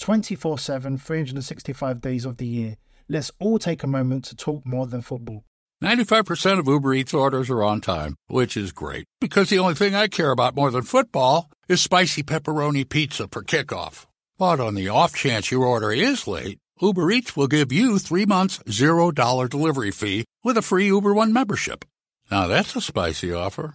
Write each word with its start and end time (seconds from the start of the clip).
24 0.00 0.58
7, 0.58 0.98
365 0.98 2.00
days 2.00 2.24
of 2.24 2.38
the 2.38 2.46
year. 2.46 2.76
Let's 3.08 3.30
all 3.38 3.58
take 3.58 3.82
a 3.82 3.86
moment 3.86 4.24
to 4.26 4.36
talk 4.36 4.66
more 4.66 4.86
than 4.86 5.02
football. 5.02 5.44
95% 5.82 6.58
of 6.58 6.66
Uber 6.66 6.94
Eats 6.94 7.14
orders 7.14 7.48
are 7.48 7.62
on 7.62 7.80
time, 7.80 8.16
which 8.26 8.56
is 8.56 8.72
great 8.72 9.04
because 9.20 9.48
the 9.48 9.58
only 9.58 9.74
thing 9.74 9.94
I 9.94 10.08
care 10.08 10.30
about 10.30 10.54
more 10.54 10.70
than 10.70 10.82
football 10.82 11.50
is 11.68 11.80
spicy 11.80 12.22
pepperoni 12.22 12.88
pizza 12.88 13.28
for 13.30 13.42
kickoff. 13.42 14.06
But 14.38 14.60
on 14.60 14.74
the 14.74 14.88
off 14.88 15.14
chance 15.14 15.50
your 15.50 15.64
order 15.64 15.92
is 15.92 16.26
late, 16.26 16.58
Uber 16.80 17.10
Eats 17.10 17.36
will 17.36 17.46
give 17.46 17.72
you 17.72 17.98
three 17.98 18.26
months, 18.26 18.58
$0 18.66 19.48
delivery 19.48 19.90
fee 19.90 20.24
with 20.42 20.56
a 20.56 20.62
free 20.62 20.86
Uber 20.86 21.14
One 21.14 21.32
membership. 21.32 21.84
Now 22.30 22.46
that's 22.46 22.76
a 22.76 22.80
spicy 22.80 23.32
offer. 23.32 23.74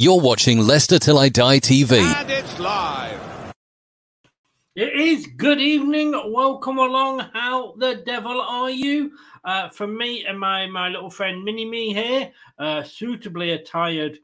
You're 0.00 0.18
watching 0.18 0.66
Leicester 0.66 0.98
Till 0.98 1.18
I 1.18 1.28
Die 1.28 1.58
TV. 1.58 1.98
And 2.00 2.30
it's 2.30 2.58
live. 2.58 3.20
It 4.74 4.94
is 4.94 5.26
good 5.26 5.60
evening. 5.60 6.12
Welcome 6.32 6.78
along. 6.78 7.18
How 7.34 7.74
the 7.76 7.96
devil 8.06 8.40
are 8.40 8.70
you? 8.70 9.12
Uh, 9.44 9.68
from 9.68 9.98
me 9.98 10.24
and 10.24 10.40
my 10.40 10.66
my 10.68 10.88
little 10.88 11.10
friend 11.10 11.44
Mini 11.44 11.66
Me 11.66 11.92
here, 11.92 12.32
uh, 12.58 12.82
suitably 12.82 13.50
attired 13.50 14.20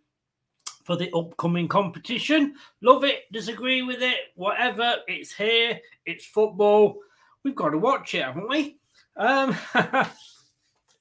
for 0.84 0.96
the 0.96 1.10
upcoming 1.12 1.68
competition. 1.68 2.54
Love 2.80 3.04
it, 3.04 3.30
disagree 3.30 3.82
with 3.82 4.00
it, 4.00 4.16
whatever. 4.34 4.94
It's 5.06 5.34
here. 5.34 5.78
It's 6.06 6.24
football. 6.24 7.00
We've 7.42 7.54
got 7.54 7.68
to 7.68 7.78
watch 7.78 8.14
it, 8.14 8.24
haven't 8.24 8.48
we? 8.48 8.78
Um, 9.14 9.54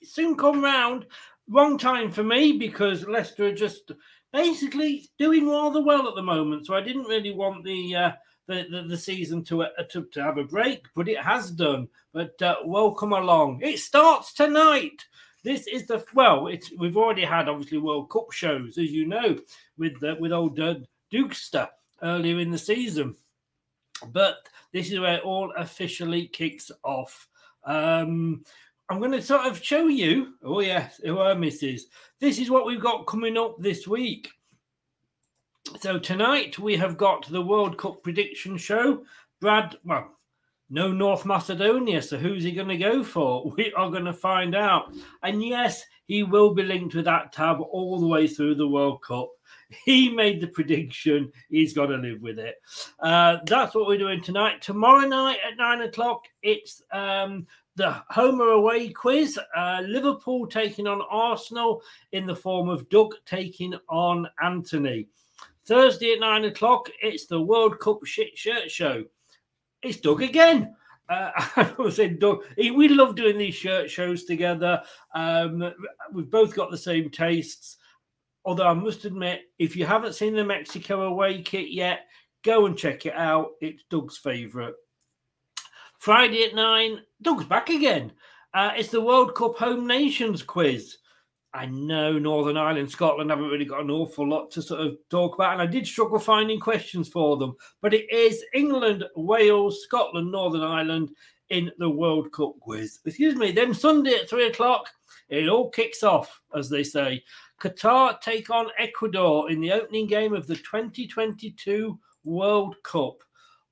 soon 0.03 0.35
come 0.35 0.61
round. 0.61 1.05
Wrong 1.47 1.77
time 1.77 2.11
for 2.11 2.23
me 2.23 2.57
because 2.57 3.07
Leicester 3.07 3.45
are 3.45 3.53
just 3.53 3.91
basically 4.35 5.09
doing 5.17 5.47
rather 5.49 5.81
well 5.81 6.07
at 6.07 6.15
the 6.15 6.21
moment. 6.21 6.67
So 6.67 6.75
I 6.75 6.81
didn't 6.81 7.07
really 7.07 7.31
want 7.31 7.63
the 7.63 7.95
uh, 7.95 8.11
the, 8.47 8.67
the, 8.69 8.83
the 8.89 8.97
season 8.97 9.43
to, 9.45 9.63
uh, 9.63 9.69
to 9.91 10.03
to 10.11 10.21
have 10.21 10.37
a 10.37 10.43
break, 10.43 10.85
but 10.95 11.07
it 11.07 11.19
has 11.19 11.51
done. 11.51 11.87
But 12.13 12.39
uh, 12.41 12.57
welcome 12.65 13.13
along. 13.13 13.61
It 13.63 13.79
starts 13.79 14.33
tonight. 14.33 15.05
This 15.43 15.67
is 15.67 15.87
the 15.87 16.03
well. 16.13 16.47
It's 16.47 16.71
we've 16.77 16.97
already 16.97 17.23
had 17.23 17.47
obviously 17.47 17.77
World 17.77 18.09
Cup 18.09 18.31
shows, 18.31 18.77
as 18.77 18.91
you 18.91 19.07
know, 19.07 19.37
with 19.77 20.03
uh, 20.03 20.15
with 20.19 20.33
old 20.33 20.59
uh, 20.59 20.75
Dukester 21.11 21.69
earlier 22.03 22.39
in 22.39 22.51
the 22.51 22.57
season. 22.57 23.15
But 24.11 24.37
This 24.75 24.91
is 24.91 24.99
where 24.99 25.15
it 25.15 25.23
all 25.23 25.53
officially 25.55 26.27
kicks 26.27 26.69
off. 26.83 27.29
Um, 27.63 28.43
I'm 28.89 28.99
going 28.99 29.13
to 29.13 29.21
sort 29.21 29.47
of 29.47 29.63
show 29.63 29.87
you. 29.87 30.33
Oh 30.43 30.59
yes, 30.59 30.99
who 31.01 31.17
are 31.17 31.33
misses? 31.33 31.87
This 32.25 32.39
is 32.39 32.49
what 32.49 32.65
we've 32.65 32.81
got 32.81 33.05
coming 33.05 33.37
up 33.37 33.59
this 33.59 33.87
week. 33.87 34.31
So 35.79 35.99
tonight 35.99 36.57
we 36.57 36.75
have 36.75 36.97
got 36.97 37.29
the 37.29 37.43
World 37.43 37.77
Cup 37.77 38.01
prediction 38.01 38.57
show. 38.57 39.03
Brad, 39.39 39.75
well, 39.83 40.09
no 40.71 40.91
North 40.91 41.23
Macedonia, 41.23 42.01
so 42.01 42.17
who's 42.17 42.43
he 42.43 42.51
going 42.51 42.69
to 42.69 42.77
go 42.77 43.03
for? 43.03 43.51
We 43.55 43.71
are 43.73 43.91
going 43.91 44.05
to 44.05 44.13
find 44.13 44.55
out. 44.55 44.91
And 45.21 45.43
yes, 45.43 45.83
he 46.07 46.23
will 46.23 46.55
be 46.55 46.63
linked 46.63 46.95
with 46.95 47.05
that 47.05 47.31
tab 47.31 47.61
all 47.61 47.99
the 47.99 48.07
way 48.07 48.27
through 48.27 48.55
the 48.55 48.67
World 48.67 49.03
Cup. 49.03 49.29
He 49.85 50.09
made 50.09 50.41
the 50.41 50.47
prediction. 50.47 51.31
He's 51.49 51.73
got 51.73 51.87
to 51.87 51.97
live 51.97 52.21
with 52.21 52.39
it. 52.39 52.55
Uh, 52.99 53.37
that's 53.45 53.75
what 53.75 53.85
we're 53.85 53.99
doing 53.99 54.23
tonight. 54.23 54.63
Tomorrow 54.63 55.07
night 55.07 55.37
at 55.47 55.57
nine 55.57 55.81
o'clock, 55.81 56.23
it's 56.41 56.81
um, 56.91 57.45
the 57.75 58.01
Homer 58.09 58.49
away 58.49 58.89
quiz. 58.89 59.39
Uh, 59.55 59.81
Liverpool 59.85 60.47
taking 60.47 60.87
on 60.87 61.01
Arsenal 61.09 61.81
in 62.11 62.25
the 62.25 62.35
form 62.35 62.69
of 62.69 62.89
Doug 62.89 63.15
taking 63.25 63.73
on 63.89 64.27
Anthony. 64.41 65.07
Thursday 65.65 66.13
at 66.13 66.19
nine 66.19 66.45
o'clock, 66.45 66.89
it's 67.01 67.25
the 67.25 67.41
World 67.41 67.79
Cup 67.79 68.05
shit 68.05 68.37
shirt 68.37 68.69
show. 68.69 69.03
It's 69.81 69.99
Doug 69.99 70.21
again. 70.21 70.75
Uh, 71.09 71.31
I 71.55 71.73
was 71.77 71.97
saying, 71.97 72.19
Doug, 72.19 72.43
we 72.57 72.87
love 72.87 73.15
doing 73.15 73.37
these 73.37 73.55
shirt 73.55 73.89
shows 73.89 74.25
together. 74.25 74.81
Um, 75.13 75.71
we've 76.13 76.29
both 76.29 76.55
got 76.55 76.71
the 76.71 76.77
same 76.77 77.09
tastes. 77.09 77.77
Although 78.45 78.67
I 78.67 78.73
must 78.73 79.05
admit, 79.05 79.41
if 79.57 79.75
you 79.75 79.87
haven't 79.87 80.13
seen 80.13 80.35
the 80.35 80.43
Mexico 80.43 81.01
away 81.01 81.41
kit 81.41 81.71
yet, 81.71 82.01
go 82.43 82.67
and 82.67 82.77
check 82.77 83.07
it 83.07 83.15
out. 83.15 83.51
It's 83.59 83.83
Doug's 83.89 84.17
favourite. 84.17 84.75
Friday 85.97 86.43
at 86.43 86.53
nine, 86.53 86.99
Doug's 87.25 87.45
back 87.45 87.71
again. 87.71 88.11
Uh, 88.53 88.69
it's 88.77 88.89
the 88.89 89.01
World 89.01 89.33
Cup 89.33 89.57
Home 89.57 89.87
Nations 89.87 90.43
quiz. 90.43 90.97
I 91.55 91.65
know 91.65 92.19
Northern 92.19 92.55
Ireland, 92.55 92.91
Scotland 92.91 93.31
haven't 93.31 93.49
really 93.49 93.65
got 93.65 93.81
an 93.81 93.89
awful 93.89 94.29
lot 94.29 94.51
to 94.51 94.61
sort 94.61 94.81
of 94.81 94.97
talk 95.09 95.33
about, 95.33 95.53
and 95.53 95.61
I 95.63 95.65
did 95.65 95.87
struggle 95.87 96.19
finding 96.19 96.59
questions 96.59 97.09
for 97.09 97.35
them. 97.37 97.55
But 97.81 97.95
it 97.95 98.05
is 98.11 98.45
England, 98.53 99.05
Wales, 99.15 99.81
Scotland, 99.81 100.31
Northern 100.31 100.61
Ireland 100.61 101.09
in 101.49 101.71
the 101.79 101.89
World 101.89 102.31
Cup 102.31 102.59
quiz. 102.59 102.99
Excuse 103.03 103.35
me. 103.35 103.51
Then 103.51 103.73
Sunday 103.73 104.13
at 104.13 104.29
three 104.29 104.45
o'clock, 104.45 104.87
it 105.27 105.49
all 105.49 105.71
kicks 105.71 106.03
off, 106.03 106.39
as 106.55 106.69
they 106.69 106.83
say. 106.83 107.23
Qatar 107.59 108.21
take 108.21 108.51
on 108.51 108.67
Ecuador 108.77 109.49
in 109.49 109.61
the 109.61 109.71
opening 109.71 110.05
game 110.05 110.35
of 110.35 110.45
the 110.45 110.57
2022 110.57 111.97
World 112.23 112.75
Cup. 112.83 113.23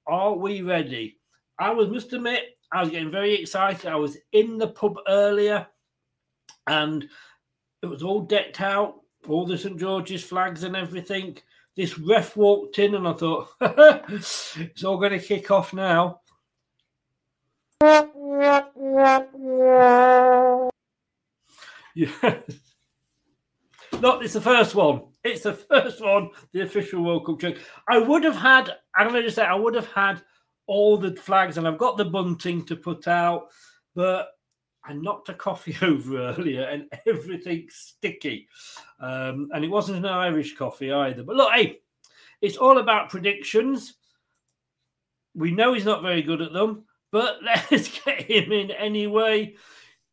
Are 0.07 0.33
we 0.33 0.63
ready? 0.63 1.19
I 1.59 1.69
was, 1.69 1.89
must 1.89 2.13
admit, 2.13 2.57
I 2.73 2.81
was 2.81 2.89
getting 2.89 3.11
very 3.11 3.35
excited. 3.35 3.85
I 3.85 3.95
was 3.95 4.17
in 4.31 4.57
the 4.57 4.67
pub 4.67 4.97
earlier 5.07 5.67
and 6.67 7.07
it 7.83 7.85
was 7.85 8.01
all 8.01 8.21
decked 8.21 8.61
out, 8.61 8.95
all 9.27 9.45
the 9.45 9.57
St. 9.57 9.79
George's 9.79 10.23
flags 10.23 10.63
and 10.63 10.75
everything. 10.75 11.37
This 11.75 11.99
ref 11.99 12.35
walked 12.35 12.79
in 12.79 12.95
and 12.95 13.07
I 13.07 13.13
thought, 13.13 13.49
it's 13.61 14.83
all 14.83 14.97
going 14.97 15.11
to 15.11 15.19
kick 15.19 15.51
off 15.51 15.73
now. 15.73 16.21
Yeah. 21.95 22.39
Look, 23.99 24.23
it's 24.23 24.33
the 24.33 24.41
first 24.41 24.73
one. 24.73 25.03
It's 25.23 25.43
the 25.43 25.53
first 25.53 26.01
one, 26.01 26.29
the 26.51 26.61
official 26.61 27.03
World 27.03 27.25
Cup 27.25 27.39
trick. 27.39 27.59
I 27.87 27.99
would 27.99 28.23
have 28.23 28.35
had, 28.35 28.71
I'm 28.95 29.09
going 29.09 29.23
to 29.23 29.31
say, 29.31 29.43
I 29.43 29.55
would 29.55 29.75
have 29.75 29.91
had 29.91 30.21
all 30.67 30.97
the 30.97 31.15
flags 31.15 31.57
and 31.57 31.67
I've 31.67 31.77
got 31.77 31.97
the 31.97 32.05
bunting 32.05 32.65
to 32.65 32.75
put 32.75 33.07
out, 33.07 33.47
but 33.95 34.29
I 34.85 34.93
knocked 34.93 35.29
a 35.29 35.33
coffee 35.33 35.77
over 35.85 36.19
earlier 36.19 36.63
and 36.63 36.85
everything's 37.05 37.75
sticky. 37.75 38.47
Um, 38.99 39.49
and 39.53 39.63
it 39.63 39.69
wasn't 39.69 39.99
an 39.99 40.05
Irish 40.05 40.55
coffee 40.55 40.91
either. 40.91 41.23
But 41.23 41.35
look, 41.35 41.51
hey, 41.53 41.79
it's 42.41 42.57
all 42.57 42.79
about 42.79 43.09
predictions. 43.09 43.95
We 45.35 45.51
know 45.51 45.73
he's 45.73 45.85
not 45.85 46.03
very 46.03 46.21
good 46.21 46.41
at 46.41 46.53
them, 46.53 46.83
but 47.11 47.37
let's 47.71 47.99
get 48.03 48.23
him 48.23 48.51
in 48.51 48.71
anyway. 48.71 49.55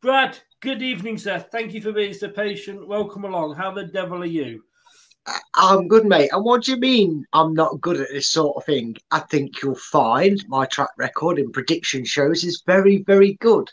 Brad, 0.00 0.38
good 0.60 0.82
evening, 0.82 1.18
sir. 1.18 1.38
Thank 1.38 1.74
you 1.74 1.82
for 1.82 1.92
being 1.92 2.14
so 2.14 2.28
patient. 2.28 2.86
Welcome 2.86 3.24
along. 3.24 3.54
How 3.54 3.70
the 3.70 3.84
devil 3.84 4.22
are 4.22 4.26
you? 4.26 4.62
I'm 5.54 5.88
good, 5.88 6.06
mate. 6.06 6.30
And 6.32 6.44
what 6.44 6.64
do 6.64 6.72
you 6.72 6.78
mean 6.78 7.26
I'm 7.32 7.54
not 7.54 7.80
good 7.80 8.00
at 8.00 8.08
this 8.08 8.26
sort 8.26 8.56
of 8.56 8.64
thing? 8.64 8.96
I 9.10 9.20
think 9.20 9.62
you'll 9.62 9.74
find 9.74 10.42
my 10.48 10.64
track 10.66 10.90
record 10.96 11.38
in 11.38 11.52
prediction 11.52 12.04
shows 12.04 12.44
is 12.44 12.62
very, 12.66 13.02
very 13.02 13.34
good. 13.34 13.70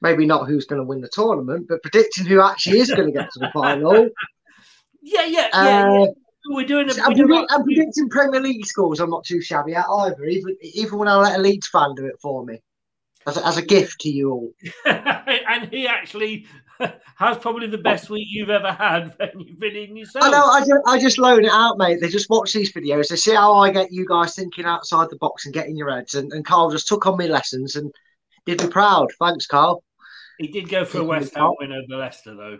Maybe 0.00 0.26
not 0.26 0.46
who's 0.46 0.64
going 0.66 0.80
to 0.80 0.86
win 0.86 1.00
the 1.00 1.08
tournament, 1.08 1.66
but 1.68 1.82
predicting 1.82 2.26
who 2.26 2.40
actually 2.40 2.78
is 2.78 2.90
going 2.90 3.06
to 3.06 3.18
get 3.18 3.32
to 3.32 3.38
the 3.40 3.50
final. 3.52 4.08
Yeah, 5.00 5.24
yeah, 5.26 5.48
yeah. 5.52 5.64
yeah. 5.64 6.02
Uh, 6.02 6.06
We're 6.50 6.66
doing 6.66 6.90
a 6.90 6.92
I'm, 7.00 7.08
we're 7.10 7.14
doing 7.14 7.28
predict- 7.28 7.52
I'm 7.52 7.62
predicting 7.64 8.08
Premier 8.10 8.40
League 8.40 8.66
scores. 8.66 9.00
I'm 9.00 9.10
not 9.10 9.24
too 9.24 9.40
shabby 9.40 9.74
at 9.74 9.86
either. 9.88 10.24
Even 10.24 10.56
even 10.60 10.98
when 10.98 11.08
I 11.08 11.14
let 11.16 11.38
a 11.38 11.42
Leeds 11.42 11.68
fan 11.68 11.94
do 11.94 12.04
it 12.06 12.16
for 12.20 12.44
me, 12.44 12.60
as 13.26 13.36
a, 13.36 13.46
as 13.46 13.56
a 13.56 13.62
gift 13.62 14.00
to 14.00 14.10
you 14.10 14.30
all. 14.32 14.52
and 14.86 15.72
he 15.72 15.86
actually 15.86 16.46
has 17.16 17.38
probably 17.38 17.66
the 17.66 17.78
best 17.78 18.10
week 18.10 18.26
you've 18.30 18.50
ever 18.50 18.72
had 18.72 19.14
when 19.18 19.40
you've 19.40 19.58
been 19.58 19.76
in 19.76 19.96
yourself. 19.96 20.24
I 20.24 20.30
know. 20.30 20.44
I 20.44 20.60
just, 20.60 20.82
I 20.86 20.98
just 20.98 21.18
loan 21.18 21.44
it 21.44 21.50
out, 21.50 21.78
mate. 21.78 22.00
They 22.00 22.08
just 22.08 22.30
watch 22.30 22.52
these 22.52 22.72
videos. 22.72 23.08
They 23.08 23.16
see 23.16 23.34
how 23.34 23.54
I 23.54 23.70
get 23.70 23.92
you 23.92 24.06
guys 24.06 24.34
thinking 24.34 24.64
outside 24.64 25.08
the 25.10 25.16
box 25.16 25.44
and 25.44 25.54
getting 25.54 25.76
your 25.76 25.90
heads. 25.90 26.14
And, 26.14 26.32
and 26.32 26.44
Carl 26.44 26.70
just 26.70 26.88
took 26.88 27.06
on 27.06 27.18
me 27.18 27.28
lessons 27.28 27.76
and 27.76 27.92
did 28.46 28.62
me 28.62 28.68
proud. 28.68 29.08
Thanks, 29.18 29.46
Carl. 29.46 29.82
He 30.38 30.48
did 30.48 30.68
go 30.68 30.84
for 30.84 30.98
a 30.98 31.04
West 31.04 31.34
we 31.34 31.40
Ham 31.40 31.54
win 31.58 31.72
over 31.72 32.00
Leicester, 32.00 32.34
though. 32.34 32.58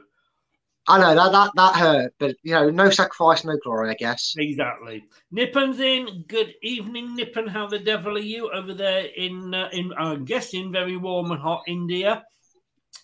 I 0.89 0.99
know 0.99 1.15
that 1.15 1.33
that 1.33 1.51
that 1.55 1.77
hurt, 1.77 2.15
but 2.19 2.35
you 2.43 2.55
know, 2.55 2.71
no 2.71 2.89
sacrifice, 2.89 3.45
no 3.45 3.59
glory. 3.63 3.91
I 3.91 3.95
guess. 3.95 4.35
Exactly. 4.39 5.05
Nippon's 5.33 5.81
in. 5.81 6.25
Good 6.27 6.55
evening, 6.63 7.15
Nippon. 7.15 7.47
How 7.47 7.67
the 7.67 7.79
devil 7.79 8.17
are 8.17 8.21
you 8.21 8.51
over 8.51 8.73
there 8.73 9.05
in, 9.05 9.53
uh, 9.53 9.69
in 9.73 9.93
I'm 9.93 10.25
guessing, 10.25 10.73
very 10.73 10.97
warm 10.97 11.31
and 11.31 11.41
hot 11.41 11.65
India? 11.67 12.25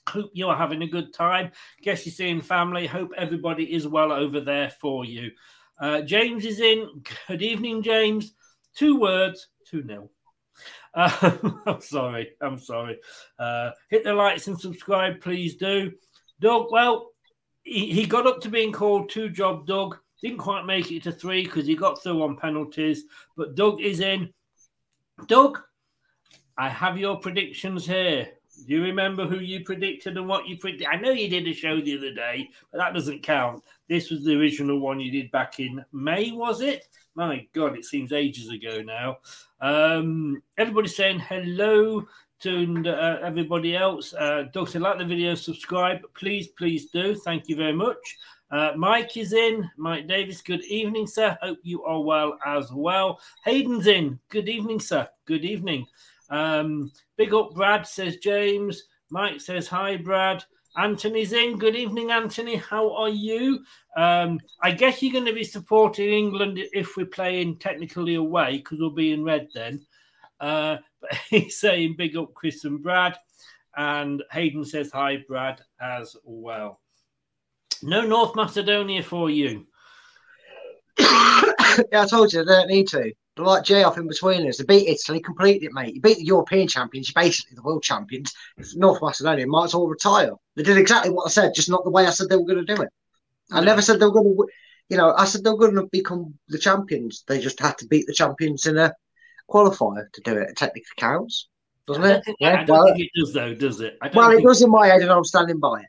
Hope 0.09 0.31
you 0.35 0.49
are 0.49 0.57
having 0.57 0.83
a 0.83 0.87
good 0.87 1.13
time. 1.13 1.51
Guess 1.83 2.07
you're 2.07 2.13
seeing 2.13 2.41
family. 2.41 2.87
Hope 2.87 3.11
everybody 3.17 3.73
is 3.73 3.89
well 3.89 4.13
over 4.13 4.41
there 4.41 4.71
for 4.71 5.05
you. 5.05 5.31
Uh, 5.81 6.03
James 6.03 6.45
is 6.45 6.61
in. 6.61 7.03
Good 7.29 7.43
evening, 7.43 7.83
James. 7.83 8.35
Two 8.75 8.99
words, 8.99 9.49
2 9.71 9.83
nil. 9.83 10.11
Uh, 10.97 11.33
I'm 11.67 11.81
sorry. 11.81 12.37
I'm 12.41 12.57
sorry. 12.57 13.01
Uh, 13.37 13.73
hit 13.91 14.05
the 14.05 14.15
likes 14.15 14.47
and 14.47 14.57
subscribe, 14.57 15.21
please 15.21 15.57
do. 15.57 15.91
Doug, 16.41 16.69
well, 16.71 17.11
he, 17.65 17.91
he 17.91 18.07
got 18.07 18.29
up 18.29 18.41
to 18.43 18.49
being 18.49 18.71
called 18.71 19.11
two 19.11 19.29
job 19.29 19.67
Doug. 19.67 19.99
Didn't 20.23 20.39
quite 20.39 20.67
make 20.67 20.93
it 20.93 21.03
to 21.03 21.13
three 21.13 21.43
because 21.43 21.67
he 21.67 21.75
got 21.75 22.01
through 22.01 22.23
on 22.23 22.37
penalties. 22.37 23.03
But 23.37 23.57
Doug 23.57 23.81
is 23.81 23.99
in. 23.99 24.33
Doug, 25.27 25.59
I 26.57 26.69
have 26.69 26.97
your 26.97 27.17
predictions 27.19 27.85
here. 27.87 28.29
Do 28.55 28.75
you 28.75 28.83
remember 28.83 29.27
who 29.27 29.41
you 29.41 29.65
predicted 29.65 30.17
and 30.17 30.29
what 30.29 30.47
you 30.47 30.57
predicted? 30.57 30.89
I 30.91 30.97
know 30.97 31.11
you 31.11 31.29
did 31.29 31.47
a 31.47 31.53
show 31.53 31.81
the 31.81 31.97
other 31.97 32.15
day, 32.15 32.49
but 32.71 32.79
that 32.79 32.95
doesn't 32.95 33.23
count. 33.23 33.63
This 33.89 34.11
was 34.11 34.25
the 34.25 34.39
original 34.39 34.81
one 34.81 35.01
you 35.01 35.11
did 35.11 35.31
back 35.31 35.61
in 35.61 35.85
May, 35.93 36.31
was 36.31 36.61
it? 36.61 36.87
My 37.15 37.47
God, 37.53 37.77
it 37.77 37.85
seems 37.85 38.13
ages 38.13 38.49
ago 38.49 38.83
now. 38.83 39.19
Um, 39.61 40.43
everybody's 40.59 40.97
saying 40.97 41.21
hello 41.21 42.07
to 42.41 42.83
uh, 42.87 43.21
everybody 43.25 43.77
else. 43.77 44.13
Uh, 44.15 44.45
said, 44.67 44.83
like 44.83 44.99
the 44.99 45.05
video, 45.05 45.35
subscribe. 45.35 46.01
Please, 46.15 46.49
please 46.49 46.91
do. 46.91 47.15
Thank 47.15 47.49
you 47.49 47.57
very 47.57 47.73
much. 47.73 47.97
Uh, 48.51 48.73
Mike 48.77 49.17
is 49.17 49.33
in. 49.33 49.69
Mike 49.77 50.07
Davis, 50.07 50.43
good 50.43 50.65
evening, 50.67 51.07
sir. 51.07 51.37
Hope 51.43 51.59
you 51.63 51.83
are 51.85 52.01
well 52.01 52.39
as 52.45 52.71
well. 52.73 53.19
Hayden's 53.45 53.87
in. 53.87 54.19
Good 54.29 54.49
evening, 54.49 54.81
sir. 54.81 55.09
Good 55.25 55.45
evening. 55.45 55.87
Um, 56.35 56.91
big 57.17 57.33
up, 57.33 57.55
Brad, 57.55 57.87
says 57.87 58.17
James. 58.17 58.83
Mike 59.11 59.41
says, 59.41 59.69
hi, 59.69 59.97
Brad. 59.97 60.43
Anthony's 60.77 61.33
in. 61.33 61.59
Good 61.59 61.77
evening, 61.77 62.11
Anthony. 62.11 62.57
How 62.57 62.93
are 62.97 63.09
you? 63.09 63.61
Um, 63.97 64.41
I 64.61 64.73
guess 64.73 65.01
you're 65.01 65.13
going 65.13 65.27
to 65.27 65.33
be 65.33 65.45
supporting 65.45 66.13
England 66.13 66.59
if 66.73 66.97
we're 66.97 67.07
playing 67.07 67.59
technically 67.59 68.17
away 68.17 68.57
because 68.57 68.81
we'll 68.81 68.91
be 68.91 69.13
in 69.13 69.23
red 69.23 69.47
then. 69.55 69.87
Uh, 70.41 70.79
but 71.01 71.15
he's 71.31 71.61
saying 71.61 71.95
big 71.97 72.17
up 72.17 72.35
Chris 72.35 72.65
and 72.65 72.83
Brad. 72.83 73.17
And 73.77 74.25
Hayden 74.33 74.65
says 74.65 74.91
hi, 74.93 75.19
Brad, 75.29 75.61
as 75.81 76.17
well. 76.25 76.81
No 77.81 78.01
North 78.01 78.35
Macedonia 78.35 79.05
for 79.05 79.31
you. 79.31 79.69
yeah, 80.99 81.93
I 81.93 82.07
told 82.11 82.33
you 82.33 82.45
they 82.45 82.53
don't 82.53 82.69
need 82.69 82.89
to. 82.89 83.13
They're 83.37 83.45
like 83.45 83.65
Jay 83.65 83.83
off 83.83 83.99
in 83.99 84.07
between 84.07 84.47
us. 84.49 84.59
They 84.59 84.65
beat 84.65 84.89
Italy, 84.89 85.21
completed 85.21 85.67
it, 85.67 85.73
mate. 85.73 85.95
You 85.95 86.01
beat 86.01 86.19
the 86.19 86.25
European 86.25 86.69
champions, 86.69 87.09
you're 87.15 87.23
basically 87.23 87.57
the 87.57 87.63
world 87.63 87.83
champions. 87.83 88.33
If 88.57 88.75
North 88.77 89.01
Macedonia 89.03 89.47
might 89.47 89.65
as 89.65 89.75
well 89.75 89.89
retire. 89.89 90.31
They 90.57 90.63
did 90.63 90.79
exactly 90.79 91.11
what 91.11 91.27
I 91.27 91.31
said, 91.31 91.53
just 91.55 91.69
not 91.71 91.83
the 91.85 91.91
way 91.91 92.07
I 92.07 92.11
said 92.11 92.29
they 92.29 92.37
were 92.37 92.47
going 92.47 92.65
to 92.65 92.75
do 92.75 92.81
it. 92.83 92.89
I 93.51 93.61
never 93.61 93.83
said 93.83 93.99
they 93.99 94.07
were 94.07 94.13
going 94.13 94.37
to, 94.37 94.47
you 94.89 94.97
know, 94.97 95.13
I 95.17 95.25
said 95.25 95.43
they 95.43 95.51
were 95.51 95.57
going 95.59 95.75
to 95.75 95.89
become 95.91 96.35
the 96.49 96.59
champions. 96.59 97.25
They 97.27 97.41
just 97.41 97.59
had 97.61 97.77
to 97.79 97.87
beat 97.89 98.07
the 98.07 98.15
champions 98.15 98.67
in 98.67 98.79
a, 98.79 98.93
qualifier 99.51 100.07
to 100.13 100.21
do 100.23 100.37
it. 100.39 100.51
It 100.51 100.57
technically 100.57 100.85
counts, 100.97 101.49
doesn't 101.87 102.03
it? 102.05 102.25
think, 102.25 102.37
Yeah. 102.41 102.61
I 102.61 102.65
don't 102.65 102.69
Well, 102.79 102.87
think 102.95 103.01
it 103.01 103.11
does, 103.21 103.33
though, 103.35 103.55
does 103.55 103.81
it? 103.81 103.99
Well, 104.15 104.31
it 104.31 104.37
think- 104.37 104.47
does 104.49 104.63
in 104.63 104.71
my 104.71 104.87
head, 104.87 105.03
and 105.03 105.11
I'm 105.11 105.25
standing 105.25 105.59
by 105.61 105.81
it. 105.83 105.87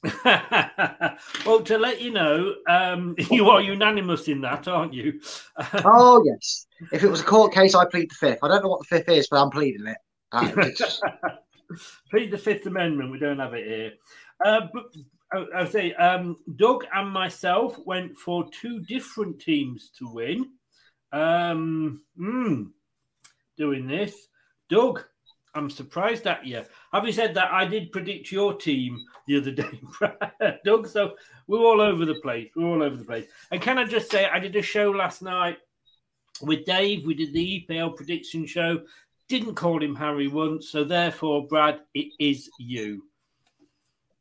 well, 1.46 1.60
to 1.62 1.78
let 1.78 2.00
you 2.00 2.12
know, 2.12 2.54
um, 2.68 3.14
you 3.30 3.48
are 3.50 3.60
unanimous 3.60 4.28
in 4.28 4.42
that, 4.42 4.68
aren't 4.68 4.92
you? 4.94 5.20
Oh 5.84 6.22
yes. 6.24 6.66
If 6.92 7.02
it 7.02 7.10
was 7.10 7.20
a 7.20 7.24
court 7.24 7.52
case, 7.52 7.74
I 7.74 7.84
plead 7.84 8.10
the 8.10 8.14
fifth. 8.14 8.38
I 8.42 8.48
don't 8.48 8.62
know 8.62 8.68
what 8.68 8.80
the 8.80 8.96
fifth 8.96 9.08
is, 9.08 9.28
but 9.28 9.42
I'm 9.42 9.50
pleading 9.50 9.86
it. 9.86 9.98
Uh, 10.32 10.50
Plead 12.10 12.30
the 12.30 12.38
Fifth 12.38 12.66
Amendment. 12.66 13.10
We 13.10 13.18
don't 13.18 13.38
have 13.38 13.54
it 13.54 13.66
here. 13.66 13.92
Uh, 14.44 14.68
but 14.72 14.86
I, 15.32 15.62
I 15.62 15.64
say, 15.66 15.92
um, 15.94 16.36
Doug 16.56 16.84
and 16.94 17.10
myself 17.10 17.78
went 17.84 18.16
for 18.16 18.48
two 18.50 18.80
different 18.80 19.40
teams 19.40 19.90
to 19.98 20.08
win. 20.08 20.50
Um, 21.12 22.02
hmm, 22.16 22.64
doing 23.56 23.86
this, 23.86 24.28
Doug. 24.68 25.04
I'm 25.54 25.70
surprised 25.70 26.26
at 26.26 26.46
you. 26.46 26.62
Having 26.92 27.12
said 27.12 27.34
that, 27.34 27.50
I 27.50 27.64
did 27.64 27.90
predict 27.90 28.30
your 28.30 28.54
team 28.54 29.02
the 29.26 29.38
other 29.38 29.50
day, 29.50 29.80
Doug. 30.64 30.86
So 30.86 31.14
we're 31.46 31.58
all 31.58 31.80
over 31.80 32.04
the 32.04 32.20
place. 32.22 32.50
We're 32.54 32.66
all 32.66 32.82
over 32.82 32.96
the 32.96 33.04
place. 33.04 33.26
And 33.50 33.60
can 33.60 33.78
I 33.78 33.84
just 33.84 34.10
say, 34.10 34.26
I 34.26 34.38
did 34.38 34.54
a 34.56 34.62
show 34.62 34.90
last 34.90 35.22
night 35.22 35.58
with 36.40 36.64
Dave. 36.64 37.04
We 37.04 37.14
did 37.14 37.32
the 37.32 37.66
EPL 37.68 37.96
prediction 37.96 38.46
show. 38.46 38.82
Didn't 39.28 39.54
call 39.54 39.82
him 39.82 39.94
Harry 39.94 40.28
once, 40.28 40.70
so 40.70 40.84
therefore, 40.84 41.46
Brad, 41.46 41.80
it 41.94 42.12
is 42.18 42.50
you. 42.58 43.04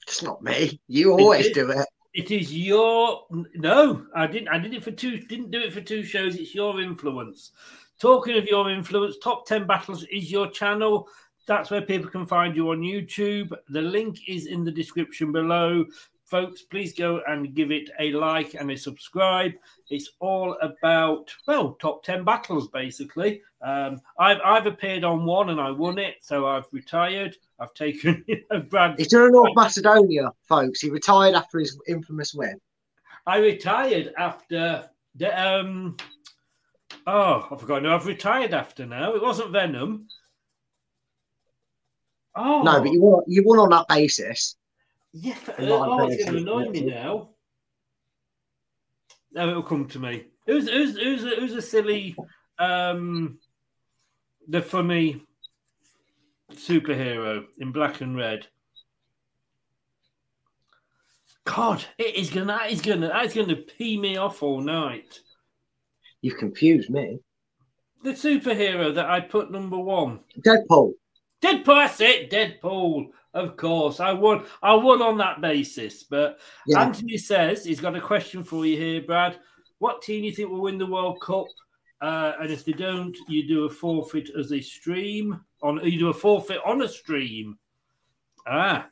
it's 0.05 0.21
not 0.21 0.43
me. 0.43 0.79
You 0.87 1.13
always 1.13 1.47
is. 1.47 1.53
do 1.53 1.69
it. 1.71 1.87
It 2.13 2.31
is 2.31 2.53
your 2.53 3.25
no. 3.29 4.05
I 4.15 4.27
didn't. 4.27 4.49
I 4.49 4.57
did 4.57 4.73
it 4.73 4.83
for 4.83 4.91
two. 4.91 5.17
Didn't 5.17 5.51
do 5.51 5.61
it 5.61 5.71
for 5.71 5.81
two 5.81 6.03
shows. 6.03 6.35
It's 6.35 6.55
your 6.55 6.81
influence. 6.81 7.51
Talking 7.99 8.37
of 8.37 8.45
your 8.45 8.69
influence, 8.69 9.17
top 9.23 9.45
ten 9.45 9.65
battles 9.65 10.03
is 10.11 10.31
your 10.31 10.49
channel. 10.49 11.07
That's 11.47 11.71
where 11.71 11.81
people 11.81 12.09
can 12.09 12.25
find 12.25 12.55
you 12.55 12.71
on 12.71 12.81
YouTube. 12.81 13.55
The 13.69 13.81
link 13.81 14.19
is 14.27 14.47
in 14.47 14.65
the 14.65 14.71
description 14.71 15.31
below. 15.31 15.85
Folks, 16.27 16.61
please 16.61 16.93
go 16.93 17.21
and 17.25 17.55
give 17.55 17.71
it 17.71 17.89
a 18.01 18.11
like 18.11 18.53
and 18.53 18.69
a 18.69 18.75
subscribe. 18.75 19.53
It's 19.89 20.09
all 20.19 20.57
about 20.61 21.33
well, 21.47 21.77
top 21.79 22.03
ten 22.03 22.25
battles 22.25 22.67
basically. 22.67 23.41
Um, 23.61 24.01
I've 24.19 24.39
I've 24.43 24.65
appeared 24.65 25.05
on 25.05 25.23
one 25.25 25.51
and 25.51 25.61
I 25.61 25.71
won 25.71 25.97
it, 25.97 26.15
so 26.19 26.45
I've 26.45 26.65
retired. 26.73 27.37
I've 27.59 27.73
taken 27.73 28.25
you 28.27 28.43
know, 28.51 28.59
Brad. 28.59 28.95
He's 28.97 29.07
doing 29.07 29.31
North 29.31 29.55
Macedonia, 29.55 30.33
folks. 30.49 30.81
He 30.81 30.89
retired 30.89 31.33
after 31.33 31.59
his 31.59 31.79
infamous 31.87 32.33
win. 32.33 32.59
I 33.25 33.37
retired 33.37 34.13
after 34.17 34.89
the 35.15 35.41
um 35.41 35.95
oh 37.07 37.47
I 37.49 37.55
forgot 37.55 37.83
no 37.83 37.95
I've 37.95 38.05
retired 38.05 38.53
after 38.53 38.85
now. 38.85 39.15
It 39.15 39.21
wasn't 39.21 39.51
Venom. 39.51 40.09
Oh 42.35 42.63
No, 42.63 42.81
but 42.81 42.91
you 42.91 43.01
won. 43.01 43.23
You 43.27 43.43
won 43.45 43.59
on 43.59 43.69
that 43.69 43.87
basis. 43.87 44.57
Yeah, 45.13 45.35
but, 45.45 45.59
You 45.59 45.65
have 45.71 45.81
oh, 45.81 46.07
it's 46.07 46.23
going 46.23 46.35
to 46.35 46.41
annoy 46.41 46.69
me 46.69 46.81
now. 46.81 47.29
No, 49.31 49.49
it'll 49.49 49.63
come 49.63 49.87
to 49.89 49.99
me. 49.99 50.25
Who's 50.45 50.69
who's 50.69 50.97
who's 50.97 51.23
a, 51.23 51.39
who's 51.39 51.53
a 51.53 51.61
silly 51.61 52.15
um 52.57 53.37
the 54.47 54.61
funny 54.61 55.21
superhero 56.53 57.43
in 57.59 57.71
black 57.71 58.01
and 58.01 58.15
red? 58.15 58.47
God, 61.43 61.83
it 61.97 62.15
is 62.15 62.29
gonna 62.29 62.45
that 62.47 62.71
is 62.71 62.81
gonna 62.81 63.07
that's 63.07 63.33
gonna 63.35 63.55
pee 63.55 63.99
me 63.99 64.17
off 64.17 64.41
all 64.41 64.61
night. 64.61 65.19
You've 66.21 66.37
confused 66.37 66.89
me. 66.89 67.19
The 68.03 68.11
superhero 68.11 68.93
that 68.95 69.09
I 69.09 69.19
put 69.19 69.51
number 69.51 69.77
one. 69.77 70.19
Deadpool. 70.39 70.93
Deadpool, 71.41 71.65
that's 71.65 72.01
it, 72.01 72.31
Deadpool. 72.31 73.07
Of 73.37 73.55
course. 73.55 73.99
I 73.99 74.11
won 74.13 74.45
I 74.63 74.73
won 74.73 75.01
on 75.01 75.17
that 75.19 75.41
basis. 75.41 76.03
But 76.03 76.39
Yeah. 76.65 76.81
Anthony 76.81 77.17
says 77.17 77.63
he's 77.63 77.79
got 77.79 77.95
a 77.95 78.01
question 78.01 78.43
for 78.43 78.65
you 78.65 78.77
here, 78.77 79.01
Brad. 79.01 79.37
What 79.79 80.01
team 80.01 80.21
do 80.21 80.27
you 80.27 80.33
think 80.33 80.49
will 80.49 80.61
win 80.61 80.79
the 80.79 80.85
World 80.87 81.21
Cup? 81.21 81.45
Uh, 82.01 82.33
and 82.39 82.51
if 82.51 82.65
they 82.65 82.73
don't, 82.73 83.15
you 83.27 83.47
do 83.47 83.65
a 83.65 83.69
forfeit 83.69 84.29
as 84.37 84.51
a 84.51 84.59
stream 84.61 85.39
on 85.61 85.79
you 85.83 85.99
do 85.99 86.09
a 86.09 86.13
forfeit 86.13 86.59
on 86.65 86.81
a 86.81 86.87
stream. 86.87 87.57
Ah. 88.47 88.87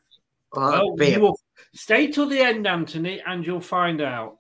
Well, 0.53 0.95
you 0.99 1.19
will 1.19 1.39
stay 1.73 2.07
till 2.07 2.27
the 2.29 2.39
end, 2.39 2.65
Anthony, 2.67 3.21
and 3.25 3.45
you'll 3.45 3.59
find 3.59 3.99
out. 4.01 4.37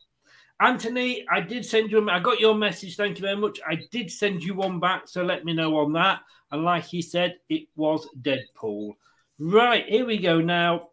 Anthony, 0.61 1.25
I 1.29 1.41
did 1.41 1.65
send 1.65 1.91
you. 1.91 2.07
a- 2.07 2.11
I 2.11 2.19
got 2.19 2.39
your 2.39 2.55
message. 2.55 2.95
Thank 2.95 3.17
you 3.17 3.23
very 3.23 3.35
much. 3.35 3.59
I 3.67 3.75
did 3.91 4.09
send 4.09 4.43
you 4.43 4.53
one 4.53 4.79
back, 4.79 5.07
so 5.07 5.23
let 5.23 5.43
me 5.43 5.53
know 5.53 5.77
on 5.77 5.91
that. 5.93 6.21
And 6.51 6.63
like 6.63 6.85
he 6.85 7.01
said, 7.01 7.35
it 7.49 7.67
was 7.75 8.07
Deadpool. 8.21 8.93
Right 9.39 9.85
here 9.87 10.05
we 10.05 10.17
go. 10.17 10.39
Now, 10.39 10.89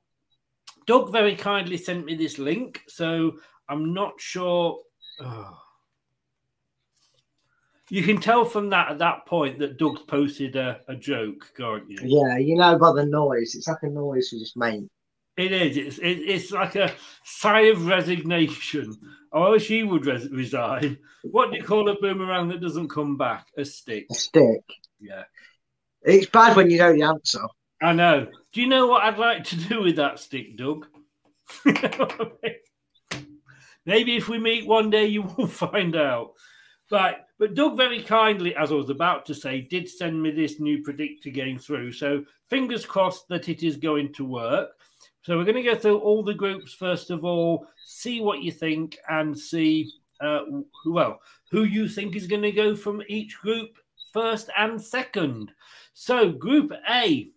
Doug 0.87 1.13
very 1.13 1.37
kindly 1.37 1.77
sent 1.77 2.05
me 2.05 2.15
this 2.15 2.39
link, 2.39 2.83
so 2.89 3.35
I'm 3.69 3.95
not 3.95 4.15
sure. 4.19 4.79
Oh. 5.21 5.59
You 7.91 8.03
can 8.03 8.21
tell 8.21 8.45
from 8.45 8.71
that 8.71 8.91
at 8.91 8.99
that 9.01 9.27
point 9.27 9.59
that 9.59 9.77
Doug's 9.77 10.03
posted 10.03 10.57
a, 10.57 10.81
a 10.89 10.97
joke, 10.97 11.53
can't 11.57 11.89
you? 11.91 11.99
Yeah, 12.03 12.39
you 12.39 12.57
know 12.57 12.79
by 12.79 12.93
the 12.93 13.05
noise. 13.05 13.55
It's 13.55 13.69
like 13.69 13.83
a 13.83 13.89
noise 13.89 14.31
we 14.33 14.39
just 14.39 14.57
made. 14.57 14.89
It 15.37 15.53
is. 15.53 15.77
It's 15.77 15.99
it, 15.99 16.19
it's 16.19 16.51
like 16.53 16.75
a 16.77 16.93
sigh 17.25 17.63
of 17.63 17.87
resignation. 17.87 18.95
Oh, 19.33 19.43
I 19.45 19.51
wish 19.51 19.71
you 19.71 19.89
would 19.89 20.07
res- 20.07 20.31
resign. 20.31 20.99
What 21.23 21.51
do 21.51 21.57
you 21.57 21.63
call 21.65 21.89
a 21.89 21.95
boomerang 22.01 22.49
that 22.49 22.61
doesn't 22.61 22.89
come 22.89 23.17
back? 23.17 23.47
A 23.57 23.65
stick. 23.65 24.07
A 24.11 24.15
stick. 24.15 24.65
Yeah, 25.01 25.25
It's 26.03 26.27
bad 26.27 26.57
when 26.57 26.71
you 26.71 26.79
know 26.79 26.93
the 26.93 27.03
answer. 27.03 27.41
I 27.83 27.93
know. 27.93 28.29
Do 28.53 28.61
you 28.61 28.69
know 28.69 28.87
what 28.87 29.03
I'd 29.03 29.19
like 29.19 29.45
to 29.45 29.57
do 29.57 29.83
with 29.83 29.97
that 29.97 30.19
stick, 30.19 30.57
Doug? 30.57 30.87
Maybe 33.85 34.17
if 34.17 34.29
we 34.29 34.39
meet 34.39 34.67
one 34.67 34.89
day, 34.91 35.07
you 35.07 35.23
will 35.23 35.47
find 35.49 35.97
out. 35.97 36.35
Right, 36.91 37.17
but 37.39 37.55
Doug 37.55 37.77
very 37.77 38.03
kindly, 38.03 38.55
as 38.55 38.71
I 38.71 38.75
was 38.75 38.91
about 38.91 39.25
to 39.27 39.35
say, 39.35 39.63
did 39.63 39.89
send 39.89 40.23
me 40.23 40.31
this 40.31 40.61
new 40.61 40.83
predictor 40.83 41.31
game 41.31 41.59
through. 41.59 41.93
So 41.93 42.25
fingers 42.51 42.85
crossed 42.85 43.29
that 43.29 43.49
it 43.49 43.63
is 43.63 43.77
going 43.77 44.13
to 44.15 44.27
work. 44.27 44.69
So 45.23 45.39
we're 45.39 45.45
going 45.45 45.57
to 45.57 45.63
go 45.63 45.75
through 45.75 45.99
all 45.99 46.23
the 46.23 46.35
groups 46.35 46.75
first 46.75 47.11
of 47.11 47.25
all, 47.25 47.67
see 47.85 48.21
what 48.21 48.43
you 48.43 48.53
think, 48.53 48.99
and 49.09 49.37
see 49.37 49.91
uh, 50.21 50.41
who 50.85 50.93
well 50.93 51.21
who 51.51 51.65
you 51.65 51.89
think 51.89 52.15
is 52.15 52.27
going 52.27 52.43
to 52.43 52.53
go 52.53 52.77
from 52.77 53.03
each 53.09 53.39
group 53.39 53.79
first 54.13 54.51
and 54.57 54.81
second. 54.81 55.51
So 55.95 56.31
Group 56.31 56.73
A, 56.91 57.31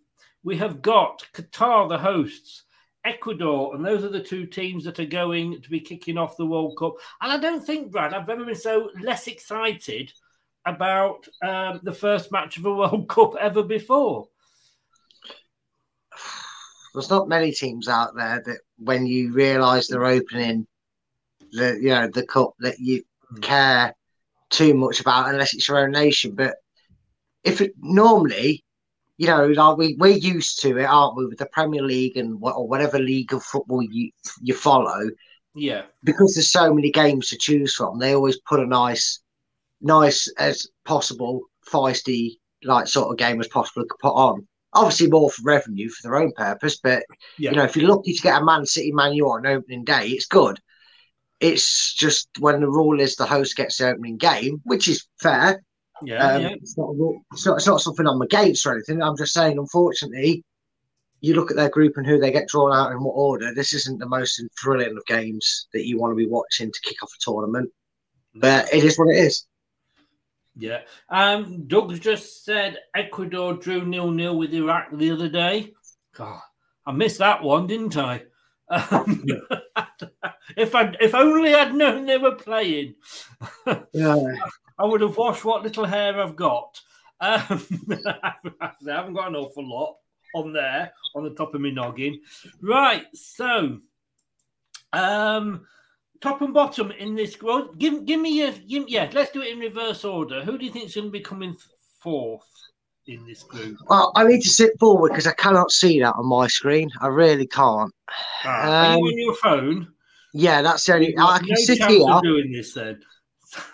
we 0.46 0.56
have 0.56 0.80
got 0.80 1.26
Qatar, 1.34 1.88
the 1.88 1.98
hosts, 1.98 2.62
Ecuador, 3.04 3.74
and 3.74 3.84
those 3.84 4.04
are 4.04 4.08
the 4.08 4.22
two 4.22 4.46
teams 4.46 4.84
that 4.84 5.00
are 5.00 5.04
going 5.04 5.60
to 5.60 5.68
be 5.68 5.80
kicking 5.80 6.16
off 6.16 6.36
the 6.36 6.46
World 6.46 6.76
Cup. 6.78 6.94
And 7.20 7.32
I 7.32 7.36
don't 7.36 7.66
think, 7.66 7.90
Brad, 7.90 8.14
I've 8.14 8.28
ever 8.28 8.44
been 8.44 8.54
so 8.54 8.90
less 9.02 9.26
excited 9.26 10.12
about 10.64 11.26
um, 11.42 11.80
the 11.82 11.92
first 11.92 12.30
match 12.30 12.58
of 12.58 12.64
a 12.64 12.72
World 12.74 13.08
Cup 13.08 13.34
ever 13.40 13.64
before. 13.64 14.28
There's 16.94 17.10
not 17.10 17.28
many 17.28 17.50
teams 17.50 17.88
out 17.88 18.14
there 18.14 18.40
that 18.46 18.60
when 18.78 19.04
you 19.04 19.32
realise 19.32 19.88
they're 19.88 20.04
opening 20.04 20.64
the 21.50 21.76
you 21.80 21.90
know 21.90 22.08
the 22.08 22.24
cup 22.24 22.54
that 22.60 22.78
you 22.78 23.02
care 23.42 23.94
too 24.50 24.74
much 24.74 25.00
about 25.00 25.28
unless 25.28 25.54
it's 25.54 25.66
your 25.66 25.78
own 25.78 25.90
nation. 25.90 26.36
But 26.36 26.54
if 27.42 27.60
it 27.60 27.72
normally, 27.78 28.64
you 29.18 29.26
know, 29.26 29.46
like 29.46 29.76
we 29.78 29.96
we're 29.98 30.16
used 30.16 30.60
to 30.62 30.76
it, 30.78 30.84
aren't 30.84 31.16
we, 31.16 31.26
with 31.26 31.38
the 31.38 31.46
Premier 31.46 31.82
League 31.82 32.16
and 32.16 32.40
what, 32.40 32.56
or 32.56 32.68
whatever 32.68 32.98
league 32.98 33.32
of 33.32 33.42
football 33.42 33.82
you 33.82 34.10
you 34.42 34.54
follow, 34.54 35.10
Yeah, 35.54 35.82
because 36.02 36.34
there's 36.34 36.50
so 36.50 36.72
many 36.74 36.90
games 36.90 37.28
to 37.30 37.38
choose 37.38 37.74
from. 37.74 37.98
They 37.98 38.14
always 38.14 38.38
put 38.40 38.60
a 38.60 38.66
nice, 38.66 39.20
nice 39.80 40.28
as 40.38 40.66
possible, 40.84 41.42
feisty 41.70 42.36
like 42.64 42.86
sort 42.88 43.10
of 43.10 43.18
game 43.18 43.40
as 43.40 43.48
possible 43.48 43.82
to 43.86 43.94
put 44.00 44.12
on. 44.14 44.46
Obviously, 44.72 45.08
more 45.08 45.30
for 45.30 45.42
revenue 45.44 45.88
for 45.88 46.02
their 46.08 46.16
own 46.16 46.32
purpose, 46.32 46.78
but 46.82 47.04
yeah, 47.38 47.50
you 47.50 47.56
know, 47.56 47.64
if 47.64 47.76
you're 47.76 47.88
lucky 47.88 48.12
to 48.12 48.22
get 48.22 48.40
a 48.40 48.44
Man 48.44 48.66
City 48.66 48.92
Man 48.92 49.14
U 49.14 49.26
on 49.30 49.46
opening 49.46 49.84
day, 49.84 50.08
it's 50.08 50.26
good. 50.26 50.58
It's 51.40 51.94
just 51.94 52.28
when 52.38 52.60
the 52.60 52.68
rule 52.68 53.00
is 53.00 53.16
the 53.16 53.26
host 53.26 53.56
gets 53.56 53.78
the 53.78 53.90
opening 53.90 54.16
game, 54.18 54.60
which 54.64 54.88
is 54.88 55.06
fair. 55.20 55.62
Yeah, 56.02 56.26
Um, 56.32 56.42
yeah. 56.42 56.48
it's, 56.50 56.76
not 56.76 56.90
a 56.90 57.12
it's, 57.32 57.46
not, 57.46 57.56
it's 57.56 57.66
not 57.66 57.80
something 57.80 58.06
I'm 58.06 58.22
against 58.22 58.66
or 58.66 58.72
anything. 58.72 59.02
I'm 59.02 59.16
just 59.16 59.32
saying, 59.32 59.58
unfortunately, 59.58 60.44
you 61.20 61.34
look 61.34 61.50
at 61.50 61.56
their 61.56 61.70
group 61.70 61.96
and 61.96 62.06
who 62.06 62.18
they 62.18 62.30
get 62.30 62.48
drawn 62.48 62.72
out 62.72 62.92
in 62.92 63.02
what 63.02 63.12
order. 63.12 63.54
This 63.54 63.72
isn't 63.72 63.98
the 63.98 64.08
most 64.08 64.42
thrilling 64.60 64.96
of 64.96 65.06
games 65.06 65.66
that 65.72 65.86
you 65.86 65.98
want 65.98 66.12
to 66.12 66.16
be 66.16 66.26
watching 66.26 66.70
to 66.70 66.80
kick 66.82 67.02
off 67.02 67.12
a 67.14 67.18
tournament, 67.20 67.70
but 68.34 68.72
it 68.72 68.84
is 68.84 68.98
what 68.98 69.08
it 69.08 69.18
is. 69.18 69.46
Yeah. 70.56 70.80
Um, 71.08 71.66
Doug's 71.66 71.98
just 71.98 72.44
said 72.44 72.78
Ecuador 72.94 73.54
drew 73.54 73.84
nil 73.84 74.10
nil 74.10 74.36
with 74.38 74.54
Iraq 74.54 74.88
the 74.92 75.10
other 75.10 75.28
day. 75.28 75.74
God, 76.14 76.40
I 76.86 76.92
missed 76.92 77.18
that 77.18 77.42
one, 77.42 77.66
didn't 77.66 77.96
I? 77.96 78.22
Um, 78.68 79.24
if 80.56 80.74
I 80.74 80.94
if 81.00 81.14
only 81.14 81.54
I'd 81.54 81.74
known 81.74 82.06
they 82.06 82.18
were 82.18 82.34
playing, 82.36 82.94
Yeah. 83.92 84.34
I 84.78 84.84
would 84.84 85.00
have 85.00 85.16
washed 85.16 85.44
what 85.44 85.62
little 85.62 85.84
hair 85.84 86.20
I've 86.20 86.36
got. 86.36 86.80
Um, 87.20 87.66
I 88.20 88.34
haven't 88.86 89.14
got 89.14 89.28
an 89.28 89.36
awful 89.36 89.66
lot 89.68 89.96
on 90.34 90.52
there 90.52 90.92
on 91.14 91.24
the 91.24 91.30
top 91.30 91.54
of 91.54 91.60
my 91.60 91.70
noggin. 91.70 92.20
Right, 92.60 93.06
so 93.14 93.78
um, 94.92 95.66
top 96.20 96.42
and 96.42 96.52
bottom 96.54 96.90
in 96.92 97.14
this. 97.14 97.40
Well, 97.40 97.72
give 97.78 98.04
give 98.04 98.20
me 98.20 98.38
your 98.38 98.52
give, 98.52 98.88
yeah. 98.88 99.10
Let's 99.12 99.32
do 99.32 99.42
it 99.42 99.52
in 99.52 99.58
reverse 99.58 100.04
order. 100.04 100.42
Who 100.44 100.58
do 100.58 100.64
you 100.64 100.70
think 100.70 100.86
is 100.86 100.94
going 100.94 101.06
to 101.08 101.10
be 101.10 101.20
coming 101.20 101.56
fourth 102.02 102.46
in 103.06 103.26
this 103.26 103.42
group? 103.42 103.78
Well, 103.88 104.12
I 104.14 104.24
need 104.24 104.42
to 104.42 104.48
sit 104.50 104.78
forward 104.78 105.10
because 105.10 105.26
I 105.26 105.32
cannot 105.32 105.72
see 105.72 106.00
that 106.00 106.14
on 106.16 106.26
my 106.26 106.46
screen. 106.48 106.90
I 107.00 107.06
really 107.08 107.46
can't. 107.46 107.92
Ah, 108.44 108.92
are 108.94 108.98
you 108.98 108.98
Um, 108.98 109.02
on 109.04 109.18
your 109.18 109.34
phone? 109.36 109.88
Yeah, 110.34 110.60
that's 110.60 110.84
the 110.84 110.94
only. 110.94 111.14
I 111.18 111.38
can 111.38 111.48
no 111.48 111.54
sit 111.56 111.78
here. 111.84 112.20
doing 112.22 112.52
this 112.52 112.74
then. 112.74 113.00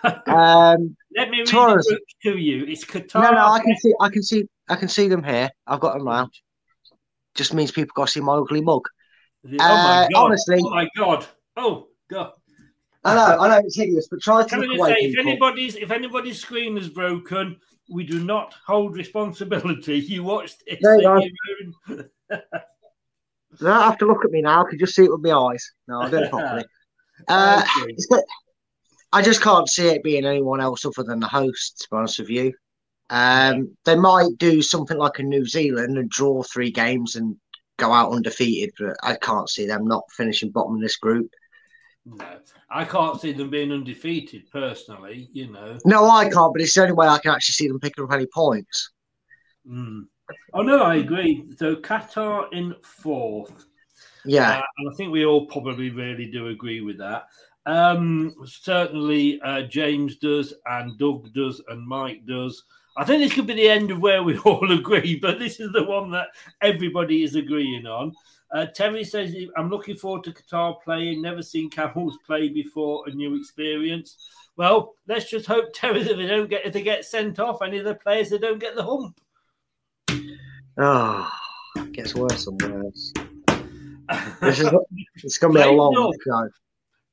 Um, 0.26 0.96
Let 1.16 1.30
me 1.30 1.38
read 1.40 1.46
the 1.48 1.84
group 1.88 2.00
to 2.24 2.38
you. 2.38 2.64
It's 2.66 2.84
Qatar. 2.84 3.22
no, 3.22 3.30
no, 3.32 3.46
I 3.46 3.60
can 3.60 3.76
see. 3.76 3.92
I 4.00 4.08
can 4.08 4.22
see. 4.22 4.44
I 4.68 4.76
can 4.76 4.88
see 4.88 5.08
them 5.08 5.22
here. 5.22 5.50
I've 5.66 5.80
got 5.80 5.94
them 5.98 6.04
now. 6.06 6.28
Just 7.34 7.54
means 7.54 7.70
people 7.70 7.92
got 7.94 8.06
to 8.06 8.12
see 8.12 8.20
my 8.20 8.34
ugly 8.34 8.60
mug. 8.60 8.82
oh 9.44 9.48
my 9.50 9.58
Uh, 9.58 10.08
god! 10.08 10.24
honestly- 10.24 10.60
oh 10.64 10.70
my 10.70 10.88
god! 10.96 11.26
Oh 11.56 11.88
god! 12.10 12.32
I 13.04 13.14
know. 13.14 13.38
I 13.40 13.48
know 13.48 13.62
it's 13.64 13.76
hideous, 13.76 14.06
but 14.10 14.20
try 14.20 14.42
to 14.42 14.48
Can 14.48 14.62
I 14.62 14.66
look 14.66 14.78
away. 14.78 14.88
say, 14.90 14.96
if 15.00 15.18
anybody's 15.18 15.76
if 15.76 15.90
anybody's 15.90 16.40
screen 16.40 16.78
is 16.78 16.88
broken, 16.88 17.56
we 17.90 18.04
do 18.04 18.22
not 18.24 18.54
hold 18.66 18.96
responsibility. 18.96 19.98
You 20.08 20.22
watched 20.24 20.62
it. 20.66 20.78
No, 20.82 20.90
on 20.90 21.02
no. 21.02 21.20
your 21.20 21.30
own. 21.60 22.08
You 22.30 23.66
don't 23.66 23.82
have 23.82 23.98
to 23.98 24.06
look 24.06 24.24
at 24.24 24.30
me 24.30 24.40
now. 24.42 24.64
I 24.64 24.70
can 24.70 24.78
just 24.78 24.94
see 24.94 25.04
it 25.04 25.10
with 25.12 25.20
my 25.22 25.32
eyes. 25.32 25.72
No, 25.88 26.00
I'll 26.02 26.10
do 26.10 26.18
it 26.18 26.30
properly. 26.30 26.64
Uh, 27.28 27.62
Okay. 27.62 27.94
it's. 27.96 28.08
I 29.12 29.22
just 29.22 29.42
can't 29.42 29.68
see 29.68 29.88
it 29.88 30.02
being 30.02 30.24
anyone 30.24 30.60
else 30.60 30.84
other 30.84 31.02
than 31.02 31.20
the 31.20 31.28
host, 31.28 31.80
to 31.80 31.88
be 31.90 31.96
honest 31.96 32.18
with 32.18 32.30
you. 32.30 32.52
Um, 33.10 33.76
they 33.84 33.96
might 33.96 34.38
do 34.38 34.62
something 34.62 34.96
like 34.96 35.18
a 35.18 35.22
New 35.22 35.46
Zealand 35.46 35.98
and 35.98 36.08
draw 36.08 36.42
three 36.42 36.70
games 36.70 37.16
and 37.16 37.36
go 37.76 37.92
out 37.92 38.12
undefeated, 38.12 38.70
but 38.78 38.96
I 39.02 39.16
can't 39.16 39.50
see 39.50 39.66
them 39.66 39.86
not 39.86 40.04
finishing 40.16 40.50
bottom 40.50 40.76
of 40.76 40.80
this 40.80 40.96
group. 40.96 41.30
No, 42.04 42.24
I 42.70 42.84
can't 42.84 43.20
see 43.20 43.32
them 43.32 43.50
being 43.50 43.70
undefeated 43.70 44.50
personally. 44.50 45.28
You 45.32 45.52
know. 45.52 45.78
No, 45.84 46.08
I 46.08 46.28
can't, 46.28 46.52
but 46.52 46.62
it's 46.62 46.74
the 46.74 46.82
only 46.82 46.94
way 46.94 47.06
I 47.06 47.18
can 47.18 47.32
actually 47.32 47.52
see 47.52 47.68
them 47.68 47.80
picking 47.80 48.04
up 48.04 48.12
any 48.12 48.26
points. 48.26 48.90
Mm. 49.68 50.04
Oh 50.54 50.62
no, 50.62 50.82
I 50.82 50.96
agree. 50.96 51.44
So 51.56 51.76
Qatar 51.76 52.52
in 52.52 52.74
fourth. 52.82 53.66
Yeah. 54.24 54.58
Uh, 54.58 54.62
and 54.78 54.90
I 54.90 54.94
think 54.96 55.12
we 55.12 55.24
all 55.24 55.46
probably 55.46 55.90
really 55.90 56.26
do 56.26 56.48
agree 56.48 56.80
with 56.80 56.98
that. 56.98 57.26
Um, 57.66 58.34
certainly, 58.44 59.40
uh, 59.42 59.62
James 59.62 60.16
does, 60.16 60.54
and 60.66 60.98
Doug 60.98 61.32
does, 61.32 61.62
and 61.68 61.86
Mike 61.86 62.26
does. 62.26 62.64
I 62.96 63.04
think 63.04 63.22
this 63.22 63.32
could 63.32 63.46
be 63.46 63.54
the 63.54 63.68
end 63.68 63.90
of 63.90 64.00
where 64.00 64.22
we 64.22 64.38
all 64.44 64.70
agree, 64.70 65.16
but 65.16 65.38
this 65.38 65.60
is 65.60 65.72
the 65.72 65.84
one 65.84 66.10
that 66.10 66.28
everybody 66.60 67.22
is 67.22 67.34
agreeing 67.34 67.86
on. 67.86 68.12
Uh, 68.52 68.66
Terry 68.66 69.02
says, 69.02 69.34
I'm 69.56 69.70
looking 69.70 69.96
forward 69.96 70.24
to 70.24 70.32
Qatar 70.32 70.82
playing. 70.82 71.22
Never 71.22 71.42
seen 71.42 71.70
Camels 71.70 72.18
play 72.26 72.48
before, 72.48 73.04
a 73.06 73.10
new 73.10 73.34
experience. 73.34 74.28
Well, 74.56 74.94
let's 75.08 75.30
just 75.30 75.46
hope, 75.46 75.66
Terry, 75.74 76.02
that 76.02 76.16
they 76.16 76.26
don't 76.26 76.50
get 76.50 76.66
if 76.66 76.72
they 76.72 76.82
get 76.82 77.04
sent 77.04 77.38
off, 77.38 77.62
any 77.62 77.78
of 77.78 77.84
the 77.84 77.94
players, 77.94 78.30
they 78.30 78.38
don't 78.38 78.60
get 78.60 78.76
the 78.76 78.84
hump. 78.84 79.18
Oh, 80.78 81.30
it 81.76 81.92
gets 81.92 82.14
worse 82.14 82.46
and 82.46 82.60
worse. 82.60 83.12
This 84.40 84.60
is 84.60 84.68
it's 85.16 85.38
going 85.38 85.54
to 85.54 85.62
be 85.62 85.68
a 85.68 85.72
long 85.72 86.12
show. 86.24 86.48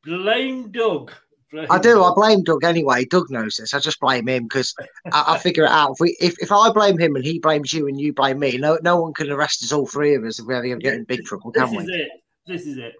Blame 0.03 0.71
Doug. 0.71 1.11
Blame 1.51 1.67
I 1.69 1.79
do. 1.79 2.03
I 2.03 2.13
blame 2.13 2.43
Doug 2.43 2.63
anyway. 2.63 3.05
Doug 3.05 3.31
knows 3.31 3.55
this. 3.55 3.73
I 3.73 3.79
just 3.79 3.99
blame 3.99 4.27
him 4.27 4.43
because 4.43 4.75
I, 5.11 5.33
I 5.33 5.37
figure 5.39 5.63
it 5.63 5.71
out. 5.71 5.93
If 5.93 5.99
we, 5.99 6.15
if, 6.21 6.35
if 6.39 6.51
I 6.51 6.71
blame 6.71 6.97
him 6.99 7.15
and 7.15 7.25
he 7.25 7.39
blames 7.39 7.73
you 7.73 7.87
and 7.87 7.99
you 7.99 8.13
blame 8.13 8.39
me, 8.39 8.57
no, 8.57 8.77
no 8.83 9.01
one 9.01 9.13
can 9.13 9.31
arrest 9.31 9.63
us 9.63 9.71
all 9.71 9.87
three 9.87 10.13
of 10.13 10.23
us 10.23 10.39
if 10.39 10.45
we 10.45 10.55
ever 10.55 10.75
get 10.77 10.93
in 10.93 11.05
big 11.05 11.23
trouble, 11.25 11.51
This 11.51 11.63
can 11.63 11.79
is 11.81 11.87
we? 11.87 11.93
it. 11.93 12.09
This 12.45 12.67
is 12.67 12.77
it. 12.77 12.93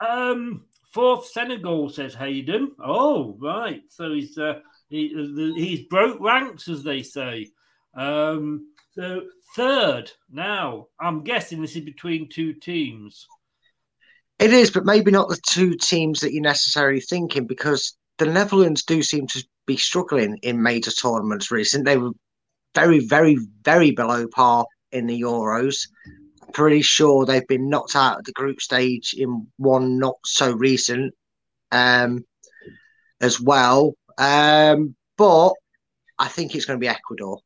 Um, 0.00 0.64
fourth 0.92 1.26
Senegal 1.26 1.90
says 1.90 2.14
Hayden. 2.14 2.72
Oh, 2.82 3.36
right. 3.40 3.82
So 3.88 4.12
he's 4.12 4.38
uh, 4.38 4.60
he, 4.88 5.08
he's 5.56 5.86
broke 5.88 6.20
ranks, 6.20 6.68
as 6.68 6.84
they 6.84 7.02
say. 7.02 7.48
Um, 7.94 8.68
so 8.92 9.22
third 9.56 10.10
now. 10.30 10.86
I'm 11.00 11.24
guessing 11.24 11.60
this 11.60 11.74
is 11.74 11.82
between 11.84 12.28
two 12.28 12.52
teams. 12.54 13.26
It 14.38 14.52
is, 14.52 14.70
but 14.70 14.84
maybe 14.84 15.10
not 15.10 15.28
the 15.28 15.40
two 15.48 15.74
teams 15.74 16.20
that 16.20 16.32
you're 16.32 16.42
necessarily 16.42 17.00
thinking 17.00 17.46
because 17.46 17.96
the 18.18 18.26
Netherlands 18.26 18.84
do 18.84 19.02
seem 19.02 19.26
to 19.28 19.44
be 19.66 19.76
struggling 19.76 20.38
in 20.42 20.62
major 20.62 20.92
tournaments 20.92 21.50
recently. 21.50 21.94
They 21.94 21.98
were 21.98 22.12
very, 22.74 23.00
very, 23.00 23.38
very 23.64 23.90
below 23.90 24.28
par 24.28 24.66
in 24.92 25.06
the 25.06 25.20
Euros. 25.20 25.88
Pretty 26.52 26.82
sure 26.82 27.26
they've 27.26 27.46
been 27.46 27.68
knocked 27.68 27.96
out 27.96 28.20
of 28.20 28.24
the 28.24 28.32
group 28.32 28.60
stage 28.60 29.14
in 29.14 29.48
one 29.56 29.98
not 29.98 30.16
so 30.24 30.52
recent 30.52 31.14
um, 31.72 32.24
as 33.20 33.40
well. 33.40 33.94
Um, 34.18 34.94
but 35.16 35.52
I 36.18 36.28
think 36.28 36.54
it's 36.54 36.64
going 36.64 36.78
to 36.78 36.80
be 36.84 36.88
Ecuador. 36.88 37.40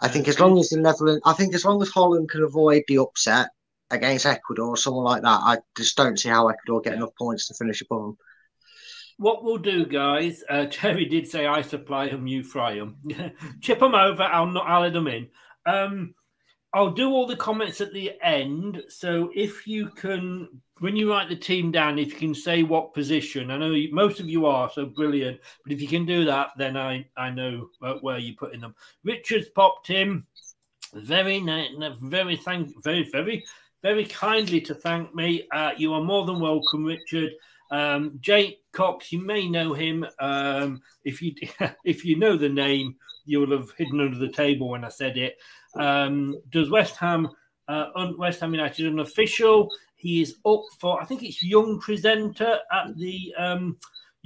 I 0.00 0.08
think 0.08 0.26
as 0.26 0.40
long 0.40 0.58
as 0.58 0.70
the 0.70 0.80
Netherlands, 0.80 1.22
I 1.24 1.34
think 1.34 1.54
as 1.54 1.64
long 1.64 1.80
as 1.80 1.88
Holland 1.88 2.28
can 2.28 2.42
avoid 2.42 2.82
the 2.88 2.98
upset 2.98 3.48
against 3.94 4.26
Ecuador 4.26 4.68
or 4.68 4.76
someone 4.76 5.04
like 5.04 5.22
that, 5.22 5.40
I 5.42 5.58
just 5.76 5.96
don't 5.96 6.18
see 6.18 6.28
how 6.28 6.48
Ecuador 6.48 6.80
get 6.80 6.94
enough 6.94 7.14
points 7.16 7.48
to 7.48 7.54
finish 7.54 7.80
above 7.80 8.02
them. 8.02 8.18
What 9.16 9.44
we'll 9.44 9.58
do, 9.58 9.86
guys, 9.86 10.42
uh, 10.48 10.66
Terry 10.70 11.06
did 11.06 11.28
say 11.28 11.46
I 11.46 11.62
supply 11.62 12.08
them, 12.08 12.26
you 12.26 12.42
fry 12.42 12.76
them. 12.76 12.96
Chip 13.60 13.78
them 13.78 13.94
over, 13.94 14.22
I'll 14.22 14.46
not 14.46 14.68
add 14.68 14.92
them 14.92 15.06
in. 15.06 15.28
Um, 15.66 16.14
I'll 16.74 16.90
do 16.90 17.10
all 17.10 17.26
the 17.26 17.36
comments 17.36 17.80
at 17.80 17.92
the 17.92 18.12
end. 18.20 18.82
So 18.88 19.30
if 19.32 19.64
you 19.64 19.90
can, 19.90 20.48
when 20.80 20.96
you 20.96 21.08
write 21.08 21.28
the 21.28 21.36
team 21.36 21.70
down, 21.70 22.00
if 22.00 22.12
you 22.12 22.18
can 22.18 22.34
say 22.34 22.64
what 22.64 22.94
position, 22.94 23.52
I 23.52 23.58
know 23.58 23.70
you, 23.70 23.94
most 23.94 24.18
of 24.18 24.28
you 24.28 24.46
are, 24.46 24.68
so 24.68 24.84
brilliant. 24.84 25.38
But 25.62 25.72
if 25.72 25.80
you 25.80 25.86
can 25.86 26.04
do 26.04 26.24
that, 26.24 26.48
then 26.58 26.76
I, 26.76 27.06
I 27.16 27.30
know 27.30 27.68
where 28.00 28.18
you're 28.18 28.34
putting 28.34 28.60
them. 28.60 28.74
Richard's 29.04 29.48
popped 29.50 29.90
in. 29.90 30.24
Very, 30.92 31.40
very 32.02 32.36
thank, 32.36 32.82
very, 32.82 33.08
very, 33.10 33.44
very 33.84 34.06
kindly 34.06 34.62
to 34.62 34.74
thank 34.74 35.14
me. 35.14 35.46
Uh, 35.52 35.72
you 35.76 35.92
are 35.92 36.00
more 36.00 36.24
than 36.24 36.40
welcome, 36.40 36.86
Richard. 36.86 37.32
Um, 37.70 38.18
Jake 38.22 38.60
Cox, 38.72 39.12
you 39.12 39.20
may 39.20 39.46
know 39.46 39.74
him. 39.74 40.06
Um, 40.18 40.80
if 41.04 41.20
you 41.20 41.34
if 41.84 42.02
you 42.02 42.16
know 42.18 42.38
the 42.38 42.48
name, 42.48 42.96
you 43.26 43.40
will 43.40 43.58
have 43.58 43.70
hidden 43.76 44.00
under 44.00 44.18
the 44.18 44.32
table 44.32 44.70
when 44.70 44.86
I 44.86 44.88
said 44.88 45.18
it. 45.18 45.36
Um, 45.76 46.40
does 46.48 46.70
West 46.70 46.96
Ham 46.96 47.28
uh, 47.68 48.12
West 48.16 48.40
Ham 48.40 48.54
United 48.54 48.86
an 48.86 49.00
official? 49.00 49.68
He 49.96 50.22
is 50.22 50.36
up 50.46 50.62
for 50.80 51.00
I 51.00 51.04
think 51.04 51.22
it's 51.22 51.42
young 51.42 51.78
presenter 51.78 52.60
at 52.72 52.96
the 52.96 53.34
um, 53.36 53.76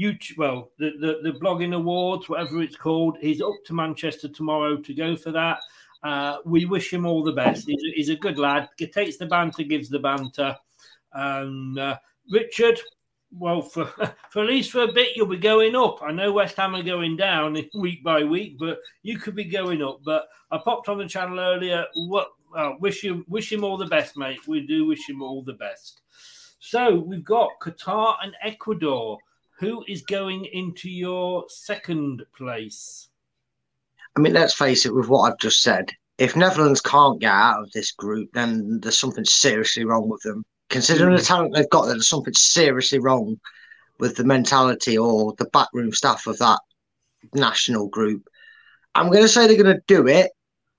YouTube, 0.00 0.38
well 0.38 0.70
the, 0.78 0.92
the 1.00 1.32
the 1.32 1.38
blogging 1.40 1.74
awards, 1.74 2.28
whatever 2.28 2.62
it's 2.62 2.76
called. 2.76 3.18
He's 3.20 3.42
up 3.42 3.56
to 3.66 3.74
Manchester 3.74 4.28
tomorrow 4.28 4.76
to 4.76 4.94
go 4.94 5.16
for 5.16 5.32
that. 5.32 5.58
Uh, 6.02 6.38
we 6.44 6.64
wish 6.64 6.92
him 6.92 7.06
all 7.06 7.22
the 7.24 7.32
best. 7.32 7.66
He's, 7.66 7.82
a- 7.82 7.96
he's 7.96 8.08
a 8.08 8.16
good 8.16 8.38
lad. 8.38 8.68
He 8.78 8.86
takes 8.86 9.16
the 9.16 9.26
banter, 9.26 9.62
gives 9.64 9.88
the 9.88 9.98
banter. 9.98 10.56
And 11.12 11.78
uh, 11.78 11.98
Richard, 12.30 12.78
well, 13.32 13.62
for 13.62 13.86
for 14.30 14.42
at 14.42 14.48
least 14.48 14.70
for 14.70 14.82
a 14.82 14.92
bit, 14.92 15.16
you'll 15.16 15.26
be 15.26 15.36
going 15.38 15.74
up. 15.74 16.00
I 16.02 16.12
know 16.12 16.32
West 16.32 16.56
Ham 16.56 16.74
are 16.74 16.82
going 16.82 17.16
down 17.16 17.56
week 17.74 18.02
by 18.04 18.24
week, 18.24 18.56
but 18.58 18.78
you 19.02 19.18
could 19.18 19.34
be 19.34 19.44
going 19.44 19.82
up. 19.82 20.00
But 20.04 20.26
I 20.50 20.58
popped 20.58 20.88
on 20.88 20.98
the 20.98 21.08
channel 21.08 21.40
earlier. 21.40 21.84
What? 22.06 22.28
Uh, 22.56 22.72
wish 22.80 23.04
you 23.04 23.24
wish 23.28 23.52
him 23.52 23.62
all 23.64 23.76
the 23.76 23.86
best, 23.86 24.16
mate. 24.16 24.46
We 24.46 24.66
do 24.66 24.86
wish 24.86 25.08
him 25.08 25.20
all 25.22 25.42
the 25.42 25.52
best. 25.54 26.00
So 26.60 26.94
we've 26.94 27.24
got 27.24 27.50
Qatar 27.62 28.16
and 28.22 28.34
Ecuador. 28.42 29.18
Who 29.58 29.84
is 29.88 30.02
going 30.02 30.44
into 30.44 30.88
your 30.88 31.44
second 31.48 32.24
place? 32.36 33.07
I 34.18 34.20
mean, 34.20 34.32
let's 34.32 34.52
face 34.52 34.84
it, 34.84 34.92
with 34.92 35.08
what 35.08 35.30
I've 35.30 35.38
just 35.38 35.62
said, 35.62 35.92
if 36.18 36.34
Netherlands 36.34 36.80
can't 36.80 37.20
get 37.20 37.30
out 37.30 37.62
of 37.62 37.70
this 37.70 37.92
group, 37.92 38.30
then 38.34 38.80
there's 38.80 38.98
something 38.98 39.24
seriously 39.24 39.84
wrong 39.84 40.08
with 40.08 40.20
them. 40.22 40.44
Considering 40.70 41.14
the 41.14 41.22
mm. 41.22 41.26
talent 41.26 41.54
they've 41.54 41.70
got, 41.70 41.86
there's 41.86 42.08
something 42.08 42.34
seriously 42.34 42.98
wrong 42.98 43.38
with 44.00 44.16
the 44.16 44.24
mentality 44.24 44.98
or 44.98 45.34
the 45.38 45.44
backroom 45.52 45.92
staff 45.92 46.26
of 46.26 46.36
that 46.38 46.58
national 47.32 47.86
group. 47.86 48.28
I'm 48.96 49.08
going 49.08 49.22
to 49.22 49.28
say 49.28 49.46
they're 49.46 49.62
going 49.62 49.76
to 49.76 49.82
do 49.86 50.08
it, 50.08 50.32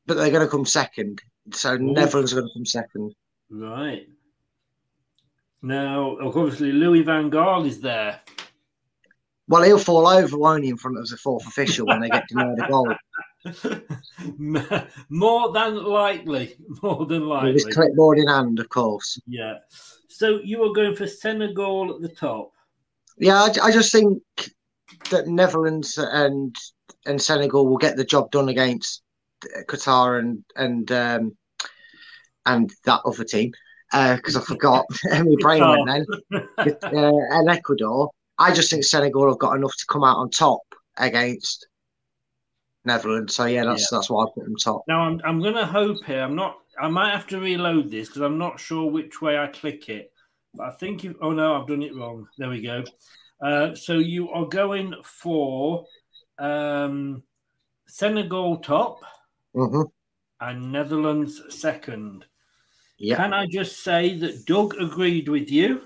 but 0.06 0.15
they're 0.15 0.32
going 0.32 0.45
to 0.45 0.52
come 0.52 0.65
second. 0.65 1.21
So 1.54 1.78
Netherlands 1.78 2.34
are 2.34 2.41
going 2.41 2.49
to 2.49 2.54
come 2.60 2.65
second. 2.65 3.15
Right. 3.49 4.10
Now, 5.62 6.17
obviously, 6.19 6.73
Louis 6.73 7.04
Van 7.04 7.32
Gaal 7.32 7.65
is 7.65 7.80
there. 7.80 8.19
Well, 9.47 9.63
he'll 9.63 9.80
fall 9.80 10.08
over, 10.08 10.38
won't 10.38 10.65
he, 10.65 10.69
in 10.69 10.78
front 10.78 10.97
of 10.97 11.08
the 11.08 11.17
fourth 11.17 11.47
official 11.47 11.88
when 11.88 12.02
they 12.02 12.10
get 12.10 12.28
denied 12.30 12.60
a 12.60 12.67
goal 12.67 12.93
More 14.38 15.52
than 15.54 15.75
likely. 15.75 16.56
More 16.82 17.06
than 17.06 17.30
with 17.30 17.54
his 17.54 17.65
likely. 17.65 17.73
clipboard 17.73 18.19
in 18.19 18.28
hand, 18.28 18.60
of 18.60 18.69
course. 18.69 19.19
Yeah. 19.28 19.56
So 20.08 20.39
you 20.43 20.63
are 20.63 20.73
going 20.73 20.95
for 20.95 21.08
Senegal 21.08 21.95
at 21.95 22.02
the 22.02 22.10
top. 22.10 22.52
Yeah, 23.17 23.41
I, 23.43 23.67
I 23.67 23.71
just 23.71 23.91
think 23.91 24.21
that 25.10 25.28
Netherlands 25.28 25.97
and 25.97 26.56
and 27.06 27.21
Senegal 27.21 27.67
will 27.67 27.78
get 27.78 27.95
the 27.95 28.04
job 28.04 28.32
done 28.32 28.49
against 28.49 29.02
Qatar 29.67 30.19
and 30.19 30.43
and 30.56 30.91
um, 30.91 31.38
and 32.45 32.71
that 32.86 33.02
other 33.06 33.23
team 33.23 33.54
Uh 33.93 34.15
because 34.17 34.36
I 34.36 34.41
forgot. 34.41 34.86
my 35.06 35.36
brain 35.39 35.63
went 35.67 35.88
then. 35.88 36.06
uh, 36.58 37.12
and 37.32 37.49
Ecuador. 37.49 38.10
I 38.38 38.54
just 38.54 38.69
think 38.69 38.84
Senegal 38.84 39.28
have 39.30 39.39
got 39.39 39.56
enough 39.56 39.75
to 39.78 39.86
come 39.88 40.04
out 40.04 40.17
on 40.17 40.30
top 40.30 40.62
against 40.97 41.67
Netherlands. 42.89 43.36
So 43.36 43.45
yeah, 43.45 43.65
that's 43.65 43.89
that's 43.89 44.10
why 44.10 44.23
I 44.23 44.28
put 44.34 44.43
them 44.43 44.56
top. 44.56 44.84
Now 44.88 45.02
I'm 45.02 45.21
I'm 45.23 45.41
gonna 45.41 45.65
hope 45.65 46.04
here. 46.06 46.21
I'm 46.21 46.36
not. 46.36 46.58
I 46.82 46.88
might 46.88 47.12
have 47.12 47.28
to 47.28 47.39
reload 47.39 47.91
this 47.91 48.08
because 48.08 48.21
I'm 48.21 48.38
not 48.38 48.60
sure 48.60 48.89
which 48.89 49.21
way 49.21 49.38
I 49.38 49.47
click 49.47 49.89
it. 49.89 50.12
But 50.54 50.67
I 50.67 50.71
think 50.71 51.04
you. 51.04 51.17
Oh 51.21 51.32
no, 51.32 51.60
I've 51.60 51.67
done 51.67 51.84
it 51.84 51.95
wrong. 51.95 52.28
There 52.38 52.49
we 52.49 52.62
go. 52.62 52.84
Uh, 53.41 53.73
so 53.75 53.93
you 53.93 54.30
are 54.32 54.45
going 54.45 54.93
for 55.04 55.86
um, 56.38 57.23
Senegal 57.88 58.58
top 58.58 58.99
hmm 59.54 59.84
and 60.41 60.71
Netherlands 60.71 61.41
second. 61.49 62.25
Yeah. 62.97 63.17
Can 63.17 63.34
I 63.34 63.45
just 63.45 63.84
say 63.84 64.17
that 64.19 64.45
Doug 64.45 64.75
agreed 64.80 65.28
with 65.28 65.52
you, 65.52 65.82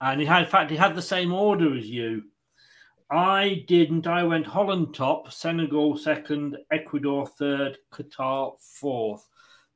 and 0.00 0.20
he 0.20 0.26
had, 0.26 0.44
in 0.44 0.48
fact, 0.48 0.70
he 0.70 0.76
had 0.76 0.94
the 0.94 1.02
same 1.02 1.32
order 1.32 1.76
as 1.76 1.86
you. 1.86 2.24
I 3.10 3.64
didn't. 3.66 4.06
I 4.06 4.22
went 4.24 4.46
Holland 4.46 4.94
top, 4.94 5.32
Senegal 5.32 5.96
second, 5.96 6.58
Ecuador 6.70 7.26
third, 7.26 7.78
Qatar 7.90 8.60
fourth. 8.60 9.26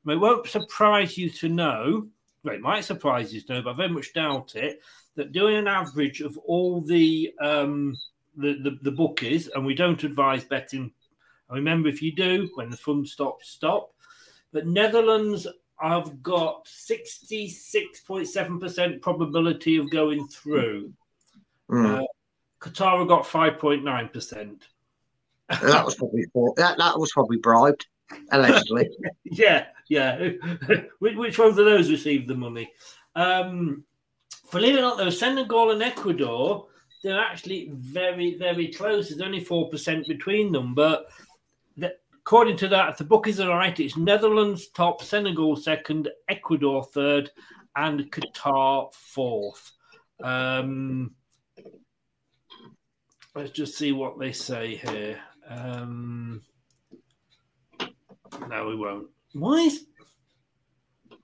It 0.07 0.15
won't 0.15 0.47
surprise 0.47 1.17
you 1.17 1.29
to 1.31 1.49
know, 1.49 2.07
well, 2.43 2.55
it 2.55 2.61
might 2.61 2.83
surprise 2.83 3.33
you 3.33 3.41
to 3.41 3.53
know, 3.53 3.61
but 3.61 3.71
I 3.71 3.77
very 3.77 3.89
much 3.89 4.13
doubt 4.13 4.55
it, 4.55 4.81
that 5.15 5.31
doing 5.31 5.55
an 5.55 5.67
average 5.67 6.21
of 6.21 6.37
all 6.37 6.81
the 6.81 7.33
um, 7.41 7.95
the, 8.35 8.59
the, 8.61 8.77
the 8.81 8.91
bookies, 8.91 9.47
and 9.47 9.65
we 9.65 9.73
don't 9.73 10.03
advise 10.03 10.43
betting. 10.43 10.91
Remember, 11.49 11.89
if 11.89 12.01
you 12.01 12.13
do, 12.15 12.49
when 12.55 12.69
the 12.69 12.77
fun 12.77 13.05
stops, 13.05 13.49
stop. 13.49 13.93
But 14.51 14.67
Netherlands, 14.67 15.47
I've 15.79 16.21
got 16.23 16.65
66.7% 16.65 19.01
probability 19.01 19.77
of 19.77 19.91
going 19.91 20.27
through. 20.27 20.91
Mm. 21.69 22.01
Uh, 22.01 22.05
Qatar 22.63 23.05
got 23.07 23.25
5.9%. 23.25 24.61
that 25.49 25.85
was 25.85 25.95
probably 25.95 26.25
that, 26.55 26.77
that 26.77 26.97
was 26.97 27.11
probably 27.11 27.37
bribed, 27.37 27.85
allegedly. 28.31 28.89
yeah, 29.25 29.65
yeah. 29.89 30.29
which, 30.99 31.15
which 31.15 31.37
ones 31.37 31.57
of 31.57 31.65
those 31.65 31.91
received 31.91 32.29
the 32.29 32.35
money? 32.35 32.71
Um, 33.15 33.83
believe 34.51 34.75
it 34.75 34.79
or 34.79 34.81
not, 34.81 34.97
though, 34.97 35.09
Senegal 35.09 35.71
and 35.71 35.83
Ecuador, 35.83 36.67
they're 37.03 37.19
actually 37.19 37.69
very, 37.73 38.37
very 38.37 38.69
close. 38.69 39.09
There's 39.09 39.21
only 39.21 39.43
4% 39.43 40.07
between 40.07 40.53
them. 40.53 40.73
But 40.73 41.07
the, 41.75 41.95
according 42.13 42.55
to 42.57 42.69
that, 42.69 42.91
if 42.91 42.97
the 42.97 43.03
bookies 43.03 43.41
are 43.41 43.49
right, 43.49 43.77
it's 43.77 43.97
Netherlands 43.97 44.67
top, 44.67 45.03
Senegal 45.03 45.57
second, 45.57 46.07
Ecuador 46.29 46.81
third, 46.81 47.29
and 47.75 48.09
Qatar 48.09 48.93
fourth. 48.93 49.73
Um, 50.23 51.11
let's 53.35 53.51
just 53.51 53.77
see 53.77 53.91
what 53.91 54.19
they 54.19 54.31
say 54.31 54.75
here. 54.75 55.19
Um, 55.47 56.41
no, 58.49 58.67
we 58.67 58.75
won't. 58.75 59.07
Why 59.33 59.57
is. 59.57 59.85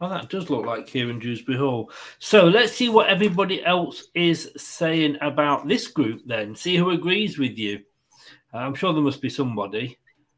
Oh, 0.02 0.08
that 0.08 0.30
does 0.30 0.50
look 0.50 0.66
like 0.66 0.88
Kiernan 0.88 1.20
Dewsbury 1.20 1.58
Hall. 1.58 1.92
So 2.20 2.46
let's 2.48 2.72
see 2.72 2.88
what 2.88 3.10
everybody 3.10 3.64
else 3.66 4.08
is 4.14 4.50
saying 4.56 5.18
about 5.20 5.68
this 5.68 5.88
group 5.88 6.22
then. 6.26 6.56
See 6.56 6.78
who 6.78 6.92
agrees 6.92 7.38
with 7.38 7.58
you. 7.58 7.82
Uh, 8.54 8.58
I'm 8.58 8.76
sure 8.76 8.94
there 8.94 9.02
must 9.02 9.22
be 9.22 9.30
somebody. 9.30 9.98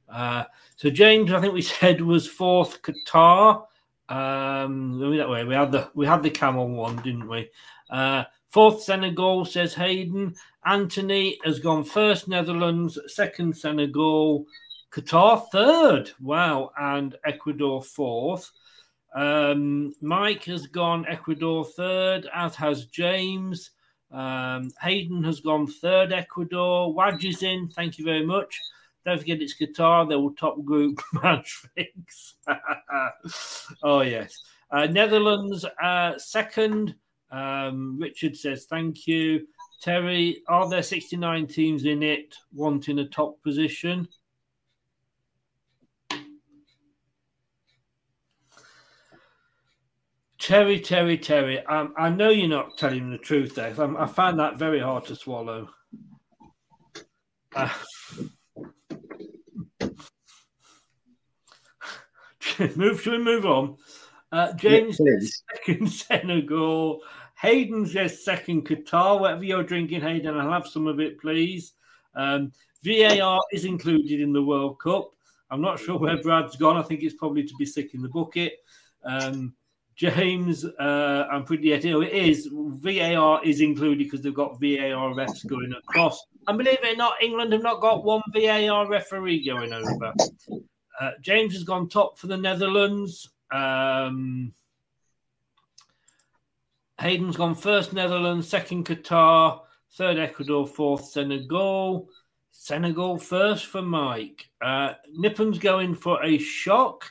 Uh, 0.09 0.45
so 0.77 0.89
James, 0.89 1.31
I 1.31 1.39
think 1.39 1.53
we 1.53 1.61
said 1.61 2.01
was 2.01 2.27
fourth 2.27 2.81
Qatar. 2.81 3.65
Um, 4.09 4.99
that 5.15 5.29
way. 5.29 5.45
We 5.45 5.53
had 5.53 5.71
the 5.71 5.89
we 5.93 6.05
had 6.05 6.23
the 6.23 6.29
camel 6.29 6.67
one, 6.67 6.97
didn't 6.97 7.29
we? 7.29 7.49
Uh, 7.89 8.25
fourth 8.49 8.81
Senegal 8.81 9.45
says 9.45 9.73
Hayden. 9.73 10.35
Anthony 10.65 11.39
has 11.43 11.59
gone 11.59 11.83
first 11.83 12.27
Netherlands, 12.27 12.99
second 13.07 13.57
Senegal, 13.57 14.45
Qatar 14.91 15.47
third. 15.51 16.11
Wow, 16.19 16.71
and 16.77 17.15
Ecuador 17.25 17.81
fourth. 17.81 18.51
Um, 19.15 19.93
Mike 20.01 20.43
has 20.45 20.67
gone 20.67 21.05
Ecuador 21.07 21.65
third, 21.65 22.27
as 22.33 22.55
has 22.55 22.85
James. 22.85 23.71
Um, 24.11 24.69
Hayden 24.81 25.23
has 25.23 25.39
gone 25.39 25.67
third 25.67 26.11
Ecuador. 26.11 26.93
Wadge 26.93 27.25
is 27.25 27.43
in. 27.43 27.69
Thank 27.69 27.97
you 27.97 28.05
very 28.05 28.25
much. 28.25 28.59
Don't 29.05 29.17
forget 29.17 29.41
it's 29.41 29.55
Qatar. 29.59 30.07
They 30.07 30.15
will 30.15 30.33
top 30.33 30.63
group 30.63 31.01
matrix. 31.13 32.35
oh 33.83 34.01
yes. 34.01 34.37
Uh, 34.69 34.85
Netherlands 34.85 35.65
uh, 35.81 36.17
second. 36.17 36.95
Um, 37.31 37.97
Richard 37.99 38.35
says 38.35 38.65
thank 38.65 39.07
you. 39.07 39.47
Terry, 39.81 40.43
are 40.47 40.69
there 40.69 40.83
69 40.83 41.47
teams 41.47 41.85
in 41.85 42.03
it 42.03 42.35
wanting 42.53 42.99
a 42.99 43.07
top 43.07 43.41
position? 43.41 44.07
Terry, 50.37 50.79
Terry, 50.79 51.17
Terry. 51.17 51.65
Um, 51.65 51.93
I 51.97 52.09
know 52.09 52.29
you're 52.29 52.47
not 52.47 52.77
telling 52.77 53.09
the 53.09 53.17
truth 53.17 53.55
there. 53.55 53.73
I 53.79 54.05
find 54.05 54.39
that 54.39 54.57
very 54.57 54.79
hard 54.79 55.05
to 55.05 55.15
swallow. 55.15 55.69
Uh, 57.55 57.69
move. 62.75 63.01
Should 63.01 63.13
we 63.13 63.23
move 63.23 63.45
on? 63.45 63.77
Uh, 64.31 64.53
James 64.53 64.97
Yeah, 64.99 65.17
second 65.55 65.89
Senegal. 65.91 67.01
Hayden 67.41 67.87
says 67.87 68.23
second 68.23 68.67
Qatar. 68.67 69.19
Whatever 69.19 69.43
you're 69.43 69.63
drinking, 69.63 70.01
Hayden, 70.01 70.37
I'll 70.37 70.51
have 70.51 70.67
some 70.67 70.85
of 70.85 70.99
it, 70.99 71.19
please. 71.19 71.73
Um, 72.13 72.51
VAR 72.83 73.41
is 73.51 73.65
included 73.65 74.21
in 74.21 74.31
the 74.31 74.43
World 74.43 74.79
Cup. 74.79 75.09
I'm 75.49 75.61
not 75.61 75.79
sure 75.79 75.97
where 75.97 76.21
Brad's 76.21 76.55
gone. 76.55 76.77
I 76.77 76.83
think 76.83 77.01
it's 77.01 77.15
probably 77.15 77.43
to 77.43 77.55
be 77.57 77.65
sick 77.65 77.95
in 77.95 78.03
the 78.03 78.09
bucket. 78.09 78.59
Um, 79.03 79.55
James, 79.95 80.65
uh, 80.65 81.27
I'm 81.31 81.43
pretty 81.43 81.69
you 81.69 81.91
know, 81.91 82.01
it 82.01 82.13
is 82.13 82.47
VAR 82.51 83.43
is 83.43 83.61
included 83.61 84.03
because 84.03 84.21
they've 84.21 84.33
got 84.33 84.59
VAR 84.59 85.13
refs 85.13 85.45
going 85.47 85.73
across. 85.73 86.23
And 86.47 86.59
believe 86.59 86.77
it 86.83 86.93
or 86.93 86.97
not, 86.97 87.21
England 87.23 87.53
have 87.53 87.63
not 87.63 87.81
got 87.81 88.03
one 88.03 88.21
VAR 88.33 88.87
referee 88.87 89.43
going 89.45 89.73
over. 89.73 90.13
Uh, 90.99 91.11
James 91.21 91.53
has 91.53 91.63
gone 91.63 91.89
top 91.89 92.19
for 92.19 92.27
the 92.27 92.37
Netherlands. 92.37 93.29
Um, 93.51 94.53
Hayden's 97.01 97.35
gone 97.35 97.55
first 97.55 97.93
Netherlands, 97.93 98.47
second 98.47 98.85
Qatar, 98.85 99.61
third 99.93 100.19
Ecuador, 100.19 100.67
fourth 100.67 101.05
Senegal. 101.05 102.07
Senegal 102.51 103.17
first 103.17 103.65
for 103.65 103.81
Mike. 103.81 104.49
Uh, 104.61 104.93
Nippon's 105.17 105.57
going 105.57 105.95
for 105.95 106.23
a 106.23 106.37
shock. 106.37 107.09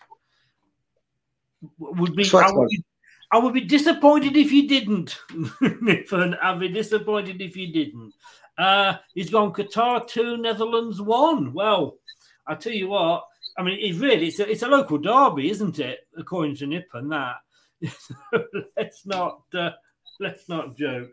Would 1.81 2.15
be, 2.15 2.25
I 2.33 2.53
would 2.53 2.69
be 2.69 2.85
I 3.33 3.39
would 3.39 3.53
be 3.53 3.63
disappointed 3.63 4.37
if 4.37 4.53
you 4.53 4.69
didn't, 4.69 5.19
Nippon. 5.81 6.35
I'd 6.35 6.61
be 6.61 6.69
disappointed 6.69 7.41
if 7.41 7.57
you 7.57 7.73
didn't. 7.73 8.15
Uh, 8.57 8.95
he's 9.15 9.31
gone 9.31 9.53
Qatar 9.53 10.07
two, 10.07 10.37
Netherlands 10.37 11.01
one. 11.01 11.53
Well, 11.53 11.99
I 12.47 12.55
tell 12.55 12.73
you 12.73 12.89
what. 12.89 13.25
I 13.59 13.65
mean, 13.65 13.79
it 13.81 14.01
really 14.01 14.29
it's 14.29 14.39
a, 14.39 14.49
it's 14.49 14.63
a 14.63 14.69
local 14.69 14.99
derby, 14.99 15.51
isn't 15.51 15.81
it? 15.81 16.07
According 16.17 16.57
to 16.57 16.67
Nippon, 16.67 17.09
that. 17.09 17.37
let's 18.77 19.07
not 19.07 19.43
uh, 19.55 19.71
let's 20.19 20.49
not 20.49 20.77
joke. 20.77 21.11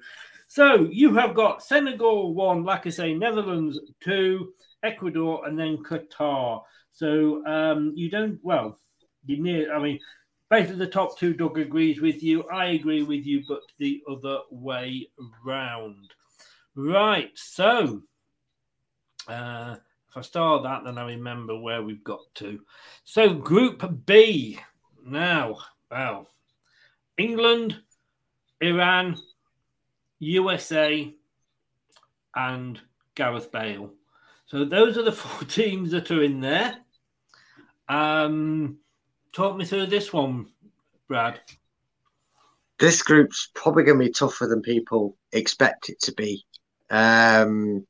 So 0.48 0.88
you 0.92 1.14
have 1.16 1.36
got 1.36 1.64
Senegal 1.64 2.34
one, 2.34 2.64
like 2.64 2.88
I 2.88 2.90
say, 2.90 3.14
Netherlands 3.14 3.80
two, 4.02 4.54
Ecuador, 4.84 5.46
and 5.46 5.60
then 5.60 5.84
Qatar. 5.84 6.62
So 6.94 7.46
um, 7.46 7.94
you 7.96 8.10
don't 8.10 8.40
well, 8.44 8.80
you 9.26 9.42
near. 9.42 9.76
I 9.76 9.82
mean, 9.82 10.00
basically 10.50 10.78
the 10.78 10.88
top 10.88 11.18
two. 11.18 11.34
Doug 11.34 11.60
agrees 11.60 12.02
with 12.02 12.24
you. 12.24 12.44
I 12.44 12.68
agree 12.68 13.04
with 13.04 13.26
you, 13.26 13.44
but 13.48 13.62
the 13.78 14.02
other 14.10 14.40
way 14.50 15.10
round. 15.46 16.14
Right. 16.76 17.32
So 17.36 18.04
uh, 19.28 19.76
if 20.10 20.18
I 20.18 20.22
start 20.22 20.64
that, 20.64 20.84
then 20.86 20.98
I 20.98 21.06
remember 21.06 21.60
where 21.60 21.84
we've 21.84 22.04
got 22.04 22.22
to. 22.36 22.60
So 23.04 23.34
Group 23.34 24.06
B 24.06 24.60
now. 25.06 25.58
Wow. 25.92 26.28
England, 27.18 27.78
Iran, 28.62 29.18
USA, 30.20 31.14
and 32.36 32.80
Gareth 33.16 33.52
Bale. 33.52 33.92
So 34.46 34.64
those 34.66 34.98
are 34.98 35.04
the 35.04 35.12
four 35.24 35.48
teams 35.48 35.92
that 35.92 36.12
are 36.12 36.24
in 36.24 36.40
there. 36.40 36.78
Um, 37.90 38.78
talk 39.34 39.56
me 39.58 39.66
through 39.66 39.88
this 39.88 40.12
one, 40.12 40.48
Brad. 41.08 41.40
This 42.80 43.02
group's 43.02 43.50
probably 43.56 43.84
going 43.84 43.98
to 44.00 44.06
be 44.06 44.12
tougher 44.12 44.46
than 44.46 44.62
people 44.62 45.18
expect 45.32 45.90
it 45.90 46.00
to 46.02 46.14
be. 46.14 46.46
Um, 46.90 47.88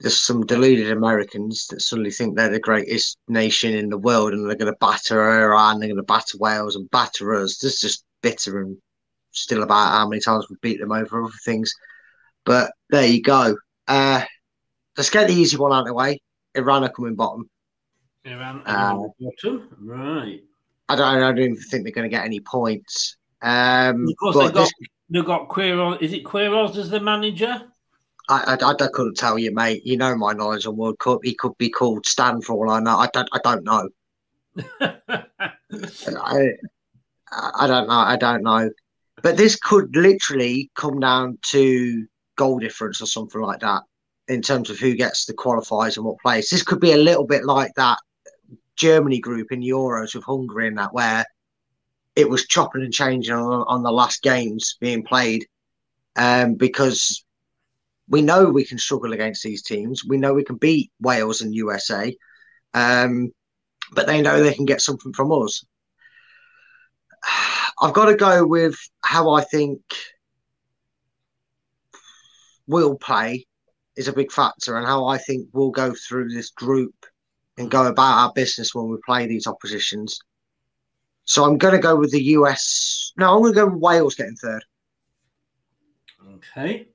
there's 0.00 0.18
some 0.20 0.44
deluded 0.44 0.90
Americans 0.90 1.66
that 1.68 1.80
suddenly 1.80 2.10
think 2.10 2.36
they're 2.36 2.48
the 2.50 2.58
greatest 2.58 3.18
nation 3.28 3.74
in 3.74 3.88
the 3.88 3.98
world 3.98 4.32
and 4.32 4.48
they're 4.48 4.56
going 4.56 4.72
to 4.72 4.78
batter 4.80 5.22
Iran, 5.42 5.78
they're 5.78 5.88
going 5.88 5.96
to 5.96 6.02
batter 6.02 6.36
Wales 6.38 6.76
and 6.76 6.90
batter 6.90 7.34
us. 7.34 7.58
This 7.58 7.74
is 7.74 7.80
just 7.80 8.04
bitter 8.22 8.60
and 8.60 8.76
still 9.30 9.62
about 9.62 9.92
how 9.92 10.08
many 10.08 10.20
times 10.20 10.46
we 10.50 10.56
beat 10.60 10.80
them 10.80 10.92
over 10.92 11.22
other 11.22 11.32
things. 11.44 11.72
But 12.44 12.72
there 12.90 13.06
you 13.06 13.22
go. 13.22 13.56
Uh, 13.88 14.22
let's 14.96 15.10
get 15.10 15.28
the 15.28 15.34
easy 15.34 15.56
one 15.56 15.72
out 15.72 15.80
of 15.82 15.86
the 15.86 15.94
way. 15.94 16.20
Iran 16.54 16.84
are 16.84 16.90
coming 16.90 17.14
bottom. 17.14 17.48
Iran 18.24 18.62
Uh, 18.66 18.96
bottom. 19.20 19.68
Right. 19.80 20.42
I 20.88 20.96
don't, 20.96 21.06
I 21.06 21.18
don't 21.18 21.38
even 21.38 21.56
think 21.56 21.84
they're 21.84 21.92
going 21.92 22.08
to 22.10 22.14
get 22.14 22.24
any 22.24 22.40
points. 22.40 23.16
Um, 23.42 24.06
Of 24.08 24.16
course, 24.18 24.36
they've 24.36 24.52
got, 24.52 24.64
this- 24.64 24.88
they've 25.10 25.24
got 25.24 25.48
Queiroz. 25.48 26.02
Is 26.02 26.12
it 26.12 26.24
Queiroz 26.24 26.76
as 26.76 26.90
the 26.90 27.00
manager? 27.00 27.62
I, 28.28 28.56
I, 28.60 28.70
I 28.70 28.88
couldn't 28.88 29.16
tell 29.16 29.38
you, 29.38 29.52
mate. 29.52 29.84
You 29.84 29.96
know 29.96 30.16
my 30.16 30.32
knowledge 30.32 30.66
on 30.66 30.76
World 30.76 30.98
Cup. 30.98 31.20
He 31.22 31.34
could 31.34 31.56
be 31.58 31.68
called 31.68 32.06
Stan 32.06 32.40
for 32.40 32.54
all 32.54 32.70
I 32.70 32.80
know. 32.80 32.96
I 32.96 33.08
don't, 33.12 33.28
I 33.32 33.38
don't 33.42 33.64
know. 33.64 33.88
I, 34.80 36.48
I 37.32 37.66
don't 37.66 37.88
know. 37.88 37.94
I 37.94 38.16
don't 38.16 38.42
know. 38.42 38.70
But 39.22 39.36
this 39.36 39.56
could 39.56 39.94
literally 39.94 40.70
come 40.74 41.00
down 41.00 41.38
to 41.42 42.06
goal 42.36 42.58
difference 42.58 43.00
or 43.00 43.06
something 43.06 43.40
like 43.40 43.60
that 43.60 43.82
in 44.28 44.40
terms 44.42 44.70
of 44.70 44.78
who 44.78 44.94
gets 44.94 45.26
the 45.26 45.34
qualifiers 45.34 45.96
and 45.96 46.04
what 46.04 46.20
place. 46.20 46.50
This 46.50 46.62
could 46.62 46.80
be 46.80 46.92
a 46.92 46.98
little 46.98 47.26
bit 47.26 47.44
like 47.44 47.72
that 47.76 47.98
Germany 48.76 49.20
group 49.20 49.52
in 49.52 49.60
Euros 49.60 50.14
with 50.14 50.24
Hungary 50.24 50.68
and 50.68 50.78
that, 50.78 50.94
where 50.94 51.24
it 52.16 52.28
was 52.28 52.46
chopping 52.46 52.82
and 52.82 52.92
changing 52.92 53.34
on, 53.34 53.64
on 53.66 53.82
the 53.82 53.92
last 53.92 54.22
games 54.22 54.76
being 54.80 55.02
played 55.02 55.46
um, 56.16 56.54
because 56.54 57.23
we 58.08 58.22
know 58.22 58.50
we 58.50 58.64
can 58.64 58.78
struggle 58.78 59.12
against 59.12 59.42
these 59.42 59.62
teams. 59.62 60.04
We 60.04 60.16
know 60.16 60.34
we 60.34 60.44
can 60.44 60.56
beat 60.56 60.90
Wales 61.00 61.40
and 61.40 61.54
USA, 61.54 62.14
um, 62.74 63.32
but 63.92 64.06
they 64.06 64.20
know 64.20 64.42
they 64.42 64.54
can 64.54 64.66
get 64.66 64.80
something 64.80 65.12
from 65.12 65.32
us. 65.32 65.64
I've 67.80 67.94
got 67.94 68.06
to 68.06 68.14
go 68.14 68.46
with 68.46 68.76
how 69.02 69.32
I 69.32 69.42
think 69.42 69.80
we'll 72.66 72.96
play 72.96 73.46
is 73.96 74.08
a 74.08 74.12
big 74.12 74.32
factor, 74.32 74.76
and 74.76 74.86
how 74.86 75.06
I 75.06 75.18
think 75.18 75.48
we'll 75.52 75.70
go 75.70 75.94
through 75.94 76.28
this 76.28 76.50
group 76.50 76.94
and 77.56 77.70
go 77.70 77.86
about 77.86 78.18
our 78.18 78.32
business 78.32 78.74
when 78.74 78.88
we 78.88 78.96
play 79.06 79.26
these 79.26 79.46
oppositions. 79.46 80.18
So 81.24 81.44
I'm 81.44 81.58
going 81.58 81.74
to 81.74 81.80
go 81.80 81.96
with 81.96 82.10
the 82.10 82.22
US. 82.22 83.12
No, 83.16 83.34
I'm 83.34 83.42
going 83.42 83.54
to 83.54 83.60
go 83.60 83.66
with 83.66 83.80
Wales 83.80 84.14
getting 84.14 84.36
third. 84.36 84.64
Okay. 86.34 86.88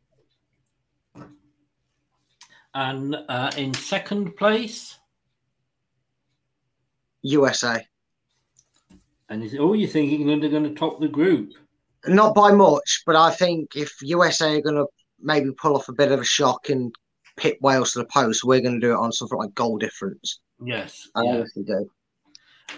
And 2.74 3.16
uh, 3.28 3.52
in 3.58 3.74
second 3.74 4.38
place, 4.38 4.98
USA. 7.24 7.86
and 9.30 9.44
is 9.44 9.56
oh, 9.60 9.74
you 9.74 9.88
think 9.88 10.12
England 10.12 10.44
are 10.44 10.50
going 10.50 10.64
to 10.64 10.76
top 10.76 11.00
the 11.00 11.08
group? 11.08 11.54
Not 12.08 12.36
by 12.36 12.52
much, 12.52 13.04
but 13.06 13.16
I 13.16 13.32
think 13.32 13.76
if 13.76 13.92
USA 14.02 14.58
are 14.58 14.62
going 14.62 14.76
to 14.76 14.86
maybe 15.20 15.52
pull 15.52 15.76
off 15.76 15.90
a 15.90 15.94
bit 15.94 16.12
of 16.12 16.22
a 16.22 16.26
shock 16.26 16.70
and 16.70 16.94
pit 17.38 17.58
Wales 17.62 17.94
to 17.94 18.00
the 18.00 18.06
post, 18.06 18.44
we're 18.44 18.62
going 18.62 18.80
to 18.80 18.88
do 18.88 18.94
it 18.94 19.00
on 19.00 19.12
something 19.12 19.38
like 19.38 19.54
goal 19.56 19.78
difference. 19.78 20.40
Yes. 20.64 21.08
I 21.16 21.24
yeah. 21.24 21.32
honestly 21.32 21.64
do. 21.64 21.90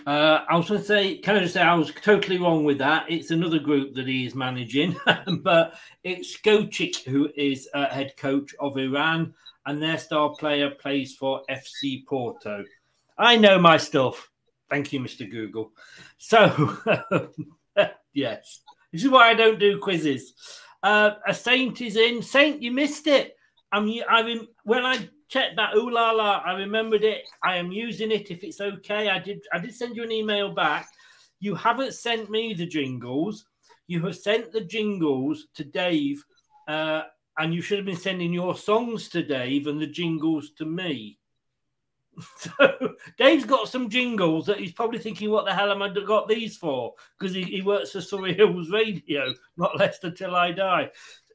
Uh, 0.07 0.45
I 0.49 0.55
was 0.55 0.69
going 0.69 0.79
to 0.79 0.85
say, 0.85 1.17
can 1.17 1.35
I 1.35 1.39
just 1.39 1.53
say 1.53 1.61
I 1.61 1.75
was 1.75 1.91
totally 2.01 2.37
wrong 2.37 2.63
with 2.63 2.77
that? 2.77 3.05
It's 3.09 3.31
another 3.31 3.59
group 3.59 3.93
that 3.95 4.07
he 4.07 4.25
is 4.25 4.35
managing, 4.35 4.95
but 5.41 5.75
it's 6.03 6.37
Skocic 6.37 7.03
who 7.03 7.29
is 7.35 7.67
uh, 7.73 7.87
head 7.87 8.13
coach 8.17 8.55
of 8.59 8.77
Iran, 8.77 9.33
and 9.65 9.81
their 9.81 9.97
star 9.97 10.33
player 10.37 10.71
plays 10.71 11.15
for 11.15 11.41
FC 11.49 12.05
Porto. 12.05 12.63
I 13.17 13.35
know 13.37 13.59
my 13.59 13.77
stuff. 13.77 14.29
Thank 14.69 14.93
you, 14.93 14.99
Mr. 14.99 15.29
Google. 15.29 15.71
So, 16.17 16.77
yes, 18.13 18.61
this 18.91 19.03
is 19.03 19.09
why 19.09 19.29
I 19.29 19.33
don't 19.33 19.59
do 19.59 19.79
quizzes. 19.79 20.33
Uh, 20.81 21.11
a 21.27 21.33
Saint 21.33 21.81
is 21.81 21.97
in. 21.97 22.21
Saint, 22.21 22.61
you 22.61 22.71
missed 22.71 23.07
it. 23.07 23.35
I'm. 23.71 23.91
I 24.09 24.21
rem- 24.21 24.47
when 24.63 24.85
I 24.85 25.09
checked 25.27 25.55
that 25.57 25.75
ooh 25.75 25.91
la 25.91 26.11
la, 26.11 26.41
I 26.45 26.53
remembered 26.53 27.03
it. 27.03 27.23
I 27.43 27.57
am 27.57 27.71
using 27.71 28.11
it. 28.11 28.31
If 28.31 28.43
it's 28.43 28.59
okay, 28.59 29.09
I 29.09 29.19
did. 29.19 29.41
I 29.53 29.59
did 29.59 29.75
send 29.75 29.95
you 29.95 30.03
an 30.03 30.11
email 30.11 30.53
back. 30.53 30.87
You 31.39 31.55
haven't 31.55 31.93
sent 31.93 32.29
me 32.29 32.53
the 32.53 32.65
jingles. 32.65 33.45
You 33.87 34.01
have 34.05 34.15
sent 34.15 34.51
the 34.51 34.61
jingles 34.61 35.47
to 35.55 35.63
Dave, 35.63 36.23
uh, 36.67 37.03
and 37.37 37.53
you 37.53 37.61
should 37.61 37.77
have 37.77 37.85
been 37.85 37.95
sending 37.95 38.33
your 38.33 38.55
songs 38.55 39.09
to 39.09 39.23
Dave 39.23 39.67
and 39.67 39.81
the 39.81 39.87
jingles 39.87 40.51
to 40.57 40.65
me. 40.65 41.17
So 42.37 42.93
Dave's 43.17 43.45
got 43.45 43.69
some 43.69 43.89
jingles 43.89 44.45
that 44.45 44.59
he's 44.59 44.73
probably 44.73 44.99
thinking, 44.99 45.31
"What 45.31 45.45
the 45.45 45.53
hell 45.53 45.71
am 45.71 45.81
I 45.81 45.89
got 45.89 46.27
these 46.27 46.57
for?" 46.57 46.93
Because 47.17 47.33
he, 47.33 47.43
he 47.43 47.61
works 47.61 47.93
for 47.93 48.01
Surrey 48.01 48.33
Hills 48.33 48.69
Radio, 48.69 49.33
not 49.57 49.79
Leicester 49.79 50.11
Till 50.11 50.35
I 50.35 50.51
Die. 50.51 50.89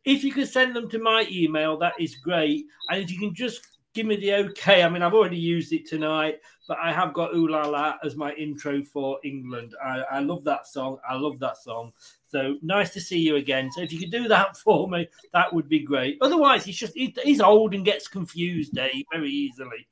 If 0.04 0.22
you 0.22 0.32
could 0.32 0.48
send 0.48 0.76
them 0.76 0.88
to 0.90 0.98
my 0.98 1.26
email, 1.30 1.78
that 1.78 1.94
is 1.98 2.16
great. 2.16 2.66
And 2.90 3.02
if 3.02 3.10
you 3.10 3.18
can 3.18 3.34
just 3.34 3.76
give 3.96 4.06
me 4.06 4.16
the 4.16 4.34
okay. 4.34 4.82
I 4.82 4.88
mean, 4.90 5.02
I've 5.02 5.14
already 5.14 5.38
used 5.38 5.72
it 5.72 5.88
tonight, 5.88 6.38
but 6.68 6.76
I 6.78 6.92
have 6.92 7.14
got 7.14 7.34
Ooh 7.34 7.48
La 7.48 7.66
La 7.66 7.96
as 8.04 8.14
my 8.14 8.32
intro 8.34 8.84
for 8.84 9.18
England. 9.24 9.74
I, 9.82 10.02
I 10.12 10.20
love 10.20 10.44
that 10.44 10.66
song. 10.66 10.98
I 11.08 11.14
love 11.14 11.38
that 11.38 11.56
song. 11.56 11.92
So 12.36 12.58
nice 12.60 12.92
to 12.92 13.00
see 13.00 13.18
you 13.18 13.36
again. 13.36 13.72
So 13.72 13.80
if 13.80 13.90
you 13.90 13.98
could 13.98 14.10
do 14.10 14.28
that 14.28 14.56
for 14.64 14.90
me, 14.90 15.08
that 15.32 15.50
would 15.54 15.70
be 15.70 15.80
great. 15.80 16.18
Otherwise, 16.20 16.66
he's 16.66 16.76
just 16.76 16.92
he, 16.94 17.16
he's 17.24 17.40
old 17.40 17.74
and 17.74 17.82
gets 17.82 18.08
confused, 18.08 18.74
Dave, 18.74 19.06
very 19.10 19.30
easily. 19.30 19.88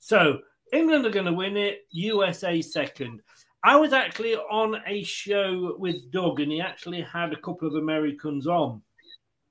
So 0.00 0.40
England 0.72 1.06
are 1.06 1.10
going 1.10 1.26
to 1.26 1.32
win 1.32 1.56
it. 1.56 1.86
USA 1.92 2.60
second. 2.60 3.22
I 3.62 3.76
was 3.76 3.92
actually 3.92 4.34
on 4.34 4.82
a 4.84 5.04
show 5.04 5.76
with 5.78 6.10
Doug, 6.10 6.40
and 6.40 6.50
he 6.50 6.60
actually 6.60 7.02
had 7.02 7.32
a 7.32 7.40
couple 7.40 7.68
of 7.68 7.74
Americans 7.74 8.48
on, 8.48 8.82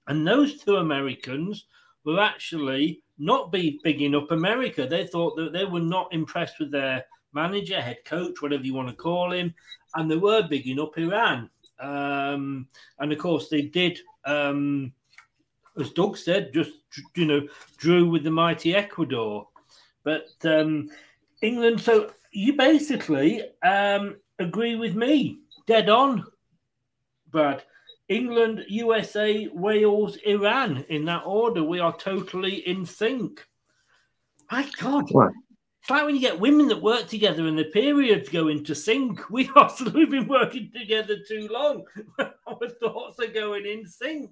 and 0.08 0.28
those 0.28 0.62
two 0.62 0.76
Americans 0.76 1.68
were 2.04 2.20
actually 2.20 3.02
not 3.18 3.50
be 3.50 3.80
bigging 3.82 4.14
up 4.14 4.32
America. 4.32 4.86
They 4.86 5.08
thought 5.08 5.38
that 5.38 5.54
they 5.54 5.64
were 5.64 5.80
not 5.80 6.14
impressed 6.14 6.60
with 6.60 6.72
their 6.72 7.06
manager, 7.34 7.80
head 7.80 8.00
coach, 8.06 8.42
whatever 8.42 8.64
you 8.64 8.74
want 8.74 8.90
to 8.90 8.96
call 8.96 9.32
him, 9.32 9.54
and 9.96 10.12
they 10.12 10.18
were 10.18 10.46
bigging 10.50 10.82
up 10.82 10.98
Iran. 10.98 11.50
Um, 11.80 12.68
and 13.00 13.12
of 13.12 13.20
course, 13.20 13.50
they 13.50 13.64
did, 13.64 14.00
um, 14.26 14.94
as 15.80 15.92
Doug 15.92 16.18
said, 16.18 16.54
just 16.54 16.72
you 17.16 17.26
know, 17.26 17.48
drew 17.78 18.10
with 18.10 18.24
the 18.24 18.32
mighty 18.32 18.76
Ecuador. 18.76 19.48
But 20.04 20.30
um, 20.44 20.90
England, 21.42 21.82
so 21.82 22.12
you 22.32 22.54
basically 22.54 23.44
um, 23.64 24.18
agree 24.40 24.76
with 24.76 24.96
me, 24.96 25.40
dead 25.68 25.90
on, 25.90 26.26
Brad. 27.32 27.64
England, 28.08 28.64
USA, 28.68 29.48
Wales, 29.52 30.18
Iran 30.18 30.86
in 30.90 31.06
that 31.06 31.24
order. 31.26 31.64
We 31.64 31.80
are 31.80 31.96
totally 31.98 32.68
in 32.68 32.86
sync. 32.86 33.44
God. 34.80 35.10
Right. 35.14 35.34
It's 35.86 35.92
like 35.92 36.04
when 36.04 36.16
you 36.16 36.22
get 36.22 36.40
women 36.40 36.68
that 36.70 36.82
work 36.82 37.06
together 37.06 37.46
and 37.46 37.56
the 37.56 37.66
periods 37.66 38.28
go 38.28 38.48
into 38.48 38.74
sync. 38.74 39.22
We 39.30 39.52
are 39.56 39.72
we've 39.94 40.10
been 40.10 40.28
working 40.28 40.72
together 40.76 41.18
too 41.28 41.48
long. 41.52 41.84
Our 42.20 42.70
thoughts 42.82 43.20
are 43.20 43.28
going 43.28 43.68
in 43.68 43.86
sync. 43.86 44.32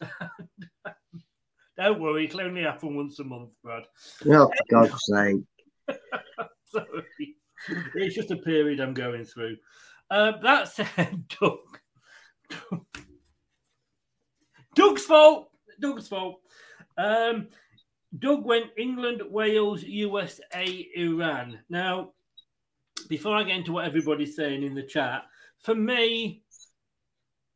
Don't 1.76 2.00
worry, 2.00 2.24
it'll 2.24 2.40
only 2.40 2.62
happen 2.62 2.96
once 2.96 3.20
a 3.20 3.24
month, 3.24 3.50
Brad. 3.62 3.84
Oh, 4.26 4.48
for 4.48 4.64
God's 4.68 4.96
sake. 5.04 5.36
Sorry. 6.64 7.36
It's 7.94 8.16
just 8.16 8.32
a 8.32 8.36
period 8.38 8.80
I'm 8.80 8.92
going 8.92 9.24
through. 9.24 9.58
Uh, 10.10 10.38
that 10.42 10.66
said, 10.66 11.22
Doug. 11.40 12.80
Doug's 14.74 15.04
fault. 15.04 15.52
Doug's 15.78 16.08
fault. 16.08 16.40
Um, 16.98 17.46
Doug 18.18 18.44
went 18.44 18.70
England, 18.76 19.22
Wales, 19.28 19.82
USA, 19.82 20.88
Iran. 20.96 21.60
Now, 21.68 22.12
before 23.08 23.36
I 23.36 23.44
get 23.44 23.56
into 23.56 23.72
what 23.72 23.84
everybody's 23.84 24.36
saying 24.36 24.62
in 24.62 24.74
the 24.74 24.82
chat, 24.82 25.22
for 25.60 25.74
me, 25.74 26.42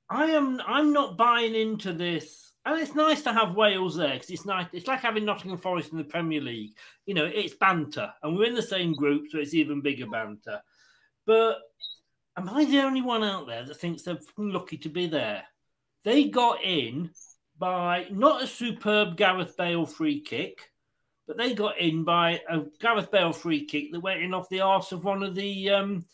I 0.08 0.26
am 0.26 0.60
I'm 0.66 0.92
not 0.92 1.16
buying 1.16 1.54
into 1.54 1.92
this. 1.92 2.52
And 2.66 2.80
it's 2.80 2.94
nice 2.94 3.20
to 3.22 3.32
have 3.32 3.56
Wales 3.56 3.96
there 3.96 4.14
because 4.14 4.30
it's 4.30 4.46
nice. 4.46 4.66
It's 4.72 4.86
like 4.86 5.00
having 5.00 5.24
Nottingham 5.24 5.58
Forest 5.58 5.92
in 5.92 5.98
the 5.98 6.04
Premier 6.04 6.40
League. 6.40 6.72
You 7.04 7.14
know, 7.14 7.26
it's 7.26 7.54
banter, 7.54 8.10
and 8.22 8.36
we're 8.36 8.46
in 8.46 8.54
the 8.54 8.62
same 8.62 8.94
group, 8.94 9.26
so 9.30 9.38
it's 9.38 9.52
even 9.52 9.82
bigger 9.82 10.06
banter. 10.06 10.62
But 11.26 11.58
am 12.38 12.48
I 12.48 12.64
the 12.64 12.80
only 12.80 13.02
one 13.02 13.22
out 13.22 13.46
there 13.46 13.64
that 13.64 13.76
thinks 13.76 14.02
they're 14.02 14.18
lucky 14.38 14.78
to 14.78 14.88
be 14.88 15.06
there? 15.06 15.42
They 16.04 16.24
got 16.24 16.62
in 16.64 17.10
by 17.58 18.06
not 18.10 18.42
a 18.42 18.46
superb 18.46 19.16
Gareth 19.16 19.56
Bale 19.56 19.86
free 19.86 20.20
kick, 20.20 20.70
but 21.26 21.36
they 21.36 21.54
got 21.54 21.78
in 21.78 22.04
by 22.04 22.40
a 22.48 22.62
Gareth 22.80 23.10
Bale 23.10 23.32
free 23.32 23.64
kick 23.64 23.92
that 23.92 24.00
went 24.00 24.22
in 24.22 24.34
off 24.34 24.48
the 24.48 24.60
arse 24.60 24.92
of 24.92 25.04
one 25.04 25.22
of 25.22 25.34
the 25.34 25.70
um, 25.70 26.04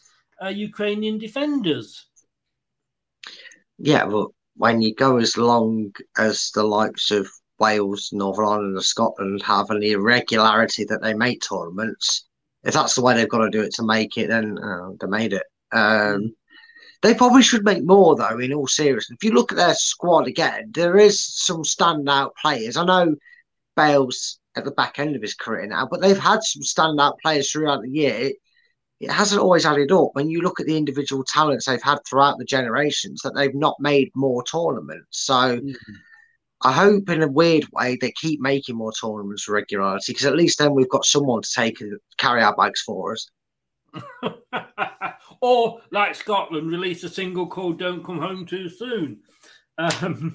uh, 0.42 0.48
Ukrainian 0.48 1.18
defenders. 1.18 2.07
Yeah, 3.79 4.07
but 4.07 4.29
when 4.57 4.83
you 4.83 4.94
go 4.94 5.16
as 5.16 5.37
long 5.37 5.92
as 6.18 6.50
the 6.55 6.64
likes 6.64 7.11
of 7.11 7.29
Wales, 7.59 8.11
Northern 8.12 8.46
Ireland, 8.46 8.76
and 8.76 8.85
Scotland 8.85 9.42
have 9.42 9.70
and 9.70 9.83
the 9.83 9.92
irregularity 9.92 10.85
that 10.85 11.03
they 11.03 11.14
make 11.14 11.42
tournaments, 11.42 12.26
if 12.64 12.74
that's 12.74 12.94
the 12.94 13.03
way 13.03 13.14
they've 13.14 13.29
got 13.29 13.38
to 13.44 13.50
do 13.50 13.62
it 13.62 13.74
to 13.74 13.83
make 13.83 14.16
it, 14.18 14.29
then 14.29 14.59
uh, 14.59 14.90
they 15.00 15.07
made 15.07 15.33
it. 15.33 15.44
Um, 15.72 16.35
they 17.03 17.15
probably 17.15 17.43
should 17.43 17.65
make 17.65 17.85
more, 17.85 18.15
though, 18.15 18.39
in 18.39 18.53
all 18.53 18.67
seriousness. 18.67 19.17
If 19.21 19.25
you 19.25 19.33
look 19.33 19.53
at 19.53 19.59
their 19.59 19.75
squad 19.75 20.27
again, 20.27 20.71
there 20.75 20.99
is 20.99 21.23
some 21.23 21.63
standout 21.63 22.33
players. 22.41 22.77
I 22.77 22.85
know 22.85 23.17
Bale's 23.77 24.39
at 24.57 24.65
the 24.65 24.71
back 24.73 24.99
end 24.99 25.17
of 25.17 25.23
his 25.23 25.35
career 25.35 25.67
now, 25.67 25.87
but 25.91 26.01
they've 26.01 26.19
had 26.19 26.43
some 26.43 26.63
standout 26.63 27.19
players 27.23 27.51
throughout 27.51 27.83
the 27.83 27.91
year. 27.91 28.33
It 29.01 29.11
hasn't 29.11 29.41
always 29.41 29.65
added 29.65 29.93
up 29.93 30.11
when 30.13 30.29
you 30.29 30.43
look 30.43 30.61
at 30.61 30.67
the 30.67 30.77
individual 30.77 31.25
talents 31.25 31.65
they've 31.65 31.83
had 31.83 31.99
throughout 32.07 32.37
the 32.39 32.45
generations 32.45 33.23
that 33.23 33.35
they've 33.35 33.55
not 33.55 33.77
made 33.81 34.11
more 34.15 34.45
tournaments. 34.45 35.07
So 35.11 35.33
mm-hmm. 35.33 35.93
I 36.63 36.73
hope 36.73 37.09
in 37.09 37.23
a 37.23 37.29
weird 37.29 37.67
way 37.73 37.97
they 37.99 38.13
keep 38.13 38.41
making 38.41 38.77
more 38.77 38.93
tournaments 38.93 39.45
for 39.45 39.53
regularity 39.53 40.13
because 40.13 40.27
at 40.27 40.37
least 40.37 40.59
then 40.59 40.75
we've 40.75 40.91
got 40.91 41.07
someone 41.07 41.41
to 41.41 41.51
take 41.51 41.83
carry 42.19 42.43
our 42.43 42.55
bags 42.55 42.83
for 42.83 43.15
us. 43.15 43.31
or 45.40 45.81
like 45.90 46.14
Scotland, 46.14 46.70
release 46.70 47.03
a 47.05 47.09
single 47.09 47.46
called 47.46 47.79
"Don't 47.79 48.05
Come 48.05 48.18
Home 48.18 48.46
Too 48.46 48.68
Soon." 48.68 49.20
Um, 49.79 50.33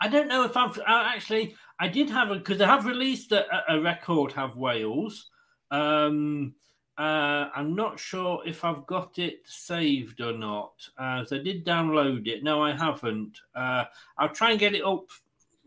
I 0.00 0.08
don't 0.08 0.28
know 0.28 0.44
if 0.44 0.56
I've 0.56 0.78
I 0.86 1.14
actually. 1.14 1.54
I 1.78 1.88
did 1.88 2.10
have 2.10 2.30
a 2.30 2.36
because 2.36 2.60
I 2.60 2.66
have 2.66 2.86
released 2.86 3.32
a, 3.32 3.44
a 3.68 3.80
record. 3.80 4.32
Have 4.32 4.56
Wales. 4.56 5.30
Um, 5.70 6.54
uh, 6.98 7.48
I'm 7.54 7.74
not 7.74 7.98
sure 7.98 8.42
if 8.46 8.64
I've 8.64 8.86
got 8.86 9.18
it 9.18 9.40
saved 9.44 10.20
or 10.20 10.32
not. 10.32 10.74
Uh, 10.98 11.24
so 11.24 11.36
I 11.36 11.42
did 11.42 11.64
download 11.64 12.26
it. 12.26 12.44
No, 12.44 12.62
I 12.62 12.72
haven't. 12.72 13.38
Uh, 13.54 13.84
I'll 14.18 14.28
try 14.28 14.50
and 14.50 14.60
get 14.60 14.74
it 14.74 14.84
up, 14.84 15.06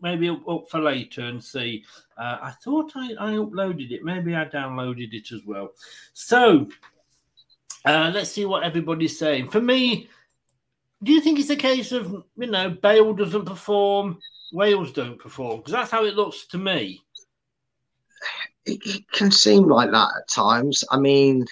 maybe 0.02 0.30
up, 0.30 0.48
up 0.48 0.70
for 0.70 0.80
later 0.80 1.22
and 1.22 1.44
see. 1.44 1.84
Uh, 2.18 2.38
I 2.44 2.52
thought 2.64 2.92
I, 2.96 3.14
I 3.20 3.32
uploaded 3.34 3.92
it. 3.92 4.04
Maybe 4.04 4.36
I 4.36 4.46
downloaded 4.46 5.14
it 5.14 5.32
as 5.32 5.42
well. 5.46 5.72
So 6.14 6.68
uh, 7.86 8.12
let's 8.14 8.32
see 8.32 8.46
what 8.46 8.64
everybody's 8.64 9.18
saying. 9.18 9.50
For 9.50 9.62
me, 9.62 10.10
do 11.04 11.12
you 11.12 11.22
think 11.22 11.40
it's 11.40 11.50
a 11.50 11.56
case 11.56 11.92
of 11.92 12.24
you 12.38 12.48
know 12.48 12.70
Bale 12.70 13.14
doesn't 13.14 13.46
perform, 13.46 14.20
Wales 14.52 14.92
don't 14.92 15.20
perform? 15.20 15.58
Because 15.58 15.74
that's 15.74 15.92
how 15.92 16.06
it 16.06 16.16
looks 16.16 16.48
to 16.48 16.58
me. 16.58 17.02
It, 18.66 18.80
it 18.86 19.12
can 19.12 19.30
seem 19.32 19.68
like 19.68 19.92
that 19.92 20.10
at 20.18 20.28
times. 20.28 20.84
I 20.90 20.98
mean, 20.98 21.46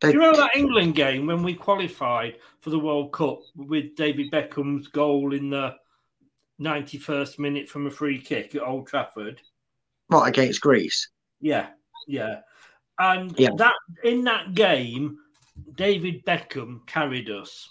Do 0.00 0.08
you 0.08 0.14
remember 0.14 0.38
that 0.38 0.56
England 0.56 0.94
game 0.94 1.26
when 1.26 1.42
we 1.42 1.54
qualified 1.54 2.36
for 2.60 2.70
the 2.70 2.78
World 2.78 3.12
Cup 3.12 3.40
with 3.56 3.96
David 3.96 4.30
Beckham's 4.30 4.86
goal 4.86 5.34
in 5.34 5.50
the 5.50 5.74
91st 6.60 7.40
minute 7.40 7.68
from 7.68 7.88
a 7.88 7.90
free 7.90 8.20
kick 8.20 8.54
at 8.54 8.62
Old 8.62 8.86
Trafford? 8.86 9.40
what 10.06 10.28
against 10.28 10.60
Greece? 10.60 11.08
Yeah, 11.40 11.68
yeah. 12.06 12.40
And 12.98 13.38
Yeah. 13.38 13.50
that 13.56 13.74
in 14.04 14.24
that 14.24 14.54
game, 14.54 15.18
David 15.74 16.24
Beckham 16.24 16.86
carried 16.86 17.30
us. 17.30 17.70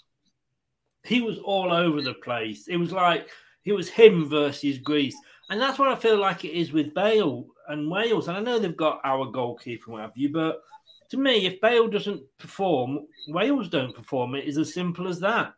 He 1.04 1.20
was 1.20 1.38
all 1.38 1.72
over 1.72 2.00
the 2.00 2.14
place. 2.14 2.68
It 2.68 2.76
was 2.76 2.92
like 2.92 3.28
it 3.64 3.72
was 3.72 3.88
him 3.88 4.28
versus 4.28 4.78
Greece. 4.78 5.16
And 5.50 5.60
that's 5.60 5.78
what 5.78 5.88
I 5.88 5.96
feel 5.96 6.16
like 6.16 6.44
it 6.44 6.52
is 6.52 6.72
with 6.72 6.94
Bale 6.94 7.46
and 7.68 7.90
Wales. 7.90 8.28
And 8.28 8.36
I 8.36 8.40
know 8.40 8.58
they've 8.58 8.76
got 8.76 9.00
our 9.04 9.26
goalkeeper 9.26 9.84
and 9.86 9.92
what 9.94 10.02
have 10.02 10.16
you, 10.16 10.30
but 10.30 10.62
to 11.10 11.16
me, 11.16 11.46
if 11.46 11.60
Bale 11.60 11.88
doesn't 11.88 12.22
perform, 12.38 13.06
Wales 13.28 13.68
don't 13.68 13.94
perform. 13.94 14.34
It 14.34 14.46
is 14.46 14.58
as 14.58 14.72
simple 14.72 15.08
as 15.08 15.20
that. 15.20 15.54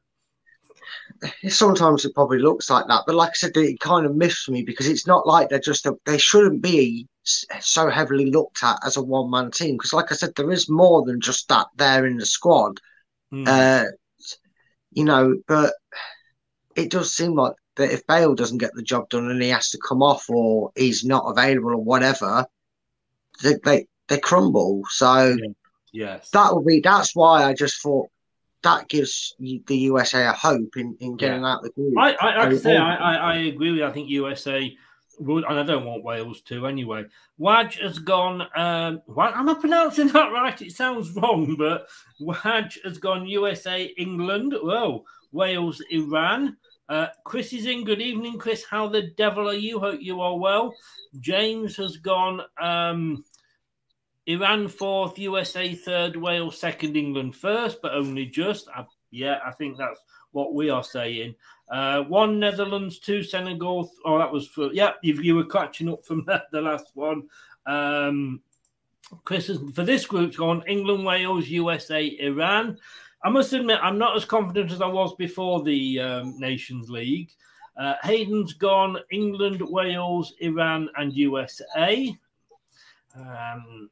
Sometimes 1.48 2.04
it 2.04 2.14
probably 2.14 2.38
looks 2.38 2.70
like 2.70 2.86
that, 2.88 3.04
but 3.06 3.14
like 3.14 3.30
I 3.30 3.34
said, 3.34 3.56
it 3.56 3.80
kind 3.80 4.06
of 4.06 4.14
miffs 4.14 4.48
me 4.48 4.62
because 4.62 4.88
it's 4.88 5.06
not 5.06 5.26
like 5.26 5.48
they're 5.48 5.58
just 5.58 5.86
a, 5.86 5.96
they 6.04 6.18
shouldn't 6.18 6.62
be 6.62 7.08
so 7.22 7.88
heavily 7.88 8.30
looked 8.30 8.62
at 8.62 8.76
as 8.84 8.96
a 8.96 9.02
one 9.02 9.30
man 9.30 9.50
team. 9.50 9.76
Because 9.76 9.92
like 9.92 10.12
I 10.12 10.14
said, 10.14 10.34
there 10.34 10.50
is 10.50 10.68
more 10.68 11.04
than 11.04 11.20
just 11.20 11.48
that 11.48 11.66
there 11.76 12.06
in 12.06 12.16
the 12.16 12.26
squad. 12.26 12.80
Mm. 13.32 13.48
Uh, 13.48 13.90
you 14.92 15.04
know, 15.04 15.36
but 15.46 15.74
it 16.76 16.90
does 16.90 17.12
seem 17.12 17.34
like 17.34 17.54
that 17.76 17.92
if 17.92 18.06
Bale 18.06 18.34
doesn't 18.34 18.58
get 18.58 18.74
the 18.74 18.82
job 18.82 19.08
done 19.08 19.30
and 19.30 19.42
he 19.42 19.48
has 19.48 19.70
to 19.70 19.78
come 19.78 20.02
off 20.02 20.28
or 20.28 20.70
he's 20.76 21.04
not 21.04 21.24
available 21.26 21.70
or 21.70 21.82
whatever, 21.82 22.46
they 23.42 23.54
they, 23.64 23.86
they 24.08 24.18
crumble. 24.18 24.82
So 24.90 25.36
yes. 25.92 26.30
that 26.30 26.54
would 26.54 26.66
be 26.66 26.80
that's 26.80 27.14
why 27.14 27.44
I 27.44 27.54
just 27.54 27.82
thought 27.82 28.08
that 28.64 28.88
gives 28.88 29.36
the 29.38 29.76
USA 29.76 30.26
a 30.26 30.32
hope 30.32 30.76
in, 30.76 30.96
in 31.00 31.16
getting 31.16 31.44
out 31.44 31.62
the 31.62 31.70
group. 31.70 31.94
I, 31.96 32.14
I, 32.14 32.36
like 32.38 32.48
I 32.48 32.56
say, 32.56 32.76
I, 32.76 32.94
I, 32.96 33.14
I 33.14 33.36
agree 33.36 33.70
with 33.70 33.78
you. 33.78 33.86
I 33.86 33.92
think 33.92 34.08
USA 34.10 34.76
would, 35.20 35.44
and 35.44 35.58
I 35.58 35.62
don't 35.62 35.84
want 35.84 36.02
Wales 36.02 36.40
to 36.42 36.66
anyway. 36.66 37.04
Waj 37.38 37.80
has 37.80 37.98
gone. 37.98 38.46
Um, 38.56 39.02
what, 39.06 39.36
am 39.36 39.48
I 39.48 39.54
pronouncing 39.54 40.08
that 40.12 40.32
right? 40.32 40.60
It 40.60 40.72
sounds 40.72 41.10
wrong, 41.12 41.54
but 41.56 41.86
Waj 42.20 42.78
has 42.84 42.98
gone 42.98 43.26
USA, 43.26 43.84
England. 43.96 44.54
Whoa, 44.60 45.04
Wales, 45.30 45.82
Iran. 45.90 46.56
Uh, 46.88 47.06
Chris 47.24 47.52
is 47.52 47.66
in. 47.66 47.84
Good 47.84 48.02
evening, 48.02 48.38
Chris. 48.38 48.64
How 48.68 48.88
the 48.88 49.10
devil 49.16 49.48
are 49.48 49.54
you? 49.54 49.78
Hope 49.78 50.00
you 50.00 50.20
are 50.20 50.36
well. 50.36 50.74
James 51.20 51.76
has 51.76 51.96
gone. 51.98 52.42
Um, 52.60 53.24
Iran 54.26 54.68
fourth, 54.68 55.18
USA 55.18 55.74
third, 55.74 56.16
Wales 56.16 56.58
second, 56.58 56.96
England 56.96 57.36
first, 57.36 57.82
but 57.82 57.92
only 57.92 58.26
just. 58.26 58.68
I, 58.74 58.86
yeah, 59.10 59.38
I 59.44 59.52
think 59.52 59.76
that's 59.76 60.00
what 60.32 60.54
we 60.54 60.70
are 60.70 60.84
saying. 60.84 61.34
Uh, 61.68 62.02
one 62.02 62.38
Netherlands, 62.38 62.98
two 62.98 63.22
Senegal. 63.22 63.90
Oh, 64.04 64.18
that 64.18 64.32
was 64.32 64.46
for 64.48 64.72
yeah. 64.72 64.92
You, 65.02 65.34
were 65.34 65.44
catching 65.44 65.88
up 65.88 66.04
from 66.04 66.24
the, 66.26 66.42
the 66.52 66.60
last 66.60 66.90
one. 66.94 67.24
Um, 67.66 68.40
Chris 69.24 69.48
has, 69.48 69.58
for 69.74 69.84
this 69.84 70.06
group's 70.06 70.36
gone 70.36 70.62
England, 70.66 71.04
Wales, 71.04 71.48
USA, 71.48 72.16
Iran. 72.20 72.78
I 73.22 73.30
must 73.30 73.52
admit, 73.52 73.78
I'm 73.82 73.98
not 73.98 74.16
as 74.16 74.24
confident 74.24 74.70
as 74.70 74.82
I 74.82 74.86
was 74.86 75.14
before 75.14 75.62
the 75.62 76.00
um, 76.00 76.38
Nations 76.38 76.90
League. 76.90 77.30
Uh, 77.76 77.94
Hayden's 78.02 78.52
gone 78.52 78.98
England, 79.10 79.62
Wales, 79.62 80.34
Iran, 80.40 80.88
and 80.96 81.12
USA. 81.14 82.14
Um, 83.16 83.90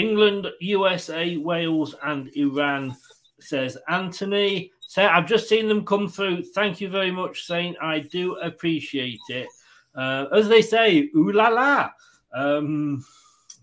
England, 0.00 0.48
USA, 0.60 1.36
Wales, 1.36 1.94
and 2.02 2.30
Iran, 2.34 2.96
says 3.38 3.76
Anthony. 3.88 4.72
So 4.88 5.06
I've 5.06 5.26
just 5.26 5.48
seen 5.48 5.68
them 5.68 5.84
come 5.84 6.08
through. 6.08 6.42
Thank 6.42 6.80
you 6.80 6.88
very 6.88 7.10
much, 7.10 7.46
Saint. 7.46 7.76
I 7.82 8.00
do 8.00 8.36
appreciate 8.36 9.20
it. 9.28 9.48
Uh, 9.94 10.26
as 10.32 10.48
they 10.48 10.62
say, 10.62 11.10
ooh 11.14 11.32
la 11.32 11.48
la. 11.48 11.90
Um, 12.32 13.04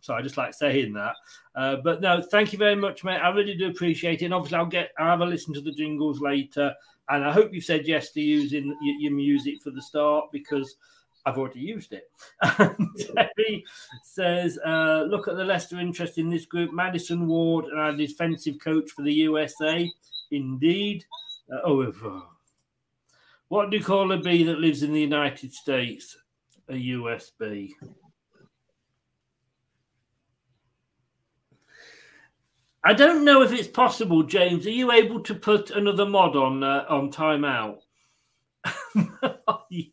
so 0.01 0.13
I 0.13 0.21
just 0.21 0.37
like 0.37 0.53
saying 0.53 0.93
that. 0.93 1.15
Uh, 1.55 1.77
but 1.83 2.01
no, 2.01 2.21
thank 2.21 2.53
you 2.53 2.59
very 2.59 2.75
much, 2.75 3.03
mate. 3.03 3.17
I 3.17 3.29
really 3.29 3.55
do 3.55 3.67
appreciate 3.67 4.21
it. 4.21 4.25
And 4.25 4.33
obviously, 4.33 4.57
I'll 4.57 4.65
get 4.65 4.91
I'll 4.99 5.07
have 5.07 5.21
a 5.21 5.25
listen 5.25 5.53
to 5.55 5.61
the 5.61 5.71
jingles 5.71 6.21
later. 6.21 6.73
And 7.09 7.25
I 7.25 7.31
hope 7.31 7.53
you 7.53 7.61
said 7.61 7.87
yes 7.87 8.11
to 8.11 8.21
using 8.21 8.75
your 8.99 9.13
music 9.13 9.55
for 9.63 9.71
the 9.71 9.81
start 9.81 10.25
because 10.31 10.75
I've 11.25 11.37
already 11.37 11.59
used 11.59 11.93
it. 11.93 12.09
Terry 12.57 13.65
says, 14.03 14.57
uh, 14.65 15.05
look 15.07 15.27
at 15.27 15.35
the 15.35 15.43
Leicester 15.43 15.79
interest 15.79 16.17
in 16.17 16.29
this 16.29 16.45
group. 16.45 16.71
Maddison 16.73 17.27
Ward 17.27 17.65
our 17.75 17.93
defensive 17.93 18.55
coach 18.59 18.91
for 18.91 19.01
the 19.01 19.13
USA. 19.13 19.91
Indeed. 20.31 21.05
Uh, 21.51 21.59
oh, 21.65 21.81
uh, 21.83 22.21
what 23.49 23.69
do 23.69 23.77
you 23.77 23.83
call 23.83 24.11
a 24.11 24.17
bee 24.17 24.43
that 24.43 24.59
lives 24.59 24.83
in 24.83 24.93
the 24.93 25.01
United 25.01 25.53
States? 25.53 26.17
A 26.69 26.73
USB. 26.73 27.71
I 32.83 32.93
don't 32.93 33.25
know 33.25 33.41
if 33.41 33.51
it's 33.51 33.67
possible, 33.67 34.23
James. 34.23 34.65
Are 34.65 34.71
you 34.71 34.91
able 34.91 35.19
to 35.21 35.35
put 35.35 35.71
another 35.71 36.05
mod 36.05 36.35
on 36.37 36.63
uh, 36.63 36.85
on 36.87 37.11
timeout? 37.11 37.79
Are 39.47 39.65
you? 39.69 39.91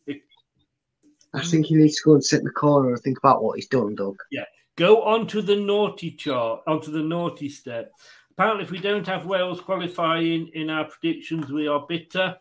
I 1.35 1.43
think 1.43 1.65
he 1.67 1.75
needs 1.75 1.95
to 1.97 2.01
go 2.05 2.13
and 2.13 2.23
sit 2.23 2.39
in 2.39 2.45
the 2.45 2.51
corner 2.51 2.93
and 2.93 3.01
think 3.01 3.17
about 3.17 3.43
what 3.43 3.55
he's 3.57 3.67
done, 3.67 3.95
Doug. 3.95 4.17
Yeah. 4.31 4.45
Go 4.77 5.03
on 5.03 5.27
to 5.27 5.41
the 5.41 5.55
naughty 5.55 6.11
chart, 6.11 6.61
onto 6.67 6.91
the 6.91 7.01
naughty 7.01 7.49
step. 7.49 7.91
Apparently, 8.31 8.65
if 8.65 8.71
we 8.71 8.79
don't 8.79 9.07
have 9.07 9.25
Wales 9.25 9.61
qualifying 9.61 10.49
in 10.53 10.69
our 10.69 10.85
predictions, 10.85 11.49
we 11.49 11.67
are 11.67 11.85
bitter. 11.87 12.35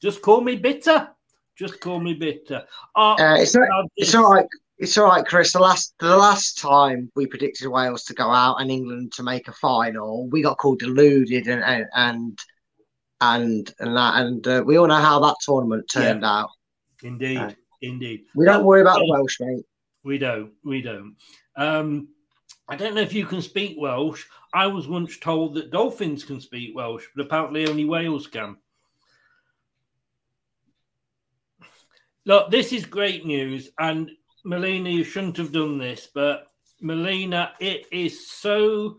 Just 0.00 0.22
call 0.22 0.40
me 0.40 0.56
bitter. 0.56 1.08
Just 1.56 1.80
call 1.80 1.98
me 2.00 2.14
bitter. 2.14 2.64
Uh, 2.94 3.14
Uh, 3.14 3.36
it's 3.38 3.56
all, 3.56 3.66
now 3.68 3.88
it's 3.96 4.14
all 4.14 4.32
right. 4.32 4.46
It's 4.78 4.96
all 4.96 5.08
right, 5.08 5.26
Chris. 5.26 5.52
The 5.52 5.58
last 5.58 5.94
the 5.98 6.16
last 6.16 6.58
time 6.58 7.10
we 7.14 7.26
predicted 7.26 7.68
Wales 7.68 8.04
to 8.04 8.14
go 8.14 8.30
out 8.30 8.60
and 8.60 8.70
England 8.70 9.12
to 9.14 9.22
make 9.22 9.46
a 9.48 9.52
final, 9.52 10.26
we 10.28 10.40
got 10.42 10.56
called 10.56 10.78
deluded 10.78 11.48
and 11.48 11.62
and 11.62 11.86
and 11.94 12.38
and, 13.20 13.74
and 13.78 13.96
that, 13.96 14.14
and 14.22 14.46
uh, 14.48 14.62
we 14.64 14.78
all 14.78 14.86
know 14.86 14.94
how 14.94 15.20
that 15.20 15.36
tournament 15.42 15.90
turned 15.92 16.24
out. 16.24 16.48
Indeed, 17.02 17.36
Uh, 17.36 17.50
indeed. 17.82 18.24
We 18.34 18.44
don't 18.44 18.64
worry 18.64 18.80
about 18.80 18.98
the 18.98 19.08
Welsh, 19.10 19.40
mate. 19.40 19.64
We 20.02 20.18
don't. 20.18 20.52
We 20.64 20.82
don't. 20.82 21.16
Um, 21.56 22.08
I 22.68 22.76
don't 22.76 22.94
know 22.94 23.00
if 23.00 23.12
you 23.12 23.26
can 23.26 23.42
speak 23.42 23.76
Welsh. 23.78 24.24
I 24.54 24.66
was 24.66 24.88
once 24.88 25.18
told 25.18 25.54
that 25.54 25.70
dolphins 25.70 26.24
can 26.24 26.40
speak 26.40 26.74
Welsh, 26.74 27.04
but 27.14 27.26
apparently 27.26 27.68
only 27.68 27.84
whales 27.84 28.26
can. 28.26 28.56
Look, 32.26 32.50
this 32.50 32.72
is 32.72 32.84
great 32.86 33.26
news, 33.26 33.70
and 33.78 34.10
Melina, 34.44 34.90
you 34.90 35.04
shouldn't 35.04 35.36
have 35.38 35.52
done 35.52 35.78
this, 35.78 36.08
but 36.14 36.46
Melina, 36.80 37.52
it 37.60 37.86
is 37.90 38.28
so 38.28 38.98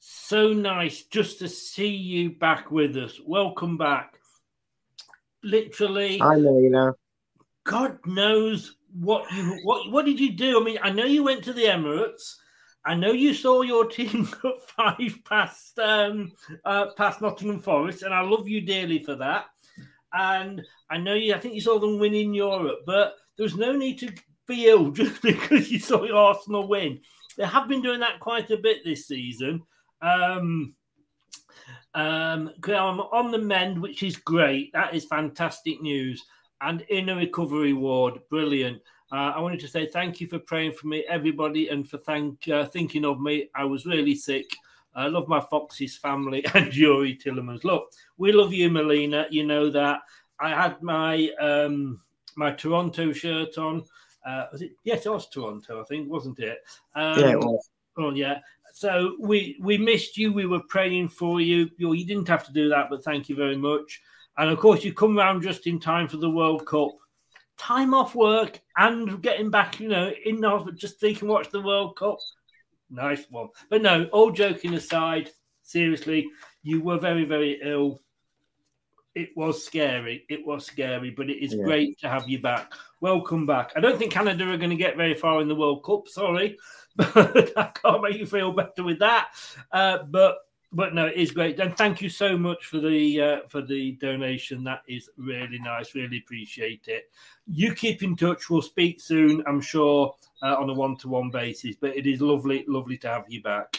so 0.00 0.52
nice 0.52 1.02
just 1.02 1.38
to 1.38 1.48
see 1.48 1.88
you 1.88 2.30
back 2.30 2.70
with 2.70 2.96
us. 2.96 3.20
Welcome 3.24 3.76
back. 3.76 4.18
Literally, 5.42 6.20
I 6.20 6.36
know, 6.36 6.58
you 6.58 6.70
know. 6.70 6.94
God 7.64 7.98
knows 8.06 8.76
what 8.92 9.30
you 9.32 9.60
what 9.64 9.90
what 9.90 10.04
did 10.04 10.18
you 10.18 10.32
do? 10.32 10.60
I 10.60 10.64
mean, 10.64 10.78
I 10.82 10.90
know 10.90 11.04
you 11.04 11.22
went 11.22 11.44
to 11.44 11.52
the 11.52 11.64
Emirates. 11.64 12.34
I 12.84 12.94
know 12.94 13.12
you 13.12 13.34
saw 13.34 13.60
your 13.62 13.86
team 13.86 14.26
cut 14.42 14.62
five 14.70 15.18
past 15.24 15.78
um 15.78 16.32
uh, 16.64 16.86
past 16.96 17.20
Nottingham 17.20 17.60
Forest, 17.60 18.02
and 18.02 18.14
I 18.14 18.20
love 18.22 18.48
you 18.48 18.60
dearly 18.60 19.02
for 19.02 19.14
that. 19.16 19.46
And 20.12 20.62
I 20.90 20.98
know 20.98 21.14
you. 21.14 21.34
I 21.34 21.38
think 21.38 21.54
you 21.54 21.60
saw 21.60 21.78
them 21.78 21.98
win 21.98 22.14
in 22.14 22.34
Europe, 22.34 22.80
but 22.86 23.14
there's 23.36 23.56
no 23.56 23.72
need 23.72 23.98
to 24.00 24.12
be 24.46 24.66
ill 24.66 24.90
just 24.90 25.22
because 25.22 25.70
you 25.70 25.78
saw 25.78 26.06
Arsenal 26.12 26.68
win. 26.68 27.00
They 27.36 27.46
have 27.46 27.68
been 27.68 27.82
doing 27.82 28.00
that 28.00 28.20
quite 28.20 28.50
a 28.50 28.56
bit 28.56 28.78
this 28.84 29.06
season. 29.06 29.62
Um, 30.02 30.74
um, 31.94 32.50
I'm 32.66 33.00
on 33.00 33.30
the 33.30 33.38
mend, 33.38 33.80
which 33.80 34.02
is 34.02 34.16
great. 34.16 34.72
That 34.72 34.94
is 34.94 35.04
fantastic 35.06 35.80
news. 35.80 36.24
And 36.60 36.82
in 36.82 37.08
a 37.08 37.16
recovery 37.16 37.72
ward, 37.72 38.20
brilliant. 38.28 38.82
Uh, 39.12 39.32
I 39.34 39.40
wanted 39.40 39.60
to 39.60 39.68
say 39.68 39.86
thank 39.86 40.20
you 40.20 40.28
for 40.28 40.38
praying 40.38 40.72
for 40.72 40.86
me, 40.86 41.04
everybody, 41.08 41.68
and 41.68 41.88
for 41.88 41.98
thank 41.98 42.46
uh, 42.48 42.66
thinking 42.66 43.04
of 43.04 43.20
me. 43.20 43.50
I 43.54 43.64
was 43.64 43.86
really 43.86 44.14
sick. 44.14 44.46
I 44.94 45.06
love 45.06 45.28
my 45.28 45.40
Foxes 45.40 45.96
family 45.96 46.44
and 46.54 46.72
Youri 46.72 47.20
Tielemans. 47.20 47.64
Look, 47.64 47.92
we 48.18 48.32
love 48.32 48.52
you, 48.52 48.70
Melina. 48.70 49.26
You 49.30 49.46
know 49.46 49.70
that. 49.70 50.00
I 50.38 50.50
had 50.50 50.82
my 50.82 51.30
um, 51.40 52.00
my 52.36 52.52
Toronto 52.52 53.12
shirt 53.12 53.58
on. 53.58 53.84
Uh, 54.26 54.46
was 54.52 54.62
it? 54.62 54.72
Yes, 54.84 55.06
it 55.06 55.10
was 55.10 55.28
Toronto, 55.28 55.80
I 55.80 55.84
think, 55.84 56.10
wasn't 56.10 56.38
it? 56.38 56.58
Um, 56.94 57.18
Yeah, 57.18 57.30
it 57.32 57.38
was. 57.38 57.70
Oh 57.96 58.10
yeah. 58.12 58.38
So 58.72 59.16
we 59.18 59.58
we 59.60 59.76
missed 59.76 60.16
you. 60.16 60.32
We 60.32 60.46
were 60.46 60.62
praying 60.68 61.08
for 61.08 61.40
you. 61.40 61.68
You, 61.76 61.92
you 61.92 62.06
didn't 62.06 62.28
have 62.28 62.46
to 62.46 62.52
do 62.52 62.68
that, 62.68 62.88
but 62.90 63.04
thank 63.04 63.28
you 63.28 63.36
very 63.36 63.56
much. 63.56 64.00
And 64.38 64.50
of 64.50 64.58
course, 64.58 64.84
you 64.84 64.92
come 64.94 65.16
round 65.16 65.42
just 65.42 65.66
in 65.66 65.78
time 65.78 66.08
for 66.08 66.16
the 66.16 66.30
World 66.30 66.66
Cup. 66.66 66.90
Time 67.58 67.92
off 67.92 68.14
work 68.14 68.60
and 68.76 69.22
getting 69.22 69.50
back, 69.50 69.80
you 69.80 69.88
know, 69.88 70.10
in 70.24 70.40
just 70.76 70.98
so 70.98 71.06
you 71.06 71.16
can 71.16 71.28
watch 71.28 71.50
the 71.50 71.60
World 71.60 71.96
Cup. 71.96 72.18
Nice 72.90 73.26
one. 73.30 73.48
But 73.68 73.82
no, 73.82 74.04
all 74.12 74.30
joking 74.30 74.74
aside, 74.74 75.30
seriously, 75.62 76.28
you 76.62 76.80
were 76.80 76.98
very, 76.98 77.24
very 77.24 77.60
ill. 77.62 78.00
It 79.14 79.30
was 79.36 79.64
scary. 79.64 80.24
It 80.28 80.46
was 80.46 80.64
scary, 80.64 81.10
but 81.10 81.28
it 81.28 81.42
is 81.44 81.52
Yeah. 81.54 81.64
great 81.64 81.98
to 82.00 82.08
have 82.08 82.28
you 82.28 82.40
back. 82.40 82.72
Welcome 83.00 83.44
back. 83.46 83.72
I 83.76 83.80
don't 83.80 83.98
think 83.98 84.12
Canada 84.12 84.50
are 84.50 84.56
going 84.56 84.70
to 84.70 84.76
get 84.76 84.96
very 84.96 85.14
far 85.14 85.40
in 85.40 85.48
the 85.48 85.54
World 85.54 85.84
Cup. 85.84 86.08
Sorry, 86.08 86.56
but 86.96 87.52
I 87.58 87.64
can't 87.74 88.02
make 88.02 88.16
you 88.18 88.26
feel 88.26 88.52
better 88.52 88.82
with 88.82 89.00
that. 89.00 89.28
Uh, 89.70 89.98
but 90.04 90.38
but 90.72 90.94
no, 90.94 91.06
it 91.06 91.16
is 91.16 91.32
great. 91.32 91.58
And 91.58 91.76
thank 91.76 92.00
you 92.00 92.08
so 92.08 92.38
much 92.38 92.66
for 92.66 92.78
the 92.78 93.20
uh, 93.20 93.36
for 93.48 93.62
the 93.62 93.92
donation. 93.92 94.62
That 94.64 94.82
is 94.86 95.10
really 95.16 95.58
nice. 95.58 95.94
Really 95.94 96.18
appreciate 96.18 96.86
it. 96.86 97.10
You 97.46 97.74
keep 97.74 98.02
in 98.02 98.16
touch. 98.16 98.48
We'll 98.48 98.62
speak 98.62 99.00
soon. 99.00 99.42
I'm 99.46 99.60
sure 99.60 100.14
uh, 100.42 100.54
on 100.54 100.70
a 100.70 100.74
one 100.74 100.96
to 100.98 101.08
one 101.08 101.30
basis. 101.30 101.76
But 101.80 101.96
it 101.96 102.06
is 102.06 102.20
lovely, 102.20 102.64
lovely 102.68 102.98
to 102.98 103.08
have 103.08 103.24
you 103.28 103.42
back. 103.42 103.78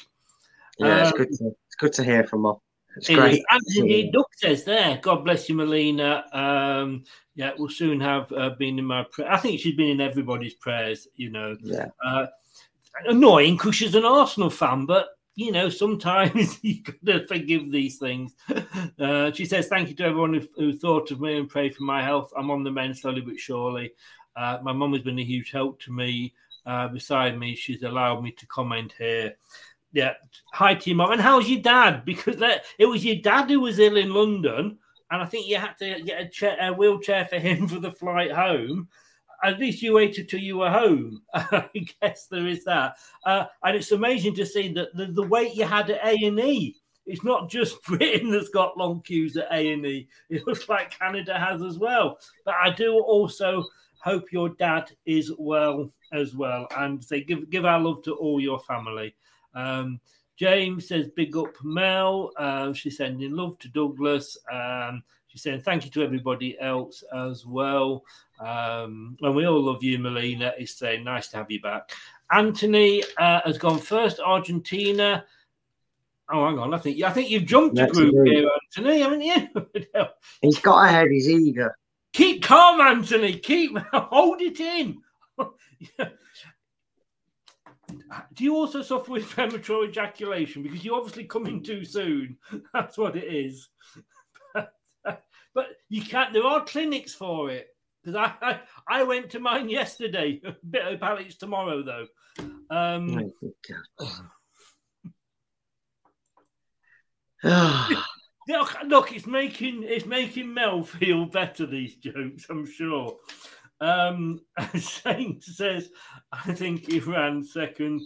Yeah, 0.78 1.04
it's 1.04 1.12
Um, 1.12 1.18
good 1.18 1.38
to 1.38 1.48
it's 1.68 1.76
good 1.80 1.94
to 1.94 2.04
hear 2.04 2.24
from 2.26 2.44
her. 2.44 2.54
It's 2.98 3.10
It 3.10 3.16
great. 3.16 3.42
indeed, 3.78 4.12
Duck 4.12 4.28
says 4.36 4.66
there, 4.66 5.00
God 5.02 5.24
bless 5.24 5.48
you, 5.48 5.56
Melina. 5.56 6.26
Um, 6.34 7.06
yeah, 7.36 7.52
we'll 7.58 7.70
soon 7.70 8.02
have 8.02 8.30
uh, 8.34 8.50
been 8.50 8.78
in 8.78 8.86
my 8.86 9.06
prayer. 9.10 9.32
I 9.32 9.38
think 9.38 9.62
she's 9.62 9.76
been 9.76 9.88
in 9.90 10.02
everybody's 10.02 10.56
prayers, 10.56 11.08
you 11.16 11.30
know. 11.30 11.56
Yeah. 11.62 11.88
Uh, 12.04 12.28
annoying 13.06 13.56
because 13.56 13.76
she's 13.76 13.96
an 13.96 14.04
Arsenal 14.04 14.50
fan, 14.50 14.86
but 14.86 15.08
you 15.36 15.52
know, 15.52 15.70
sometimes 15.70 16.60
you 16.64 16.84
gotta 16.84 17.28
forgive 17.28 17.72
these 17.72 17.98
things. 17.98 18.34
Uh, 19.00 19.32
she 19.32 19.46
says, 19.46 19.68
Thank 19.68 19.90
you 19.90 19.96
to 19.96 20.04
everyone 20.04 20.34
who, 20.34 20.48
who 20.56 20.74
thought 20.74 21.10
of 21.10 21.20
me 21.20 21.38
and 21.38 21.50
prayed 21.50 21.76
for 21.76 21.84
my 21.84 22.04
health. 22.04 22.32
I'm 22.38 22.52
on 22.52 22.64
the 22.64 22.70
mend 22.70 22.98
slowly 22.98 23.22
but 23.22 23.40
surely. 23.40 23.94
Uh, 24.36 24.60
my 24.62 24.72
mum 24.74 24.94
has 24.94 25.02
been 25.02 25.18
a 25.18 25.24
huge 25.24 25.52
help 25.52 25.80
to 25.82 25.92
me. 25.92 26.34
Uh, 26.66 26.88
beside 26.88 27.38
me, 27.38 27.56
she's 27.56 27.82
allowed 27.82 28.24
me 28.24 28.32
to 28.32 28.46
comment 28.46 28.94
here. 28.98 29.38
Yeah. 29.92 30.14
Hi 30.54 30.76
to 30.76 30.90
your 30.90 30.98
mum. 30.98 31.14
And 31.14 31.22
how's 31.22 31.50
your 31.50 31.62
dad? 31.62 32.04
Because 32.06 32.38
that, 32.38 32.64
it 32.78 32.86
was 32.86 33.04
your 33.04 33.16
dad 33.16 33.50
who 33.50 33.60
was 33.60 33.80
ill 33.80 33.98
in 33.98 34.14
London. 34.14 34.78
And 35.10 35.22
I 35.22 35.26
think 35.26 35.48
you 35.48 35.58
had 35.58 35.78
to 35.80 36.02
get 36.02 36.22
a, 36.22 36.28
chair, 36.28 36.58
a 36.60 36.72
wheelchair 36.74 37.26
for 37.26 37.40
him 37.40 37.68
for 37.68 37.80
the 37.80 37.92
flight 37.92 38.32
home. 38.32 38.88
At 39.44 39.60
least 39.60 39.82
you 39.82 39.94
waited 39.94 40.30
till 40.30 40.40
you 40.40 40.58
were 40.58 40.70
home. 40.70 41.22
I 41.34 41.70
guess 42.02 42.28
there 42.28 42.48
is 42.48 42.64
that. 42.66 42.98
Uh, 43.26 43.46
and 43.64 43.76
it's 43.76 43.92
amazing 43.92 44.36
to 44.36 44.46
see 44.46 44.72
that 44.74 44.96
the, 44.96 45.08
the 45.08 45.24
wait 45.28 45.56
you 45.56 45.66
had 45.66 45.90
at 45.90 46.06
A&E. 46.06 46.76
It's 47.06 47.24
not 47.24 47.50
just 47.50 47.82
Britain 47.86 48.32
that's 48.32 48.50
got 48.50 48.78
long 48.78 49.02
queues 49.02 49.36
at 49.38 49.52
A&E. 49.52 50.08
It 50.30 50.48
looks 50.48 50.70
like 50.70 50.98
Canada 50.98 51.38
has 51.38 51.62
as 51.64 51.80
well. 51.80 52.18
But 52.46 52.56
I 52.56 52.70
do 52.70 53.00
also 53.00 53.66
hope 54.04 54.32
your 54.32 54.50
dad 54.50 54.92
is 55.06 55.32
well 55.38 55.92
as 56.14 56.36
well. 56.36 56.68
And 56.78 57.04
say 57.04 57.24
give 57.24 57.50
give 57.50 57.66
our 57.66 57.80
love 57.80 58.04
to 58.04 58.14
all 58.14 58.40
your 58.40 58.60
family. 58.60 59.16
Um, 59.56 60.00
James 60.38 60.88
says, 60.88 61.08
big 61.16 61.38
up 61.38 61.54
Mel. 61.64 62.32
Um, 62.38 62.74
she's 62.74 62.98
sending 62.98 63.32
love 63.36 63.60
to 63.60 63.70
Douglas. 63.70 64.38
Um, 64.52 65.04
she's 65.32 65.44
saying 65.44 65.62
thank 65.62 65.86
you 65.86 65.92
to 65.92 66.04
everybody 66.04 66.60
else 66.60 67.04
as 67.16 67.46
well. 67.46 68.04
Um, 68.40 69.16
and 69.22 69.36
we 69.36 69.46
all 69.46 69.62
love 69.62 69.84
you, 69.84 69.98
Melina. 69.98 70.54
It's 70.58 70.74
saying 70.74 71.04
nice 71.04 71.30
to 71.30 71.38
have 71.38 71.50
you 71.50 71.62
back. 71.62 71.92
Anthony 72.32 73.04
uh, 73.18 73.42
has 73.46 73.58
gone 73.58 73.80
first, 73.80 74.20
Argentina. 74.20 75.26
Oh, 76.32 76.46
hang 76.46 76.60
on. 76.60 76.74
I 76.74 76.78
think 76.78 77.02
I 77.04 77.12
think 77.12 77.30
you've 77.30 77.46
jumped 77.46 77.78
a 77.78 77.88
group 77.88 78.14
here, 78.26 78.50
Anthony, 78.78 79.02
haven't 79.02 79.22
you? 79.22 79.50
He's 80.42 80.60
got 80.60 80.86
ahead. 80.88 81.08
He's 81.10 81.30
eager. 81.30 81.76
Keep 82.14 82.44
calm, 82.44 82.82
Anthony. 82.82 83.38
Keep 83.38 83.78
hold 83.94 84.42
it 84.42 84.60
in. 84.60 85.02
Do 88.34 88.44
you 88.44 88.56
also 88.56 88.82
suffer 88.82 89.12
with 89.12 89.30
premature 89.30 89.86
ejaculation? 89.86 90.64
Because 90.64 90.84
you're 90.84 90.98
obviously 90.98 91.24
coming 91.26 91.64
too 91.64 91.86
soon. 91.86 92.38
That's 92.74 92.98
what 92.98 93.16
it 93.16 93.26
is. 93.26 93.70
But 95.54 95.68
you 95.90 96.02
can't. 96.02 96.34
There 96.34 96.46
are 96.46 96.64
clinics 96.64 97.14
for 97.14 97.50
it. 97.50 97.68
Because 98.04 98.16
I, 98.16 98.34
I 98.42 98.60
I 98.88 99.04
went 99.04 99.30
to 99.32 99.40
mine 99.40 99.70
yesterday. 99.70 100.42
A 100.46 100.56
bit 100.68 101.02
of 101.02 101.20
it's 101.20 101.36
tomorrow 101.36 101.84
though. 101.84 102.08
Um, 102.70 103.32
Oh, 103.44 103.54
God. 107.44 108.04
Look, 108.48 108.76
look, 108.86 109.16
it's 109.16 109.28
making 109.28 109.84
it's 109.84 110.06
making 110.06 110.54
Mel 110.54 110.84
feel 110.84 111.26
better. 111.26 111.66
These 111.66 111.98
jokes, 111.98 112.48
I'm 112.50 112.66
sure. 112.66 113.18
Um, 113.82 114.42
Saint 114.78 115.44
says, 115.44 115.90
I 116.32 116.54
think 116.54 116.86
he 116.86 117.00
ran 117.00 117.44
second. 117.44 118.02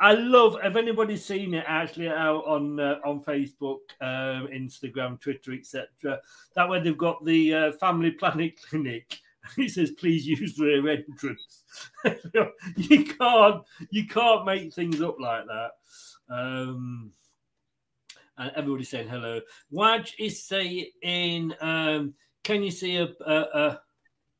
I 0.00 0.14
love. 0.14 0.60
Have 0.60 0.76
anybody 0.76 1.16
seen 1.16 1.54
it 1.54 1.64
actually 1.66 2.08
out 2.08 2.44
on 2.44 2.78
uh, 2.80 2.98
on 3.04 3.22
Facebook, 3.22 3.78
um, 4.00 4.48
Instagram, 4.52 5.20
Twitter, 5.20 5.52
etc. 5.52 6.20
That 6.56 6.68
way 6.68 6.82
they've 6.82 6.98
got 6.98 7.24
the 7.24 7.54
uh, 7.54 7.72
Family 7.72 8.10
Planet 8.10 8.60
Clinic. 8.68 9.18
He 9.56 9.68
says, 9.68 9.92
"Please 9.92 10.26
use 10.26 10.58
rear 10.58 10.86
entrance." 10.88 11.62
you 12.76 13.04
can't 13.04 13.62
you 13.90 14.06
can't 14.06 14.44
make 14.44 14.74
things 14.74 15.00
up 15.00 15.16
like 15.20 15.44
that. 15.46 15.70
Um, 16.28 17.12
and 18.38 18.52
everybody's 18.56 18.88
saying 18.88 19.08
hello. 19.08 19.40
Waj 19.72 20.12
is 20.18 20.42
saying, 20.44 21.52
um, 21.60 22.14
can 22.42 22.62
you 22.62 22.70
see 22.70 22.96
a, 22.96 23.08
a, 23.26 23.34
a 23.34 23.80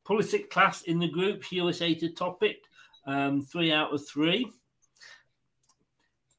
Pulisic 0.07 0.49
class 0.49 0.83
in 0.83 0.99
the 0.99 1.07
group? 1.07 1.51
USA 1.51 1.93
to 1.95 2.09
top 2.09 2.43
it. 2.43 2.57
Um, 3.05 3.41
three 3.41 3.71
out 3.71 3.93
of 3.93 4.07
three. 4.07 4.51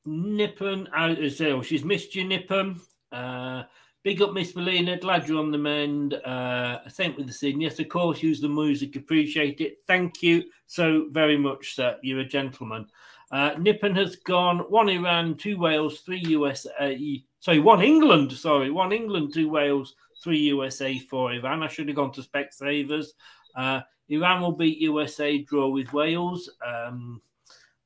Nippon 0.04 0.88
out 0.94 1.18
as 1.18 1.40
well. 1.40 1.62
She's 1.62 1.84
missed 1.84 2.14
you, 2.14 2.24
Nippon. 2.24 2.80
Uh, 3.10 3.64
big 4.02 4.20
up, 4.20 4.32
Miss 4.32 4.54
Melina. 4.54 4.98
Glad 4.98 5.26
you're 5.26 5.38
on 5.38 5.50
the 5.50 5.58
mend. 5.58 6.14
Uh, 6.14 6.86
same 6.88 7.14
with 7.16 7.26
the 7.26 7.32
scene. 7.32 7.60
Yes, 7.60 7.78
of 7.78 7.88
course, 7.88 8.22
use 8.22 8.40
the 8.40 8.48
music. 8.48 8.96
Appreciate 8.96 9.60
it. 9.60 9.78
Thank 9.86 10.22
you 10.22 10.44
so 10.66 11.08
very 11.10 11.38
much, 11.38 11.74
sir. 11.74 11.98
You're 12.02 12.20
a 12.20 12.24
gentleman. 12.24 12.86
Uh, 13.30 13.54
Nippon 13.58 13.94
has 13.96 14.16
gone 14.16 14.58
one 14.68 14.88
Iran, 14.88 15.36
two 15.36 15.58
Wales, 15.58 16.00
three 16.00 16.20
USA. 16.20 17.22
Sorry, 17.40 17.58
one 17.58 17.82
England. 17.82 18.32
Sorry, 18.32 18.70
one 18.70 18.92
England, 18.92 19.32
two 19.32 19.48
Wales, 19.48 19.94
three 20.22 20.38
USA, 20.38 20.98
four 20.98 21.32
Iran. 21.32 21.62
I 21.62 21.68
should 21.68 21.88
have 21.88 21.96
gone 21.96 22.12
to 22.12 22.22
Specsavers. 22.22 23.08
Uh, 23.54 23.80
Iran 24.08 24.40
will 24.40 24.52
beat 24.52 24.78
USA, 24.78 25.38
draw 25.38 25.68
with 25.68 25.92
Wales. 25.92 26.50
Um, 26.64 27.22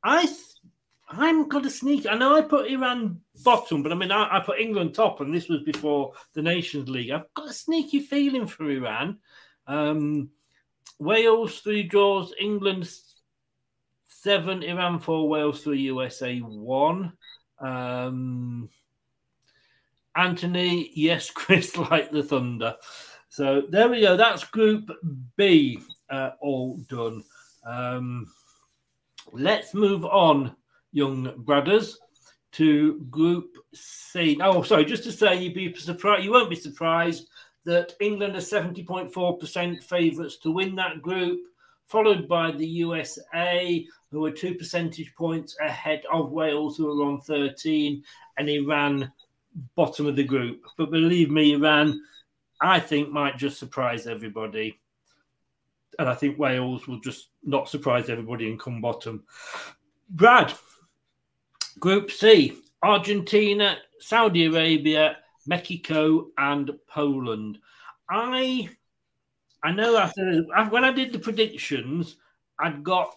I, 0.02 0.26
th- 0.26 0.38
I'm 1.08 1.48
going 1.48 1.64
to 1.64 1.70
sneak. 1.70 2.06
I 2.06 2.14
know 2.16 2.36
I 2.36 2.42
put 2.42 2.70
Iran 2.70 3.20
bottom, 3.44 3.82
but 3.82 3.92
I 3.92 3.94
mean 3.94 4.12
I, 4.12 4.38
I 4.38 4.40
put 4.40 4.60
England 4.60 4.94
top, 4.94 5.20
and 5.20 5.34
this 5.34 5.48
was 5.48 5.62
before 5.62 6.12
the 6.34 6.42
Nations 6.42 6.88
League. 6.88 7.10
I've 7.10 7.32
got 7.34 7.50
a 7.50 7.52
sneaky 7.52 8.00
feeling 8.00 8.46
for 8.46 8.70
Iran. 8.70 9.18
Um, 9.66 10.30
Wales 10.98 11.60
three 11.60 11.84
draws, 11.84 12.34
England 12.38 12.90
seven, 14.06 14.62
Iran 14.62 14.98
four, 14.98 15.28
Wales 15.28 15.62
three, 15.62 15.80
USA 15.82 16.38
one. 16.40 17.12
Um, 17.58 18.68
Anthony, 20.14 20.90
yes, 20.94 21.30
Chris, 21.34 21.76
like 21.76 22.10
the 22.10 22.22
thunder. 22.22 22.76
So 23.28 23.62
there 23.68 23.88
we 23.88 24.00
go. 24.00 24.16
That's 24.16 24.44
Group 24.44 24.90
B, 25.36 25.80
uh, 26.10 26.30
all 26.40 26.76
done. 26.88 27.22
Um, 27.66 28.26
let's 29.32 29.74
move 29.74 30.04
on, 30.04 30.56
young 30.92 31.34
brothers, 31.38 31.98
to 32.52 33.00
Group 33.10 33.56
C. 33.74 34.38
Oh, 34.42 34.62
sorry, 34.62 34.84
just 34.84 35.04
to 35.04 35.12
say, 35.12 35.36
you'd 35.36 35.54
be 35.54 35.74
surprised. 35.74 36.24
You 36.24 36.32
won't 36.32 36.50
be 36.50 36.56
surprised 36.56 37.28
that 37.64 37.94
England 38.00 38.34
are 38.34 38.40
seventy 38.40 38.82
point 38.82 39.12
four 39.12 39.36
percent 39.36 39.82
favourites 39.84 40.38
to 40.38 40.50
win 40.50 40.74
that 40.76 41.02
group, 41.02 41.40
followed 41.86 42.26
by 42.26 42.50
the 42.50 42.66
USA, 42.66 43.86
who 44.10 44.24
are 44.24 44.30
two 44.30 44.54
percentage 44.54 45.14
points 45.14 45.54
ahead 45.60 46.02
of 46.10 46.32
Wales, 46.32 46.78
who 46.78 46.88
are 46.88 47.06
on 47.06 47.20
thirteen, 47.20 48.02
and 48.38 48.48
Iran 48.48 49.12
bottom 49.74 50.06
of 50.06 50.16
the 50.16 50.24
group. 50.24 50.64
But 50.78 50.90
believe 50.90 51.30
me, 51.30 51.52
Iran, 51.52 52.00
I 52.60 52.80
think 52.80 53.10
might 53.10 53.38
just 53.38 53.58
surprise 53.58 54.06
everybody. 54.06 54.80
And 55.98 56.08
I 56.08 56.14
think 56.14 56.38
Wales 56.38 56.86
will 56.86 57.00
just 57.00 57.28
not 57.42 57.68
surprise 57.68 58.08
everybody 58.08 58.48
and 58.48 58.58
come 58.58 58.80
bottom. 58.80 59.24
Brad, 60.10 60.52
Group 61.78 62.10
C, 62.10 62.58
Argentina, 62.82 63.78
Saudi 63.98 64.46
Arabia, 64.46 65.18
Mexico, 65.46 66.28
and 66.38 66.70
Poland. 66.88 67.58
I 68.10 68.68
I 69.62 69.72
know 69.72 69.96
after 69.96 70.42
when 70.70 70.84
I 70.84 70.92
did 70.92 71.12
the 71.12 71.18
predictions, 71.18 72.16
I'd 72.60 72.84
got 72.84 73.16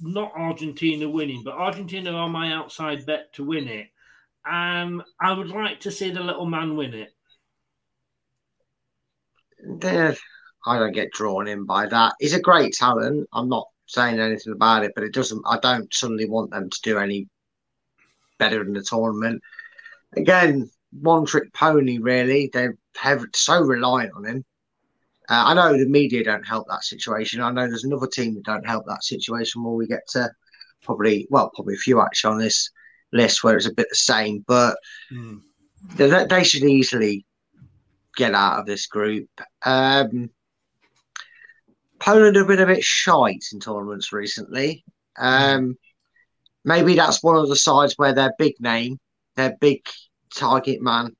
not 0.00 0.32
Argentina 0.36 1.08
winning, 1.08 1.42
but 1.42 1.54
Argentina 1.54 2.12
are 2.12 2.28
my 2.28 2.52
outside 2.52 3.06
bet 3.06 3.32
to 3.34 3.44
win 3.44 3.68
it. 3.68 3.88
Um, 4.46 5.02
I 5.20 5.32
would 5.32 5.48
like 5.48 5.80
to 5.80 5.90
see 5.90 6.10
the 6.10 6.22
little 6.22 6.46
man 6.46 6.76
win 6.76 6.92
it. 6.92 7.13
There, 9.66 10.14
I 10.66 10.78
don't 10.78 10.92
get 10.92 11.12
drawn 11.12 11.48
in 11.48 11.64
by 11.64 11.86
that. 11.86 12.14
He's 12.20 12.34
a 12.34 12.40
great 12.40 12.74
talent. 12.74 13.28
I'm 13.32 13.48
not 13.48 13.66
saying 13.86 14.18
anything 14.18 14.52
about 14.52 14.84
it, 14.84 14.92
but 14.94 15.04
it 15.04 15.12
doesn't. 15.12 15.42
I 15.46 15.58
don't 15.58 15.92
suddenly 15.92 16.28
want 16.28 16.50
them 16.50 16.70
to 16.70 16.80
do 16.82 16.98
any 16.98 17.28
better 18.38 18.62
in 18.62 18.72
the 18.72 18.82
tournament. 18.82 19.42
Again, 20.16 20.70
one 20.92 21.26
trick 21.26 21.52
pony. 21.52 21.98
Really, 21.98 22.50
they're 22.52 22.76
hev- 22.96 23.26
so 23.34 23.60
reliant 23.60 24.12
on 24.16 24.24
him. 24.24 24.44
Uh, 25.28 25.44
I 25.46 25.54
know 25.54 25.76
the 25.76 25.88
media 25.88 26.22
don't 26.22 26.46
help 26.46 26.66
that 26.68 26.84
situation. 26.84 27.40
I 27.40 27.50
know 27.50 27.66
there's 27.66 27.84
another 27.84 28.06
team 28.06 28.34
that 28.34 28.44
don't 28.44 28.66
help 28.66 28.84
that 28.86 29.04
situation. 29.04 29.62
Where 29.62 29.72
we 29.74 29.86
get 29.86 30.06
to 30.10 30.30
probably, 30.82 31.26
well, 31.30 31.50
probably 31.54 31.74
a 31.74 31.78
few 31.78 32.00
actually 32.00 32.32
on 32.34 32.38
this 32.38 32.70
list 33.12 33.42
where 33.42 33.56
it's 33.56 33.66
a 33.66 33.72
bit 33.72 33.86
the 33.88 33.96
same, 33.96 34.44
but 34.46 34.76
they, 35.96 36.26
they 36.26 36.44
should 36.44 36.64
easily 36.64 37.24
get 38.16 38.34
out 38.34 38.60
of 38.60 38.66
this 38.66 38.86
group. 38.86 39.28
Um, 39.64 40.30
Poland 41.98 42.36
have 42.36 42.48
been 42.48 42.60
a 42.60 42.66
bit 42.66 42.84
shite 42.84 43.44
in 43.52 43.60
tournaments 43.60 44.12
recently. 44.12 44.84
Um, 45.16 45.76
maybe 46.64 46.94
that's 46.94 47.22
one 47.22 47.36
of 47.36 47.48
the 47.48 47.56
sides 47.56 47.94
where 47.96 48.12
their 48.12 48.32
big 48.38 48.54
name, 48.60 48.98
their 49.36 49.56
big 49.60 49.86
target 50.34 50.82
man, 50.82 51.16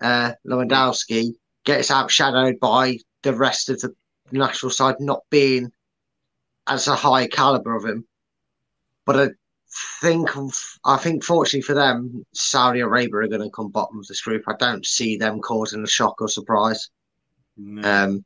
uh, 0.00 0.32
Lewandowski, 0.46 1.32
gets 1.64 1.90
outshadowed 1.90 2.58
by 2.60 2.98
the 3.22 3.34
rest 3.34 3.68
of 3.68 3.80
the 3.80 3.94
national 4.32 4.70
side 4.70 4.96
not 5.00 5.20
being 5.30 5.70
as 6.66 6.88
a 6.88 6.94
high 6.94 7.26
caliber 7.26 7.74
of 7.74 7.84
him. 7.84 8.06
But 9.04 9.32
think, 10.00 10.28
I 10.84 10.96
think, 10.96 11.24
fortunately 11.24 11.62
for 11.62 11.74
them, 11.74 12.24
Saudi 12.32 12.80
Arabia 12.80 13.20
are 13.20 13.28
going 13.28 13.42
to 13.42 13.50
come 13.50 13.68
bottom 13.68 13.98
of 13.98 14.06
this 14.06 14.20
group. 14.20 14.44
I 14.46 14.54
don't 14.58 14.84
see 14.84 15.16
them 15.16 15.40
causing 15.40 15.82
a 15.82 15.88
shock 15.88 16.20
or 16.20 16.28
surprise. 16.28 16.90
Um, 17.84 18.24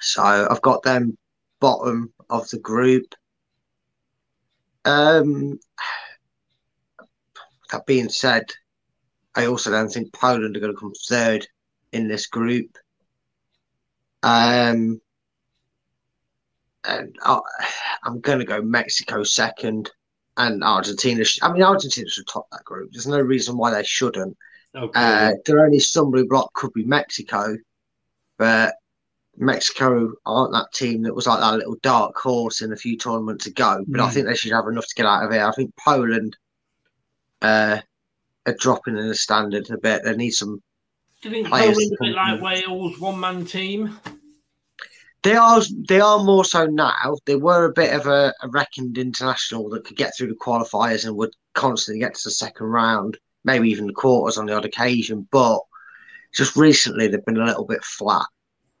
so 0.00 0.22
I've 0.22 0.62
got 0.62 0.82
them 0.82 1.16
bottom 1.60 2.12
of 2.30 2.48
the 2.50 2.58
group. 2.58 3.14
Um, 4.84 5.58
that 7.70 7.86
being 7.86 8.08
said, 8.08 8.44
I 9.34 9.46
also 9.46 9.70
don't 9.70 9.88
think 9.88 10.12
Poland 10.12 10.56
are 10.56 10.60
going 10.60 10.74
to 10.74 10.78
come 10.78 10.92
third 11.08 11.46
in 11.92 12.08
this 12.08 12.26
group. 12.26 12.76
Um, 14.22 15.00
and 16.84 17.16
I, 17.24 17.40
I'm 18.04 18.20
going 18.20 18.38
to 18.38 18.44
go 18.44 18.60
Mexico 18.62 19.22
second 19.22 19.90
and 20.36 20.62
Argentina. 20.64 21.24
sh- 21.24 21.38
I 21.42 21.52
mean, 21.52 21.62
Argentina 21.62 22.08
should 22.08 22.26
top 22.26 22.46
that 22.52 22.64
group. 22.64 22.90
There's 22.92 23.06
no 23.06 23.20
reason 23.20 23.56
why 23.56 23.70
they 23.70 23.84
shouldn't. 23.84 24.36
Okay. 24.74 24.90
Uh, 25.00 25.32
their 25.46 25.64
only 25.64 25.78
stumbling 25.78 26.26
block 26.28 26.52
could 26.54 26.72
be 26.72 26.84
Mexico, 26.84 27.56
but 28.38 28.74
Mexico 29.36 30.12
aren't 30.26 30.52
that 30.52 30.72
team 30.72 31.02
that 31.02 31.14
was 31.14 31.26
like 31.26 31.38
that 31.40 31.56
little 31.56 31.76
dark 31.82 32.16
horse 32.16 32.60
in 32.62 32.72
a 32.72 32.76
few 32.76 32.96
tournaments 32.96 33.46
ago. 33.46 33.84
But 33.88 34.00
I 34.00 34.08
Mm. 34.08 34.12
think 34.12 34.26
they 34.26 34.34
should 34.34 34.52
have 34.52 34.66
enough 34.66 34.86
to 34.86 34.94
get 34.94 35.06
out 35.06 35.24
of 35.24 35.32
here. 35.32 35.44
I 35.46 35.52
think 35.52 35.72
Poland 35.76 36.36
uh, 37.42 37.78
are 38.46 38.54
dropping 38.58 38.96
in 38.96 39.08
the 39.08 39.14
standard 39.14 39.70
a 39.70 39.78
bit. 39.78 40.02
They 40.04 40.16
need 40.16 40.30
some. 40.32 40.62
Do 41.22 41.28
you 41.28 41.34
think 41.36 41.48
Poland 41.48 41.76
a 42.00 42.04
bit 42.04 42.14
like. 42.14 42.40
Wales, 42.42 42.98
one 42.98 43.20
man 43.20 43.44
team? 43.44 43.98
They 45.24 45.34
are 45.36 45.62
they 45.88 46.00
are 46.00 46.22
more 46.22 46.44
so 46.44 46.66
now. 46.66 47.16
They 47.24 47.36
were 47.36 47.64
a 47.64 47.72
bit 47.72 47.94
of 47.94 48.06
a, 48.06 48.32
a 48.42 48.48
reckoned 48.48 48.98
international 48.98 49.70
that 49.70 49.84
could 49.84 49.96
get 49.96 50.12
through 50.16 50.28
the 50.28 50.34
qualifiers 50.34 51.06
and 51.06 51.16
would 51.16 51.32
constantly 51.54 52.00
get 52.00 52.14
to 52.14 52.20
the 52.24 52.30
second 52.30 52.66
round, 52.66 53.16
maybe 53.42 53.70
even 53.70 53.86
the 53.86 53.94
quarters 53.94 54.36
on 54.36 54.46
the 54.46 54.54
odd 54.54 54.66
occasion. 54.66 55.26
But 55.32 55.60
just 56.34 56.56
recently, 56.56 57.08
they've 57.08 57.24
been 57.24 57.38
a 57.38 57.46
little 57.46 57.64
bit 57.64 57.82
flat. 57.82 58.26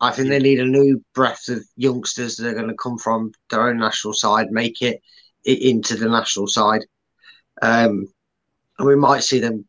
I 0.00 0.10
think 0.10 0.28
they 0.28 0.38
need 0.38 0.60
a 0.60 0.66
new 0.66 1.02
breath 1.14 1.48
of 1.48 1.64
youngsters 1.76 2.36
that 2.36 2.48
are 2.48 2.54
going 2.54 2.68
to 2.68 2.74
come 2.74 2.98
from 2.98 3.32
their 3.48 3.68
own 3.68 3.78
national 3.78 4.12
side, 4.12 4.50
make 4.50 4.82
it, 4.82 5.00
into 5.44 5.96
the 5.96 6.08
national 6.08 6.46
side, 6.46 6.84
um, 7.62 8.06
and 8.78 8.88
we 8.88 8.96
might 8.96 9.22
see 9.22 9.38
them, 9.38 9.66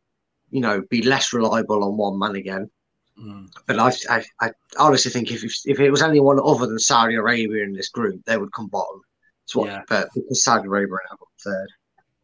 you 0.50 0.60
know, 0.60 0.82
be 0.90 1.02
less 1.02 1.32
reliable 1.32 1.84
on 1.84 1.96
one 1.96 2.18
man 2.18 2.34
again. 2.34 2.70
But 3.66 3.78
I, 3.78 3.92
I, 4.10 4.24
I 4.40 4.50
honestly 4.78 5.10
think 5.10 5.30
if, 5.30 5.42
if 5.44 5.80
it 5.80 5.90
was 5.90 6.02
anyone 6.02 6.38
other 6.44 6.66
than 6.66 6.78
Saudi 6.78 7.14
Arabia 7.14 7.64
in 7.64 7.72
this 7.72 7.88
group, 7.88 8.22
they 8.24 8.36
would 8.36 8.52
come 8.52 8.68
bottom. 8.68 9.00
It's 9.44 9.54
what, 9.56 9.68
Yeah. 9.68 9.82
but 9.88 10.08
because 10.14 10.44
Saudi 10.44 10.66
Arabia 10.66 10.94
are 10.94 11.00
now 11.10 11.16
third. 11.42 11.68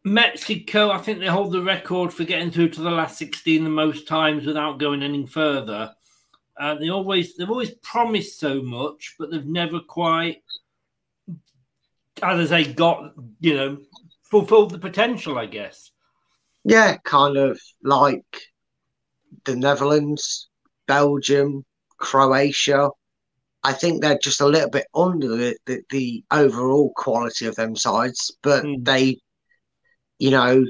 Mexico, 0.05 0.91
I 0.91 0.97
think 0.97 1.19
they 1.19 1.27
hold 1.27 1.53
the 1.53 1.61
record 1.61 2.13
for 2.13 2.25
getting 2.25 2.51
through 2.51 2.69
to 2.69 2.81
the 2.81 2.91
last 2.91 3.17
16 3.17 3.63
the 3.63 3.69
most 3.69 4.07
times 4.07 4.45
without 4.45 4.77
going 4.77 5.01
any 5.01 5.25
further. 5.25 5.93
Uh, 6.59 6.75
they 6.75 6.89
always 6.89 7.35
they've 7.35 7.49
always 7.49 7.71
promised 7.81 8.39
so 8.39 8.61
much, 8.61 9.15
but 9.17 9.31
they've 9.31 9.45
never 9.45 9.79
quite, 9.79 10.43
as 12.21 12.51
I 12.51 12.63
say, 12.63 12.73
got 12.73 13.13
you 13.39 13.55
know 13.55 13.77
fulfilled 14.29 14.71
the 14.71 14.77
potential. 14.77 15.37
I 15.37 15.47
guess. 15.47 15.89
Yeah, 16.63 16.97
kind 16.97 17.37
of 17.37 17.59
like 17.81 18.25
the 19.45 19.55
Netherlands, 19.55 20.49
Belgium, 20.87 21.65
Croatia. 21.97 22.89
I 23.63 23.73
think 23.73 24.01
they're 24.01 24.17
just 24.17 24.41
a 24.41 24.45
little 24.45 24.69
bit 24.69 24.87
under 24.93 25.29
the, 25.29 25.57
the, 25.65 25.81
the 25.89 26.23
overall 26.31 26.91
quality 26.95 27.45
of 27.45 27.55
them 27.55 27.75
sides, 27.75 28.31
but 28.41 28.63
hmm. 28.63 28.83
they, 28.83 29.17
you 30.19 30.31
know, 30.31 30.65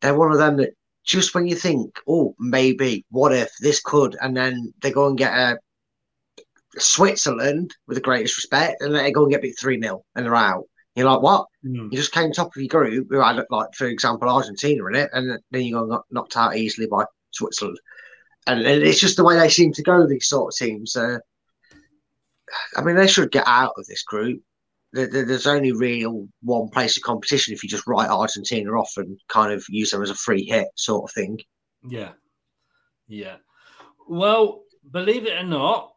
they're 0.00 0.18
one 0.18 0.32
of 0.32 0.38
them 0.38 0.56
that 0.56 0.74
just 1.04 1.34
when 1.34 1.46
you 1.46 1.54
think, 1.54 2.00
oh, 2.08 2.34
maybe, 2.38 3.04
what 3.10 3.32
if 3.32 3.50
this 3.60 3.80
could, 3.80 4.16
and 4.20 4.36
then 4.36 4.72
they 4.82 4.90
go 4.90 5.06
and 5.06 5.16
get 5.16 5.32
a 5.32 5.58
Switzerland 6.78 7.74
with 7.86 7.96
the 7.96 8.02
greatest 8.02 8.36
respect, 8.36 8.82
and 8.82 8.94
then 8.94 9.04
they 9.04 9.12
go 9.12 9.22
and 9.22 9.30
get 9.30 9.42
beat 9.42 9.58
3 9.58 9.80
0 9.80 10.04
and 10.14 10.26
they're 10.26 10.34
out. 10.34 10.64
You're 10.96 11.08
like, 11.08 11.22
what? 11.22 11.46
Hmm. 11.62 11.88
You 11.90 11.98
just 11.98 12.12
came 12.12 12.32
top 12.32 12.48
of 12.48 12.60
your 12.60 12.68
group, 12.68 13.06
who 13.10 13.20
had, 13.20 13.40
like, 13.50 13.74
for 13.74 13.86
example, 13.86 14.28
Argentina 14.28 14.84
in 14.86 14.96
it, 14.96 15.10
and 15.12 15.38
then 15.50 15.62
you 15.62 15.74
got 15.74 16.04
knocked 16.10 16.36
out 16.36 16.56
easily 16.56 16.88
by 16.88 17.04
Switzerland. 17.30 17.78
And, 18.46 18.60
and 18.60 18.82
it's 18.82 19.00
just 19.00 19.16
the 19.16 19.24
way 19.24 19.36
they 19.38 19.48
seem 19.48 19.72
to 19.72 19.82
go, 19.82 20.06
these 20.06 20.28
sort 20.28 20.52
of 20.54 20.56
teams. 20.56 20.94
Uh, 20.96 21.18
I 22.76 22.82
mean, 22.82 22.94
they 22.96 23.08
should 23.08 23.32
get 23.32 23.44
out 23.46 23.72
of 23.76 23.86
this 23.86 24.02
group. 24.04 24.40
There, 24.92 25.08
there- 25.08 25.24
there's 25.24 25.46
only 25.48 25.72
real 25.72 26.28
one 26.42 26.68
place 26.68 26.96
of 26.96 27.02
competition 27.02 27.52
if 27.54 27.62
you 27.62 27.68
just 27.68 27.86
write 27.86 28.08
Argentina 28.08 28.70
off 28.72 28.92
and 28.96 29.18
kind 29.28 29.52
of 29.52 29.64
use 29.68 29.90
them 29.90 30.02
as 30.02 30.10
a 30.10 30.14
free 30.14 30.44
hit 30.44 30.68
sort 30.76 31.10
of 31.10 31.14
thing. 31.14 31.38
Yeah, 31.88 32.12
yeah. 33.08 33.36
Well, 34.08 34.62
believe 34.90 35.26
it 35.26 35.38
or 35.38 35.44
not, 35.44 35.92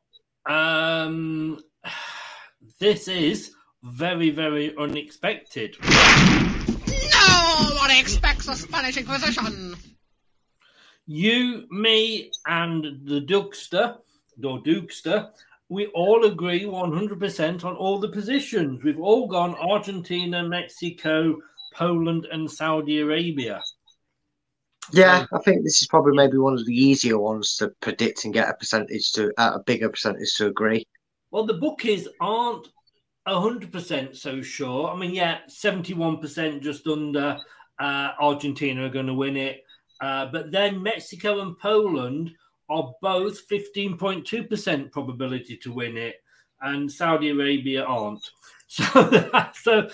um, 0.47 1.59
this 2.79 3.07
is 3.07 3.51
very, 3.83 4.31
very 4.31 4.75
unexpected. 4.75 5.77
No 5.83 7.75
one 7.79 7.91
expects 7.91 8.47
a 8.47 8.55
Spanish 8.55 8.97
Inquisition. 8.97 9.75
You, 11.11 11.65
me, 11.71 12.29
and 12.45 12.83
the 13.03 13.19
Dukester, 13.19 13.97
or 14.43 14.61
Dukester, 14.61 15.31
we 15.67 15.87
all 15.87 16.25
agree 16.25 16.65
100% 16.65 17.65
on 17.65 17.75
all 17.75 17.99
the 17.99 18.09
positions. 18.09 18.83
We've 18.83 18.99
all 18.99 19.25
gone 19.25 19.55
Argentina, 19.55 20.47
Mexico, 20.47 21.35
Poland, 21.73 22.27
and 22.31 22.49
Saudi 22.49 22.99
Arabia. 22.99 23.59
Yeah, 24.93 25.25
I 25.33 25.39
think 25.39 25.63
this 25.63 25.81
is 25.81 25.87
probably 25.87 26.15
maybe 26.15 26.37
one 26.37 26.53
of 26.53 26.63
the 26.67 26.75
easier 26.75 27.17
ones 27.17 27.57
to 27.57 27.69
predict 27.81 28.25
and 28.25 28.33
get 28.33 28.47
a 28.47 28.53
percentage 28.53 29.11
to 29.13 29.33
uh, 29.39 29.53
a 29.55 29.63
bigger 29.63 29.89
percentage 29.89 30.35
to 30.35 30.45
agree. 30.45 30.85
Well, 31.31 31.47
the 31.47 31.55
bookies 31.55 32.07
aren't 32.21 32.67
100% 33.27 34.15
so 34.15 34.43
sure. 34.43 34.91
I 34.91 34.95
mean, 34.95 35.15
yeah, 35.15 35.39
71% 35.49 36.61
just 36.61 36.85
under 36.85 37.39
uh, 37.79 38.09
Argentina 38.21 38.85
are 38.85 38.89
going 38.89 39.07
to 39.07 39.15
win 39.15 39.37
it. 39.37 39.63
Uh, 40.01 40.25
but 40.27 40.51
then 40.51 40.81
Mexico 40.81 41.41
and 41.41 41.57
Poland 41.57 42.31
are 42.69 42.93
both 43.01 43.47
15.2% 43.49 44.91
probability 44.91 45.57
to 45.57 45.71
win 45.73 45.97
it, 45.97 46.15
and 46.61 46.91
Saudi 46.91 47.29
Arabia 47.29 47.83
aren't. 47.83 48.23
So, 48.71 49.49
so 49.63 49.89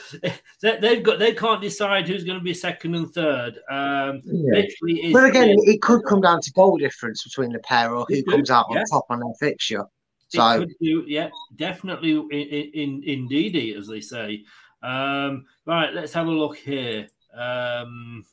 they- 0.61 0.77
they've 0.81 1.01
got 1.01 1.17
they 1.17 1.33
can't 1.33 1.61
decide 1.61 2.09
who's 2.09 2.25
going 2.25 2.37
to 2.37 2.43
be 2.43 2.53
second 2.53 2.93
and 2.95 3.09
third. 3.13 3.59
Um, 3.69 4.21
Yeah. 4.25 4.59
Literally, 4.59 4.99
is 5.05 5.13
But 5.13 5.29
again, 5.29 5.55
it 5.59 5.81
could 5.81 6.03
come 6.03 6.19
down 6.19 6.41
to 6.41 6.51
goal 6.51 6.77
difference 6.77 7.23
between 7.23 7.53
the 7.53 7.59
pair 7.59 7.95
or 7.95 8.05
who 8.09 8.21
could, 8.23 8.31
comes 8.31 8.51
out 8.51 8.65
on 8.69 8.83
top 8.91 9.05
on 9.09 9.21
their 9.21 9.33
fixture. 9.39 9.85
So 10.27 10.65
do, 10.81 11.05
yeah, 11.07 11.29
definitely 11.55 12.11
in, 12.11 12.27
in 12.31 13.03
indeedy, 13.05 13.73
as 13.75 13.87
they 13.87 14.01
say. 14.01 14.43
Um, 14.83 15.45
right, 15.65 15.93
let's 15.93 16.11
have 16.11 16.27
a 16.27 16.31
look 16.31 16.57
here. 16.57 17.07
Um, 17.33 18.25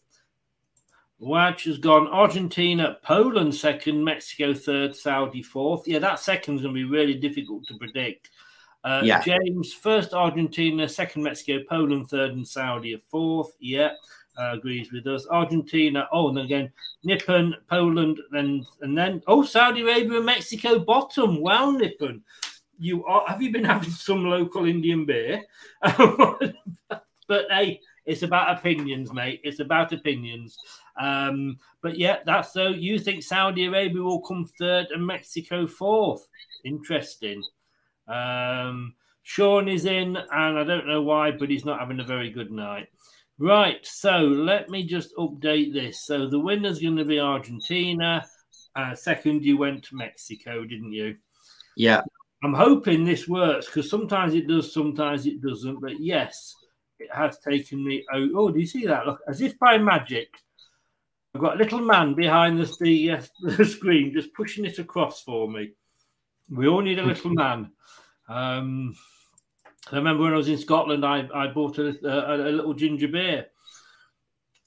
Waj 1.22 1.64
has 1.66 1.78
gone 1.78 2.08
Argentina, 2.08 2.98
Poland 3.02 3.54
second, 3.54 4.02
Mexico 4.02 4.52
third, 4.52 4.96
Saudi 4.96 5.42
fourth. 5.42 5.86
Yeah, 5.86 6.00
that 6.00 6.18
second's 6.18 6.62
going 6.62 6.74
to 6.74 6.80
be 6.80 6.84
really 6.84 7.14
difficult 7.14 7.64
to 7.68 7.78
predict. 7.78 8.30
Uh, 8.82 9.02
Yeah. 9.04 9.22
James, 9.22 9.72
first 9.72 10.12
Argentina, 10.12 10.88
second 10.88 11.22
Mexico, 11.22 11.60
Poland 11.68 12.08
third, 12.08 12.32
and 12.32 12.46
Saudi 12.46 13.00
fourth. 13.08 13.52
Yeah, 13.60 13.92
uh, 14.36 14.52
agrees 14.54 14.90
with 14.92 15.06
us. 15.06 15.26
Argentina, 15.28 16.08
oh, 16.12 16.28
and 16.30 16.38
again, 16.38 16.72
Nippon, 17.04 17.54
Poland, 17.70 18.18
then 18.32 18.66
and 18.80 18.98
then 18.98 19.22
oh, 19.28 19.44
Saudi 19.44 19.82
Arabia 19.82 20.16
and 20.16 20.26
Mexico 20.26 20.80
bottom. 20.80 21.40
Wow, 21.40 21.70
Nippon, 21.70 22.24
you 22.78 23.04
are. 23.04 23.24
Have 23.28 23.40
you 23.40 23.52
been 23.52 23.64
having 23.64 23.90
some 23.90 24.24
local 24.24 24.64
Indian 24.64 25.04
beer? 25.04 25.42
but 25.82 27.46
hey, 27.50 27.80
it's 28.06 28.22
about 28.22 28.58
opinions, 28.58 29.12
mate. 29.12 29.40
It's 29.44 29.60
about 29.60 29.92
opinions. 29.92 30.58
Um, 31.00 31.58
but 31.82 31.98
yeah, 31.98 32.18
that's 32.24 32.52
so. 32.52 32.68
You 32.68 32.98
think 32.98 33.22
Saudi 33.22 33.66
Arabia 33.66 34.02
will 34.02 34.20
come 34.20 34.48
third 34.58 34.88
and 34.92 35.06
Mexico 35.06 35.66
fourth? 35.66 36.26
Interesting. 36.64 37.42
Um, 38.08 38.94
Sean 39.22 39.68
is 39.68 39.84
in, 39.84 40.16
and 40.16 40.58
I 40.58 40.64
don't 40.64 40.86
know 40.86 41.02
why, 41.02 41.30
but 41.30 41.48
he's 41.48 41.64
not 41.64 41.80
having 41.80 42.00
a 42.00 42.04
very 42.04 42.30
good 42.30 42.50
night. 42.50 42.88
Right, 43.38 43.84
so 43.84 44.18
let 44.18 44.68
me 44.68 44.84
just 44.84 45.16
update 45.16 45.72
this. 45.72 46.04
So 46.04 46.28
the 46.28 46.38
winner's 46.38 46.78
going 46.78 46.96
to 46.96 47.04
be 47.04 47.18
Argentina. 47.18 48.24
Uh, 48.76 48.94
second, 48.94 49.44
you 49.44 49.56
went 49.56 49.84
to 49.84 49.96
Mexico, 49.96 50.64
didn't 50.64 50.92
you? 50.92 51.16
yeah, 51.76 52.02
I'm 52.44 52.54
hoping 52.54 53.04
this 53.04 53.28
works 53.28 53.66
because 53.66 53.88
sometimes 53.88 54.34
it 54.34 54.48
does, 54.48 54.72
sometimes 54.72 55.26
it 55.26 55.40
doesn't. 55.40 55.80
But 55.80 56.00
yes, 56.00 56.54
it 56.98 57.08
has 57.12 57.38
taken 57.38 57.84
me. 57.84 58.04
Oh, 58.12 58.28
oh 58.34 58.50
do 58.50 58.60
you 58.60 58.66
see 58.66 58.86
that? 58.86 59.06
Look, 59.06 59.20
as 59.28 59.40
if 59.40 59.58
by 59.58 59.78
magic, 59.78 60.28
I've 61.34 61.40
got 61.40 61.54
a 61.54 61.58
little 61.58 61.80
man 61.80 62.14
behind 62.14 62.58
the, 62.58 62.76
the, 62.80 63.10
uh, 63.12 63.22
the 63.56 63.64
screen 63.64 64.12
just 64.12 64.34
pushing 64.34 64.64
it 64.64 64.78
across 64.78 65.22
for 65.22 65.50
me. 65.50 65.72
We 66.50 66.68
all 66.68 66.82
need 66.82 66.98
a 66.98 67.06
little 67.06 67.30
man. 67.34 67.70
Um, 68.28 68.94
I 69.90 69.96
remember 69.96 70.24
when 70.24 70.34
I 70.34 70.36
was 70.36 70.48
in 70.48 70.58
Scotland, 70.58 71.04
I, 71.04 71.28
I 71.34 71.48
bought 71.48 71.78
a, 71.78 71.96
a, 72.04 72.36
a 72.36 72.52
little 72.52 72.74
ginger 72.74 73.08
beer. 73.08 73.46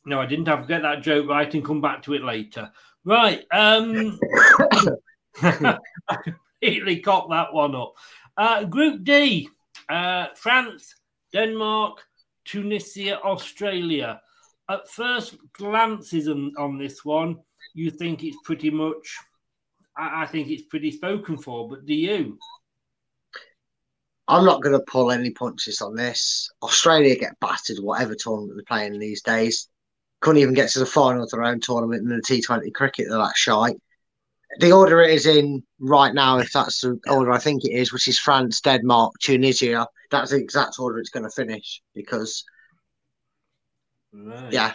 No, 0.05 0.19
I 0.19 0.25
didn't 0.25 0.47
have 0.47 0.61
to 0.61 0.67
get 0.67 0.81
that 0.83 1.01
joke 1.01 1.27
right 1.27 1.51
and 1.53 1.65
come 1.65 1.81
back 1.81 2.03
to 2.03 2.13
it 2.13 2.23
later. 2.23 2.71
Right. 3.05 3.43
Um, 3.51 4.19
I 5.41 5.77
completely 6.23 6.99
cocked 6.99 7.31
that 7.31 7.53
one 7.53 7.75
up. 7.75 7.93
Uh, 8.37 8.65
group 8.65 9.03
D 9.03 9.49
uh, 9.89 10.27
France, 10.35 10.95
Denmark, 11.31 12.03
Tunisia, 12.43 13.19
Australia. 13.21 14.21
At 14.69 14.89
first 14.89 15.35
glances 15.53 16.27
on, 16.27 16.51
on 16.57 16.77
this 16.77 17.05
one, 17.05 17.37
you 17.73 17.91
think 17.91 18.23
it's 18.23 18.37
pretty 18.43 18.69
much, 18.69 19.17
I, 19.97 20.23
I 20.23 20.27
think 20.27 20.49
it's 20.49 20.63
pretty 20.63 20.91
spoken 20.91 21.37
for, 21.37 21.69
but 21.69 21.85
do 21.85 21.93
you? 21.93 22.39
I'm 24.27 24.45
not 24.45 24.63
going 24.63 24.73
to 24.73 24.83
pull 24.87 25.11
any 25.11 25.29
punches 25.29 25.81
on 25.81 25.95
this. 25.95 26.49
Australia 26.63 27.15
get 27.15 27.39
battered 27.39 27.77
whatever 27.79 28.15
tournament 28.15 28.55
they're 28.55 28.77
playing 28.77 28.97
these 28.99 29.21
days. 29.21 29.69
Couldn't 30.21 30.41
even 30.41 30.55
get 30.55 30.71
to 30.71 30.79
the 30.79 30.85
final 30.85 31.23
of 31.23 31.29
their 31.29 31.43
own 31.43 31.59
tournament 31.59 32.01
in 32.01 32.09
the 32.09 32.21
T20 32.23 32.73
cricket. 32.73 33.07
They're 33.07 33.19
that 33.19 33.35
shy. 33.35 33.73
The 34.59 34.71
order 34.71 35.01
it 35.01 35.11
is 35.11 35.27
in 35.27 35.63
right 35.79 36.13
now, 36.13 36.39
if 36.39 36.51
that's 36.51 36.81
the 36.81 36.99
order 37.07 37.31
I 37.31 37.37
think 37.37 37.65
it 37.65 37.73
is, 37.73 37.93
which 37.93 38.07
is 38.07 38.17
France, 38.17 38.61
Denmark, 38.61 39.13
Tunisia, 39.21 39.87
that's 40.09 40.31
the 40.31 40.37
exact 40.37 40.79
order 40.79 40.97
it's 40.97 41.09
going 41.09 41.25
to 41.25 41.29
finish 41.29 41.81
because, 41.93 42.43
Right. 44.15 44.53
yeah, 44.53 44.73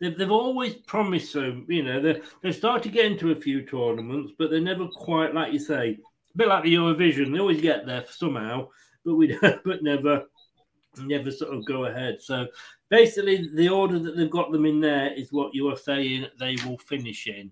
They've, 0.00 0.16
they've 0.16 0.30
always 0.30 0.74
promised 0.74 1.32
so, 1.32 1.62
you 1.68 1.82
know, 1.82 2.00
they 2.00 2.20
they 2.42 2.52
start 2.52 2.82
to 2.82 2.90
get 2.90 3.06
into 3.06 3.32
a 3.32 3.36
few 3.36 3.62
tournaments, 3.64 4.32
but 4.38 4.50
they're 4.50 4.60
never 4.60 4.86
quite 4.88 5.34
like 5.34 5.52
you 5.52 5.58
say, 5.58 5.98
a 6.34 6.36
bit 6.36 6.48
like 6.48 6.64
the 6.64 6.74
Eurovision. 6.74 7.32
They 7.32 7.38
always 7.40 7.62
get 7.62 7.86
there 7.86 8.04
somehow, 8.08 8.68
but 9.04 9.14
we 9.14 9.38
but 9.64 9.82
never 9.82 10.24
never 10.98 11.30
sort 11.30 11.54
of 11.54 11.64
go 11.66 11.86
ahead. 11.86 12.18
So 12.20 12.46
basically, 12.90 13.48
the 13.54 13.70
order 13.70 13.98
that 13.98 14.16
they've 14.16 14.30
got 14.30 14.52
them 14.52 14.66
in 14.66 14.80
there 14.80 15.12
is 15.14 15.32
what 15.32 15.54
you 15.54 15.68
are 15.68 15.76
saying 15.76 16.26
they 16.38 16.56
will 16.66 16.78
finish 16.78 17.26
in. 17.26 17.50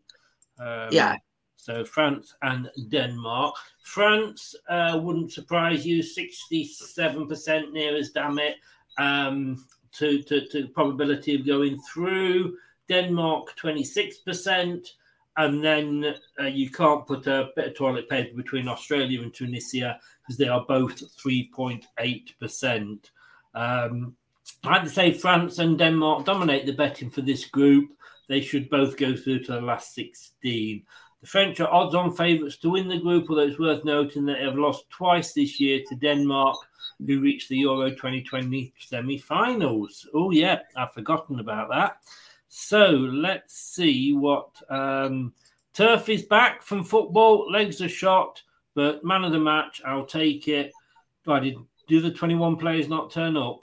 Um, 0.58 0.88
Yeah. 0.90 1.16
So 1.56 1.82
France 1.82 2.34
and 2.42 2.70
Denmark. 2.90 3.54
France 3.84 4.54
uh, 4.68 5.00
wouldn't 5.02 5.32
surprise 5.32 5.86
you. 5.86 6.02
Sixty-seven 6.02 7.26
percent 7.26 7.72
near 7.72 7.96
as 7.96 8.10
damn 8.10 8.38
it. 8.38 8.56
Um, 8.98 9.64
to, 9.98 10.22
to, 10.22 10.46
to 10.48 10.68
probability 10.68 11.34
of 11.34 11.46
going 11.46 11.80
through. 11.82 12.56
Denmark, 12.88 13.54
26%. 13.62 14.88
And 15.36 15.64
then 15.64 16.14
uh, 16.38 16.44
you 16.44 16.70
can't 16.70 17.06
put 17.06 17.26
a 17.26 17.50
bit 17.56 17.68
of 17.68 17.74
toilet 17.74 18.08
paper 18.08 18.36
between 18.36 18.68
Australia 18.68 19.20
and 19.22 19.34
Tunisia 19.34 19.98
because 20.22 20.38
they 20.38 20.48
are 20.48 20.64
both 20.66 21.02
3.8%. 21.18 22.98
Um, 23.54 24.16
I'd 24.64 24.90
say 24.90 25.12
France 25.12 25.58
and 25.58 25.78
Denmark 25.78 26.24
dominate 26.24 26.66
the 26.66 26.72
betting 26.72 27.10
for 27.10 27.22
this 27.22 27.46
group. 27.46 27.90
They 28.28 28.40
should 28.40 28.70
both 28.70 28.96
go 28.96 29.16
through 29.16 29.40
to 29.44 29.52
the 29.52 29.60
last 29.60 29.94
16. 29.94 30.84
The 31.24 31.30
French 31.30 31.58
are 31.60 31.72
odds 31.72 31.94
on 31.94 32.14
favourites 32.14 32.58
to 32.58 32.68
win 32.68 32.86
the 32.86 32.98
group, 32.98 33.30
although 33.30 33.46
it's 33.46 33.58
worth 33.58 33.82
noting 33.82 34.26
that 34.26 34.34
they 34.34 34.44
have 34.44 34.58
lost 34.58 34.90
twice 34.90 35.32
this 35.32 35.58
year 35.58 35.80
to 35.88 35.96
Denmark 35.96 36.54
who 36.98 37.22
reached 37.22 37.48
the 37.48 37.56
Euro 37.56 37.88
2020 37.88 38.74
semi 38.78 39.16
finals. 39.16 40.06
Oh, 40.12 40.32
yeah, 40.32 40.58
I've 40.76 40.92
forgotten 40.92 41.40
about 41.40 41.70
that. 41.70 41.96
So 42.48 42.90
let's 42.90 43.54
see 43.54 44.12
what 44.12 44.50
um, 44.68 45.32
Turf 45.72 46.10
is 46.10 46.24
back 46.24 46.60
from 46.62 46.84
football. 46.84 47.50
Legs 47.50 47.80
are 47.80 47.88
shot, 47.88 48.42
but 48.74 49.02
man 49.02 49.24
of 49.24 49.32
the 49.32 49.38
match, 49.38 49.80
I'll 49.82 50.04
take 50.04 50.46
it. 50.46 50.72
Why 51.24 51.40
did 51.40 51.56
do 51.88 52.02
the 52.02 52.10
21 52.10 52.58
players 52.58 52.86
not 52.86 53.10
turn 53.10 53.38
up? 53.38 53.60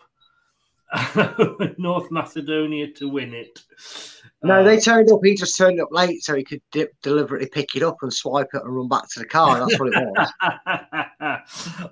North 1.77 2.09
Macedonia 2.09 2.87
to 2.93 3.07
win 3.07 3.35
it. 3.35 3.61
No, 4.43 4.63
they 4.63 4.79
turned 4.79 5.11
up. 5.11 5.19
He 5.23 5.35
just 5.35 5.55
turned 5.55 5.79
up 5.79 5.89
late 5.91 6.23
so 6.23 6.35
he 6.35 6.43
could 6.43 6.61
dip, 6.71 6.93
deliberately 7.03 7.47
pick 7.47 7.75
it 7.75 7.83
up 7.83 7.97
and 8.01 8.11
swipe 8.11 8.47
it 8.53 8.63
and 8.63 8.75
run 8.75 8.87
back 8.87 9.07
to 9.09 9.19
the 9.19 9.25
car. 9.25 9.59
That's 9.59 9.79
what 9.79 9.93
it 9.93 10.03
was. 10.03 10.31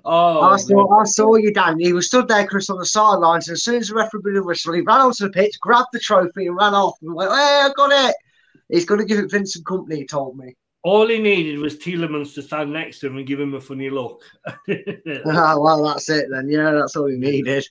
oh, 0.04 0.40
I 0.40 0.56
saw, 0.56 1.00
I 1.00 1.04
saw 1.04 1.36
you, 1.36 1.52
Dan. 1.52 1.78
He 1.78 1.92
was 1.92 2.06
stood 2.08 2.26
there, 2.26 2.46
Chris, 2.46 2.68
on 2.68 2.78
the 2.78 2.86
sidelines. 2.86 3.46
And 3.46 3.54
as 3.54 3.62
soon 3.62 3.76
as 3.76 3.88
the 3.88 3.94
referee 3.94 4.22
blew 4.22 4.34
the 4.34 4.42
whistle, 4.42 4.74
he 4.74 4.80
ran 4.80 5.00
onto 5.00 5.24
the 5.24 5.30
pitch, 5.30 5.60
grabbed 5.60 5.90
the 5.92 6.00
trophy, 6.00 6.46
and 6.46 6.56
ran 6.56 6.74
off. 6.74 6.96
And 7.02 7.14
went, 7.14 7.30
"Hey, 7.30 7.36
I 7.36 7.70
got 7.76 8.08
it!" 8.08 8.16
He's 8.68 8.84
going 8.84 9.00
to 9.00 9.06
give 9.06 9.18
it 9.18 9.30
Vincent 9.30 9.64
Kompany. 9.64 9.98
He 9.98 10.06
told 10.06 10.36
me. 10.36 10.56
all 10.82 11.06
he 11.06 11.18
needed 11.18 11.58
was 11.58 11.76
Tielemans 11.76 12.34
to 12.34 12.42
stand 12.42 12.72
next 12.72 12.98
to 13.00 13.06
him 13.08 13.16
and 13.18 13.26
give 13.26 13.38
him 13.38 13.54
a 13.54 13.60
funny 13.60 13.90
look. 13.90 14.22
Ah, 15.26 15.56
well, 15.58 15.84
that's 15.84 16.08
it 16.08 16.26
then. 16.30 16.48
Yeah, 16.48 16.72
that's 16.72 16.96
all 16.96 17.06
he 17.06 17.16
needed. 17.16 17.64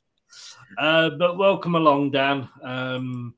Uh, 0.78 1.10
but 1.18 1.38
welcome 1.38 1.76
along, 1.76 2.12
Dan. 2.12 2.48
Um, 2.64 3.34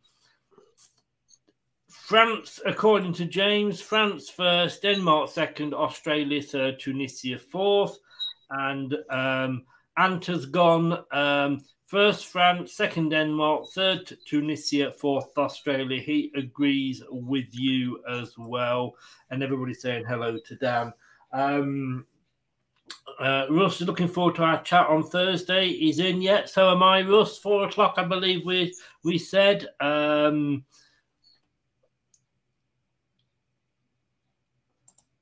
France, 2.11 2.59
according 2.65 3.13
to 3.13 3.23
James, 3.23 3.79
France 3.79 4.29
first, 4.29 4.81
Denmark 4.81 5.29
second, 5.29 5.73
Australia 5.73 6.41
third, 6.41 6.77
Tunisia 6.77 7.39
fourth, 7.39 7.99
and 8.49 8.97
um, 9.09 9.63
Anta's 9.97 10.45
gone. 10.45 11.05
Um, 11.13 11.61
first 11.87 12.25
France, 12.25 12.73
second 12.73 13.11
Denmark, 13.11 13.67
third 13.73 14.11
Tunisia, 14.27 14.91
fourth 14.91 15.37
Australia. 15.37 16.01
He 16.01 16.33
agrees 16.35 17.01
with 17.09 17.47
you 17.51 18.03
as 18.11 18.37
well, 18.37 18.95
and 19.29 19.41
everybody's 19.41 19.81
saying 19.81 20.03
hello 20.05 20.37
to 20.37 20.55
Dan. 20.57 20.91
Um, 21.31 22.05
Uh, 23.19 23.45
Russ 23.49 23.79
is 23.79 23.87
looking 23.87 24.09
forward 24.09 24.35
to 24.35 24.43
our 24.43 24.61
chat 24.63 24.87
on 24.89 25.03
Thursday. 25.03 25.71
He's 25.71 25.99
in 25.99 26.21
yet, 26.21 26.49
so 26.49 26.71
am 26.71 26.83
I. 26.83 27.03
Russ, 27.03 27.37
four 27.37 27.63
o'clock, 27.67 27.93
I 27.95 28.03
believe 28.03 28.45
we 28.45 28.73
we 29.05 29.17
said. 29.17 29.67
Um, 29.79 30.65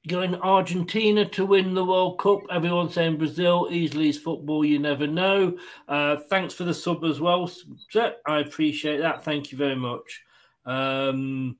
going 0.07 0.35
Argentina 0.35 1.25
to 1.25 1.45
win 1.45 1.73
the 1.73 1.83
World 1.83 2.19
Cup. 2.19 2.39
Everyone 2.51 2.89
saying 2.89 3.17
Brazil 3.17 3.67
easily 3.69 4.09
is 4.09 4.17
football. 4.17 4.63
You 4.63 4.79
never 4.79 5.07
know. 5.07 5.57
Uh, 5.87 6.17
thanks 6.29 6.53
for 6.53 6.63
the 6.63 6.73
sub 6.73 7.03
as 7.03 7.19
well. 7.19 7.51
I 8.25 8.39
appreciate 8.39 8.99
that. 8.99 9.23
Thank 9.23 9.51
you 9.51 9.57
very 9.57 9.75
much. 9.75 10.23
Um, 10.65 11.57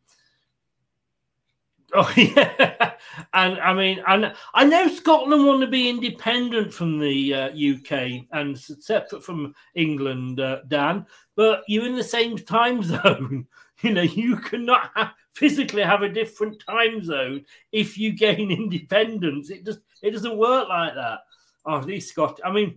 oh 1.96 2.14
yeah, 2.16 2.94
and 3.34 3.60
I 3.60 3.74
mean, 3.74 4.04
and 4.08 4.32
I 4.54 4.64
know 4.64 4.88
Scotland 4.88 5.44
want 5.46 5.62
to 5.62 5.68
be 5.68 5.90
independent 5.90 6.72
from 6.72 7.00
the 7.00 7.34
uh, 7.34 7.50
UK 7.50 8.28
and 8.32 8.58
separate 8.58 9.24
from 9.24 9.56
England, 9.74 10.40
uh, 10.40 10.60
Dan. 10.68 11.08
But 11.36 11.64
you're 11.68 11.88
in 11.88 11.96
the 11.96 12.04
same 12.04 12.38
time 12.38 12.84
zone. 12.84 13.48
You 13.84 13.94
know, 13.94 14.02
you 14.02 14.36
cannot 14.36 14.92
physically 15.34 15.84
have 15.84 16.02
a 16.02 16.10
different 16.10 16.62
time 16.68 17.02
zone 17.02 17.46
if 17.72 17.98
you 17.98 18.12
gain 18.12 18.52
independence. 18.52 19.50
It 19.50 19.66
just 19.66 19.80
it 20.02 20.12
doesn't 20.12 20.38
work 20.38 20.68
like 20.68 20.96
that. 20.96 21.20
Oh, 21.66 21.82
these 21.82 22.10
Scott. 22.10 22.40
I 22.44 22.52
mean, 22.52 22.76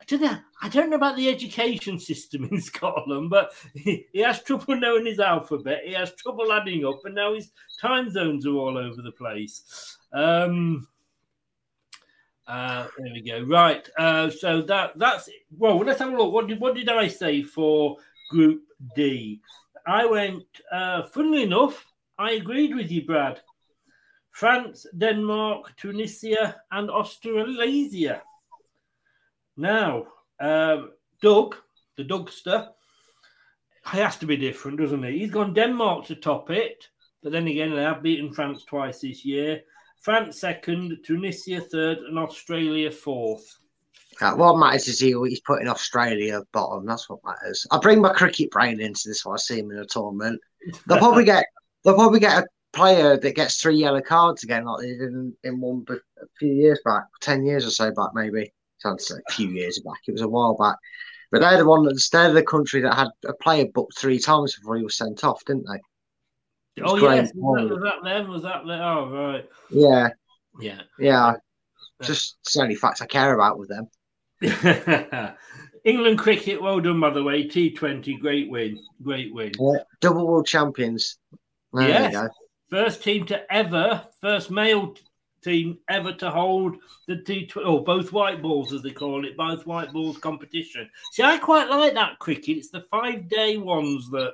I 0.00 0.04
don't 0.06 0.22
know. 0.22 0.38
I 0.62 0.68
don't 0.68 0.90
know 0.90 0.96
about 0.96 1.16
the 1.16 1.28
education 1.28 1.98
system 1.98 2.44
in 2.44 2.60
Scotland, 2.60 3.30
but 3.30 3.52
he, 3.74 4.06
he 4.12 4.20
has 4.20 4.42
trouble 4.42 4.76
knowing 4.76 5.06
his 5.06 5.18
alphabet. 5.18 5.82
He 5.84 5.94
has 5.94 6.14
trouble 6.14 6.52
adding 6.52 6.84
up, 6.86 7.00
and 7.04 7.14
now 7.14 7.34
his 7.34 7.50
time 7.80 8.10
zones 8.10 8.46
are 8.46 8.54
all 8.54 8.76
over 8.78 9.02
the 9.02 9.12
place. 9.12 9.96
Um, 10.12 10.86
uh, 12.46 12.86
there 12.98 13.12
we 13.12 13.22
go. 13.22 13.42
Right. 13.42 13.88
Uh, 13.96 14.30
so 14.30 14.62
that 14.62 14.98
that's 14.98 15.28
well. 15.56 15.78
Let's 15.78 16.00
have 16.00 16.12
a 16.12 16.16
look. 16.16 16.32
What 16.32 16.48
did 16.48 16.60
what 16.60 16.74
did 16.74 16.88
I 16.88 17.08
say 17.08 17.42
for 17.42 17.96
Group 18.30 18.62
D? 18.94 19.40
I 19.86 20.06
went. 20.06 20.44
Uh, 20.70 21.04
funnily 21.04 21.42
enough, 21.42 21.84
I 22.18 22.32
agreed 22.32 22.74
with 22.74 22.90
you, 22.90 23.04
Brad. 23.04 23.40
France, 24.30 24.86
Denmark, 24.96 25.76
Tunisia, 25.76 26.56
and 26.72 26.90
Australasia. 26.90 28.22
Now, 29.56 30.06
um, 30.40 30.90
Doug, 31.22 31.56
the 31.96 32.04
Dougster, 32.04 32.68
he 33.92 33.98
has 33.98 34.16
to 34.16 34.26
be 34.26 34.36
different, 34.36 34.80
doesn't 34.80 35.02
he? 35.04 35.20
He's 35.20 35.30
gone 35.30 35.54
Denmark 35.54 36.06
to 36.06 36.16
top 36.16 36.50
it, 36.50 36.88
but 37.22 37.32
then 37.32 37.46
again, 37.46 37.70
they 37.70 37.82
have 37.82 38.02
beaten 38.02 38.32
France 38.32 38.64
twice 38.64 39.00
this 39.00 39.24
year. 39.24 39.60
France 40.00 40.40
second, 40.40 40.98
Tunisia 41.04 41.60
third, 41.60 41.98
and 41.98 42.18
Australia 42.18 42.90
fourth. 42.90 43.58
Uh, 44.20 44.34
what 44.34 44.58
matters 44.58 44.88
is 44.88 45.00
he, 45.00 45.14
he's 45.28 45.40
putting 45.40 45.68
Australia 45.68 46.42
bottom. 46.52 46.86
That's 46.86 47.08
what 47.08 47.20
matters. 47.24 47.66
I 47.70 47.78
bring 47.78 48.00
my 48.00 48.12
cricket 48.12 48.50
brain 48.50 48.80
into 48.80 49.02
this 49.06 49.24
when 49.24 49.34
I 49.34 49.38
see 49.38 49.58
him 49.58 49.70
in 49.70 49.78
a 49.78 49.86
tournament. 49.86 50.40
They'll 50.86 50.98
probably 50.98 51.24
get 51.34 51.46
they'll 51.84 51.94
probably 51.94 52.20
get 52.20 52.44
a 52.44 52.46
player 52.72 53.16
that 53.16 53.34
gets 53.36 53.60
three 53.60 53.76
yellow 53.76 54.00
cards 54.00 54.42
again, 54.44 54.64
like 54.64 54.80
they 54.80 54.88
did 54.88 55.02
in, 55.02 55.34
in 55.44 55.60
one 55.60 55.84
a 55.90 56.26
few 56.38 56.52
years 56.52 56.80
back, 56.84 57.04
ten 57.20 57.44
years 57.44 57.66
or 57.66 57.70
so 57.70 57.92
back, 57.92 58.10
maybe. 58.14 58.52
Sounds 58.78 59.10
like 59.10 59.22
a 59.28 59.32
few 59.32 59.50
years 59.50 59.80
back. 59.84 60.00
It 60.06 60.12
was 60.12 60.20
a 60.20 60.28
while 60.28 60.56
back. 60.56 60.76
But 61.30 61.40
they're 61.40 61.58
the 61.58 61.66
one 61.66 61.84
that's 61.84 62.08
they're 62.10 62.32
the 62.32 62.44
country 62.44 62.80
that 62.82 62.94
had 62.94 63.08
a 63.26 63.32
player 63.34 63.66
booked 63.72 63.98
three 63.98 64.18
times 64.18 64.54
before 64.56 64.76
he 64.76 64.84
was 64.84 64.96
sent 64.96 65.24
off, 65.24 65.44
didn't 65.44 65.66
they? 65.66 65.80
Oh 66.82 66.96
yes, 66.96 67.32
was 67.34 67.68
that, 67.68 67.74
was 67.74 67.82
that 67.82 68.04
them? 68.04 68.30
Was 68.30 68.42
that 68.42 68.66
them? 68.66 68.80
Oh 68.80 69.10
right, 69.10 69.48
Yeah, 69.70 70.10
yeah. 70.60 70.82
yeah. 70.98 71.34
Just 72.02 72.36
the 72.54 72.62
only 72.62 72.74
facts 72.74 73.00
I 73.00 73.06
care 73.06 73.34
about 73.34 73.58
with 73.58 73.68
them. 73.68 73.88
England 75.84 76.18
cricket, 76.18 76.60
well 76.62 76.80
done 76.80 77.00
by 77.00 77.10
the 77.10 77.22
way. 77.22 77.46
T20, 77.46 78.18
great 78.18 78.50
win, 78.50 78.78
great 79.02 79.32
win. 79.34 79.52
Yeah. 79.58 79.82
Double 80.00 80.26
world 80.26 80.46
champions. 80.46 81.18
There 81.72 81.88
Yes. 81.88 82.28
First 82.70 83.02
team 83.02 83.26
to 83.26 83.52
ever, 83.52 84.04
first 84.20 84.50
male 84.50 84.94
team 85.42 85.78
ever 85.88 86.12
to 86.14 86.30
hold 86.30 86.76
the 87.06 87.16
T20, 87.16 87.66
or 87.66 87.84
both 87.84 88.12
white 88.12 88.42
balls 88.42 88.72
as 88.72 88.82
they 88.82 88.90
call 88.90 89.24
it, 89.24 89.36
both 89.36 89.66
white 89.66 89.92
balls 89.92 90.18
competition. 90.18 90.88
See, 91.12 91.22
I 91.22 91.38
quite 91.38 91.68
like 91.68 91.94
that 91.94 92.18
cricket. 92.18 92.56
It's 92.56 92.70
the 92.70 92.86
five 92.90 93.28
day 93.28 93.58
ones 93.58 94.10
that 94.10 94.32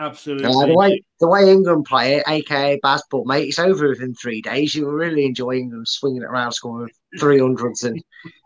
absolutely. 0.00 0.46
Uh, 0.46 0.66
the 0.66 0.74
way 0.74 1.02
the 1.20 1.28
way 1.28 1.50
England 1.50 1.84
play 1.84 2.14
it, 2.16 2.24
aka 2.26 2.80
Bazball, 2.84 3.24
mate, 3.24 3.48
it's 3.48 3.60
over 3.60 3.88
within 3.88 4.14
three 4.14 4.42
days. 4.42 4.74
You 4.74 4.86
will 4.86 4.92
really 4.92 5.24
enjoy 5.24 5.52
England 5.52 5.86
swinging 5.86 6.22
it 6.22 6.26
around, 6.26 6.52
scoring 6.52 6.90
three 7.20 7.38
hundreds, 7.38 7.84
and 7.84 8.02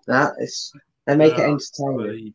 that 0.07 0.35
is 0.39 0.73
they 1.07 1.17
make 1.17 1.35
it 1.35 1.41
entertaining. 1.41 2.35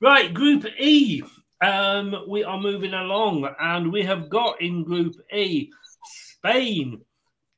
Right, 0.00 0.32
Group 0.32 0.66
E. 0.78 1.22
Um, 1.60 2.24
we 2.28 2.44
are 2.44 2.60
moving 2.60 2.94
along, 2.94 3.48
and 3.58 3.92
we 3.92 4.02
have 4.02 4.28
got 4.28 4.60
in 4.60 4.84
Group 4.84 5.14
E 5.32 5.70
Spain, 6.04 7.00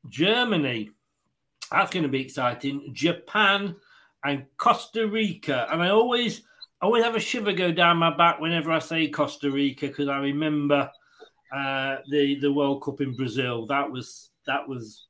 Germany. 0.08 0.90
That's 1.70 1.90
going 1.90 2.04
to 2.04 2.08
be 2.08 2.22
exciting. 2.22 2.90
Japan 2.92 3.74
and 4.24 4.44
Costa 4.56 5.08
Rica. 5.08 5.66
And 5.70 5.82
I 5.82 5.90
always, 5.90 6.42
I 6.80 6.86
always 6.86 7.04
have 7.04 7.16
a 7.16 7.20
shiver 7.20 7.52
go 7.52 7.72
down 7.72 7.96
my 7.96 8.16
back 8.16 8.40
whenever 8.40 8.70
I 8.70 8.78
say 8.78 9.08
Costa 9.08 9.50
Rica 9.50 9.88
because 9.88 10.08
I 10.08 10.18
remember 10.18 10.90
uh, 11.54 11.96
the 12.10 12.38
the 12.40 12.52
World 12.52 12.82
Cup 12.82 13.00
in 13.00 13.14
Brazil. 13.14 13.66
That 13.66 13.90
was 13.90 14.30
that 14.46 14.68
was 14.68 15.06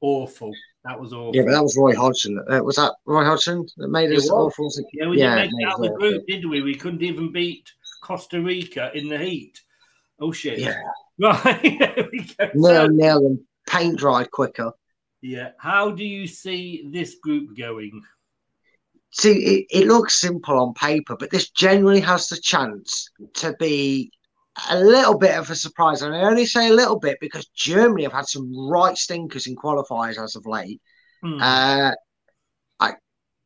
awful. 0.00 0.52
That 0.84 0.98
was 0.98 1.12
awful. 1.12 1.36
Yeah, 1.36 1.42
but 1.42 1.52
that 1.52 1.62
was 1.62 1.76
Roy 1.76 1.94
Hodgson. 1.94 2.42
Uh, 2.48 2.60
was 2.62 2.76
that 2.76 2.94
Roy 3.04 3.24
Hodgson 3.24 3.66
that 3.76 3.88
made 3.88 4.10
It 4.10 4.16
us 4.16 4.22
was. 4.24 4.30
awful? 4.30 4.70
Yeah, 4.94 5.08
we 5.08 5.16
didn't 5.16 5.34
make 5.36 5.50
it 5.52 5.68
out 5.68 5.74
of 5.74 5.82
the 5.82 5.90
group, 5.98 6.26
did 6.26 6.46
we? 6.46 6.62
We 6.62 6.74
couldn't 6.74 7.02
even 7.02 7.32
beat 7.32 7.70
Costa 8.02 8.40
Rica 8.40 8.90
in 8.94 9.08
the 9.08 9.18
heat. 9.18 9.60
Oh 10.20 10.32
shit! 10.32 10.58
Yeah. 10.58 10.74
Right. 11.22 11.44
there 11.78 12.08
we 12.10 12.20
go. 12.38 12.48
Nil 12.54 12.88
nil 12.88 13.26
and 13.26 13.40
paint 13.68 13.98
dried 13.98 14.30
quicker. 14.30 14.72
yeah. 15.20 15.50
How 15.58 15.90
do 15.90 16.02
you 16.02 16.26
see 16.26 16.88
this 16.90 17.16
group 17.22 17.54
going? 17.58 18.00
See, 19.10 19.32
it, 19.32 19.66
it 19.82 19.86
looks 19.86 20.16
simple 20.16 20.58
on 20.58 20.72
paper, 20.72 21.16
but 21.18 21.30
this 21.30 21.50
generally 21.50 22.00
has 22.00 22.28
the 22.28 22.38
chance 22.38 23.10
to 23.34 23.54
be 23.58 24.12
a 24.70 24.78
little 24.80 25.16
bit 25.18 25.36
of 25.36 25.50
a 25.50 25.54
surprise. 25.54 26.02
And 26.02 26.14
I 26.14 26.22
only 26.22 26.46
say 26.46 26.68
a 26.68 26.74
little 26.74 26.98
bit 26.98 27.18
because 27.20 27.46
Germany 27.54 28.02
have 28.04 28.12
had 28.12 28.26
some 28.26 28.52
right 28.68 28.96
stinkers 28.96 29.46
in 29.46 29.56
qualifiers 29.56 30.22
as 30.22 30.36
of 30.36 30.46
late. 30.46 30.80
Hmm. 31.22 31.40
Uh, 31.40 31.92
I 32.80 32.94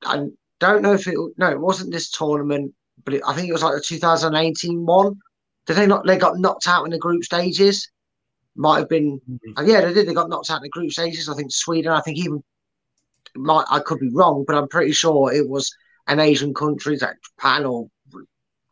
I 0.04 0.26
don't 0.60 0.82
know 0.82 0.94
if 0.94 1.06
it 1.06 1.16
no, 1.36 1.50
it 1.50 1.60
wasn't 1.60 1.92
this 1.92 2.10
tournament, 2.10 2.74
but 3.04 3.14
it, 3.14 3.22
I 3.26 3.34
think 3.34 3.48
it 3.48 3.52
was 3.52 3.62
like 3.62 3.74
the 3.74 3.80
2018 3.80 4.86
one. 4.86 5.16
Did 5.66 5.76
they 5.76 5.86
not? 5.86 6.06
They 6.06 6.18
got 6.18 6.38
knocked 6.38 6.68
out 6.68 6.84
in 6.84 6.90
the 6.90 6.98
group 6.98 7.24
stages. 7.24 7.90
Might 8.56 8.80
have 8.80 8.88
been. 8.88 9.20
Mhm. 9.30 9.58
uh, 9.58 9.62
yeah, 9.62 9.80
they 9.80 9.92
did. 9.94 10.08
They 10.08 10.14
got 10.14 10.28
knocked 10.28 10.50
out 10.50 10.58
in 10.58 10.62
the 10.62 10.68
group 10.68 10.92
stages. 10.92 11.28
I 11.28 11.34
think 11.34 11.52
Sweden. 11.52 11.92
I 11.92 12.00
think 12.00 12.18
even. 12.18 12.42
Might 13.36 13.64
I 13.68 13.80
could 13.80 13.98
be 13.98 14.10
wrong, 14.12 14.44
but 14.46 14.56
I'm 14.56 14.68
pretty 14.68 14.92
sure 14.92 15.32
it 15.32 15.48
was 15.48 15.74
an 16.06 16.20
Asian 16.20 16.54
country, 16.54 16.96
like 16.98 17.16
Japan 17.20 17.64
or 17.64 17.88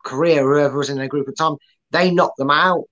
Korea, 0.03 0.41
whoever 0.43 0.77
was 0.77 0.89
in 0.89 0.97
their 0.97 1.07
group 1.07 1.27
at 1.27 1.35
the 1.35 1.43
time. 1.43 1.57
They 1.93 2.11
knocked 2.11 2.37
them 2.37 2.51
out. 2.51 2.83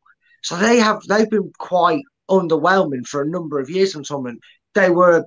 So 0.44 0.56
they 0.56 0.78
have 0.78 1.02
they've 1.10 1.30
been 1.30 1.52
quite 1.58 2.04
underwhelming 2.30 3.06
for 3.06 3.22
a 3.22 3.28
number 3.28 3.60
of 3.60 3.70
years 3.70 3.92
from 3.92 4.04
tournament. 4.06 4.40
They 4.74 4.90
were 4.90 5.26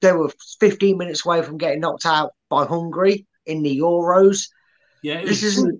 they 0.00 0.12
were 0.12 0.32
15 0.58 0.96
minutes 0.96 1.24
away 1.26 1.42
from 1.42 1.58
getting 1.58 1.80
knocked 1.80 2.06
out 2.06 2.32
by 2.48 2.64
Hungary 2.64 3.26
in 3.46 3.62
the 3.62 3.78
Euros. 3.78 4.48
Yeah, 5.02 5.18
it 5.18 5.26
This 5.26 5.42
was 5.42 5.58
isn't- 5.58 5.78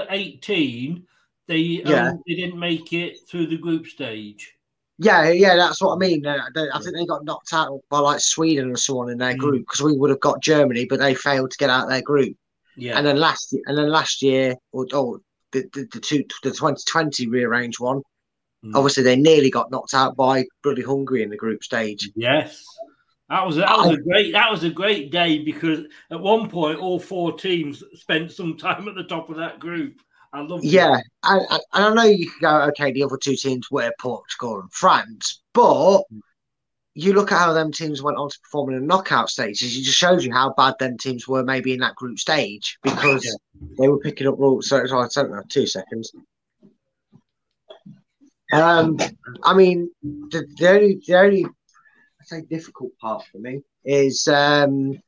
2018. 0.00 1.06
They 1.48 1.56
Yeah. 1.56 2.10
um, 2.10 2.22
they 2.26 2.34
didn't 2.34 2.58
make 2.58 2.92
it 2.92 3.18
through 3.28 3.46
the 3.48 3.56
group 3.58 3.86
stage. 3.86 4.54
Yeah, 4.98 5.30
yeah, 5.30 5.56
that's 5.56 5.82
what 5.82 5.94
I 5.94 5.98
mean. 5.98 6.24
Uh, 6.24 6.38
they- 6.54 6.70
I 6.70 6.78
think 6.78 6.94
they 6.96 7.04
got 7.06 7.24
knocked 7.24 7.52
out 7.52 7.80
by 7.90 7.98
like 7.98 8.20
Sweden 8.20 8.70
or 8.70 8.76
someone 8.76 9.10
in 9.10 9.18
their 9.18 9.34
Mm. 9.34 9.38
group 9.38 9.60
because 9.66 9.82
we 9.82 9.96
would 9.96 10.10
have 10.10 10.20
got 10.20 10.42
Germany, 10.42 10.84
but 10.86 10.98
they 11.00 11.14
failed 11.14 11.50
to 11.50 11.58
get 11.58 11.70
out 11.70 11.84
of 11.84 11.90
their 11.90 12.02
group. 12.02 12.36
Yeah. 12.76 12.96
And 12.96 13.06
then 13.06 13.18
last 13.18 13.52
and 13.66 13.76
then 13.76 13.88
last 13.90 14.22
year, 14.22 14.54
or, 14.70 14.86
or 14.94 15.20
the, 15.52 15.68
the 15.72 15.88
the 15.92 16.00
two 16.00 16.24
the 16.42 16.50
2020 16.50 17.28
rearranged 17.28 17.80
one, 17.80 18.02
Mm. 18.64 18.76
obviously 18.76 19.02
they 19.02 19.16
nearly 19.16 19.50
got 19.50 19.72
knocked 19.72 19.92
out 19.92 20.16
by 20.16 20.44
bloody 20.62 20.82
Hungary 20.82 21.24
in 21.24 21.30
the 21.30 21.36
group 21.36 21.64
stage. 21.64 22.08
Yes. 22.14 22.64
That 23.28 23.44
was 23.44 23.56
that 23.56 23.76
was 23.76 23.96
a 23.96 24.00
great 24.00 24.32
that 24.34 24.50
was 24.52 24.62
a 24.62 24.70
great 24.70 25.10
day 25.10 25.38
because 25.38 25.80
at 26.10 26.20
one 26.20 26.48
point 26.48 26.78
all 26.78 27.00
four 27.00 27.36
teams 27.36 27.82
spent 27.94 28.30
some 28.30 28.56
time 28.56 28.86
at 28.86 28.94
the 28.94 29.04
top 29.04 29.30
of 29.30 29.36
that 29.38 29.58
group. 29.58 30.00
I 30.32 30.42
love 30.42 30.62
Yeah, 30.62 30.96
and, 31.24 31.46
and 31.50 31.62
and 31.72 31.84
I 31.84 31.94
know 31.94 32.02
you 32.04 32.30
could 32.30 32.40
go, 32.42 32.60
okay, 32.68 32.92
the 32.92 33.02
other 33.02 33.16
two 33.16 33.34
teams 33.34 33.70
were 33.70 33.90
Portugal 34.00 34.60
and 34.60 34.72
France, 34.72 35.42
but 35.54 36.02
you 36.94 37.14
look 37.14 37.32
at 37.32 37.38
how 37.38 37.52
them 37.52 37.72
teams 37.72 38.02
went 38.02 38.18
on 38.18 38.28
to 38.28 38.38
perform 38.40 38.70
in 38.70 38.80
the 38.80 38.86
knockout 38.86 39.30
stages, 39.30 39.76
it 39.76 39.82
just 39.82 39.98
shows 39.98 40.24
you 40.24 40.32
how 40.32 40.52
bad 40.56 40.74
them 40.78 40.98
teams 40.98 41.26
were 41.26 41.42
maybe 41.42 41.72
in 41.72 41.80
that 41.80 41.94
group 41.94 42.18
stage 42.18 42.78
because 42.82 43.38
they 43.78 43.88
were 43.88 43.98
picking 43.98 44.26
up 44.26 44.38
rules. 44.38 44.68
So, 44.68 44.84
so 44.86 44.98
I 44.98 45.08
don't 45.14 45.30
know, 45.30 45.42
two 45.48 45.66
seconds. 45.66 46.12
Um, 48.52 48.98
I 49.42 49.54
mean, 49.54 49.90
the, 50.02 50.46
the 50.58 50.68
only 50.68 51.00
the 51.06 51.18
only 51.18 51.44
I 51.46 52.24
say 52.24 52.42
difficult 52.42 52.92
part 53.00 53.24
for 53.32 53.38
me 53.38 53.62
is 53.84 54.28
um 54.28 55.00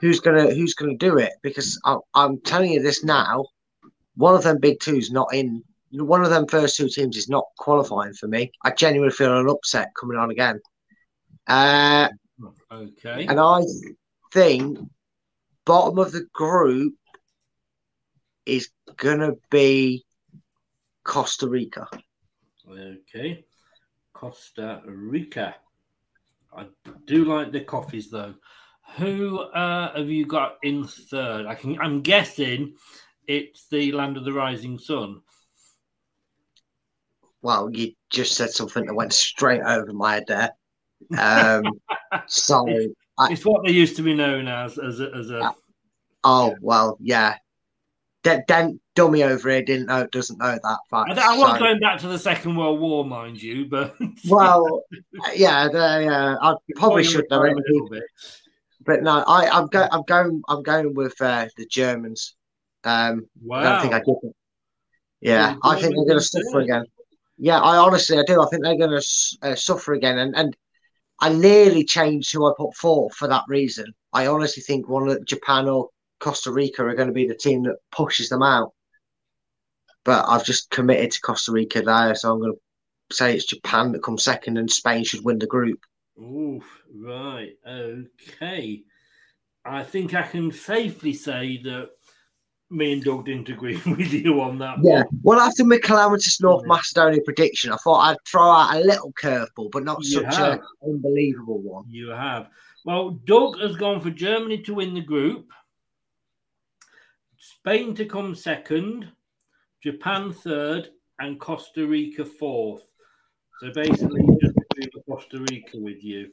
who's 0.00 0.20
gonna 0.20 0.54
who's 0.54 0.74
gonna 0.74 0.96
do 0.96 1.18
it 1.18 1.32
because 1.42 1.80
I, 1.84 1.96
I'm 2.14 2.40
telling 2.40 2.72
you 2.72 2.82
this 2.82 3.02
now. 3.02 3.46
One 4.14 4.34
of 4.34 4.44
them 4.44 4.58
big 4.58 4.78
two's 4.80 5.10
not 5.10 5.34
in. 5.34 5.64
One 5.92 6.22
of 6.22 6.30
them 6.30 6.46
first 6.46 6.76
two 6.76 6.88
teams 6.88 7.16
is 7.16 7.28
not 7.28 7.46
qualifying 7.58 8.12
for 8.12 8.28
me. 8.28 8.52
I 8.64 8.70
genuinely 8.70 9.12
feel 9.12 9.36
an 9.36 9.48
upset 9.48 9.90
coming 9.98 10.16
on 10.16 10.30
again. 10.30 10.60
Uh, 11.46 12.08
Okay. 12.72 13.26
and 13.26 13.40
I 13.40 13.62
think 14.32 14.78
bottom 15.64 15.98
of 15.98 16.12
the 16.12 16.26
group 16.32 16.94
is 18.46 18.70
gonna 18.96 19.32
be 19.50 20.04
Costa 21.04 21.48
Rica. 21.48 21.88
Okay. 22.68 23.44
Costa 24.12 24.82
Rica. 24.86 25.56
I 26.56 26.66
do 27.06 27.24
like 27.24 27.52
the 27.52 27.60
coffees 27.60 28.10
though. 28.10 28.34
Who 28.96 29.38
uh, 29.38 29.96
have 29.96 30.08
you 30.08 30.26
got 30.26 30.56
in 30.62 30.84
third? 30.84 31.46
I 31.46 31.54
can. 31.54 31.80
I'm 31.80 32.02
guessing 32.02 32.76
it's 33.26 33.68
the 33.68 33.92
Land 33.92 34.16
of 34.16 34.24
the 34.24 34.32
Rising 34.32 34.78
Sun. 34.78 35.22
Well, 37.42 37.70
you 37.70 37.92
just 38.10 38.34
said 38.36 38.50
something 38.50 38.86
that 38.86 38.94
went 38.94 39.12
straight 39.12 39.62
over 39.62 39.92
my 39.92 40.14
head 40.14 40.24
there. 40.26 40.50
Um, 41.16 41.64
so, 42.26 42.66
I, 43.18 43.32
It's 43.32 43.44
what 43.44 43.64
they 43.64 43.72
used 43.72 43.96
to 43.96 44.02
be 44.02 44.14
known 44.14 44.48
as 44.48 44.78
as 44.78 45.00
a, 45.00 45.10
as 45.14 45.30
a 45.30 45.54
oh 46.24 46.54
well, 46.60 46.96
yeah. 47.00 47.36
D- 48.22 48.36
dummy 48.94 49.22
over 49.22 49.48
here 49.48 49.62
didn't 49.62 49.86
know, 49.86 50.06
doesn't 50.08 50.38
know 50.38 50.58
that 50.62 50.78
fact. 50.90 51.18
I, 51.18 51.34
I 51.34 51.38
wasn't 51.38 51.58
so- 51.58 51.64
going 51.64 51.80
back 51.80 51.98
to 52.00 52.08
the 52.08 52.18
Second 52.18 52.54
World 52.56 52.78
War, 52.78 53.04
mind 53.04 53.42
you, 53.42 53.64
but 53.64 53.96
well, 54.28 54.82
yeah, 55.34 55.68
they, 55.68 56.06
uh, 56.06 56.36
I 56.40 56.54
probably 56.76 57.02
should 57.04 57.24
know 57.30 57.42
it, 57.44 57.52
a 57.52 57.62
little 57.72 57.88
bit. 57.88 58.02
but 58.84 59.02
no, 59.02 59.24
I, 59.26 59.48
I'm 59.48 59.68
going, 59.68 59.88
I'm 59.90 60.02
going, 60.02 60.42
I'm 60.48 60.62
going 60.62 60.92
with 60.94 61.18
uh, 61.22 61.46
the 61.56 61.64
Germans. 61.66 62.36
Um, 62.84 63.26
I 63.50 63.62
don't 63.62 63.80
think 63.82 63.94
I 63.94 63.98
Wow. 63.98 64.18
did 64.22 64.28
it. 64.30 64.36
Yeah, 65.22 65.54
I 65.62 65.80
think 65.80 65.94
they're 65.94 66.04
going 66.04 66.18
to 66.18 66.24
suffer 66.24 66.60
again. 66.60 66.84
Yeah, 67.38 67.58
I 67.60 67.76
honestly, 67.78 68.18
I 68.18 68.22
do. 68.26 68.42
I 68.42 68.46
think 68.50 68.62
they're 68.64 68.76
going 68.76 69.00
to 69.00 69.06
uh, 69.42 69.54
suffer 69.54 69.94
again, 69.94 70.18
and 70.18 70.36
and 70.36 70.54
I 71.20 71.28
nearly 71.28 71.84
changed 71.84 72.32
who 72.32 72.46
I 72.46 72.52
put 72.56 72.74
fourth 72.74 73.14
for 73.14 73.28
that 73.28 73.44
reason. 73.48 73.92
I 74.12 74.26
honestly 74.26 74.62
think 74.62 74.88
one 74.88 75.08
of 75.08 75.24
Japan 75.24 75.68
or 75.68 75.90
Costa 76.18 76.50
Rica 76.50 76.84
are 76.84 76.94
going 76.94 77.08
to 77.08 77.14
be 77.14 77.28
the 77.28 77.34
team 77.34 77.62
that 77.64 77.76
pushes 77.92 78.28
them 78.28 78.42
out. 78.42 78.72
But 80.04 80.24
I've 80.28 80.44
just 80.44 80.70
committed 80.70 81.10
to 81.12 81.20
Costa 81.20 81.52
Rica 81.52 81.82
there, 81.82 82.14
so 82.14 82.32
I'm 82.32 82.40
going 82.40 82.54
to 82.54 83.14
say 83.14 83.34
it's 83.34 83.44
Japan 83.44 83.92
that 83.92 84.02
comes 84.02 84.24
second, 84.24 84.56
and 84.56 84.70
Spain 84.70 85.04
should 85.04 85.24
win 85.24 85.38
the 85.38 85.46
group. 85.46 85.80
Oof, 86.18 86.82
right. 86.94 87.52
Okay. 87.66 88.84
I 89.64 89.82
think 89.82 90.14
I 90.14 90.22
can 90.22 90.50
safely 90.52 91.12
say 91.12 91.60
that 91.64 91.90
me 92.70 92.92
and 92.92 93.02
Doug 93.04 93.26
didn't 93.26 93.48
agree 93.48 93.80
with 93.86 94.12
you 94.12 94.40
on 94.40 94.58
that. 94.58 94.78
Yeah. 94.82 95.02
one. 95.04 95.20
Well, 95.22 95.40
after 95.40 95.64
my 95.64 95.78
calamitous 95.78 96.40
North 96.40 96.62
Yeah. 96.64 96.68
Macedonia 96.68 97.20
prediction, 97.22 97.72
I 97.72 97.76
thought 97.76 98.00
I'd 98.10 98.16
throw 98.26 98.42
out 98.50 98.76
a 98.76 98.80
little 98.80 99.12
curveball, 99.12 99.70
but 99.72 99.84
not 99.84 99.98
You 100.04 100.22
such 100.22 100.38
an 100.38 100.60
unbelievable 100.82 101.60
one. 101.60 101.84
You 101.88 102.10
have. 102.10 102.48
Well, 102.84 103.10
Doug 103.10 103.58
has 103.60 103.76
gone 103.76 104.00
for 104.00 104.10
Germany 104.10 104.58
to 104.62 104.74
win 104.74 104.94
the 104.94 105.00
group, 105.00 105.50
Spain 107.36 107.94
to 107.96 108.04
come 108.06 108.34
second, 108.34 109.08
Japan 109.82 110.32
third, 110.32 110.88
and 111.18 111.38
Costa 111.40 111.86
Rica 111.86 112.24
fourth. 112.24 112.82
So 113.60 113.70
basically, 113.74 114.22
just 114.40 114.54
agree 114.70 114.88
with 114.94 115.04
Costa 115.06 115.38
Rica 115.50 115.78
with 115.78 116.02
you. 116.02 116.30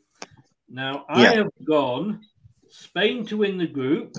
Now, 0.69 1.05
I 1.09 1.23
Yeah. 1.23 1.33
have 1.35 1.51
gone 1.65 2.21
Spain 2.69 3.25
to 3.27 3.37
win 3.37 3.57
the 3.57 3.67
group. 3.67 4.17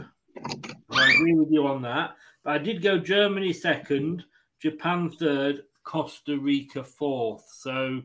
I 0.99 1.13
agree 1.15 1.35
with 1.35 1.51
you 1.51 1.67
on 1.67 1.83
that. 1.83 2.15
But 2.45 2.55
I 2.55 2.59
did 2.59 2.83
go 2.83 2.99
Germany 2.99 3.53
second, 3.53 4.25
Japan 4.61 5.11
third, 5.11 5.63
Costa 5.85 6.39
Rica 6.39 6.85
fourth. 6.85 7.45
So 7.51 8.03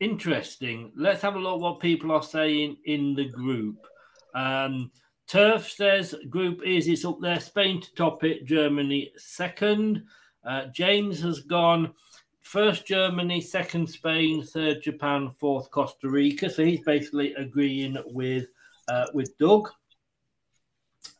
interesting. 0.00 0.92
Let's 0.96 1.22
have 1.22 1.36
a 1.36 1.38
look 1.38 1.60
what 1.60 1.80
people 1.80 2.12
are 2.12 2.22
saying 2.22 2.76
in 2.84 3.14
the 3.14 3.28
group. 3.28 3.86
Um, 4.34 4.90
Turf 5.26 5.70
says 5.70 6.14
group 6.28 6.60
is 6.64 6.86
it's 6.88 7.04
up 7.04 7.18
there. 7.20 7.40
Spain 7.40 7.80
to 7.80 7.94
top 7.94 8.24
it, 8.24 8.44
Germany 8.44 9.12
second. 9.16 10.04
Uh, 10.44 10.66
James 10.66 11.20
has 11.22 11.40
gone 11.40 11.94
first 12.42 12.86
Germany, 12.86 13.40
second 13.40 13.88
Spain, 13.88 14.42
third 14.42 14.82
Japan, 14.82 15.30
fourth 15.30 15.70
Costa 15.70 16.08
Rica. 16.08 16.50
So 16.50 16.64
he's 16.64 16.84
basically 16.84 17.32
agreeing 17.34 17.96
with 18.06 18.46
uh, 18.88 19.06
with 19.14 19.36
Doug. 19.38 19.70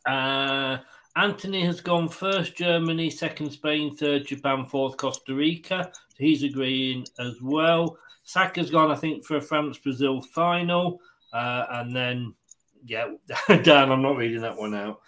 Uh, 0.05 0.77
Anthony 1.15 1.65
has 1.65 1.79
gone 1.79 2.09
first 2.09 2.55
Germany, 2.57 3.09
second 3.09 3.51
Spain, 3.51 3.95
third 3.95 4.25
Japan, 4.25 4.65
fourth 4.65 4.97
Costa 4.97 5.33
Rica. 5.33 5.89
So 5.93 6.15
he's 6.17 6.43
agreeing 6.43 7.05
as 7.19 7.41
well. 7.41 7.97
Saka's 8.23 8.69
gone, 8.69 8.91
I 8.91 8.95
think, 8.95 9.23
for 9.23 9.37
a 9.37 9.41
France 9.41 9.77
Brazil 9.77 10.21
final. 10.21 10.99
Uh, 11.31 11.65
and 11.69 11.95
then, 11.95 12.33
yeah, 12.85 13.13
Dan, 13.47 13.91
I'm 13.91 14.01
not 14.01 14.17
reading 14.17 14.41
that 14.41 14.57
one 14.57 14.75
out. 14.75 15.01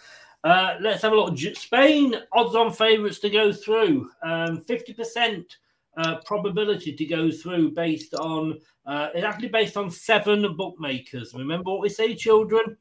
Uh, 0.43 0.75
let's 0.79 1.01
have 1.01 1.11
a 1.11 1.15
look. 1.15 1.37
Spain, 1.37 2.15
odds 2.31 2.55
on 2.55 2.71
favourites 2.71 3.19
to 3.19 3.29
go 3.29 3.51
through. 3.51 4.09
Um, 4.23 4.63
50% 4.63 5.43
uh, 5.97 6.17
probability 6.25 6.93
to 6.93 7.05
go 7.05 7.31
through 7.31 7.71
based 7.71 8.13
on, 8.13 8.59
uh, 8.85 9.09
it's 9.13 9.25
actually 9.25 9.49
based 9.49 9.75
on 9.75 9.91
seven 9.91 10.55
bookmakers. 10.55 11.33
Remember 11.33 11.71
what 11.71 11.81
we 11.81 11.89
say, 11.89 12.15
children? 12.15 12.77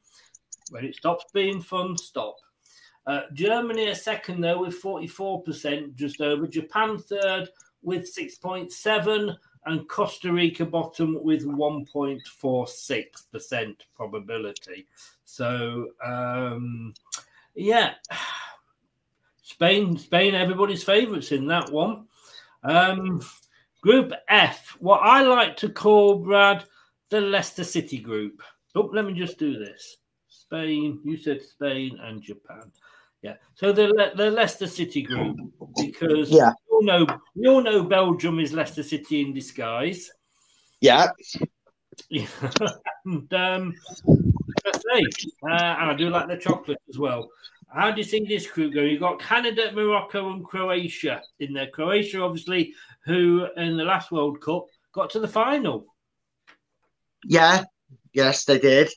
When 0.69 0.85
it 0.85 0.95
stops 0.95 1.25
being 1.33 1.61
fun, 1.61 1.97
stop. 1.97 2.37
Uh, 3.05 3.21
Germany 3.33 3.87
are 3.87 3.95
second 3.95 4.41
though 4.41 4.61
with 4.61 4.81
44%, 4.81 5.95
just 5.95 6.21
over. 6.21 6.47
Japan 6.47 6.97
third 6.97 7.49
with 7.81 8.13
6.7, 8.13 9.37
and 9.67 9.87
Costa 9.89 10.31
Rica 10.31 10.65
bottom 10.65 11.19
with 11.21 11.45
1.46% 11.45 13.75
probability. 13.95 14.87
So 15.25 15.89
um, 16.03 16.95
yeah, 17.53 17.95
Spain, 19.41 19.97
Spain, 19.97 20.35
everybody's 20.35 20.83
favourites 20.83 21.33
in 21.33 21.47
that 21.47 21.71
one. 21.71 22.05
Um, 22.63 23.21
group 23.81 24.13
F, 24.29 24.77
what 24.79 24.99
I 24.99 25.21
like 25.21 25.57
to 25.57 25.69
call 25.69 26.19
Brad 26.19 26.63
the 27.09 27.21
Leicester 27.21 27.63
City 27.63 27.99
group. 27.99 28.43
Oh, 28.75 28.89
let 28.93 29.05
me 29.05 29.13
just 29.13 29.37
do 29.37 29.57
this. 29.57 29.95
Spain, 30.47 30.99
you 31.03 31.17
said 31.17 31.41
Spain 31.41 31.99
and 32.01 32.21
Japan. 32.21 32.71
Yeah. 33.21 33.35
So 33.55 33.71
the 33.73 33.87
Le- 33.87 34.15
the 34.15 34.31
Leicester 34.31 34.67
City 34.67 35.01
group 35.01 35.37
because 35.75 36.29
Yeah. 36.31 36.51
we 36.69 36.77
all 36.77 36.83
know 36.83 37.07
we 37.35 37.47
all 37.47 37.61
know 37.61 37.83
Belgium 37.83 38.39
is 38.39 38.53
Leicester 38.53 38.83
City 38.83 39.21
in 39.21 39.33
disguise. 39.33 40.09
Yeah. 40.79 41.07
Yeah. 42.09 42.27
and 43.05 43.33
um, 43.33 43.73
I 44.65 44.71
say, 44.71 45.03
uh, 45.43 45.75
and 45.79 45.91
I 45.91 45.93
do 45.95 46.09
like 46.09 46.27
the 46.27 46.37
chocolate 46.37 46.79
as 46.89 46.97
well. 46.97 47.27
How 47.69 47.91
do 47.91 47.97
you 47.99 48.05
think 48.05 48.29
this 48.29 48.49
group 48.49 48.73
go? 48.73 48.81
You've 48.81 49.01
got 49.01 49.19
Canada, 49.19 49.71
Morocco, 49.73 50.31
and 50.31 50.45
Croatia 50.45 51.21
in 51.39 51.53
there. 51.53 51.67
Croatia, 51.67 52.21
obviously, 52.21 52.73
who 53.03 53.47
in 53.57 53.75
the 53.75 53.83
last 53.83 54.11
World 54.11 54.39
Cup 54.39 54.67
got 54.93 55.09
to 55.09 55.19
the 55.19 55.27
final. 55.27 55.85
Yeah. 57.25 57.65
Yes, 58.13 58.45
they 58.45 58.59
did. 58.59 58.89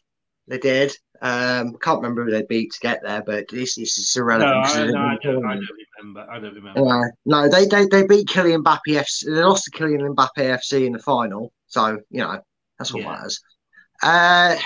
They 0.46 0.58
did. 0.58 0.92
Um, 1.22 1.76
can't 1.82 2.00
remember 2.00 2.24
who 2.24 2.30
they 2.30 2.44
beat 2.48 2.72
to 2.72 2.80
get 2.80 3.02
there, 3.02 3.22
but 3.22 3.46
this, 3.48 3.74
this 3.74 3.98
is 3.98 4.16
No, 4.16 4.24
I, 4.24 4.38
no, 4.38 4.40
I, 4.40 4.86
don't, 4.86 4.96
I 4.96 5.16
don't 5.16 5.44
remember. 5.44 6.26
I 6.30 6.38
don't 6.38 6.54
remember. 6.54 6.88
Uh, 6.88 7.04
no, 7.26 7.48
they, 7.48 7.66
they 7.66 7.86
they 7.86 8.06
beat 8.06 8.26
Kylian 8.28 8.62
Mbappe 8.62 8.80
FC. 8.86 9.24
They 9.26 9.42
lost 9.42 9.64
to 9.64 9.70
Kylian 9.70 10.14
Mbappe 10.14 10.38
FC 10.38 10.86
in 10.86 10.94
the 10.94 10.98
final, 10.98 11.52
so 11.66 12.00
you 12.10 12.20
know 12.20 12.40
that's 12.78 12.94
what 12.94 13.02
Yeah. 13.02 13.10
matters. 13.12 13.40
Uh, 14.02 14.56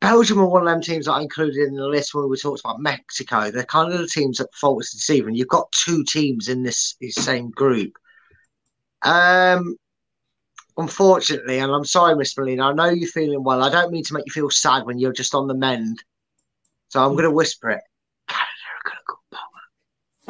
Belgium 0.00 0.40
are 0.40 0.46
one 0.46 0.62
of 0.62 0.68
them 0.68 0.82
teams 0.82 1.06
that 1.06 1.12
I 1.12 1.22
included 1.22 1.68
in 1.68 1.76
the 1.76 1.86
list 1.86 2.12
when 2.12 2.28
we 2.28 2.36
talked 2.36 2.60
about 2.60 2.80
Mexico. 2.80 3.50
They're 3.50 3.64
kind 3.64 3.92
of 3.92 4.00
the 4.00 4.08
teams 4.08 4.38
that 4.38 4.52
fault 4.54 4.82
us 4.82 4.92
this 4.92 5.10
evening. 5.10 5.36
You've 5.36 5.46
got 5.46 5.70
two 5.72 6.02
teams 6.04 6.48
in 6.48 6.64
this, 6.64 6.96
this 7.00 7.14
same 7.14 7.50
group. 7.50 7.92
Um, 9.02 9.76
unfortunately, 10.82 11.58
and 11.58 11.72
I'm 11.72 11.84
sorry, 11.84 12.14
Miss 12.16 12.36
Molina, 12.36 12.68
I 12.68 12.72
know 12.72 12.88
you're 12.88 13.08
feeling 13.08 13.42
well. 13.44 13.62
I 13.62 13.70
don't 13.70 13.92
mean 13.92 14.04
to 14.04 14.14
make 14.14 14.26
you 14.26 14.32
feel 14.32 14.50
sad 14.50 14.84
when 14.84 14.98
you're 14.98 15.12
just 15.12 15.34
on 15.34 15.46
the 15.46 15.54
mend. 15.54 16.02
So 16.88 17.02
I'm 17.02 17.12
going 17.12 17.24
to 17.24 17.30
whisper 17.30 17.70
it. 17.70 17.80
Canada 18.28 18.66
are 18.74 18.90
going 18.90 18.98
to 18.98 19.04
go 19.06 19.16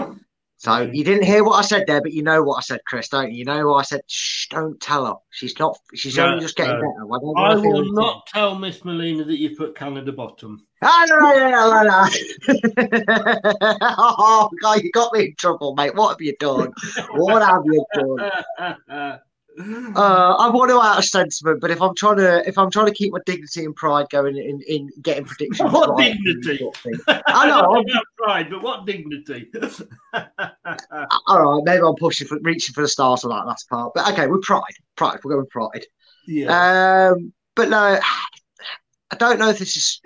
bottom. 0.06 0.24
So 0.58 0.80
you 0.82 1.02
didn't 1.02 1.24
hear 1.24 1.42
what 1.42 1.58
I 1.58 1.62
said 1.62 1.86
there, 1.88 2.00
but 2.00 2.12
you 2.12 2.22
know 2.22 2.42
what 2.44 2.58
I 2.58 2.60
said, 2.60 2.80
Chris, 2.86 3.08
don't 3.08 3.32
you? 3.32 3.38
You 3.38 3.44
know 3.44 3.66
what 3.66 3.78
I 3.78 3.82
said. 3.82 4.02
Shh, 4.06 4.46
don't 4.48 4.80
tell 4.80 5.06
her. 5.06 5.14
She's 5.30 5.58
not. 5.58 5.76
She's 5.94 6.16
No, 6.16 6.26
only 6.28 6.40
just 6.40 6.56
getting 6.56 6.74
no. 6.74 6.80
better. 6.80 7.02
I, 7.36 7.50
I 7.50 7.54
will 7.56 7.78
anything. 7.80 7.94
not 7.94 8.26
tell 8.28 8.54
Miss 8.54 8.84
Molina 8.84 9.24
that 9.24 9.38
you 9.38 9.56
put 9.56 9.74
Canada 9.74 10.12
bottom. 10.12 10.64
Ah, 10.82 11.04
no, 11.08 11.16
no, 11.18 11.50
no, 11.50 11.82
no, 11.82 11.82
no. 11.82 12.06
oh, 13.98 14.50
God, 14.60 14.82
you 14.82 14.90
got 14.92 15.12
me 15.12 15.24
in 15.26 15.34
trouble, 15.36 15.74
mate. 15.74 15.94
What 15.96 16.10
have 16.10 16.20
you 16.20 16.36
done? 16.38 16.72
What 17.10 17.42
have 17.42 17.62
you 17.64 17.84
done? 17.94 19.18
Uh, 19.58 20.34
I 20.38 20.48
want 20.50 20.70
to 20.70 20.80
out 20.80 20.98
of 20.98 21.04
sentiment, 21.04 21.60
but 21.60 21.70
if 21.70 21.82
I'm 21.82 21.94
trying 21.94 22.16
to 22.16 22.42
if 22.48 22.56
I'm 22.56 22.70
trying 22.70 22.86
to 22.86 22.92
keep 22.92 23.12
my 23.12 23.18
dignity 23.26 23.64
and 23.64 23.76
pride 23.76 24.06
going 24.10 24.36
in, 24.36 24.60
in 24.66 24.88
getting 25.02 25.24
predictions, 25.24 25.70
What 25.72 25.90
right, 25.90 26.14
dignity? 26.24 26.58
sort 26.58 26.74
of 26.76 26.82
thing. 26.82 26.94
I 27.26 27.46
know. 27.48 27.60
I'm- 27.74 27.84
pride, 28.16 28.50
but 28.50 28.62
what 28.62 28.86
dignity? 28.86 29.50
All 31.26 31.42
right, 31.42 31.62
maybe 31.64 31.82
I'm 31.84 31.94
pushing 31.96 32.26
for 32.26 32.38
reaching 32.42 32.72
for 32.72 32.82
the 32.82 32.88
stars 32.88 33.24
on 33.24 33.30
that 33.30 33.46
last 33.46 33.68
part, 33.68 33.92
but 33.94 34.10
okay, 34.12 34.26
we're 34.26 34.38
pride, 34.38 34.62
pride. 34.96 35.18
We're 35.24 35.34
going 35.34 35.46
pride. 35.48 35.84
yeah. 36.26 37.10
Um, 37.12 37.32
but 37.54 37.68
no, 37.68 37.98
I 39.10 39.16
don't 39.18 39.38
know 39.38 39.50
if 39.50 39.58
this 39.58 39.76
is 39.76 40.00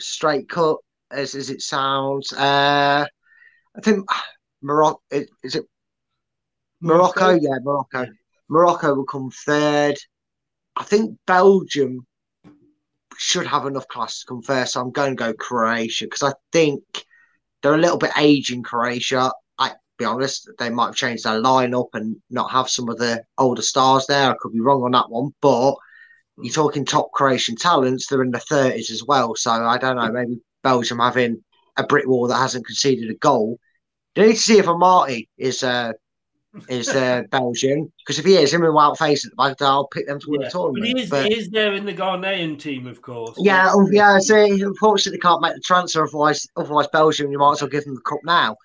straight 0.00 0.48
cut 0.48 0.78
as 1.10 1.34
as 1.34 1.50
it 1.50 1.60
sounds. 1.60 2.32
Uh, 2.32 3.04
I 3.76 3.80
think 3.82 4.06
Morocco 4.62 4.98
is 5.10 5.54
it 5.54 5.64
Morocco? 6.80 7.30
Yeah, 7.34 7.58
Morocco. 7.62 8.06
Morocco 8.48 8.94
will 8.94 9.04
come 9.04 9.30
third. 9.30 9.96
I 10.76 10.84
think 10.84 11.18
Belgium 11.26 12.06
should 13.16 13.46
have 13.46 13.66
enough 13.66 13.88
class 13.88 14.20
to 14.20 14.26
come 14.26 14.42
first. 14.42 14.72
So 14.72 14.80
I'm 14.80 14.90
going 14.90 15.16
to 15.16 15.16
go 15.16 15.32
Croatia 15.32 16.04
because 16.04 16.22
I 16.22 16.32
think 16.52 16.82
they're 17.62 17.74
a 17.74 17.78
little 17.78 17.98
bit 17.98 18.12
aging 18.18 18.62
Croatia. 18.62 19.32
I 19.58 19.72
be 19.98 20.04
honest, 20.04 20.50
they 20.58 20.70
might 20.70 20.86
have 20.86 20.96
changed 20.96 21.24
their 21.24 21.40
lineup 21.40 21.88
and 21.94 22.16
not 22.30 22.50
have 22.50 22.68
some 22.68 22.88
of 22.88 22.98
the 22.98 23.22
older 23.38 23.62
stars 23.62 24.06
there. 24.06 24.30
I 24.30 24.36
could 24.38 24.52
be 24.52 24.60
wrong 24.60 24.82
on 24.82 24.92
that 24.92 25.10
one, 25.10 25.30
but 25.40 25.74
you're 26.38 26.52
talking 26.52 26.84
top 26.84 27.12
Croatian 27.12 27.56
talents. 27.56 28.06
They're 28.06 28.22
in 28.22 28.32
the 28.32 28.38
30s 28.38 28.90
as 28.90 29.04
well. 29.04 29.34
So 29.36 29.50
I 29.52 29.78
don't 29.78 29.96
know. 29.96 30.10
Maybe 30.10 30.40
Belgium 30.62 30.98
having 30.98 31.42
a 31.76 31.84
brick 31.84 32.06
wall 32.06 32.26
that 32.28 32.36
hasn't 32.36 32.66
conceded 32.66 33.10
a 33.10 33.14
goal. 33.14 33.58
They 34.14 34.26
need 34.26 34.34
to 34.34 34.38
see 34.38 34.58
if 34.58 34.66
Amartey 34.66 35.28
is 35.36 35.62
uh, 35.62 35.92
is 36.68 36.88
uh, 36.88 37.22
Belgian 37.30 37.92
because 37.98 38.18
if 38.18 38.24
he 38.24 38.36
is, 38.36 38.52
him 38.52 38.62
and 38.64 38.72
Wout 38.74 38.96
Faes 38.96 39.24
at 39.24 39.30
the 39.30 39.36
back, 39.36 39.60
I'll 39.62 39.88
pick 39.88 40.06
them 40.06 40.20
to 40.20 40.26
win 40.30 40.40
Yeah. 40.42 40.48
the 40.48 40.52
But 40.52 40.58
tournament. 40.58 40.98
he 40.98 41.02
is, 41.04 41.10
But- 41.10 41.26
he 41.26 41.34
is 41.34 41.50
there 41.50 41.74
in 41.74 41.84
the 41.84 41.94
Ghanaian 41.94 42.58
team, 42.58 42.86
of 42.86 43.02
course. 43.02 43.34
yeah, 43.38 43.70
um, 43.72 43.88
yeah. 43.92 44.18
See, 44.18 44.60
unfortunately, 44.62 45.20
can't 45.20 45.42
make 45.42 45.54
the 45.54 45.60
transfer. 45.60 46.04
Otherwise, 46.04 46.46
otherwise, 46.56 46.86
Belgium, 46.92 47.30
you 47.32 47.38
might 47.38 47.52
as 47.52 47.62
well 47.62 47.70
give 47.70 47.84
them 47.84 47.94
the 47.94 48.00
cup 48.02 48.20
now. 48.24 48.56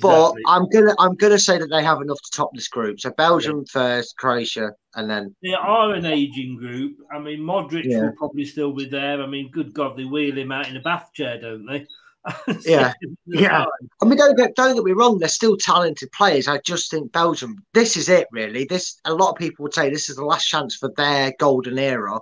But. 0.00 0.34
I'm 0.46 0.68
gonna, 0.68 0.94
I'm 1.00 1.16
gonna 1.16 1.40
say 1.40 1.58
that 1.58 1.66
they 1.66 1.82
have 1.82 2.00
enough 2.00 2.20
to 2.22 2.30
top 2.30 2.50
this 2.54 2.68
group. 2.68 3.00
So 3.00 3.10
Belgium 3.10 3.64
first, 3.66 4.16
Croatia, 4.16 4.70
and 4.94 5.10
then 5.10 5.34
They 5.42 5.54
are 5.54 5.92
an 5.94 6.06
aging 6.06 6.56
group. 6.56 6.98
I 7.12 7.18
mean, 7.18 7.40
Modric 7.40 7.86
Yeah. 7.86 8.02
will 8.02 8.12
probably 8.16 8.44
still 8.44 8.72
be 8.72 8.84
there. 8.84 9.20
I 9.20 9.26
mean, 9.26 9.50
good 9.50 9.74
God, 9.74 9.96
they 9.96 10.04
wheel 10.04 10.38
him 10.38 10.52
out 10.52 10.68
in 10.68 10.76
a 10.76 10.80
bath 10.80 11.10
chair, 11.14 11.40
don't 11.40 11.66
they? 11.66 11.84
Yeah. 12.64 12.92
Yeah. 13.26 13.64
I 14.00 14.04
mean, 14.04 14.16
don't 14.16 14.36
get 14.36 14.54
don't 14.54 14.74
get 14.74 14.84
me 14.84 14.92
wrong. 14.92 15.18
They're 15.18 15.28
still 15.28 15.56
talented 15.56 16.10
players. 16.12 16.48
I 16.48 16.58
just 16.58 16.90
think 16.90 17.12
Belgium. 17.12 17.56
This 17.74 17.96
is 17.96 18.08
it, 18.08 18.28
really. 18.30 18.64
This 18.64 19.00
a 19.04 19.14
lot 19.14 19.30
of 19.30 19.36
people 19.36 19.64
would 19.64 19.74
say 19.74 19.90
this 19.90 20.08
is 20.08 20.16
the 20.16 20.24
last 20.24 20.46
chance 20.46 20.76
for 20.76 20.92
their 20.96 21.32
golden 21.38 21.78
era 21.78 22.20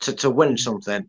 to, 0.00 0.12
to 0.14 0.30
win 0.30 0.56
something. 0.56 1.08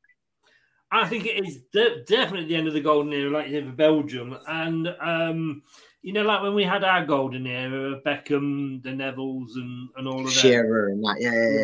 I 0.91 1.07
think 1.07 1.25
it 1.25 1.45
is 1.45 1.59
de- 1.71 2.03
definitely 2.05 2.47
the 2.47 2.55
end 2.55 2.67
of 2.67 2.73
the 2.73 2.81
golden 2.81 3.13
era, 3.13 3.29
like 3.29 3.47
for 3.47 3.75
Belgium. 3.75 4.35
And, 4.47 4.87
um, 4.99 5.61
you 6.01 6.13
know, 6.13 6.21
like 6.23 6.41
when 6.41 6.55
we 6.55 6.63
had 6.63 6.83
our 6.83 7.05
golden 7.05 7.45
era, 7.45 7.91
of 7.93 8.03
Beckham, 8.03 8.81
the 8.83 8.89
Nevilles, 8.89 9.51
and, 9.55 9.89
and 9.97 10.07
all 10.07 10.19
of 10.19 10.25
that. 10.25 10.31
Shearer 10.33 10.89
and 10.89 11.03
that, 11.03 11.17
yeah, 11.19 11.31
yeah, 11.33 11.49
yeah, 11.49 11.59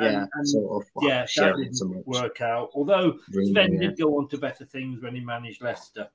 yeah, 0.00 0.20
and- 0.22 0.28
and- 0.32 0.48
sort 0.48 0.82
of. 0.82 0.90
well, 0.94 1.08
yeah, 1.08 1.26
that 1.36 1.56
didn't 1.56 1.74
so 1.74 2.02
work 2.06 2.40
out. 2.40 2.70
Although 2.74 3.18
Really, 3.30 3.52
Sven 3.52 3.74
yeah. 3.74 3.80
did 3.80 3.98
go 3.98 4.16
on 4.18 4.28
to 4.28 4.38
better 4.38 4.64
things 4.64 5.02
when 5.02 5.14
he 5.14 5.20
managed 5.20 5.62
Leicester. 5.62 6.08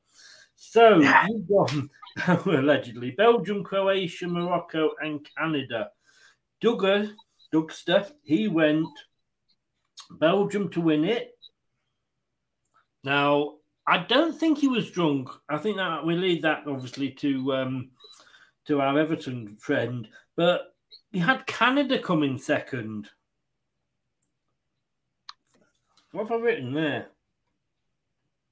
So 0.55 0.99
you've 0.99 1.47
gone 1.47 1.89
allegedly 2.45 3.12
Belgium, 3.12 3.64
Croatia, 3.64 4.28
Morocco, 4.28 4.91
and 5.01 5.28
Canada. 5.38 5.91
Duggar, 6.64 7.12
Dugster, 7.53 8.12
he 8.24 8.47
went 8.47 8.88
Belgium 10.20 10.70
to 10.72 10.82
win 10.82 11.03
it. 11.05 11.32
Now, 13.03 13.55
I 13.88 13.99
don't 13.99 14.38
think 14.38 14.57
he 14.57 14.67
was 14.67 14.91
drunk. 14.91 15.29
I 15.49 15.57
think 15.57 15.77
that 15.77 16.05
we 16.05 16.15
leave 16.15 16.43
that 16.43 16.63
obviously 16.67 17.11
to 17.11 17.53
um, 17.53 17.91
to 18.67 18.79
our 18.82 18.97
Everton 18.97 19.55
friend, 19.57 20.07
but 20.36 20.73
he 21.11 21.19
had 21.19 21.47
Canada 21.47 21.99
coming 21.99 22.38
second. 22.38 23.09
What 26.11 26.27
have 26.27 26.39
I 26.39 26.43
written 26.43 26.73
there? 26.73 27.07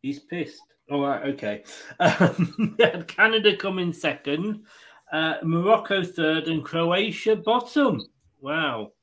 He's 0.02 0.20
pissed. 0.20 0.62
All 0.90 1.02
right, 1.02 1.24
okay. 1.34 1.64
Um, 2.00 2.78
Canada 3.08 3.56
coming 3.56 3.94
second, 3.94 4.64
uh, 5.12 5.36
Morocco 5.44 6.04
third, 6.04 6.48
and 6.48 6.64
Croatia 6.64 7.36
bottom. 7.36 8.02
Wow. 8.42 8.94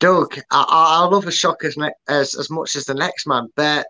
Doug, 0.00 0.38
I, 0.50 0.64
I 0.68 1.04
love 1.06 1.26
a 1.26 1.32
shock 1.32 1.64
as, 1.64 1.78
as 2.08 2.34
as 2.34 2.50
much 2.50 2.76
as 2.76 2.84
the 2.84 2.94
next 2.94 3.26
man, 3.26 3.48
but 3.56 3.86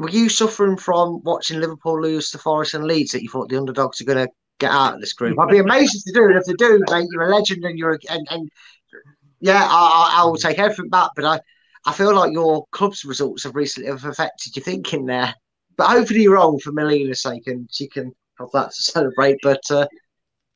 were 0.00 0.10
you 0.10 0.30
suffering 0.30 0.78
from 0.78 1.22
watching 1.24 1.60
Liverpool 1.60 2.00
lose 2.00 2.30
to 2.30 2.38
Forest 2.38 2.74
and 2.74 2.84
Leeds 2.84 3.12
that 3.12 3.22
you 3.22 3.28
thought 3.28 3.50
the 3.50 3.58
underdogs 3.58 4.00
are 4.00 4.04
going 4.04 4.26
to 4.26 4.32
get 4.58 4.70
out 4.70 4.94
of 4.94 5.00
this 5.00 5.12
group? 5.12 5.38
I'd 5.38 5.50
be 5.50 5.58
amazed 5.58 5.94
if 5.94 6.04
they 6.04 6.18
do. 6.18 6.26
And 6.26 6.38
if 6.38 6.44
they 6.44 6.54
do, 6.54 6.82
mate, 6.88 7.08
you're 7.12 7.28
a 7.28 7.34
legend 7.34 7.64
and 7.64 7.78
you're 7.78 7.94
a, 7.94 7.98
and, 8.08 8.26
and 8.30 8.50
yeah, 9.40 9.62
I, 9.62 9.66
I 10.16 10.22
I 10.22 10.24
will 10.24 10.36
take 10.36 10.58
everything 10.58 10.88
back. 10.88 11.10
But 11.14 11.26
I, 11.26 11.40
I 11.84 11.92
feel 11.92 12.14
like 12.14 12.32
your 12.32 12.66
club's 12.72 13.04
results 13.04 13.44
have 13.44 13.54
recently 13.54 13.90
have 13.90 14.04
affected 14.06 14.56
your 14.56 14.64
thinking 14.64 15.04
there. 15.04 15.34
But 15.76 15.88
hopefully 15.88 16.22
you're 16.22 16.34
wrong 16.34 16.58
for 16.58 16.72
Melina's 16.72 17.22
sake, 17.22 17.46
and 17.46 17.68
she 17.70 17.86
can 17.86 18.12
have 18.38 18.48
that 18.54 18.72
to 18.72 18.82
celebrate. 18.82 19.36
But 19.42 19.62
uh, 19.70 19.86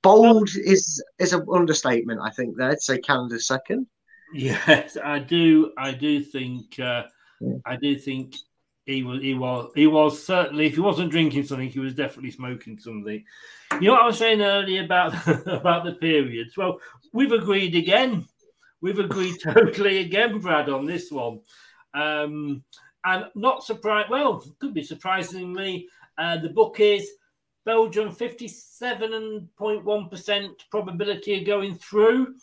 bold 0.03 0.49
is 0.57 1.05
is 1.18 1.34
an 1.34 1.45
understatement, 1.53 2.20
I 2.22 2.30
think. 2.30 2.57
There 2.57 2.70
to 2.70 2.80
say 2.80 2.99
Canada's 2.99 3.47
second. 3.47 3.88
Yes, 4.32 4.97
I 5.03 5.18
do. 5.18 5.72
I 5.76 5.92
do 5.92 6.22
think. 6.22 6.80
Uh, 6.80 7.03
I 7.66 7.76
do 7.76 7.99
think 7.99 8.36
he 8.87 9.03
was. 9.03 9.22
He 9.22 9.35
was. 9.35 9.70
He 9.74 9.87
was 9.87 10.22
certainly. 10.22 10.66
If 10.66 10.74
he 10.74 10.80
wasn't 10.80 11.11
drinking 11.11 11.45
something, 11.45 11.68
he 11.68 11.80
was 11.80 11.95
definitely 11.95 12.30
smoking 12.30 12.78
something. 12.78 13.24
You 13.80 13.89
know 13.89 13.93
what 13.93 14.03
I 14.03 14.07
was 14.07 14.18
saying 14.18 14.43
earlier 14.43 14.85
about 14.85 15.14
about 15.47 15.85
the 15.85 15.93
periods. 15.93 16.57
Well, 16.57 16.78
we've 17.12 17.32
agreed 17.32 17.74
again. 17.74 18.26
We've 18.82 18.99
agreed 18.99 19.37
totally 19.43 19.99
again, 19.99 20.39
Brad, 20.39 20.68
on 20.68 20.85
this 20.85 21.11
one. 21.11 21.41
Um, 21.95 22.62
and 23.05 23.26
not 23.35 23.64
surprised. 23.64 24.11
Well, 24.11 24.45
could 24.59 24.74
be 24.74 24.82
surprisingly, 24.82 25.89
uh, 26.18 26.39
the 26.39 26.51
book 26.51 26.78
is 26.78 27.09
Belgium 27.64 28.12
fifty-seven 28.12 29.49
point 29.57 29.85
one 29.85 30.11
percent 30.11 30.64
probability 30.70 31.41
of 31.41 31.47
going 31.47 31.76
through. 31.76 32.35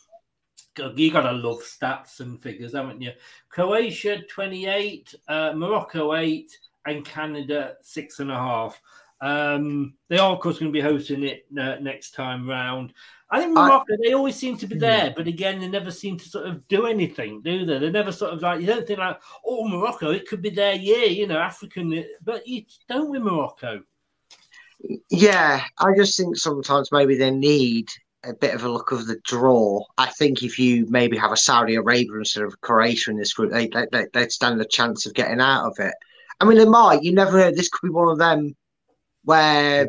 You 0.78 1.10
gotta 1.12 1.32
love 1.32 1.60
stats 1.62 2.20
and 2.20 2.42
figures, 2.42 2.74
haven't 2.74 3.02
you? 3.02 3.12
Croatia 3.48 4.22
twenty-eight, 4.22 5.14
uh, 5.28 5.52
Morocco 5.54 6.14
eight, 6.14 6.58
and 6.86 7.04
Canada 7.04 7.74
six 7.82 8.20
and 8.20 8.30
a 8.30 8.36
half. 8.36 8.80
Um, 9.20 9.94
they 10.08 10.18
are, 10.18 10.32
of 10.32 10.40
course, 10.40 10.58
going 10.58 10.72
to 10.72 10.76
be 10.76 10.80
hosting 10.80 11.22
it 11.22 11.46
uh, 11.56 11.76
next 11.80 12.10
time 12.10 12.48
round. 12.48 12.92
I 13.30 13.40
think 13.40 13.56
I- 13.56 13.68
Morocco, 13.68 13.94
they 14.02 14.14
always 14.14 14.34
seem 14.34 14.56
to 14.56 14.66
be 14.66 14.76
there, 14.76 15.14
but 15.16 15.28
again, 15.28 15.60
they 15.60 15.68
never 15.68 15.92
seem 15.92 16.18
to 16.18 16.28
sort 16.28 16.48
of 16.48 16.66
do 16.66 16.86
anything, 16.86 17.40
do 17.40 17.64
they? 17.64 17.78
They 17.78 17.90
never 17.90 18.10
sort 18.10 18.32
of 18.34 18.42
like, 18.42 18.60
you 18.60 18.66
don't 18.66 18.84
think 18.84 18.98
like, 18.98 19.20
oh, 19.46 19.68
Morocco, 19.68 20.10
it 20.10 20.26
could 20.26 20.42
be 20.42 20.50
their 20.50 20.74
year, 20.74 21.06
you 21.06 21.28
know, 21.28 21.38
African, 21.38 22.04
but 22.24 22.46
you 22.48 22.64
don't 22.88 23.10
with 23.10 23.22
Morocco. 23.22 23.82
Yeah, 25.08 25.62
I 25.78 25.94
just 25.96 26.16
think 26.16 26.36
sometimes 26.36 26.90
maybe 26.90 27.16
they 27.16 27.30
need 27.30 27.88
a 28.24 28.34
bit 28.34 28.54
of 28.54 28.64
a 28.64 28.68
look 28.68 28.92
of 28.92 29.06
the 29.06 29.20
draw. 29.24 29.84
I 29.98 30.06
think 30.06 30.42
if 30.42 30.58
you 30.58 30.86
maybe 30.88 31.16
have 31.16 31.32
a 31.32 31.36
Saudi 31.36 31.74
Arabia 31.74 32.16
instead 32.18 32.44
of 32.44 32.60
Croatia 32.60 33.10
in 33.10 33.16
this 33.16 33.32
group, 33.32 33.52
they, 33.52 33.68
they, 33.68 33.86
they, 33.90 34.06
they'd 34.12 34.32
stand 34.32 34.60
a 34.60 34.64
chance 34.64 35.06
of 35.06 35.14
getting 35.14 35.40
out 35.40 35.66
of 35.66 35.76
it. 35.78 35.94
I 36.40 36.44
mean, 36.44 36.58
they 36.58 36.64
might. 36.64 37.02
You 37.02 37.12
never 37.12 37.38
know. 37.38 37.50
This 37.50 37.68
could 37.68 37.86
be 37.86 37.92
one 37.92 38.08
of 38.08 38.18
them 38.18 38.54
where 39.24 39.86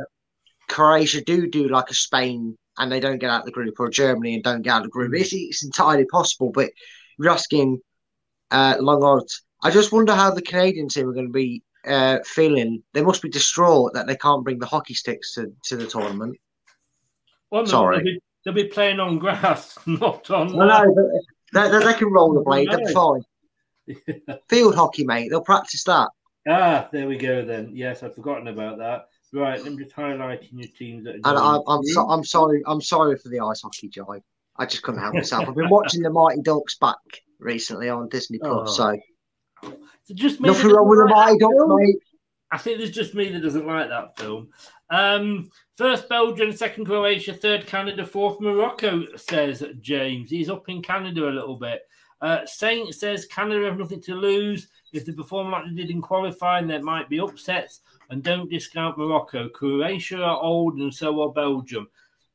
Croatia 0.67 1.21
do 1.21 1.47
do 1.47 1.67
like 1.67 1.89
a 1.89 1.93
Spain 1.93 2.57
and 2.77 2.91
they 2.91 2.99
don't 2.99 3.19
get 3.19 3.29
out 3.29 3.41
of 3.41 3.45
the 3.45 3.51
group, 3.51 3.79
or 3.79 3.89
Germany 3.89 4.35
and 4.35 4.43
don't 4.43 4.63
get 4.63 4.71
out 4.71 4.77
of 4.77 4.83
the 4.83 4.89
group. 4.89 5.13
It's, 5.13 5.31
it's 5.33 5.63
entirely 5.63 6.05
possible, 6.05 6.51
but 6.51 6.71
you're 7.19 7.29
asking 7.29 7.79
uh, 8.49 8.77
long 8.79 9.03
odds. 9.03 9.43
I 9.61 9.69
just 9.69 9.91
wonder 9.91 10.13
how 10.15 10.31
the 10.31 10.41
Canadian 10.41 10.89
team 10.89 11.07
are 11.07 11.13
going 11.13 11.27
to 11.27 11.31
be 11.31 11.61
uh, 11.85 12.19
feeling. 12.25 12.81
They 12.93 13.03
must 13.03 13.21
be 13.21 13.29
distraught 13.29 13.93
that 13.93 14.07
they 14.07 14.15
can't 14.15 14.43
bring 14.43 14.59
the 14.59 14.65
hockey 14.65 14.95
sticks 14.95 15.35
to, 15.35 15.53
to 15.65 15.77
the 15.77 15.85
tournament. 15.85 16.37
Well, 17.53 17.67
Sorry. 17.67 17.97
They'll 17.97 18.03
be, 18.03 18.19
they'll 18.43 18.53
be 18.55 18.63
playing 18.63 18.99
on 18.99 19.19
grass, 19.19 19.77
not 19.85 20.27
on. 20.31 20.47
No, 20.57 20.65
no, 20.65 20.95
they, 21.53 21.69
they, 21.69 21.85
they 21.85 21.93
can 21.93 22.11
roll 22.11 22.33
the 22.33 22.41
blade. 22.41 22.67
They're 22.71 22.87
fine. 22.87 23.21
Field 24.49 24.73
hockey, 24.73 25.03
mate. 25.03 25.29
They'll 25.29 25.41
practice 25.41 25.83
that. 25.83 26.09
Ah, 26.47 26.89
there 26.91 27.07
we 27.07 27.15
go 27.15 27.45
then. 27.45 27.69
Yes, 27.71 28.01
I'd 28.01 28.15
forgotten 28.15 28.47
about 28.47 28.79
that. 28.79 29.05
Right, 29.33 29.63
I'm 29.63 29.77
just 29.77 29.95
highlighting 29.95 30.49
your 30.53 30.67
teams 30.67 31.03
that 31.05 31.15
And 31.15 31.25
I, 31.25 31.59
I'm 31.67 31.83
so, 31.83 32.09
I'm 32.09 32.23
sorry. 32.23 32.63
I'm 32.65 32.81
sorry 32.81 33.17
for 33.17 33.29
the 33.29 33.39
ice 33.39 33.61
hockey 33.61 33.87
jive. 33.87 34.21
I 34.57 34.65
just 34.65 34.81
couldn't 34.81 35.01
help 35.01 35.13
myself. 35.13 35.47
I've 35.47 35.55
been 35.55 35.69
watching 35.69 36.01
the 36.01 36.09
Mighty 36.09 36.41
Ducks 36.41 36.75
back 36.77 36.97
recently 37.39 37.89
on 37.89 38.09
Disney 38.09 38.39
Oh, 38.43 38.63
Plus, 38.63 38.77
so 38.77 38.99
So 39.61 40.13
just 40.15 40.39
me 40.39 40.49
nothing 40.49 40.71
wrong 40.71 40.89
with 40.89 40.99
the 40.99 41.07
Mighty 41.07 41.37
Ducks, 41.37 41.53
mate. 41.67 41.97
I 42.51 42.57
think 42.57 42.77
there's 42.77 42.91
just 42.91 43.15
me 43.15 43.29
that 43.29 43.41
doesn't 43.41 43.65
like 43.65 43.89
that 43.89 44.17
film. 44.17 44.49
Um, 44.93 45.49
first 45.75 46.07
Belgium, 46.07 46.51
second 46.51 46.85
Croatia, 46.85 47.33
third 47.33 47.65
Canada, 47.65 48.05
fourth 48.05 48.39
Morocco, 48.39 49.03
says 49.15 49.63
James. 49.81 50.29
He's 50.29 50.51
up 50.51 50.69
in 50.69 50.83
Canada 50.83 51.27
a 51.27 51.31
little 51.31 51.55
bit. 51.57 51.81
Uh, 52.21 52.45
Saint 52.45 52.93
says 52.93 53.25
Canada 53.25 53.65
have 53.65 53.79
nothing 53.79 54.01
to 54.03 54.13
lose. 54.13 54.67
If 54.93 55.05
they 55.05 55.13
perform 55.13 55.49
like 55.49 55.65
they 55.65 55.73
did 55.81 55.89
in 55.89 55.99
qualifying, 55.99 56.67
there 56.67 56.83
might 56.83 57.09
be 57.09 57.19
upsets. 57.19 57.79
And 58.11 58.21
don't 58.21 58.51
discount 58.51 58.99
Morocco. 58.99 59.49
Croatia 59.49 60.21
are 60.21 60.39
old, 60.39 60.75
and 60.75 60.93
so 60.93 61.23
are 61.23 61.33
Belgium. 61.33 61.87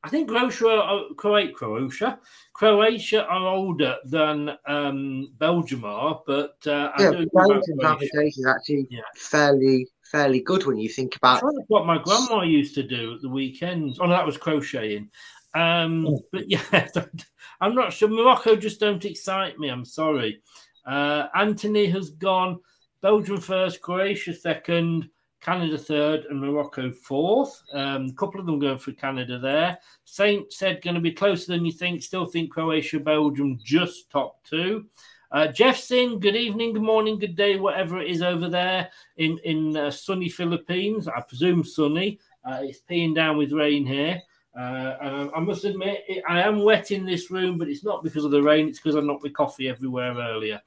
I 0.03 0.09
think 0.09 0.27
Croatia, 0.29 1.05
Croatia, 1.15 1.53
Croatia, 1.53 2.19
Croatia 2.53 3.25
are 3.25 3.47
older 3.47 3.97
than 4.05 4.51
um, 4.65 5.31
Belgium 5.37 5.85
are, 5.85 6.21
but 6.27 6.57
uh, 6.67 6.91
I 6.97 7.03
Yeah, 7.03 7.11
do 7.11 7.17
agree 7.17 7.29
about 7.33 7.47
Belgium's 7.47 7.83
average 7.83 8.37
is 8.37 8.45
actually 8.45 8.87
Yeah. 8.89 9.01
fairly 9.15 9.87
fairly 10.11 10.41
good 10.41 10.65
when 10.65 10.77
you 10.77 10.89
think 10.89 11.15
about. 11.15 11.41
That's 11.41 11.67
what 11.67 11.85
my 11.85 11.97
grandma 11.97 12.41
used 12.41 12.75
to 12.75 12.83
do 12.83 13.15
at 13.15 13.21
the 13.21 13.29
weekends. 13.29 13.99
Oh, 13.99 14.05
no, 14.05 14.11
that 14.11 14.25
was 14.25 14.37
crocheting. 14.37 15.09
Um, 15.55 16.19
but 16.31 16.49
yeah, 16.49 16.61
I'm 17.61 17.75
not 17.75 17.93
sure. 17.93 18.09
Morocco 18.09 18.55
just 18.55 18.79
don't 18.79 19.03
excite 19.05 19.59
me. 19.59 19.69
I'm 19.69 19.85
sorry. 19.85 20.41
Uh, 20.85 21.27
Anthony 21.35 21.87
has 21.87 22.11
gone 22.11 22.59
Belgium 23.01 23.39
first, 23.39 23.81
Croatia 23.81 24.33
second, 24.33 25.09
Canada 25.41 25.77
third, 25.77 26.25
and 26.29 26.39
Morocco 26.39 26.91
fourth. 26.91 27.61
Um, 27.73 28.07
a 28.07 28.13
couple 28.13 28.39
of 28.39 28.45
them 28.45 28.59
going 28.59 28.77
for 28.77 28.91
Canada 28.93 29.39
there. 29.39 29.77
Saint 30.05 30.51
said 30.51 30.81
going 30.81 30.95
to 30.95 31.01
be 31.01 31.11
closer 31.11 31.51
than 31.51 31.65
you 31.65 31.71
think. 31.71 32.03
Still 32.03 32.25
think 32.25 32.51
Croatia, 32.51 32.99
Belgium 32.99 33.59
just 33.63 34.09
top 34.09 34.43
two. 34.43 34.85
Uh, 35.31 35.47
Jeff 35.47 35.77
Singh, 35.77 36.19
good 36.19 36.35
evening, 36.35 36.73
good 36.73 36.81
morning, 36.81 37.19
good 37.19 37.35
day, 37.35 37.57
whatever 37.57 38.01
it 38.01 38.09
is 38.09 38.23
over 38.23 38.49
there 38.49 38.89
in 39.17 39.37
in 39.43 39.77
uh, 39.77 39.91
sunny 39.91 40.27
Philippines. 40.27 41.07
I 41.07 41.21
presume 41.21 41.63
sunny. 41.63 42.19
Uh, 42.43 42.61
it's 42.63 42.81
peeing 42.89 43.13
down 43.13 43.37
with 43.37 43.51
rain 43.51 43.85
here. 43.85 44.19
Uh, 44.57 44.97
and 45.01 45.31
I, 45.35 45.39
must 45.39 45.63
admit, 45.65 46.03
it, 46.07 46.23
I 46.27 46.41
am 46.41 46.63
wet 46.63 46.89
in 46.89 47.05
this 47.05 47.29
room, 47.29 47.59
but 47.59 47.69
it's 47.69 47.83
not 47.83 48.03
because 48.03 48.25
of 48.25 48.31
the 48.31 48.41
rain. 48.41 48.67
It's 48.67 48.79
because 48.79 48.95
I 48.95 49.01
knocked 49.01 49.23
my 49.23 49.29
coffee 49.29 49.69
everywhere 49.69 50.15
earlier. 50.17 50.59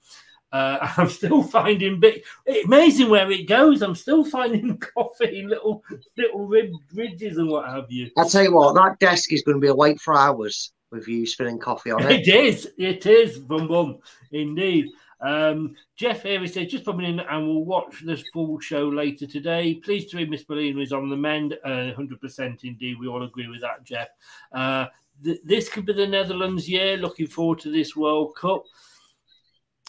Uh, 0.53 0.79
I'm 0.97 1.09
still 1.09 1.43
finding 1.43 1.99
big. 1.99 2.23
It's 2.47 2.65
amazing 2.65 3.11
where 3.11 3.29
it 3.33 3.49
goes. 3.49 3.83
I'm 3.83 3.97
still 3.97 4.25
finding 4.25 4.79
coffee 4.95 5.43
little 5.43 5.83
little 6.17 6.47
rib, 6.47 6.71
ridges 6.95 7.39
and 7.39 7.49
what 7.49 7.69
have 7.69 7.91
you. 7.91 8.13
I'll 8.17 8.29
tell 8.29 8.45
you 8.45 8.55
what, 8.55 8.75
that 8.75 9.01
desk 9.01 9.33
is 9.33 9.43
going 9.43 9.57
to 9.57 9.61
be 9.61 9.69
awake 9.69 10.01
for 10.01 10.17
hours 10.17 10.73
with 10.93 11.09
you 11.09 11.27
spilling 11.27 11.59
coffee 11.59 11.91
on 11.91 12.03
It 12.11 12.29
it. 12.29 12.35
is. 12.35 12.69
It 12.79 13.07
is. 13.07 13.39
Boom, 13.39 13.67
boom. 13.67 13.99
Indeed. 14.31 14.87
Um, 15.21 15.77
Jeff 15.97 16.25
here 16.25 16.41
he 16.41 16.49
says, 16.49 16.67
just 16.71 16.85
popping 16.85 17.05
in 17.07 17.21
and 17.21 17.47
we'll 17.47 17.65
watch 17.65 18.03
this 18.05 18.25
full 18.33 18.59
show 18.59 18.89
later 18.89 19.27
today. 19.27 19.75
Pleased 19.75 20.11
to 20.11 20.19
hear 20.19 20.27
Miss 20.27 20.45
Bellina 20.45 20.83
is 20.83 20.93
on 20.93 21.09
the 21.09 21.17
mend. 21.17 21.57
Uh, 21.65 21.93
100% 21.97 22.65
indeed. 22.65 22.97
We 22.99 23.07
all 23.09 23.23
agree 23.23 23.49
with 23.49 23.61
that, 23.61 23.85
Jeff. 23.85 24.09
Uh, 24.53 24.87
th- 25.23 25.41
this 25.45 25.69
could 25.69 25.87
be 25.87 25.93
the 25.93 26.07
Netherlands 26.07 26.69
year. 26.69 26.97
Looking 26.97 27.29
forward 27.29 27.61
to 27.61 27.71
this 27.71 27.95
World 27.95 28.35
Cup. 28.37 28.65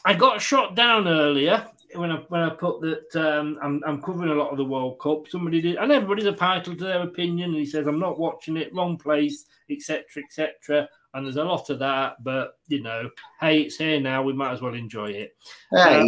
I 0.06 0.14
got 0.14 0.42
shot 0.42 0.76
down 0.76 1.08
earlier 1.08 1.66
when 1.96 2.12
I 2.12 2.18
when 2.30 2.42
I 2.42 2.50
put 2.50 2.82
that 2.82 3.16
um, 3.16 3.58
I'm 3.62 3.82
I'm 3.86 4.02
covering 4.02 4.32
a 4.32 4.36
lot 4.36 4.52
of 4.52 4.58
the 4.58 4.66
World 4.66 5.00
Cup. 5.00 5.28
Somebody 5.28 5.62
did, 5.62 5.78
and 5.78 5.92
everybody's 5.92 6.26
entitled 6.26 6.78
to 6.80 6.84
their 6.84 7.02
opinion. 7.02 7.52
And 7.52 7.60
he 7.60 7.66
says 7.66 7.88
I'm 7.88 8.00
not 8.00 8.20
watching 8.20 8.58
it, 8.58 8.74
wrong 8.74 8.98
place, 8.98 9.46
etc., 9.70 10.24
etc. 10.24 10.90
And 11.14 11.26
there's 11.26 11.38
a 11.38 11.44
lot 11.44 11.70
of 11.70 11.80
that, 11.80 12.24
but 12.24 12.58
you 12.68 12.82
know, 12.82 13.10
hey, 13.40 13.62
it's 13.62 13.78
here 13.78 14.00
now. 14.00 14.24
We 14.24 14.34
might 14.34 14.54
as 14.54 14.62
well 14.62 14.74
enjoy 14.74 15.12
it. 15.12 15.36
Hey, 15.72 16.00
Um, 16.00 16.08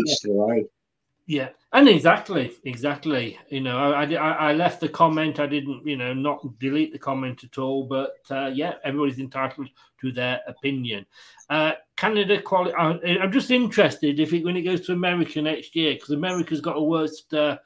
yeah, 1.27 1.49
and 1.75 1.89
exactly, 1.89 2.53
exactly. 2.63 3.37
You 3.49 3.59
know, 3.59 3.77
I, 3.77 4.05
I, 4.05 4.31
I 4.31 4.53
left 4.53 4.79
the 4.79 4.87
comment. 4.87 5.41
I 5.41 5.45
didn't, 5.45 5.85
you 5.85 5.97
know, 5.97 6.13
not 6.13 6.57
delete 6.57 6.93
the 6.93 6.99
comment 6.99 7.43
at 7.43 7.57
all. 7.57 7.83
But 7.83 8.15
uh, 8.31 8.49
yeah, 8.53 8.75
everybody's 8.85 9.19
entitled 9.19 9.67
to 9.99 10.11
their 10.13 10.39
opinion. 10.47 11.05
Uh, 11.49 11.73
Canada 11.97 12.41
quali- 12.41 12.73
I, 12.73 13.17
I'm 13.21 13.31
just 13.31 13.51
interested 13.51 14.21
if 14.21 14.31
it, 14.31 14.45
when 14.45 14.55
it 14.55 14.61
goes 14.61 14.85
to 14.85 14.93
America 14.93 15.41
next 15.41 15.75
year 15.75 15.95
because 15.95 16.11
America's 16.11 16.61
got 16.61 16.77
a 16.77 16.81
worst 16.81 17.33
uh, 17.33 17.57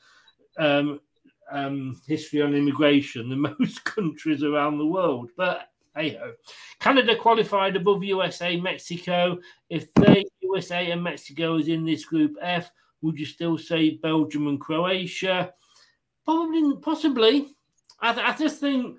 um, 0.57 0.99
um, 1.51 2.01
history 2.07 2.41
on 2.41 2.55
immigration 2.55 3.29
than 3.29 3.41
most 3.59 3.83
countries 3.83 4.41
around 4.41 4.79
the 4.79 4.87
world. 4.87 5.29
But 5.37 5.69
hey 5.95 6.17
ho, 6.19 6.33
Canada 6.79 7.15
qualified 7.15 7.75
above 7.75 8.03
USA, 8.03 8.59
Mexico. 8.59 9.37
If 9.69 9.93
they 9.93 10.25
USA 10.41 10.89
and 10.89 11.03
Mexico 11.03 11.57
is 11.57 11.67
in 11.67 11.85
this 11.85 12.05
group 12.05 12.35
F, 12.41 12.71
would 13.01 13.19
you 13.19 13.25
still 13.25 13.57
say 13.57 13.91
Belgium 13.91 14.47
and 14.47 14.59
Croatia? 14.59 15.53
Probably, 16.25 16.77
possibly. 16.81 17.55
I, 17.99 18.13
th- 18.13 18.25
I 18.25 18.35
just 18.35 18.59
think 18.59 18.97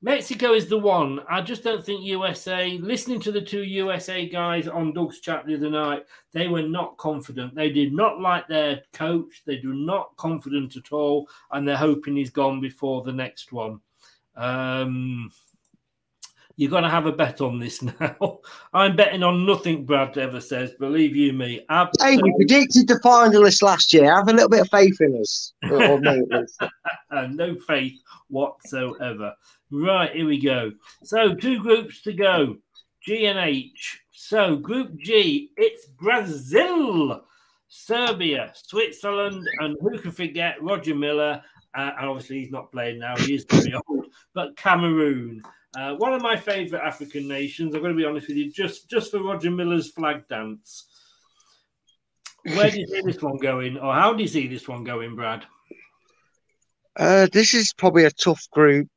Mexico 0.00 0.52
is 0.52 0.68
the 0.68 0.78
one. 0.78 1.20
I 1.28 1.42
just 1.42 1.64
don't 1.64 1.84
think 1.84 2.04
USA. 2.04 2.78
Listening 2.80 3.20
to 3.20 3.32
the 3.32 3.40
two 3.40 3.64
USA 3.64 4.28
guys 4.28 4.68
on 4.68 4.92
Doug's 4.92 5.20
chat 5.20 5.44
the 5.44 5.56
other 5.56 5.70
night, 5.70 6.04
they 6.32 6.46
were 6.46 6.62
not 6.62 6.96
confident. 6.98 7.54
They 7.54 7.70
did 7.70 7.92
not 7.92 8.20
like 8.20 8.46
their 8.46 8.82
coach. 8.92 9.42
They 9.44 9.56
do 9.56 9.74
not 9.74 10.16
confident 10.16 10.76
at 10.76 10.92
all, 10.92 11.28
and 11.50 11.66
they're 11.66 11.76
hoping 11.76 12.16
he's 12.16 12.30
gone 12.30 12.60
before 12.60 13.02
the 13.02 13.12
next 13.12 13.52
one. 13.52 13.80
Um, 14.36 15.32
you're 16.58 16.70
going 16.70 16.82
to 16.82 16.90
have 16.90 17.06
a 17.06 17.12
bet 17.12 17.40
on 17.40 17.60
this 17.60 17.82
now. 18.00 18.40
I'm 18.74 18.96
betting 18.96 19.22
on 19.22 19.46
nothing. 19.46 19.86
Brad 19.86 20.18
ever 20.18 20.40
says. 20.40 20.72
Believe 20.72 21.14
you 21.14 21.32
me, 21.32 21.64
Hey, 21.70 22.18
we 22.20 22.34
predicted 22.36 22.88
the 22.88 23.00
finalists 23.02 23.62
last 23.62 23.94
year. 23.94 24.12
Have 24.12 24.28
a 24.28 24.32
little 24.32 24.48
bit 24.48 24.62
of 24.62 24.68
faith 24.68 25.00
in 25.00 25.16
us. 25.20 25.52
Or 25.70 26.00
me, 26.00 26.18
at 26.18 26.40
least. 26.40 26.60
no 27.36 27.56
faith 27.60 28.00
whatsoever. 28.26 29.34
Right, 29.70 30.10
here 30.12 30.26
we 30.26 30.40
go. 30.40 30.72
So, 31.04 31.32
two 31.32 31.60
groups 31.60 32.02
to 32.02 32.12
go 32.12 32.56
G 33.02 33.26
and 33.26 33.38
H. 33.38 34.00
So, 34.10 34.56
Group 34.56 34.96
G, 34.96 35.52
it's 35.56 35.86
Brazil, 35.86 37.24
Serbia, 37.68 38.50
Switzerland, 38.54 39.46
and 39.60 39.76
who 39.80 39.96
can 39.98 40.10
forget 40.10 40.60
Roger 40.60 40.96
Milla? 40.96 41.44
Uh, 41.76 41.92
and 41.98 42.08
obviously, 42.08 42.40
he's 42.40 42.50
not 42.50 42.72
playing 42.72 42.98
now, 42.98 43.16
he 43.16 43.34
is 43.34 43.46
very 43.48 43.74
old, 43.88 44.06
but 44.34 44.56
Cameroon. 44.56 45.40
Uh, 45.76 45.94
one 45.96 46.14
of 46.14 46.22
my 46.22 46.36
favourite 46.36 46.84
African 46.84 47.28
nations. 47.28 47.74
I'm 47.74 47.82
going 47.82 47.92
to 47.92 47.98
be 47.98 48.06
honest 48.06 48.28
with 48.28 48.36
you, 48.36 48.50
just 48.50 48.88
just 48.88 49.10
for 49.10 49.22
Roger 49.22 49.50
Milla's 49.50 49.90
flag 49.90 50.26
dance. 50.28 50.86
Where 52.44 52.70
do 52.70 52.80
you 52.80 52.86
see 52.86 53.02
this 53.02 53.20
one 53.20 53.36
going, 53.36 53.76
or 53.76 53.92
how 53.92 54.14
do 54.14 54.22
you 54.22 54.28
see 54.28 54.46
this 54.46 54.66
one 54.66 54.84
going, 54.84 55.14
Brad? 55.14 55.44
Uh, 56.96 57.28
this 57.32 57.54
is 57.54 57.72
probably 57.72 58.04
a 58.04 58.10
tough 58.10 58.48
group 58.50 58.88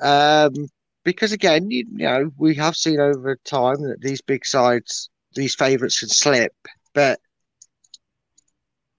um, 0.00 0.52
because, 1.04 1.32
again, 1.32 1.70
you, 1.70 1.86
you 1.92 2.06
know, 2.06 2.30
we 2.36 2.54
have 2.54 2.76
seen 2.76 3.00
over 3.00 3.36
time 3.44 3.80
that 3.82 4.00
these 4.00 4.20
big 4.20 4.44
sides, 4.44 5.08
these 5.34 5.54
favourites 5.54 6.00
can 6.00 6.08
slip, 6.10 6.52
but 6.94 7.20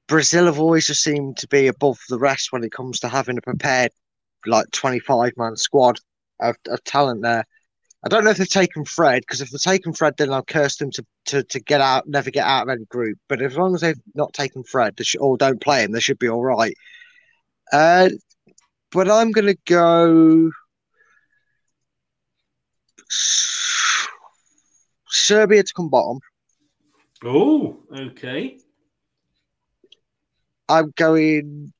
Brazil 0.07 0.45
have 0.45 0.59
always 0.59 0.87
just 0.87 1.03
seemed 1.03 1.37
to 1.37 1.47
be 1.47 1.67
above 1.67 1.99
the 2.09 2.17
rest 2.17 2.51
when 2.51 2.63
it 2.63 2.71
comes 2.71 2.99
to 2.99 3.07
having 3.07 3.37
a 3.37 3.41
prepared, 3.41 3.91
like, 4.47 4.71
25 4.71 5.33
man 5.37 5.55
squad 5.55 5.99
of, 6.39 6.55
of 6.67 6.83
talent 6.83 7.21
there. 7.21 7.45
I 8.03 8.07
don't 8.07 8.23
know 8.23 8.29
if 8.29 8.37
they've 8.37 8.47
taken 8.47 8.85
Fred 8.85 9.21
because 9.21 9.41
if 9.41 9.49
they've 9.49 9.61
taken 9.61 9.91
Fred, 9.91 10.15
then 10.17 10.31
I'll 10.31 10.41
curse 10.41 10.77
them 10.77 10.89
to, 10.91 11.05
to, 11.25 11.43
to 11.43 11.59
get 11.59 11.81
out, 11.81 12.07
never 12.07 12.31
get 12.31 12.47
out 12.47 12.63
of 12.63 12.69
any 12.69 12.85
group. 12.85 13.17
But 13.27 13.41
as 13.41 13.57
long 13.57 13.75
as 13.75 13.81
they've 13.81 13.99
not 14.15 14.31
taken 14.33 14.63
Fred, 14.63 14.95
they 14.95 15.03
should, 15.03 15.19
or 15.19 15.37
don't 15.37 15.61
play 15.61 15.83
him, 15.83 15.91
they 15.91 15.99
should 15.99 16.19
be 16.19 16.29
all 16.29 16.43
right. 16.43 16.73
Uh, 17.73 18.09
but 18.91 19.11
I'm 19.11 19.31
going 19.31 19.47
to 19.47 19.57
go 19.65 20.51
Serbia 25.09 25.63
to 25.63 25.73
come 25.73 25.89
bottom. 25.89 26.19
Oh, 27.23 27.79
okay. 27.93 28.59
I'm 30.69 30.93
going 30.95 31.73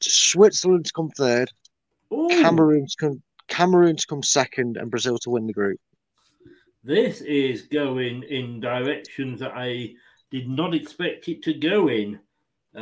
to 0.00 0.10
Switzerland 0.10 0.86
to 0.86 0.92
come 0.92 1.10
third, 1.10 1.50
Ooh, 2.12 2.28
Cameroon 2.28 2.86
to 2.86 2.96
come 2.98 3.22
Cameroon 3.52 3.96
to 3.96 4.06
come 4.06 4.22
second, 4.22 4.78
and 4.78 4.90
Brazil 4.90 5.18
to 5.18 5.30
win 5.30 5.46
the 5.46 5.52
group. 5.52 5.78
This 6.82 7.20
is 7.20 7.62
going 7.62 8.22
in 8.22 8.60
directions 8.60 9.40
that 9.40 9.52
I 9.54 9.92
did 10.30 10.48
not 10.48 10.74
expect 10.74 11.28
it 11.28 11.42
to 11.42 11.52
go 11.52 11.88
in. 11.88 12.18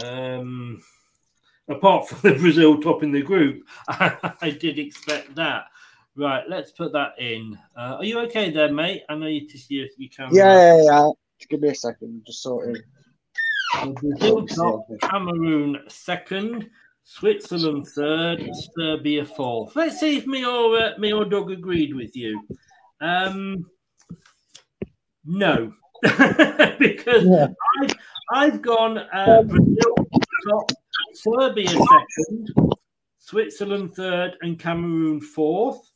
Um, 0.00 0.80
apart 1.68 2.08
from 2.08 2.20
the 2.22 2.38
Brazil 2.38 2.80
topping 2.80 3.10
the 3.10 3.20
group, 3.20 3.64
I 3.88 4.56
did 4.58 4.78
expect 4.78 5.34
that. 5.34 5.64
Right, 6.16 6.44
let's 6.48 6.70
put 6.70 6.92
that 6.92 7.12
in. 7.18 7.58
Uh, 7.76 7.96
are 7.98 8.04
you 8.04 8.20
okay 8.20 8.50
there, 8.50 8.72
mate? 8.72 9.02
I 9.08 9.16
know 9.16 9.26
you 9.26 9.48
just 9.48 9.70
you, 9.70 9.88
you 9.96 10.08
can. 10.08 10.28
Yeah, 10.32 10.76
yeah, 10.76 10.82
yeah. 10.84 11.10
Give 11.48 11.60
me 11.60 11.70
a 11.70 11.74
second. 11.74 12.22
Just 12.26 12.42
sorting. 12.42 12.82
Brazil 13.94 14.46
top, 14.46 14.86
Cameroon 15.02 15.78
second, 15.88 16.70
Switzerland 17.18 17.88
third, 17.88 18.48
Serbia 18.78 19.24
fourth. 19.24 19.74
Let's 19.74 19.98
see 19.98 20.16
if 20.18 20.28
me 20.28 20.44
or 20.46 20.78
uh, 20.78 20.90
me 20.96 21.12
or 21.12 21.24
Doug 21.24 21.50
agreed 21.50 21.92
with 21.92 22.14
you. 22.14 22.40
Um, 23.00 23.66
no, 25.24 25.72
because 26.78 27.24
Yeah. 27.24 27.48
I've, 27.82 27.94
I've 28.32 28.62
gone 28.62 28.98
uh, 28.98 29.42
Brazil 29.42 29.96
top, 30.48 30.70
Serbia 31.14 31.68
second, 31.68 32.48
Switzerland 33.18 33.96
third, 33.96 34.36
and 34.42 34.56
Cameroon 34.56 35.20
fourth. 35.20 35.90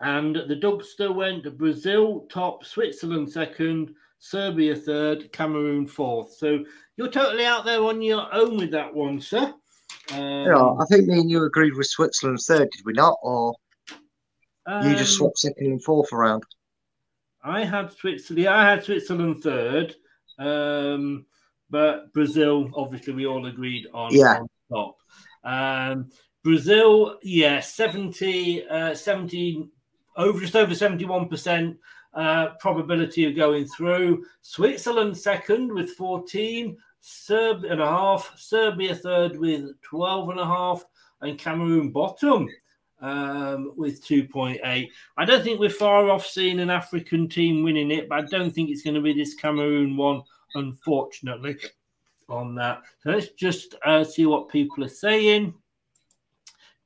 And 0.00 0.36
the 0.36 0.56
Dugster 0.56 1.12
went 1.12 1.58
Brazil 1.58 2.26
top, 2.30 2.64
Switzerland 2.64 3.30
second, 3.32 3.94
Serbia 4.20 4.76
third, 4.76 5.32
Cameroon 5.32 5.86
fourth. 5.86 6.34
So 6.34 6.62
you're 6.96 7.08
totally 7.08 7.46
out 7.46 7.64
there 7.64 7.82
on 7.82 8.00
your 8.02 8.32
own 8.32 8.58
with 8.58 8.70
that 8.70 8.94
one, 8.94 9.20
sir. 9.20 9.52
Um, 10.12 10.20
Yeah, 10.46 10.72
I 10.78 10.84
think 10.88 11.06
me 11.06 11.20
and 11.20 11.30
you 11.30 11.42
agreed 11.44 11.74
with 11.74 11.86
Switzerland 11.86 12.38
third, 12.46 12.68
did 12.70 12.84
we 12.84 12.92
not? 12.92 13.16
Or 13.22 13.54
you 13.88 14.94
just 14.94 15.12
um, 15.12 15.26
swapped 15.26 15.38
second 15.38 15.66
and 15.66 15.82
fourth 15.82 16.12
around? 16.12 16.44
I 17.42 17.64
had 17.64 17.92
Switzerland. 17.92 18.46
I 18.48 18.70
had 18.70 18.84
Switzerland 18.84 19.42
third, 19.42 19.94
um, 20.38 21.24
but 21.70 22.12
Brazil. 22.12 22.68
Obviously, 22.74 23.14
we 23.14 23.26
all 23.26 23.46
agreed 23.46 23.86
on, 23.94 24.14
Yeah. 24.14 24.40
on 24.40 24.48
top. 24.70 24.96
Um, 25.42 26.10
Brazil, 26.44 27.18
yeah, 27.22 27.60
70, 27.60 28.66
uh, 28.68 28.94
70 28.94 29.70
over 30.16 30.40
just 30.40 30.56
over 30.56 30.74
seventy-one 30.74 31.28
percent 31.28 31.78
uh, 32.14 32.50
probability 32.58 33.24
of 33.24 33.36
going 33.36 33.66
through. 33.66 34.24
Switzerland 34.42 35.16
second 35.16 35.72
with 35.72 35.90
fourteen, 35.90 36.76
Serbia 37.00 37.72
and 37.72 37.80
a 37.80 37.86
half, 37.86 38.32
Serbia 38.36 38.94
third 38.94 39.38
with 39.38 39.80
twelve 39.82 40.30
and 40.30 40.40
a 40.40 40.44
half, 40.44 40.50
and 40.50 40.52
a 40.52 40.52
half, 40.52 40.80
and 40.80 40.80
a 40.80 40.80
half, 40.80 40.84
and 41.22 41.38
Cameroon 41.38 41.90
bottom 41.90 42.48
um, 43.00 43.72
with 43.76 44.04
2.8. 44.04 44.88
I 45.16 45.24
don't 45.24 45.42
think 45.42 45.60
we're 45.60 45.70
far 45.70 46.10
off 46.10 46.26
seeing 46.26 46.60
an 46.60 46.70
African 46.70 47.28
team 47.28 47.62
winning 47.62 47.90
it, 47.90 48.08
but 48.08 48.18
I 48.18 48.22
don't 48.26 48.50
think 48.50 48.70
it's 48.70 48.82
going 48.82 48.94
to 48.94 49.00
be 49.00 49.12
this 49.12 49.34
Cameroon 49.34 49.96
one, 49.96 50.22
unfortunately, 50.54 51.56
on 52.28 52.54
that. 52.56 52.82
So 53.02 53.10
let's 53.10 53.30
just 53.30 53.74
uh, 53.84 54.04
see 54.04 54.26
what 54.26 54.48
people 54.48 54.84
are 54.84 54.88
saying. 54.88 55.54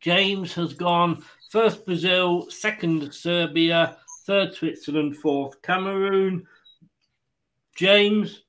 James 0.01 0.53
has 0.55 0.75
gone 0.75 1.25
first 1.51 1.87
Brazil, 1.87 2.51
second 2.51 3.13
Serbia, 3.15 3.97
third 4.27 4.55
Switzerland, 4.55 5.17
fourth 5.17 5.61
Cameroon. 5.63 6.47
James, 7.77 8.43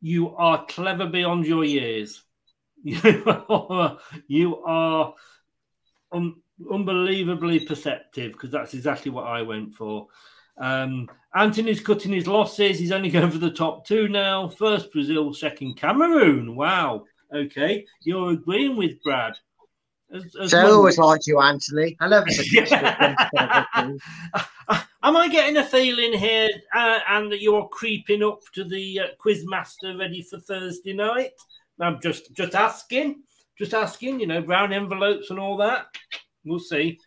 you 0.00 0.34
are 0.36 0.64
clever 0.66 1.06
beyond 1.06 1.46
your 1.46 1.64
years. 1.64 2.22
You 2.82 3.22
are, 3.26 3.98
you 4.26 4.62
are 4.64 5.14
un- 6.12 6.36
unbelievably 6.70 7.66
perceptive 7.66 8.32
because 8.32 8.50
that's 8.50 8.72
exactly 8.72 9.10
what 9.10 9.26
I 9.26 9.42
went 9.42 9.74
for. 9.74 10.06
Um, 10.56 11.06
Anthony's 11.34 11.80
cutting 11.80 12.12
his 12.12 12.26
losses. 12.26 12.78
He's 12.78 12.92
only 12.92 13.10
going 13.16 13.30
for 13.30 13.36
the 13.38 13.50
top 13.50 13.86
two 13.86 14.08
now. 14.08 14.48
First 14.48 14.92
Brazil, 14.92 15.34
second 15.34 15.74
Cameroon. 15.74 16.56
Wow. 16.56 17.04
Okay, 17.34 17.84
you're 18.02 18.30
agreeing 18.32 18.76
with 18.78 19.02
Brad. 19.02 19.34
As- 20.14 20.34
as 20.40 20.50
So 20.50 20.58
I 20.58 20.70
always 20.70 20.96
liked 20.96 21.26
you, 21.26 21.38
Anthony. 21.38 21.98
I 22.00 22.24
said 22.30 22.46
you 22.46 23.98
Am 25.02 25.16
I 25.16 25.28
getting 25.28 25.56
a 25.56 25.64
feeling 25.64 26.12
here, 26.12 26.50
uh, 26.74 26.98
and 27.08 27.32
that 27.32 27.40
you're 27.40 27.68
creeping 27.68 28.22
up 28.22 28.42
to 28.52 28.64
the 28.64 29.00
uh, 29.00 29.06
quizmaster 29.18 29.98
ready 29.98 30.20
for 30.20 30.38
Thursday 30.38 30.92
night? 30.92 31.32
I'm 31.80 31.98
just 32.02 32.34
just 32.34 32.54
asking, 32.54 33.22
just 33.56 33.72
asking. 33.72 34.20
You 34.20 34.26
know, 34.26 34.42
brown 34.42 34.74
envelopes 34.74 35.30
and 35.30 35.38
all 35.38 35.56
that. 35.56 35.86
We'll 36.44 36.58
see. 36.58 36.98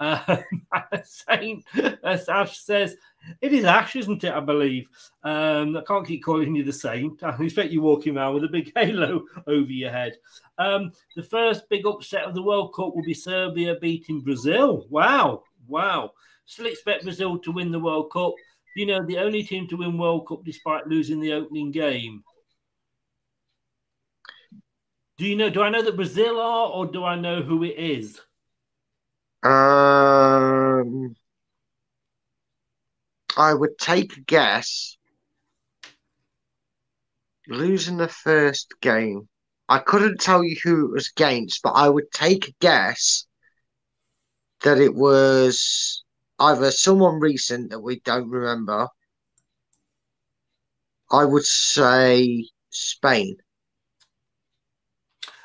Uh, 0.00 0.38
Saint 1.04 1.64
as 2.02 2.28
Ash 2.30 2.58
says, 2.60 2.96
it 3.42 3.52
is 3.52 3.64
Ash, 3.64 3.94
isn't 3.94 4.24
it? 4.24 4.32
I 4.32 4.40
believe. 4.40 4.86
Um, 5.22 5.76
I 5.76 5.82
can't 5.86 6.06
keep 6.06 6.24
calling 6.24 6.54
you 6.54 6.64
the 6.64 6.72
Saint. 6.72 7.22
I 7.22 7.36
expect 7.42 7.72
you 7.72 7.82
walking 7.82 8.16
around 8.16 8.34
with 8.34 8.44
a 8.44 8.48
big 8.48 8.72
halo 8.76 9.22
over 9.46 9.70
your 9.70 9.90
head. 9.90 10.16
Um, 10.56 10.92
the 11.14 11.22
first 11.22 11.68
big 11.68 11.86
upset 11.86 12.24
of 12.24 12.34
the 12.34 12.42
World 12.42 12.72
Cup 12.74 12.94
will 12.94 13.04
be 13.04 13.12
Serbia 13.12 13.76
beating 13.80 14.22
Brazil. 14.22 14.86
Wow, 14.88 15.42
wow. 15.68 16.12
Still 16.46 16.66
expect 16.66 17.04
Brazil 17.04 17.38
to 17.38 17.52
win 17.52 17.72
the 17.72 17.78
World 17.78 18.10
Cup. 18.12 18.34
You 18.76 18.86
know, 18.86 19.04
the 19.06 19.18
only 19.18 19.42
team 19.42 19.68
to 19.68 19.76
win 19.76 19.98
World 19.98 20.26
Cup 20.28 20.44
despite 20.44 20.86
losing 20.86 21.20
the 21.20 21.32
opening 21.32 21.70
game. 21.70 22.22
Do 25.16 25.26
you 25.26 25.36
know? 25.36 25.48
Do 25.48 25.62
I 25.62 25.70
know 25.70 25.82
that 25.82 25.96
Brazil 25.96 26.40
are, 26.40 26.68
or 26.68 26.86
do 26.86 27.04
I 27.04 27.14
know 27.16 27.42
who 27.42 27.62
it 27.62 27.76
is? 27.78 28.20
Um, 29.44 31.14
I 33.36 33.54
would 33.54 33.78
take 33.78 34.16
a 34.16 34.20
guess. 34.20 34.96
Losing 37.46 37.96
the 37.96 38.08
first 38.08 38.74
game. 38.80 39.28
I 39.68 39.78
couldn't 39.78 40.20
tell 40.20 40.42
you 40.42 40.56
who 40.62 40.86
it 40.86 40.92
was 40.92 41.12
against, 41.14 41.62
but 41.62 41.72
I 41.72 41.88
would 41.88 42.10
take 42.10 42.48
a 42.48 42.54
guess 42.60 43.26
that 44.62 44.78
it 44.78 44.94
was 44.94 46.03
either 46.38 46.70
someone 46.70 47.20
recent 47.20 47.70
that 47.70 47.80
we 47.80 48.00
don't 48.00 48.28
remember. 48.28 48.88
I 51.10 51.24
would 51.24 51.44
say 51.44 52.48
Spain. 52.70 53.36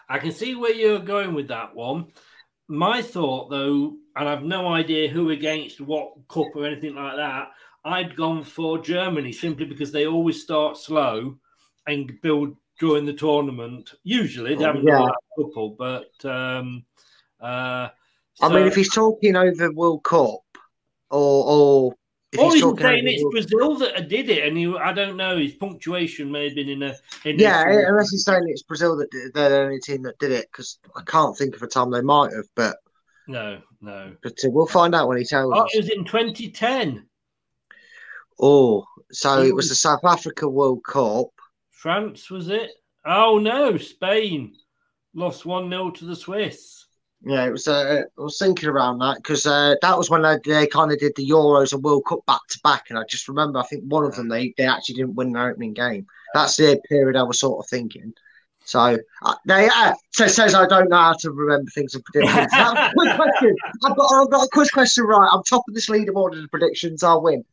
I 0.07 0.17
can 0.17 0.31
see 0.31 0.55
where 0.55 0.73
you're 0.73 0.99
going 0.99 1.35
with 1.35 1.49
that 1.49 1.75
one. 1.75 2.07
My 2.67 3.01
thought, 3.01 3.49
though, 3.49 3.97
and 4.15 4.27
I've 4.27 4.43
no 4.43 4.67
idea 4.67 5.09
who 5.09 5.29
against 5.29 5.81
what 5.81 6.13
cup 6.27 6.55
or 6.55 6.65
anything 6.65 6.95
like 6.95 7.15
that, 7.15 7.49
I'd 7.85 8.15
gone 8.15 8.43
for 8.43 8.79
Germany 8.79 9.31
simply 9.31 9.65
because 9.65 9.91
they 9.91 10.07
always 10.07 10.41
start 10.41 10.77
slow 10.77 11.37
and 11.87 12.19
build 12.21 12.55
during 12.79 13.05
the 13.05 13.13
tournament. 13.13 13.93
Usually, 14.03 14.55
they 14.55 14.63
haven't 14.63 14.85
done 14.85 15.01
Yeah. 15.01 15.11
couple, 15.37 15.75
but 15.77 16.25
um, 16.25 16.85
uh, 17.39 17.89
I 18.41 18.49
mean, 18.49 18.67
if 18.67 18.75
he's 18.75 18.93
talking 18.93 19.35
over 19.35 19.71
World 19.71 20.03
Cup, 20.03 20.41
or 21.09 21.45
or 21.45 21.93
or 22.37 22.53
he's 22.53 22.63
he's 22.63 22.79
saying 22.79 23.03
it's 23.07 23.23
Brazil 23.31 23.75
that 23.77 24.07
did 24.07 24.29
it, 24.29 24.47
and 24.47 24.55
he, 24.57 24.67
I 24.77 24.93
don't 24.93 25.17
know, 25.17 25.37
his 25.37 25.53
punctuation 25.53 26.31
may 26.31 26.45
have 26.45 26.55
been 26.55 26.69
in 26.69 26.83
a 26.83 26.95
in 27.25 27.39
yeah, 27.39 27.63
unless 27.87 28.11
he's 28.11 28.23
saying 28.23 28.43
it's 28.47 28.63
Brazil 28.63 28.95
that 28.97 29.09
did, 29.11 29.33
they're 29.33 29.49
the 29.49 29.59
only 29.61 29.79
team 29.79 30.03
that 30.03 30.19
did 30.19 30.31
it, 30.31 30.47
because 30.51 30.77
I 30.95 31.01
can't 31.03 31.35
think 31.37 31.55
of 31.55 31.63
a 31.63 31.67
time 31.67 31.89
they 31.89 32.01
might 32.01 32.31
have, 32.33 32.45
but 32.55 32.77
no, 33.27 33.61
no. 33.81 34.13
but 34.21 34.33
uh, 34.45 34.49
we'll 34.51 34.67
find 34.67 34.93
out 34.93 35.07
when 35.07 35.17
he 35.17 35.23
tells 35.25 35.51
Oh, 35.55 35.61
us. 35.63 35.71
it 35.73 35.77
was 35.79 35.89
in 35.89 36.05
2010. 36.05 37.05
Oh, 38.41 38.85
so 39.11 39.41
it 39.41 39.55
was 39.55 39.69
the 39.69 39.75
South 39.75 40.03
Africa 40.05 40.47
World 40.47 40.83
Cup. 40.87 41.27
France 41.71 42.29
was 42.29 42.49
it? 42.49 42.69
Oh 43.05 43.39
no, 43.39 43.77
Spain 43.77 44.53
lost 45.15 45.45
one 45.45 45.69
0 45.69 45.91
to 45.91 46.05
the 46.05 46.15
Swiss. 46.15 46.78
Yeah, 47.21 47.45
it 47.45 47.51
was. 47.51 47.67
Uh, 47.67 48.03
I 48.17 48.21
was 48.21 48.39
thinking 48.39 48.69
around 48.69 48.99
that 48.99 49.17
because 49.17 49.45
uh, 49.45 49.75
that 49.81 49.97
was 49.97 50.09
when 50.09 50.21
they, 50.21 50.37
they 50.45 50.67
kind 50.67 50.91
of 50.91 50.99
did 50.99 51.13
the 51.17 51.29
Euros 51.29 51.73
and 51.73 51.83
World 51.83 52.05
Cup 52.07 52.25
back 52.25 52.39
to 52.49 52.59
back, 52.63 52.85
and 52.89 52.97
I 52.97 53.03
just 53.09 53.27
remember 53.27 53.59
I 53.59 53.63
think 53.63 53.83
one 53.85 54.05
of 54.05 54.15
them 54.15 54.29
they, 54.29 54.53
they 54.57 54.65
actually 54.65 54.95
didn't 54.95 55.15
win 55.15 55.33
their 55.33 55.49
opening 55.49 55.73
game. 55.73 56.07
That's 56.33 56.55
the 56.55 56.79
period 56.87 57.17
I 57.17 57.23
was 57.23 57.39
sort 57.39 57.63
of 57.63 57.69
thinking. 57.69 58.13
So 58.63 58.97
uh, 59.23 59.35
they 59.45 59.67
uh, 59.67 59.93
says 60.13 60.35
says 60.35 60.55
I 60.55 60.65
don't 60.65 60.89
know 60.89 60.97
how 60.97 61.13
to 61.13 61.31
remember 61.31 61.69
things 61.71 61.93
and 61.93 62.05
predictions. 62.05 62.51
Now, 62.53 62.91
quick 62.95 63.15
question. 63.17 63.55
I've 63.83 63.97
got 63.97 64.13
I've 64.13 64.29
got 64.29 64.45
a 64.45 64.49
quiz 64.53 64.69
question. 64.71 65.03
Right, 65.03 65.29
I'm 65.29 65.43
top 65.43 65.63
of 65.67 65.75
this 65.75 65.89
leaderboard 65.89 66.35
of 66.35 66.41
the 66.41 66.47
predictions. 66.47 67.03
I'll 67.03 67.21
win. 67.21 67.43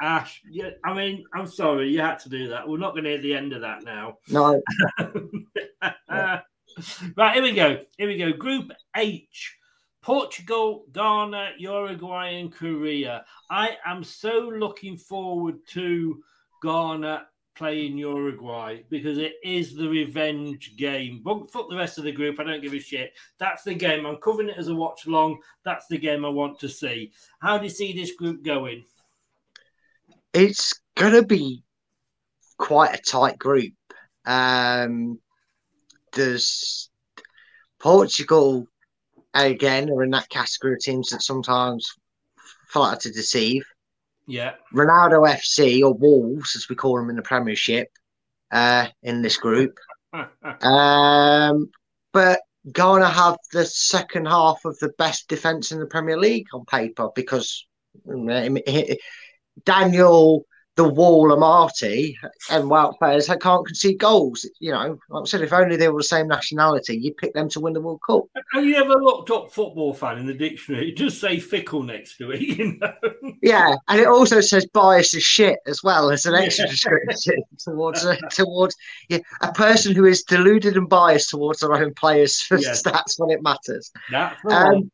Ash, 0.00 0.42
yeah, 0.48 0.70
I 0.84 0.94
mean, 0.94 1.24
I'm 1.34 1.46
sorry 1.46 1.90
you 1.90 2.00
had 2.00 2.20
to 2.20 2.28
do 2.28 2.48
that. 2.48 2.68
We're 2.68 2.78
not 2.78 2.92
going 2.92 3.04
to 3.04 3.10
hit 3.10 3.22
the 3.22 3.34
end 3.34 3.52
of 3.52 3.62
that 3.62 3.82
now. 3.82 4.18
No, 4.28 4.62
right, 7.16 7.34
here 7.34 7.42
we 7.42 7.52
go. 7.52 7.78
Here 7.96 8.08
we 8.08 8.18
go. 8.18 8.32
Group 8.32 8.72
H 8.96 9.56
Portugal, 10.02 10.84
Ghana, 10.92 11.52
Uruguay, 11.58 12.28
and 12.28 12.52
Korea. 12.52 13.24
I 13.50 13.76
am 13.84 14.02
so 14.02 14.50
looking 14.54 14.96
forward 14.96 15.66
to 15.68 16.22
Ghana 16.62 17.26
playing 17.54 17.98
Uruguay 17.98 18.80
because 18.88 19.18
it 19.18 19.34
is 19.44 19.74
the 19.74 19.88
revenge 19.88 20.76
game. 20.76 21.20
But 21.22 21.50
fuck 21.50 21.68
the 21.68 21.76
rest 21.76 21.98
of 21.98 22.04
the 22.04 22.12
group. 22.12 22.40
I 22.40 22.44
don't 22.44 22.62
give 22.62 22.72
a 22.72 22.80
shit. 22.80 23.12
That's 23.38 23.62
the 23.62 23.74
game. 23.74 24.06
I'm 24.06 24.16
covering 24.16 24.48
it 24.48 24.56
as 24.56 24.68
a 24.68 24.74
watch 24.74 25.06
along. 25.06 25.38
That's 25.64 25.86
the 25.88 25.98
game 25.98 26.24
I 26.24 26.30
want 26.30 26.58
to 26.60 26.68
see. 26.68 27.12
How 27.40 27.58
do 27.58 27.64
you 27.64 27.70
see 27.70 27.92
this 27.92 28.12
group 28.12 28.42
going? 28.42 28.84
it's 30.32 30.80
gonna 30.94 31.24
be 31.24 31.62
quite 32.58 32.94
a 32.94 33.02
tight 33.02 33.38
group. 33.38 33.72
Um, 34.24 35.18
there's 36.12 36.90
Portugal 37.80 38.66
again 39.34 39.90
are 39.90 40.02
in 40.02 40.10
that 40.10 40.28
category 40.28 40.74
of 40.74 40.80
teams 40.80 41.10
that 41.10 41.22
sometimes 41.22 41.88
flatter 42.68 43.00
to 43.00 43.12
deceive. 43.12 43.64
Yeah. 44.26 44.54
Ronaldo 44.74 45.28
FC 45.28 45.82
or 45.82 45.94
Wolves, 45.94 46.54
as 46.56 46.68
we 46.68 46.76
call 46.76 46.96
them 46.96 47.10
in 47.10 47.16
the 47.16 47.22
Premiership, 47.22 47.88
uh, 48.52 48.86
in 49.02 49.22
this 49.22 49.36
group. 49.36 49.78
Um, 50.62 51.70
but 52.12 52.40
Ghana 52.72 53.08
have 53.08 53.36
the 53.52 53.64
second 53.64 54.26
half 54.26 54.64
of 54.64 54.76
the 54.80 54.90
best 54.98 55.28
defense 55.28 55.70
in 55.70 55.78
the 55.78 55.86
Premier 55.86 56.18
League 56.18 56.48
on 56.52 56.64
paper 56.64 57.10
because 57.14 57.64
Daniel 59.64 60.44
the 60.76 60.88
wall 60.88 61.32
of 61.32 61.38
Marty 61.40 62.16
and 62.50 62.64
Wout 62.64 62.96
players 62.98 63.26
that 63.26 63.40
can't 63.40 63.66
concede 63.66 63.98
goals. 63.98 64.48
You 64.60 64.72
know, 64.72 64.98
like 65.10 65.22
I 65.22 65.24
said, 65.26 65.42
if 65.42 65.52
only 65.52 65.76
they 65.76 65.88
were 65.88 65.98
the 65.98 66.04
same 66.04 66.28
nationality, 66.28 66.96
you'd 66.96 67.16
pick 67.16 67.34
them 67.34 67.48
to 67.50 67.60
win 67.60 67.72
the 67.74 67.80
World 67.80 68.00
Cup. 68.06 68.22
Have 68.54 68.64
you 68.64 68.76
ever 68.76 68.94
looked 68.94 69.30
up 69.30 69.52
football 69.52 69.92
fan 69.92 70.18
in 70.18 70.26
the 70.26 70.32
dictionary? 70.34 70.90
It 70.90 70.96
does 70.96 71.18
say 71.20 71.38
fickle 71.38 71.82
next 71.82 72.16
to 72.18 72.30
it, 72.30 72.40
you 72.58 72.78
know. 72.80 72.94
Yeah, 73.42 73.74
and 73.88 74.00
it 74.00 74.06
also 74.06 74.40
says 74.40 74.66
biased 74.72 75.14
as 75.14 75.22
shit 75.22 75.58
as 75.66 75.82
well 75.82 76.10
as 76.10 76.24
an 76.24 76.34
extra 76.34 76.66
description 76.68 77.42
towards 77.58 78.04
uh, 78.04 78.16
towards 78.30 78.74
yeah, 79.08 79.18
a 79.42 79.52
person 79.52 79.94
who 79.94 80.06
is 80.06 80.22
deluded 80.22 80.76
and 80.76 80.88
biased 80.88 81.30
towards 81.30 81.60
their 81.60 81.74
own 81.74 81.92
players 81.94 82.40
for 82.40 82.58
Yes. 82.58 82.82
stats 82.82 83.18
when 83.18 83.30
it 83.30 83.42
matters. 83.42 83.90
That's. 84.10 84.40
Um, 84.46 84.90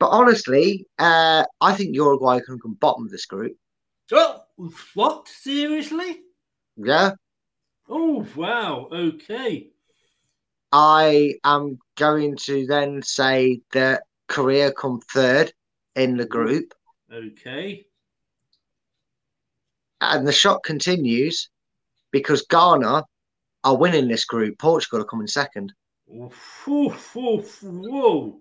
but 0.00 0.08
honestly, 0.08 0.86
uh, 0.98 1.44
I 1.60 1.74
think 1.74 1.94
Uruguay 1.94 2.40
can 2.40 2.58
come 2.58 2.74
bottom 2.74 3.04
of 3.04 3.10
this 3.10 3.26
group. 3.26 3.56
Oh, 4.12 4.40
what? 4.94 5.28
Seriously? 5.28 6.20
Yeah, 6.76 7.12
Oh, 7.88 8.26
wow. 8.36 8.88
Okay. 8.92 9.70
I 10.72 11.34
am 11.44 11.78
going 11.96 12.36
to 12.44 12.66
then 12.66 13.02
say 13.02 13.62
that 13.72 14.02
Korea 14.28 14.72
come 14.72 15.00
third 15.00 15.52
in 15.96 16.18
the 16.18 16.26
mm. 16.26 16.28
group, 16.28 16.74
Okay. 17.10 17.86
and 20.02 20.28
the 20.28 20.32
shock 20.32 20.62
continues 20.64 21.48
because 22.10 22.42
Ghana 22.42 23.04
are 23.64 23.76
winning 23.76 24.08
this 24.08 24.26
group. 24.26 24.58
Portugal 24.58 25.00
are 25.00 25.04
coming 25.04 25.26
second. 25.26 25.72
Whew, 26.06 26.90
whew, 26.90 27.44
whoa. 27.62 28.40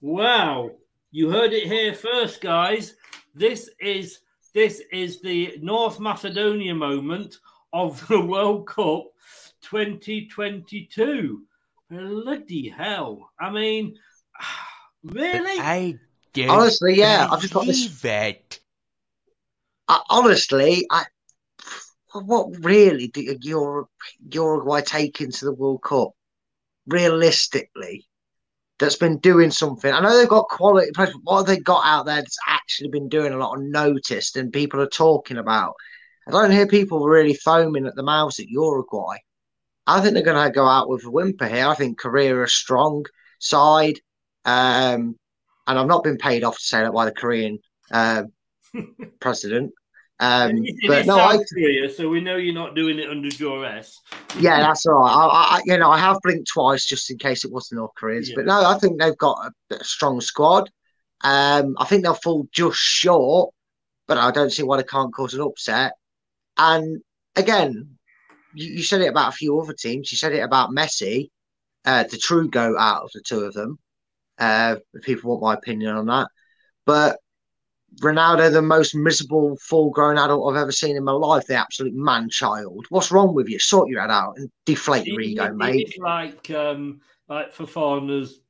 Wow. 0.00 0.70
You 1.10 1.30
heard 1.30 1.52
it 1.52 1.66
here 1.66 1.94
first, 1.94 2.40
guys. 2.40 2.94
This 3.34 3.70
is 3.78 4.20
this 4.56 4.80
is 4.90 5.20
the 5.20 5.58
North 5.60 6.00
Macedonia 6.00 6.74
moment 6.74 7.36
of 7.74 8.04
the 8.08 8.18
World 8.18 8.66
Cup 8.66 9.04
2022. 9.60 11.42
Bloody 11.90 12.68
hell. 12.70 13.30
I 13.38 13.50
mean, 13.50 13.96
really? 15.04 15.60
I 15.60 15.98
don't 16.32 16.48
Honestly, 16.48 16.96
yeah, 16.96 17.28
I've 17.30 17.42
just 17.42 17.52
got 17.52 17.66
this. 17.66 17.86
believe 17.86 18.04
it. 18.06 18.60
I, 19.88 20.00
honestly, 20.08 20.86
I 20.90 21.04
what 22.14 22.64
really 22.64 23.08
do 23.08 23.36
Ur- 23.54 23.88
Uruguay 24.32 24.80
take 24.80 25.20
into 25.20 25.44
the 25.44 25.52
World 25.52 25.82
Cup? 25.82 26.12
Realistically, 26.86 28.06
that's 28.78 28.96
been 28.96 29.18
doing 29.18 29.50
something. 29.50 29.92
I 29.92 30.00
know 30.00 30.16
they've 30.16 30.28
got 30.28 30.48
quality 30.48 30.90
players, 30.94 31.12
but 31.12 31.22
what 31.24 31.36
have 31.38 31.46
they 31.46 31.62
got 31.62 31.84
out 31.84 32.06
there 32.06 32.16
that's 32.16 32.38
actually 32.46 32.90
been 32.90 33.08
doing 33.08 33.32
a 33.32 33.38
lot 33.38 33.56
of 33.56 33.62
noticed 33.62 34.36
and 34.36 34.52
people 34.52 34.80
are 34.80 34.88
talking 34.88 35.38
about? 35.38 35.74
I 36.28 36.32
don't 36.32 36.50
hear 36.50 36.66
people 36.66 37.06
really 37.06 37.34
foaming 37.34 37.86
at 37.86 37.94
the 37.94 38.02
mouths 38.02 38.40
at 38.40 38.48
Uruguay. 38.48 39.16
I 39.86 40.00
think 40.00 40.14
they're 40.14 40.24
going 40.24 40.44
to 40.44 40.52
go 40.52 40.66
out 40.66 40.88
with 40.88 41.04
a 41.04 41.10
whimper 41.10 41.46
here. 41.46 41.68
I 41.68 41.74
think 41.74 41.98
Korea 41.98 42.34
are 42.34 42.42
a 42.42 42.48
strong 42.48 43.04
side, 43.38 44.00
um, 44.44 45.16
and 45.66 45.78
I've 45.78 45.86
not 45.86 46.02
been 46.02 46.18
paid 46.18 46.42
off 46.42 46.56
to 46.56 46.64
say 46.64 46.80
that 46.80 46.92
by 46.92 47.04
the 47.04 47.12
Korean 47.12 47.58
uh, 47.92 48.24
president. 49.20 49.72
Um, 50.18 50.52
It 50.56 50.76
but 50.86 51.04
no, 51.06 51.18
I, 51.18 51.38
so 51.88 52.08
we 52.08 52.22
know 52.22 52.36
you're 52.36 52.54
not 52.54 52.74
doing 52.74 52.98
it 52.98 53.10
under 53.10 53.28
duress. 53.28 54.00
yeah, 54.38 54.60
that's 54.60 54.86
all 54.86 55.00
right. 55.00 55.10
I, 55.10 55.56
I, 55.56 55.62
you 55.66 55.76
know, 55.76 55.90
I 55.90 55.98
have 55.98 56.18
blinked 56.22 56.48
twice 56.50 56.86
just 56.86 57.10
in 57.10 57.18
case 57.18 57.44
it 57.44 57.52
was 57.52 57.68
the 57.68 57.76
North 57.76 57.92
Koreans, 57.96 58.30
Yeah. 58.30 58.36
but 58.36 58.46
no, 58.46 58.64
I 58.64 58.78
think 58.78 58.98
they've 58.98 59.16
got 59.18 59.52
a, 59.70 59.74
a 59.74 59.84
strong 59.84 60.20
squad. 60.22 60.70
Um, 61.22 61.76
I 61.78 61.84
think 61.84 62.02
they'll 62.02 62.14
fall 62.14 62.48
just 62.50 62.78
short, 62.78 63.52
but 64.06 64.16
I 64.16 64.30
don't 64.30 64.50
see 64.52 64.62
why 64.62 64.78
they 64.78 64.84
can't 64.84 65.12
cause 65.12 65.34
an 65.34 65.42
upset. 65.42 65.92
And 66.56 67.02
again, 67.34 67.98
you, 68.54 68.74
you 68.76 68.82
said 68.82 69.02
it 69.02 69.08
about 69.08 69.34
a 69.34 69.36
few 69.36 69.58
other 69.60 69.74
teams. 69.74 70.10
You 70.10 70.16
said 70.16 70.32
it 70.32 70.40
about 70.40 70.70
Messi, 70.70 71.28
uh, 71.84 72.04
the 72.04 72.16
true 72.16 72.48
goat 72.48 72.76
out 72.78 73.02
of 73.02 73.10
the 73.12 73.20
two 73.20 73.40
of 73.40 73.52
them. 73.52 73.78
Uh, 74.38 74.76
if 74.94 75.02
people 75.02 75.30
want 75.30 75.42
my 75.42 75.54
opinion 75.54 75.94
on 75.96 76.06
that, 76.06 76.28
but 76.84 77.18
Ronaldo, 78.00 78.52
the 78.52 78.62
most 78.62 78.94
miserable 78.94 79.56
full-grown 79.60 80.18
adult 80.18 80.52
I've 80.54 80.60
ever 80.60 80.72
seen 80.72 80.96
in 80.96 81.04
my 81.04 81.12
life, 81.12 81.46
the 81.46 81.54
absolute 81.54 81.94
man-child. 81.94 82.86
What's 82.90 83.10
wrong 83.10 83.34
with 83.34 83.48
you? 83.48 83.58
Sort 83.58 83.88
your 83.88 84.00
head 84.00 84.10
out 84.10 84.36
and 84.36 84.50
deflate 84.66 85.06
your 85.06 85.20
ego, 85.20 85.52
mate. 85.52 85.94
Like 85.98 86.50
um, 86.50 87.00
like 87.28 87.54
Fofana's 87.54 88.40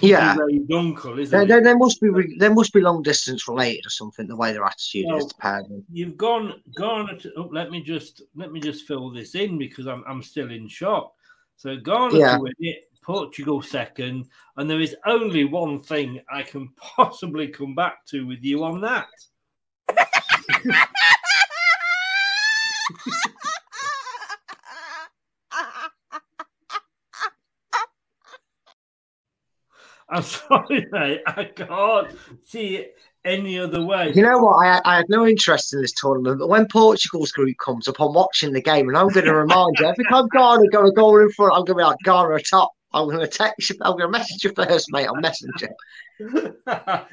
Yeah. 0.00 0.34
delayed 0.34 0.70
uncle, 0.72 1.18
isn't 1.18 1.30
There, 1.30 1.42
it? 1.44 1.48
there, 1.48 1.62
there 1.62 1.78
must 1.78 2.00
be 2.00 2.08
re- 2.10 2.36
there 2.38 2.52
must 2.52 2.72
be 2.72 2.80
long 2.80 3.02
distance 3.02 3.48
related 3.48 3.86
or 3.86 3.90
something. 3.90 4.26
The 4.26 4.36
way 4.36 4.52
their 4.52 4.64
attitude 4.64 5.06
Well, 5.08 5.18
is 5.18 5.26
to. 5.26 5.82
You've 5.90 6.16
gone 6.16 6.62
gone. 6.74 7.18
Oh, 7.36 7.48
let 7.50 7.70
me 7.70 7.82
just 7.82 8.22
let 8.34 8.52
me 8.52 8.60
just 8.60 8.86
fill 8.86 9.10
this 9.10 9.34
in 9.34 9.58
because 9.58 9.86
I'm 9.86 10.04
I'm 10.06 10.22
still 10.22 10.50
in 10.50 10.68
shock. 10.68 11.14
So 11.56 11.76
Ghana 11.76 12.18
Yeah. 12.18 12.36
to 12.36 12.42
win 12.42 12.52
it, 12.58 12.84
Portugal 13.02 13.60
second, 13.62 14.28
and 14.56 14.70
there 14.70 14.80
is 14.80 14.96
only 15.06 15.44
one 15.44 15.80
thing 15.80 16.20
I 16.30 16.42
can 16.42 16.70
possibly 16.96 17.48
come 17.48 17.74
back 17.74 18.06
to 18.06 18.26
with 18.26 18.42
you 18.42 18.64
on 18.64 18.80
that. 18.80 19.08
I'm 30.12 30.22
sorry, 30.22 30.86
mate. 30.92 31.22
I 31.26 31.44
can't 31.44 32.14
see 32.44 32.76
it 32.76 32.96
any 33.24 33.58
other 33.58 33.82
way. 33.82 34.12
You 34.14 34.22
know 34.22 34.38
what? 34.38 34.56
I, 34.56 34.80
I 34.84 35.02
no 35.08 35.26
interest 35.26 35.72
in 35.72 35.80
this 35.80 35.92
tournament, 35.92 36.38
but 36.38 36.50
when 36.50 36.66
Portugal's 36.66 37.32
group 37.32 37.56
comes 37.64 37.88
up, 37.88 37.96
watching 37.98 38.52
the 38.52 38.60
game, 38.60 38.88
and 38.88 38.96
I'm 38.96 39.08
going 39.08 39.24
to 39.24 39.34
remind 39.34 39.76
you 39.78 39.86
every 39.86 40.04
time 40.04 40.28
Ghana 40.28 40.68
go 40.70 40.86
a 40.86 40.92
goal 40.92 41.18
in 41.18 41.30
front, 41.30 41.54
I'm 41.54 41.64
going 41.64 41.78
to 41.78 41.82
be 41.82 41.82
like 41.82 41.96
Ghana 42.04 42.34
atop. 42.34 42.72
I'm 42.94 43.08
going 43.08 43.20
to 43.20 43.26
text 43.26 43.70
you. 43.70 43.76
I'm 43.80 43.92
going 43.92 44.12
to 44.12 44.18
message 44.18 44.44
you 44.44 44.52
first, 44.52 44.92
mate, 44.92 45.06
on 45.06 45.20
Messenger. 45.20 45.70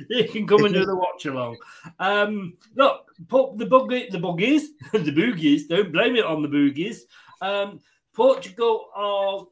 you 0.09 0.27
can 0.29 0.47
come 0.47 0.65
and 0.65 0.73
do 0.73 0.85
the 0.85 0.95
watch 0.95 1.25
along. 1.25 1.57
Um, 1.99 2.57
look, 2.75 3.05
put 3.27 3.57
the 3.57 3.65
boogie, 3.65 4.09
the 4.09 4.17
boogies, 4.17 4.63
the 4.91 5.11
boogies. 5.11 5.67
Don't 5.69 5.91
blame 5.91 6.15
it 6.15 6.25
on 6.25 6.41
the 6.41 6.49
boogies. 6.49 6.99
Um, 7.41 7.79
Portugal 8.13 8.89
are 8.95 9.45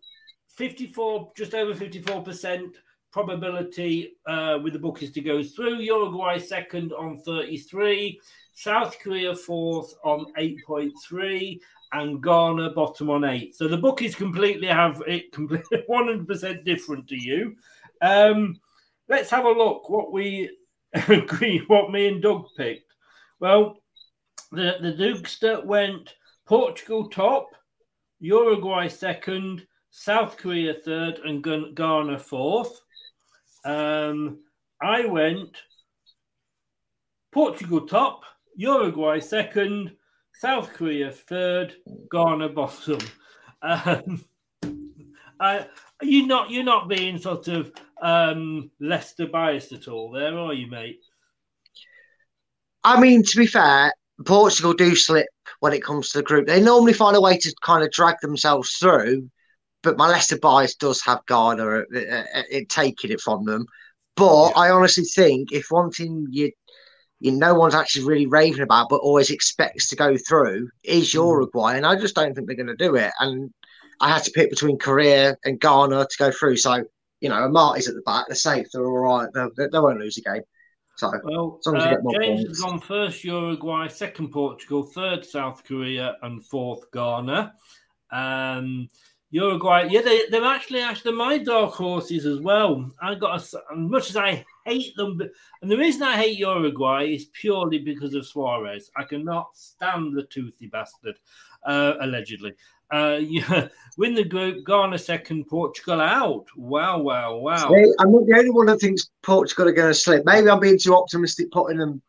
fifty-four, 0.49 1.31
just 1.35 1.53
over 1.53 1.73
fifty-four 1.73 2.23
percent 2.23 2.77
probability 3.11 4.17
uh, 4.27 4.59
with 4.61 4.73
the 4.73 4.79
bookies 4.79 5.11
to 5.13 5.21
go 5.21 5.41
through. 5.41 5.77
Uruguay 5.79 6.37
second 6.37 6.91
on 6.93 7.17
thirty-three. 7.19 8.19
South 8.53 8.97
Korea 8.99 9.35
fourth 9.35 9.93
on 10.03 10.25
eight 10.37 10.57
point 10.65 10.91
three. 11.07 11.61
And 11.93 12.21
Ghana 12.21 12.71
bottom 12.71 13.09
on 13.09 13.23
eight. 13.23 13.55
So 13.55 13.67
the 13.67 13.77
bookies 13.77 14.15
completely 14.15 14.67
have 14.67 15.01
it 15.07 15.31
completely 15.31 15.83
one 15.87 16.07
hundred 16.07 16.27
percent 16.27 16.65
different 16.65 17.07
to 17.07 17.15
you. 17.15 17.55
Um, 18.01 18.59
let's 19.07 19.29
have 19.29 19.45
a 19.45 19.49
look 19.49 19.89
what 19.89 20.11
we 20.11 20.49
agree 21.07 21.63
what 21.67 21.91
me 21.91 22.07
and 22.07 22.21
Doug 22.21 22.47
picked. 22.57 22.93
Well, 23.39 23.77
the 24.51 24.75
the 24.81 24.93
Dukester 24.93 25.65
went 25.65 26.15
Portugal 26.45 27.09
top, 27.09 27.49
Uruguay 28.19 28.87
second, 28.87 29.65
South 29.91 30.37
Korea 30.37 30.73
third, 30.73 31.19
and 31.19 31.43
Ghana 31.75 32.19
fourth. 32.19 32.81
Um, 33.65 34.39
I 34.81 35.05
went 35.05 35.57
Portugal 37.31 37.85
top, 37.87 38.23
Uruguay 38.55 39.19
second, 39.19 39.95
South 40.39 40.71
Korea 40.73 41.11
third, 41.11 41.75
Ghana 42.11 42.49
bottom. 42.49 42.99
Um, 43.61 44.23
I, 45.39 45.65
you're 46.01 46.27
not 46.27 46.51
you're 46.51 46.63
not 46.63 46.87
being 46.87 47.17
sort 47.17 47.47
of 47.47 47.71
um, 48.01 48.69
Leicester 48.79 49.27
biased 49.27 49.71
at 49.71 49.87
all, 49.87 50.11
there 50.11 50.37
are 50.37 50.53
you, 50.53 50.69
mate? 50.69 50.99
I 52.83 52.99
mean, 52.99 53.23
to 53.23 53.37
be 53.37 53.47
fair, 53.47 53.93
Portugal 54.25 54.73
do 54.73 54.95
slip 54.95 55.27
when 55.59 55.73
it 55.73 55.83
comes 55.83 56.09
to 56.09 56.19
the 56.19 56.23
group. 56.23 56.47
They 56.47 56.61
normally 56.61 56.93
find 56.93 57.15
a 57.15 57.21
way 57.21 57.37
to 57.37 57.55
kind 57.63 57.83
of 57.83 57.91
drag 57.91 58.19
themselves 58.21 58.71
through, 58.73 59.29
but 59.81 59.97
my 59.97 60.07
Leicester 60.07 60.37
bias 60.37 60.75
does 60.75 61.01
have 61.01 61.25
Ghana 61.27 61.65
uh, 61.65 61.81
uh, 61.95 62.23
uh, 62.55 62.59
taking 62.69 63.11
it 63.11 63.21
from 63.21 63.45
them. 63.45 63.65
But 64.15 64.49
I 64.51 64.69
honestly 64.69 65.03
think 65.03 65.51
if 65.51 65.67
one 65.69 65.91
thing 65.91 66.27
you 66.29 66.51
you 67.19 67.31
no 67.31 67.53
one's 67.53 67.75
actually 67.75 68.05
really 68.05 68.27
raving 68.27 68.61
about, 68.61 68.89
but 68.89 68.97
always 68.97 69.29
expects 69.29 69.89
to 69.89 69.95
go 69.95 70.15
through, 70.17 70.69
is 70.83 71.13
Uruguay, 71.13 71.75
and 71.75 71.85
I 71.85 71.95
just 71.95 72.15
don't 72.15 72.35
think 72.35 72.47
they're 72.47 72.55
going 72.55 72.67
to 72.67 72.75
do 72.75 72.95
it. 72.95 73.11
And 73.19 73.51
I 73.99 74.09
had 74.09 74.23
to 74.23 74.31
pick 74.31 74.49
between 74.49 74.77
Korea 74.77 75.35
and 75.43 75.59
Ghana 75.59 76.05
to 76.09 76.17
go 76.17 76.31
through. 76.31 76.57
So 76.57 76.83
you 77.19 77.29
know, 77.29 77.49
Marty's 77.49 77.87
at 77.87 77.95
the 77.95 78.01
back. 78.01 78.27
They're 78.27 78.35
safe. 78.35 78.67
They're 78.71 78.85
all 78.85 78.97
right. 78.97 79.29
They, 79.33 79.45
they, 79.57 79.69
they 79.69 79.79
won't 79.79 79.99
lose 79.99 80.17
a 80.17 80.21
game. 80.21 80.43
So 80.97 81.11
Well, 81.23 81.59
as 81.59 81.67
long 81.67 81.77
as 81.77 81.83
you 81.83 82.09
uh, 82.09 82.19
James 82.19 82.41
points. 82.41 82.49
has 82.49 82.61
gone 82.61 82.79
first 82.79 83.23
Uruguay, 83.23 83.87
second 83.87 84.29
Portugal, 84.31 84.83
third 84.83 85.25
South 85.25 85.63
Korea, 85.63 86.17
and 86.23 86.43
fourth 86.45 86.91
Ghana. 86.91 87.53
Um, 88.11 88.89
Uruguay, 89.29 89.87
yeah, 89.89 90.01
they, 90.01 90.21
they're 90.29 90.45
actually 90.45 90.81
actually 90.81 91.13
my 91.13 91.37
dark 91.37 91.73
horses 91.73 92.25
as 92.25 92.39
well. 92.39 92.89
I 93.01 93.15
got 93.15 93.31
a, 93.31 93.43
as 93.43 93.55
much 93.75 94.09
as 94.09 94.17
I 94.17 94.45
hate 94.67 94.95
them. 94.95 95.19
And 95.61 95.71
the 95.71 95.77
reason 95.77 96.03
I 96.03 96.17
hate 96.17 96.37
Uruguay 96.37 97.05
is 97.05 97.25
purely 97.33 97.79
because 97.79 98.13
of 98.13 98.25
Suarez. 98.25 98.91
I 98.95 99.03
cannot 99.03 99.55
stand 99.55 100.15
the 100.15 100.23
toothy 100.23 100.67
bastard, 100.67 101.17
uh, 101.65 101.93
allegedly. 102.01 102.53
Uh, 102.91 103.19
yeah, 103.21 103.67
win 103.97 104.13
the 104.15 104.23
group, 104.23 104.65
Ghana 104.65 104.97
second, 104.97 105.45
Portugal 105.47 106.01
out. 106.01 106.45
Wow, 106.55 106.99
wow, 106.99 107.37
wow. 107.37 107.69
See, 107.73 107.93
I'm 107.99 108.11
not 108.11 108.25
the 108.25 108.37
only 108.37 108.51
one 108.51 108.67
that 108.67 108.79
thinks 108.79 109.09
Portugal 109.23 109.67
are 109.67 109.73
going 109.73 109.89
to 109.89 109.93
slip. 109.93 110.25
Maybe 110.25 110.49
I'm 110.49 110.59
being 110.59 110.79
too 110.79 110.95
optimistic 110.95 111.51
putting 111.51 111.77
them 111.77 112.01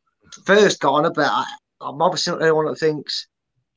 first, 0.45 0.81
Ghana, 0.81 1.11
but 1.11 1.27
I, 1.27 1.45
I'm 1.81 2.01
obviously 2.03 2.33
not 2.33 2.41
the 2.41 2.49
only 2.49 2.57
one 2.57 2.67
that 2.67 2.79
thinks. 2.79 3.27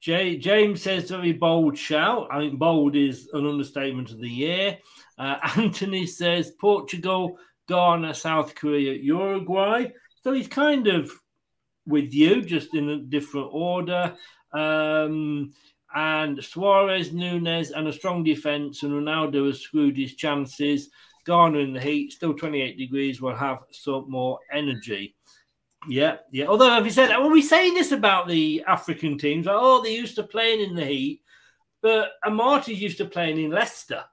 Jay, 0.02 0.36
James 0.36 0.82
says 0.82 1.12
very 1.12 1.32
bold 1.32 1.78
shout. 1.78 2.28
I 2.32 2.40
think 2.40 2.58
bold 2.58 2.96
is 2.96 3.30
an 3.34 3.46
understatement 3.46 4.10
of 4.10 4.20
the 4.20 4.30
year. 4.30 4.80
Uh, 5.20 5.38
Anthony 5.56 6.08
says 6.08 6.54
Portugal, 6.60 7.38
Ghana, 7.68 8.14
South 8.14 8.56
Korea, 8.56 8.94
Uruguay. 8.94 9.88
So 10.24 10.34
he's 10.34 10.48
kind 10.48 10.88
of 10.88 11.12
with 11.86 12.14
you, 12.14 12.42
just 12.42 12.74
in 12.76 12.90
a 12.90 12.98
different 12.98 13.50
order. 13.52 14.16
Um, 14.54 15.54
and 15.94 16.44
Suarez, 16.44 17.12
Nunes, 17.12 17.72
and 17.72 17.88
a 17.88 17.94
strong 17.94 18.24
defence, 18.24 18.84
and 18.84 18.94
Ronaldo 18.94 19.48
has 19.48 19.60
screwed 19.60 19.98
his 19.98 20.16
chances. 20.16 20.90
Ghana 21.26 21.58
in 21.60 21.74
the 21.74 21.82
heat, 21.82 22.14
still 22.14 22.34
28 22.34 22.78
degrees, 22.78 23.22
will 23.22 23.36
have 23.36 23.60
some 23.72 24.10
more 24.10 24.40
energy. 24.52 25.16
Yeah, 25.88 26.18
yeah. 26.32 26.46
Although, 26.46 26.70
have 26.70 26.86
you 26.86 26.92
said, 26.92 27.10
well, 27.10 27.30
we 27.30 27.42
say 27.42 27.72
this 27.72 27.92
about 27.92 28.28
the 28.28 28.64
African 28.68 29.18
teams, 29.18 29.46
like, 29.46 29.56
oh, 29.58 29.82
they 29.82 29.96
used 29.96 30.16
to 30.16 30.24
playing 30.24 30.62
in 30.62 30.76
the 30.76 30.86
heat, 30.86 31.22
but 31.82 32.12
Amartey's 32.26 32.82
used 32.82 33.00
to 33.00 33.06
playing 33.06 33.40
in 33.40 33.52
Leicester. 33.52 34.04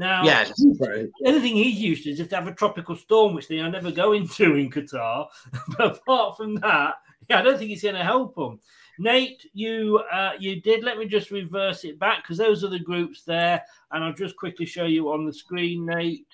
Now, 0.00 0.24
Yeah, 0.24 0.44
that's 0.44 0.62
the 0.62 1.12
only 1.26 1.40
thing 1.40 1.56
he's 1.56 1.78
used 1.78 2.04
to 2.04 2.10
is 2.10 2.20
if 2.20 2.30
they 2.30 2.36
have 2.36 2.46
a 2.46 2.54
tropical 2.54 2.96
storm, 2.96 3.34
which 3.34 3.48
they 3.48 3.58
are 3.58 3.70
never 3.70 3.90
going 3.90 4.26
to 4.28 4.54
in 4.54 4.70
Qatar. 4.70 5.26
but 5.76 5.98
apart 5.98 6.38
from 6.38 6.54
that, 6.54 6.94
yeah, 7.28 7.40
I 7.40 7.42
don't 7.42 7.58
think 7.58 7.70
it's 7.70 7.82
going 7.82 7.96
to 7.96 8.02
help 8.02 8.34
them. 8.34 8.60
Nate, 8.98 9.44
you 9.52 10.00
uh, 10.10 10.32
you 10.38 10.62
did. 10.62 10.84
Let 10.84 10.96
me 10.96 11.04
just 11.04 11.30
reverse 11.30 11.84
it 11.84 11.98
back 11.98 12.22
because 12.22 12.38
those 12.38 12.64
are 12.64 12.70
the 12.70 12.78
groups 12.78 13.24
there, 13.24 13.62
and 13.90 14.02
I'll 14.02 14.14
just 14.14 14.36
quickly 14.36 14.64
show 14.64 14.86
you 14.86 15.12
on 15.12 15.26
the 15.26 15.34
screen, 15.34 15.84
Nate. 15.84 16.26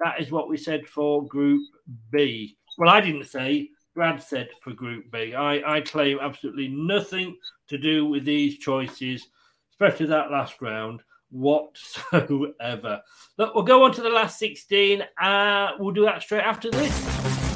That 0.00 0.20
is 0.20 0.32
what 0.32 0.48
we 0.48 0.56
said 0.56 0.84
for 0.88 1.24
Group 1.24 1.62
B. 2.10 2.56
Well, 2.76 2.90
I 2.90 3.00
didn't 3.00 3.26
say. 3.26 3.70
Brad 3.94 4.20
said 4.20 4.48
for 4.64 4.72
Group 4.72 5.12
B. 5.12 5.34
I, 5.34 5.76
I 5.76 5.80
claim 5.82 6.18
absolutely 6.20 6.66
nothing 6.66 7.36
to 7.68 7.78
do 7.78 8.06
with 8.06 8.24
these 8.24 8.58
choices, 8.58 9.28
especially 9.70 10.06
that 10.06 10.32
last 10.32 10.60
round 10.60 11.02
whatsoever. 11.32 13.02
Look, 13.38 13.54
we'll 13.54 13.64
go 13.64 13.84
on 13.84 13.92
to 13.92 14.02
the 14.02 14.10
last 14.10 14.38
16. 14.38 15.02
Uh, 15.20 15.70
we'll 15.78 15.92
do 15.92 16.04
that 16.04 16.22
straight 16.22 16.44
after 16.44 16.70
this. 16.70 17.51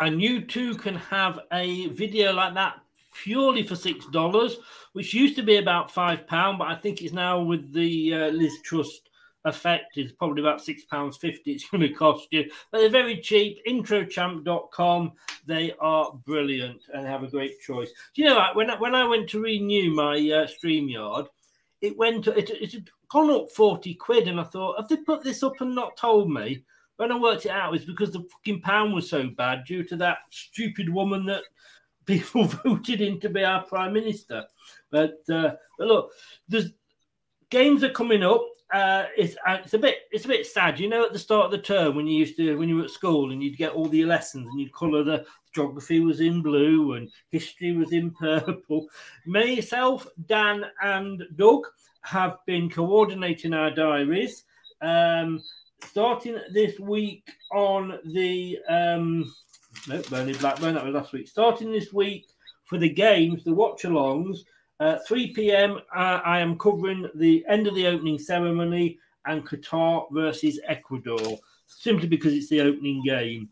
And 0.00 0.20
you 0.20 0.40
too 0.40 0.74
can 0.76 0.96
have 0.96 1.40
a 1.52 1.88
video 1.88 2.32
like 2.32 2.54
that 2.54 2.80
purely 3.22 3.62
for 3.62 3.76
six 3.76 4.06
dollars, 4.06 4.56
which 4.92 5.14
used 5.14 5.36
to 5.36 5.42
be 5.42 5.56
about 5.58 5.90
five 5.90 6.26
pound, 6.26 6.58
but 6.58 6.68
I 6.68 6.74
think 6.74 7.02
it's 7.02 7.12
now 7.12 7.42
with 7.42 7.72
the 7.72 8.14
uh, 8.14 8.28
Liz 8.28 8.54
Truss 8.64 9.00
effect 9.44 9.96
is 9.96 10.12
probably 10.12 10.42
about 10.42 10.62
six 10.62 10.84
pounds 10.84 11.16
fifty. 11.16 11.52
It's 11.52 11.68
going 11.68 11.82
to 11.82 11.92
cost 11.92 12.28
you, 12.30 12.50
but 12.70 12.78
they're 12.78 12.90
very 12.90 13.20
cheap. 13.20 13.58
Introchamp.com. 13.68 15.12
They 15.46 15.72
are 15.80 16.12
brilliant 16.24 16.82
and 16.92 17.06
have 17.06 17.22
a 17.22 17.30
great 17.30 17.60
choice. 17.60 17.90
Do 18.14 18.22
you 18.22 18.28
know 18.28 18.36
like 18.36 18.54
when 18.54 18.70
I, 18.70 18.80
when 18.80 18.94
I 18.94 19.04
went 19.04 19.28
to 19.30 19.40
renew 19.40 19.92
my 19.92 20.14
uh, 20.14 20.46
Streamyard, 20.46 21.28
it 21.80 21.96
went 21.96 22.26
it 22.26 22.50
it 22.50 22.72
had 22.72 22.88
gone 23.10 23.30
up 23.30 23.50
forty 23.50 23.94
quid, 23.94 24.28
and 24.28 24.40
I 24.40 24.44
thought, 24.44 24.78
have 24.78 24.88
they 24.88 24.96
put 24.96 25.22
this 25.24 25.42
up 25.42 25.60
and 25.60 25.74
not 25.74 25.96
told 25.96 26.30
me? 26.30 26.64
When 27.00 27.12
I 27.12 27.18
worked 27.18 27.46
it 27.46 27.50
out, 27.50 27.70
it 27.70 27.72
was 27.72 27.84
because 27.86 28.12
the 28.12 28.28
fucking 28.30 28.60
pound 28.60 28.92
was 28.92 29.08
so 29.08 29.26
bad 29.26 29.64
due 29.64 29.82
to 29.84 29.96
that 29.96 30.18
stupid 30.28 30.90
woman 30.90 31.24
that 31.24 31.44
people 32.04 32.44
voted 32.44 33.00
in 33.00 33.18
to 33.20 33.30
be 33.30 33.42
our 33.42 33.62
prime 33.62 33.94
minister. 33.94 34.44
But, 34.90 35.18
uh, 35.32 35.54
but 35.78 35.88
look, 35.88 36.10
there's 36.46 36.72
games 37.48 37.82
are 37.84 37.90
coming 37.90 38.22
up. 38.22 38.42
Uh, 38.70 39.06
it's 39.16 39.34
uh, 39.46 39.58
it's 39.64 39.72
a 39.72 39.78
bit 39.78 39.96
it's 40.12 40.26
a 40.26 40.28
bit 40.28 40.46
sad, 40.46 40.78
you 40.78 40.90
know. 40.90 41.06
At 41.06 41.14
the 41.14 41.18
start 41.18 41.46
of 41.46 41.52
the 41.52 41.58
term, 41.58 41.96
when 41.96 42.06
you 42.06 42.18
used 42.18 42.36
to 42.36 42.56
when 42.58 42.68
you 42.68 42.76
were 42.76 42.84
at 42.84 42.90
school 42.90 43.32
and 43.32 43.42
you'd 43.42 43.56
get 43.56 43.72
all 43.72 43.86
the 43.86 44.04
lessons 44.04 44.46
and 44.46 44.60
you'd 44.60 44.74
colour 44.74 45.02
the 45.02 45.24
geography 45.54 46.00
was 46.00 46.20
in 46.20 46.42
blue 46.42 46.92
and 46.92 47.10
history 47.30 47.72
was 47.72 47.92
in 47.92 48.10
purple. 48.20 48.86
Myself, 49.26 50.06
Dan, 50.26 50.66
and 50.82 51.22
Doug 51.36 51.62
have 52.02 52.36
been 52.46 52.68
coordinating 52.68 53.54
our 53.54 53.70
diaries. 53.70 54.44
Um, 54.82 55.42
starting 55.84 56.38
this 56.52 56.78
week 56.78 57.30
on 57.52 57.98
the 58.04 58.58
um 58.68 59.32
no 59.88 60.02
Burnley 60.10 60.34
Blackburn, 60.34 60.74
that 60.74 60.84
was 60.84 60.94
last 60.94 61.12
week. 61.12 61.28
Starting 61.28 61.72
this 61.72 61.92
week 61.92 62.26
for 62.64 62.78
the 62.78 62.88
games, 62.88 63.44
the 63.44 63.54
watch 63.54 63.82
alongs, 63.82 64.38
uh, 64.80 64.98
3 65.06 65.32
p.m. 65.32 65.78
Uh, 65.94 66.20
I 66.24 66.40
am 66.40 66.58
covering 66.58 67.08
the 67.14 67.44
end 67.48 67.66
of 67.66 67.74
the 67.74 67.86
opening 67.86 68.18
ceremony 68.18 68.98
and 69.26 69.46
Qatar 69.46 70.06
versus 70.10 70.60
Ecuador, 70.66 71.38
simply 71.66 72.08
because 72.08 72.32
it's 72.32 72.48
the 72.48 72.62
opening 72.62 73.02
game. 73.04 73.48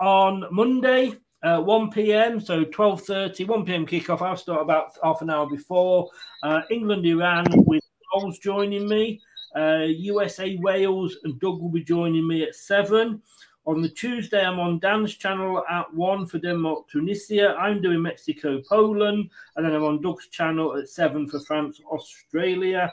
On 0.00 0.44
Monday, 0.50 1.14
uh, 1.42 1.60
1 1.60 1.90
p.m. 1.90 2.40
So 2.40 2.64
12:30, 2.64 3.46
1 3.46 3.64
p.m. 3.64 3.86
kickoff. 3.86 4.22
I'll 4.22 4.36
start 4.36 4.62
about 4.62 4.92
half 5.02 5.22
an 5.22 5.30
hour 5.30 5.48
before. 5.48 6.08
Uh, 6.42 6.62
England, 6.70 7.06
Iran 7.06 7.46
with 7.66 7.82
Knowles 8.12 8.38
joining 8.38 8.88
me. 8.88 9.20
Uh, 9.56 9.84
USA, 9.88 10.56
Wales, 10.60 11.16
and 11.24 11.38
Doug 11.40 11.60
will 11.60 11.70
be 11.70 11.84
joining 11.84 12.26
me 12.26 12.42
at 12.42 12.54
seven. 12.54 13.22
On 13.66 13.80
the 13.80 13.88
Tuesday, 13.88 14.44
I'm 14.44 14.58
on 14.58 14.78
Dan's 14.78 15.14
channel 15.14 15.64
at 15.70 15.92
one 15.94 16.26
for 16.26 16.38
Denmark, 16.38 16.88
Tunisia. 16.90 17.54
I'm 17.58 17.80
doing 17.80 18.02
Mexico, 18.02 18.60
Poland, 18.68 19.30
and 19.56 19.64
then 19.64 19.74
I'm 19.74 19.84
on 19.84 20.02
Doug's 20.02 20.28
channel 20.28 20.76
at 20.76 20.88
seven 20.88 21.26
for 21.26 21.40
France, 21.40 21.80
Australia. 21.90 22.92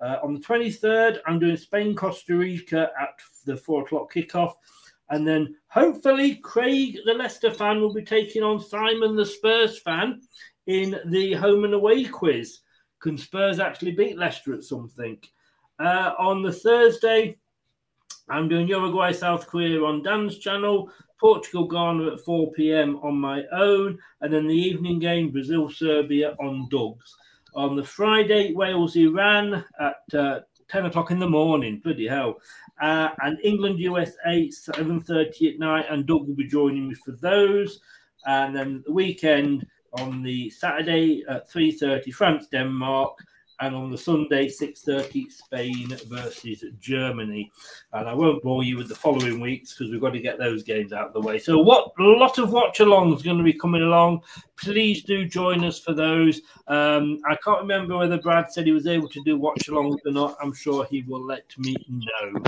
Uh, 0.00 0.18
on 0.22 0.34
the 0.34 0.40
23rd, 0.40 1.18
I'm 1.26 1.38
doing 1.38 1.56
Spain, 1.56 1.96
Costa 1.96 2.36
Rica 2.36 2.90
at 3.00 3.18
the 3.46 3.56
four 3.56 3.82
o'clock 3.82 4.12
kickoff. 4.12 4.52
And 5.10 5.26
then 5.26 5.56
hopefully, 5.68 6.36
Craig, 6.36 6.98
the 7.04 7.14
Leicester 7.14 7.50
fan, 7.50 7.80
will 7.80 7.94
be 7.94 8.04
taking 8.04 8.42
on 8.42 8.60
Simon, 8.60 9.16
the 9.16 9.26
Spurs 9.26 9.80
fan, 9.80 10.20
in 10.66 11.00
the 11.06 11.32
home 11.34 11.64
and 11.64 11.74
away 11.74 12.04
quiz. 12.04 12.60
Can 13.00 13.16
Spurs 13.16 13.58
actually 13.58 13.92
beat 13.92 14.18
Leicester 14.18 14.54
at 14.54 14.64
something? 14.64 15.18
Uh, 15.78 16.12
on 16.18 16.42
the 16.42 16.52
Thursday, 16.52 17.36
I'm 18.28 18.48
doing 18.48 18.66
Uruguay, 18.66 19.12
South 19.12 19.46
Korea 19.46 19.82
on 19.82 20.02
Dan's 20.02 20.38
channel, 20.38 20.90
Portugal, 21.20 21.66
Ghana 21.66 22.14
at 22.14 22.20
4 22.20 22.52
p.m. 22.52 22.98
on 23.02 23.16
my 23.16 23.44
own, 23.52 23.98
and 24.20 24.32
then 24.32 24.46
the 24.46 24.54
evening 24.54 24.98
game, 24.98 25.30
Brazil, 25.30 25.68
Serbia 25.68 26.34
on 26.40 26.68
Doug's. 26.70 27.16
On 27.54 27.76
the 27.76 27.84
Friday, 27.84 28.52
Wales, 28.52 28.96
Iran 28.96 29.64
at 29.80 30.14
uh, 30.18 30.40
10 30.68 30.86
o'clock 30.86 31.10
in 31.10 31.18
the 31.18 31.28
morning. 31.28 31.80
Bloody 31.82 32.06
hell. 32.06 32.36
Uh, 32.80 33.10
and 33.22 33.38
England, 33.42 33.78
USA, 33.78 34.48
7.30 34.48 35.54
at 35.54 35.58
night, 35.58 35.86
and 35.88 36.06
Doug 36.06 36.26
will 36.26 36.34
be 36.34 36.46
joining 36.46 36.88
me 36.88 36.94
for 36.94 37.12
those. 37.12 37.80
And 38.26 38.54
then 38.54 38.82
the 38.86 38.92
weekend 38.92 39.66
on 39.94 40.22
the 40.22 40.50
Saturday 40.50 41.22
at 41.28 41.50
3.30, 41.50 42.12
France, 42.12 42.48
Denmark, 42.48 43.16
and 43.60 43.74
on 43.74 43.90
the 43.90 43.98
Sunday, 43.98 44.46
6.30, 44.46 45.30
Spain 45.30 45.88
versus 46.08 46.64
Germany. 46.78 47.50
And 47.92 48.08
I 48.08 48.12
won't 48.12 48.42
bore 48.42 48.62
you 48.62 48.76
with 48.76 48.88
the 48.88 48.94
following 48.94 49.40
weeks 49.40 49.74
because 49.74 49.90
we've 49.90 50.00
got 50.00 50.12
to 50.12 50.20
get 50.20 50.38
those 50.38 50.62
games 50.62 50.92
out 50.92 51.08
of 51.08 51.12
the 51.14 51.20
way. 51.20 51.38
So 51.38 51.58
what 51.58 51.92
a 51.98 52.02
lot 52.02 52.38
of 52.38 52.50
watch-alongs 52.50 53.24
going 53.24 53.38
to 53.38 53.44
be 53.44 53.52
coming 53.52 53.82
along. 53.82 54.22
Please 54.56 55.04
do 55.04 55.26
join 55.26 55.64
us 55.64 55.80
for 55.80 55.94
those. 55.94 56.40
Um, 56.68 57.18
I 57.28 57.36
can't 57.36 57.62
remember 57.62 57.96
whether 57.96 58.18
Brad 58.18 58.52
said 58.52 58.66
he 58.66 58.72
was 58.72 58.86
able 58.86 59.08
to 59.08 59.22
do 59.24 59.38
watch-alongs 59.38 59.98
or 60.04 60.12
not. 60.12 60.36
I'm 60.42 60.52
sure 60.52 60.84
he 60.84 61.02
will 61.02 61.24
let 61.24 61.46
me 61.58 61.76
know. 61.88 62.42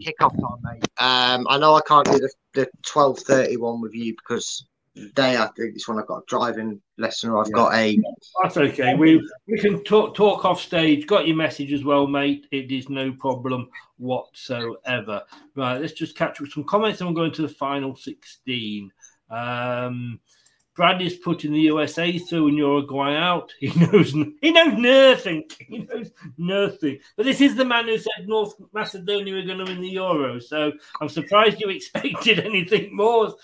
Kick-off 0.00 0.32
time, 0.32 0.58
mate. 0.62 0.84
Um, 0.98 1.46
I 1.50 1.58
know 1.58 1.74
I 1.74 1.82
can't 1.82 2.06
do 2.06 2.18
the, 2.18 2.30
the 2.54 2.68
12.30 2.86 3.58
one 3.58 3.80
with 3.80 3.94
you 3.94 4.14
because 4.14 4.64
day 5.14 5.36
I 5.36 5.46
think 5.56 5.74
it's 5.74 5.88
when 5.88 5.98
I've 5.98 6.06
got 6.06 6.18
a 6.18 6.26
driving 6.26 6.80
lesson 6.96 7.30
or 7.30 7.44
I've 7.44 7.52
got 7.52 7.74
a 7.74 7.98
That's 8.42 8.56
okay. 8.56 8.94
We 8.94 9.26
we 9.46 9.58
can 9.58 9.82
talk 9.84 10.14
talk 10.14 10.44
off 10.44 10.60
stage. 10.60 11.06
Got 11.06 11.26
your 11.26 11.36
message 11.36 11.72
as 11.72 11.84
well, 11.84 12.06
mate. 12.06 12.46
It 12.50 12.70
is 12.70 12.88
no 12.88 13.12
problem 13.12 13.68
whatsoever. 13.98 15.22
Right, 15.54 15.80
let's 15.80 15.92
just 15.92 16.16
catch 16.16 16.40
up 16.40 16.48
some 16.48 16.64
comments 16.64 17.00
and 17.00 17.08
we'll 17.08 17.16
go 17.16 17.24
into 17.24 17.42
the 17.42 17.48
final 17.48 17.96
16. 17.96 18.90
Um, 19.30 20.20
Brad 20.78 21.02
is 21.02 21.16
putting 21.16 21.50
the 21.52 21.62
USA 21.62 22.16
through 22.18 22.48
and 22.48 22.56
Uruguay 22.56 23.16
out. 23.16 23.52
He 23.60 23.68
knows 23.80 24.12
he 24.40 24.52
knows 24.52 24.78
nothing. 24.78 25.44
He 25.58 25.78
knows 25.78 26.12
nothing. 26.38 27.00
But 27.16 27.26
this 27.26 27.40
is 27.40 27.56
the 27.56 27.64
man 27.64 27.86
who 27.86 27.98
said 27.98 28.28
North 28.28 28.54
Macedonia 28.72 29.34
were 29.34 29.42
going 29.42 29.58
to 29.58 29.64
win 29.64 29.80
the 29.80 29.88
Euro. 29.88 30.38
So 30.38 30.70
I'm 31.00 31.08
surprised 31.08 31.60
you 31.60 31.68
expected 31.70 32.38
anything 32.38 32.94
more. 32.94 33.34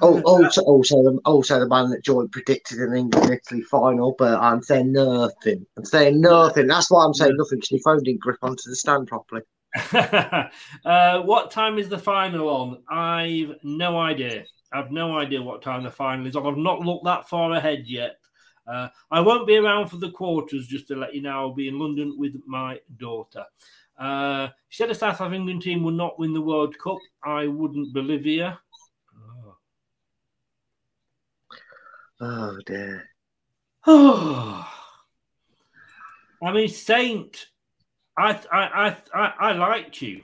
Oh, 0.00 0.20
also, 0.22 0.62
also, 0.62 1.02
the, 1.02 1.20
also 1.24 1.60
the 1.60 1.68
man 1.68 1.90
that 1.90 2.04
Joy 2.04 2.26
predicted 2.26 2.78
an 2.78 2.96
England 2.96 3.30
Italy 3.30 3.62
final, 3.62 4.14
but 4.18 4.40
I'm 4.40 4.62
saying 4.62 4.92
nothing. 4.92 5.64
I'm 5.76 5.84
saying 5.84 6.20
nothing. 6.20 6.66
That's 6.66 6.90
why 6.90 7.04
I'm 7.04 7.14
saying 7.14 7.36
nothing 7.36 7.58
because 7.58 7.72
my 7.72 7.78
phone 7.84 8.02
didn't 8.02 8.20
grip 8.20 8.38
onto 8.42 8.68
the 8.68 8.76
stand 8.76 9.06
properly. 9.06 9.42
uh, 10.84 11.22
what 11.22 11.50
time 11.50 11.78
is 11.78 11.88
the 11.88 11.98
final 11.98 12.48
on? 12.48 12.82
I've 12.90 13.54
no 13.62 13.98
idea. 13.98 14.44
I've 14.72 14.90
no 14.90 15.16
idea 15.18 15.42
what 15.42 15.62
time 15.62 15.84
the 15.84 15.90
final 15.90 16.26
is 16.26 16.36
on. 16.36 16.46
I've 16.46 16.56
not 16.56 16.80
looked 16.80 17.04
that 17.04 17.28
far 17.28 17.52
ahead 17.52 17.84
yet. 17.86 18.16
Uh, 18.66 18.88
I 19.10 19.20
won't 19.20 19.46
be 19.46 19.56
around 19.56 19.88
for 19.88 19.96
the 19.96 20.10
quarters, 20.10 20.66
just 20.66 20.88
to 20.88 20.96
let 20.96 21.14
you 21.14 21.22
know. 21.22 21.30
I'll 21.30 21.54
be 21.54 21.68
in 21.68 21.78
London 21.78 22.16
with 22.18 22.34
my 22.46 22.78
daughter. 22.96 23.44
Uh, 23.98 24.48
she 24.68 24.78
said 24.78 24.90
the 24.90 24.94
South 24.94 25.20
African 25.20 25.60
team 25.60 25.82
will 25.82 25.92
not 25.92 26.18
win 26.18 26.32
the 26.32 26.40
World 26.40 26.78
Cup. 26.78 26.98
I 27.24 27.46
wouldn't 27.46 27.92
believe 27.92 28.26
you. 28.26 28.52
Oh 32.24 32.56
dear. 32.66 33.08
Oh. 33.86 34.68
I 36.42 36.52
mean, 36.52 36.68
Saint, 36.68 37.46
I, 38.16 38.30
I, 38.50 38.62
I, 38.88 38.96
I, 39.14 39.32
I 39.40 39.52
liked 39.52 40.02
you. 40.02 40.22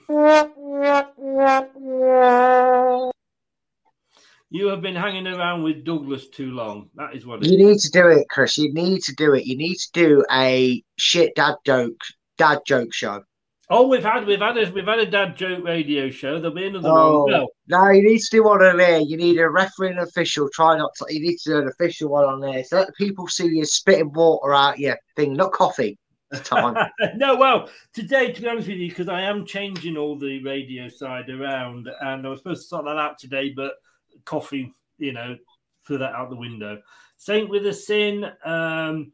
You 4.50 4.68
have 4.68 4.80
been 4.80 4.96
hanging 4.96 5.26
around 5.26 5.62
with 5.64 5.84
Douglas 5.84 6.28
too 6.28 6.52
long. 6.52 6.88
That 6.94 7.14
is 7.14 7.26
what 7.26 7.42
it 7.44 7.50
You 7.50 7.58
is. 7.58 7.58
need 7.58 7.78
to 7.80 7.90
do 7.90 8.08
it, 8.08 8.28
Chris. 8.30 8.56
You 8.58 8.72
need 8.72 9.02
to 9.02 9.14
do 9.14 9.34
it. 9.34 9.44
You 9.44 9.56
need 9.56 9.74
to 9.76 9.88
do 9.92 10.24
a 10.32 10.82
shit 10.96 11.34
dad 11.34 11.56
joke, 11.66 12.00
dad 12.36 12.60
joke 12.66 12.94
show. 12.94 13.22
Oh, 13.70 13.86
we've 13.86 14.03
had 14.03 14.27
we've 14.27 14.40
had 14.40 14.57
a 14.57 14.70
we've 14.70 14.86
had 14.86 14.99
a 14.99 15.07
dad 15.07 15.36
joke 15.36 15.62
radio 15.62 16.09
show. 16.09 16.40
There'll 16.40 16.57
be 16.57 16.66
another 16.66 16.89
Oh 16.89 17.24
one. 17.24 17.32
Well, 17.32 17.49
no, 17.66 17.90
you 17.90 18.03
need 18.03 18.20
to 18.20 18.31
do 18.31 18.45
one 18.45 18.62
on 18.62 18.78
there. 18.78 19.01
You 19.01 19.19
need 19.19 19.39
a 19.39 19.49
referee 19.49 19.90
and 19.90 19.99
official. 19.99 20.49
Try 20.55 20.78
not 20.78 20.93
to. 20.97 21.12
You 21.12 21.20
need 21.20 21.36
to 21.39 21.51
do 21.51 21.59
an 21.59 21.69
official 21.69 22.09
one 22.09 22.24
on 22.24 22.40
there. 22.40 22.65
So 22.65 22.77
that 22.77 22.95
people 22.97 23.27
see 23.27 23.47
you 23.49 23.66
spitting 23.66 24.12
water 24.12 24.55
out 24.55 24.78
your 24.78 24.97
thing, 25.16 25.35
not 25.35 25.53
coffee. 25.53 25.99
Time. 26.45 26.77
no, 27.16 27.36
well, 27.36 27.70
today, 27.93 28.32
to 28.32 28.40
be 28.40 28.49
honest 28.49 28.69
with 28.69 28.77
you, 28.77 28.89
because 28.89 29.09
I 29.09 29.23
am 29.23 29.47
changing 29.47 29.97
all 29.97 30.19
the 30.19 30.43
radio 30.43 30.89
side 30.89 31.28
around, 31.31 31.89
and 32.01 32.27
I 32.27 32.31
was 32.31 32.40
supposed 32.40 32.62
to 32.62 32.69
sort 32.69 32.85
that 32.85 32.99
out 32.99 33.19
today, 33.19 33.53
but 33.55 33.73
coffee, 34.24 34.74
you 34.99 35.12
know, 35.12 35.36
threw 35.86 35.99
that 35.99 36.15
out 36.15 36.31
the 36.31 36.36
window. 36.36 36.81
Saint 37.19 37.51
with 37.51 37.66
a 37.66 37.73
sin. 37.73 38.27
Um, 38.45 39.12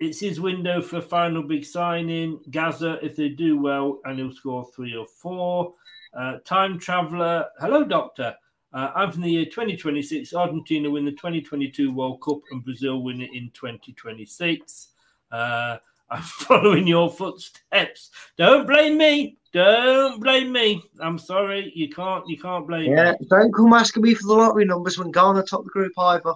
it's 0.00 0.20
his 0.20 0.40
window 0.40 0.82
for 0.82 0.98
a 0.98 1.02
final 1.02 1.42
big 1.42 1.64
signing. 1.64 2.40
Gaza, 2.50 2.98
if 3.02 3.16
they 3.16 3.28
do 3.28 3.58
well, 3.60 4.00
and 4.04 4.18
he'll 4.18 4.32
score 4.32 4.68
three 4.74 4.94
or 4.94 5.06
four. 5.06 5.74
Uh, 6.16 6.38
time 6.44 6.78
traveler. 6.78 7.46
Hello, 7.60 7.84
Doctor. 7.84 8.34
Uh, 8.72 8.90
I'm 8.94 9.10
from 9.10 9.22
the 9.22 9.30
year 9.30 9.44
2026. 9.46 10.34
Argentina 10.34 10.90
win 10.90 11.04
the 11.04 11.12
2022 11.12 11.92
World 11.92 12.20
Cup 12.22 12.40
and 12.50 12.64
Brazil 12.64 13.02
win 13.02 13.22
it 13.22 13.30
in 13.32 13.50
2026. 13.54 14.88
Uh, 15.32 15.78
I'm 16.10 16.22
following 16.22 16.86
your 16.86 17.10
footsteps. 17.10 18.10
Don't 18.36 18.66
blame 18.66 18.98
me. 18.98 19.38
Don't 19.52 20.20
blame 20.22 20.52
me. 20.52 20.82
I'm 21.00 21.18
sorry. 21.18 21.72
You 21.74 21.88
can't. 21.88 22.28
You 22.28 22.38
can't 22.38 22.66
blame 22.66 22.92
yeah, 22.92 23.14
don't 23.28 23.54
come 23.54 23.72
asking 23.72 24.02
me 24.02 24.14
for 24.14 24.26
the 24.26 24.34
lottery 24.34 24.66
numbers 24.66 24.98
when 24.98 25.10
Ghana 25.10 25.44
top 25.44 25.64
the 25.64 25.70
group 25.70 25.92
either. 25.98 26.34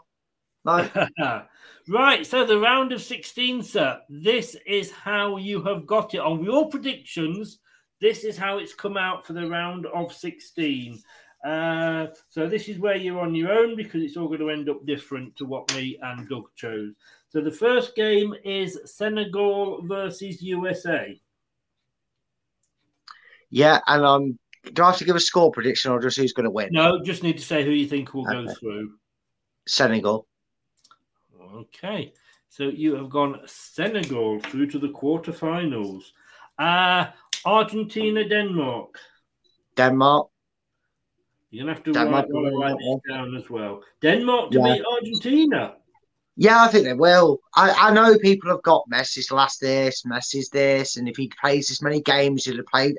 No. 0.64 0.88
right. 1.88 2.26
So 2.26 2.44
the 2.44 2.58
round 2.58 2.92
of 2.92 3.02
16, 3.02 3.62
sir. 3.62 4.00
This 4.08 4.56
is 4.66 4.90
how 4.90 5.36
you 5.36 5.62
have 5.64 5.86
got 5.86 6.14
it 6.14 6.20
on 6.20 6.44
your 6.44 6.68
predictions. 6.68 7.58
This 8.00 8.24
is 8.24 8.36
how 8.36 8.58
it's 8.58 8.74
come 8.74 8.96
out 8.96 9.26
for 9.26 9.32
the 9.32 9.48
round 9.48 9.86
of 9.86 10.12
16. 10.12 11.02
Uh, 11.44 12.06
so 12.28 12.48
this 12.48 12.68
is 12.68 12.78
where 12.78 12.96
you're 12.96 13.20
on 13.20 13.34
your 13.34 13.50
own 13.50 13.74
because 13.74 14.02
it's 14.02 14.16
all 14.16 14.26
going 14.26 14.40
to 14.40 14.50
end 14.50 14.68
up 14.68 14.84
different 14.84 15.34
to 15.36 15.46
what 15.46 15.74
me 15.74 15.98
and 16.02 16.28
Doug 16.28 16.44
chose. 16.54 16.92
So 17.28 17.40
the 17.40 17.50
first 17.50 17.94
game 17.94 18.34
is 18.44 18.78
Senegal 18.84 19.82
versus 19.86 20.42
USA. 20.42 21.18
Yeah, 23.48 23.80
and 23.86 24.04
um, 24.04 24.38
do 24.72 24.82
I 24.82 24.86
have 24.90 24.98
to 24.98 25.04
give 25.04 25.16
a 25.16 25.20
score 25.20 25.50
prediction 25.50 25.90
or 25.90 26.00
just 26.00 26.18
who's 26.18 26.32
going 26.32 26.44
to 26.44 26.50
win? 26.50 26.68
No, 26.72 27.02
just 27.02 27.22
need 27.22 27.38
to 27.38 27.44
say 27.44 27.64
who 27.64 27.70
you 27.70 27.86
think 27.86 28.12
will 28.14 28.24
go 28.24 28.46
through. 28.52 28.92
Senegal. 29.66 30.26
Okay, 31.54 32.12
so 32.48 32.64
you 32.64 32.94
have 32.94 33.10
gone 33.10 33.40
Senegal 33.46 34.40
through 34.40 34.68
to 34.68 34.78
the 34.78 34.88
quarterfinals. 34.88 36.02
Uh 36.58 37.06
Argentina, 37.44 38.28
Denmark. 38.28 38.98
Denmark. 39.76 40.28
You're 41.50 41.64
gonna 41.64 41.74
have 41.74 41.84
to 41.84 41.92
Denmark 41.92 42.26
write, 42.30 42.52
write 42.52 42.78
this 42.78 43.00
down 43.08 43.34
as 43.36 43.50
well. 43.50 43.82
Denmark 44.00 44.52
to 44.52 44.58
Yeah. 44.58 44.74
beat 44.74 44.84
Argentina. 44.94 45.76
Yeah, 46.36 46.62
I 46.62 46.68
think 46.68 46.84
they 46.84 46.94
will. 46.94 47.40
I, 47.56 47.70
I 47.88 47.92
know 47.92 48.16
people 48.18 48.50
have 48.50 48.62
got 48.62 48.84
Messi's 48.92 49.30
last 49.30 49.60
this, 49.60 50.04
Messi's 50.04 50.48
this, 50.48 50.96
and 50.96 51.08
if 51.08 51.16
he 51.16 51.30
plays 51.40 51.68
this 51.68 51.82
many 51.82 52.00
games, 52.00 52.44
he'll 52.44 52.56
have 52.56 52.66
played. 52.66 52.96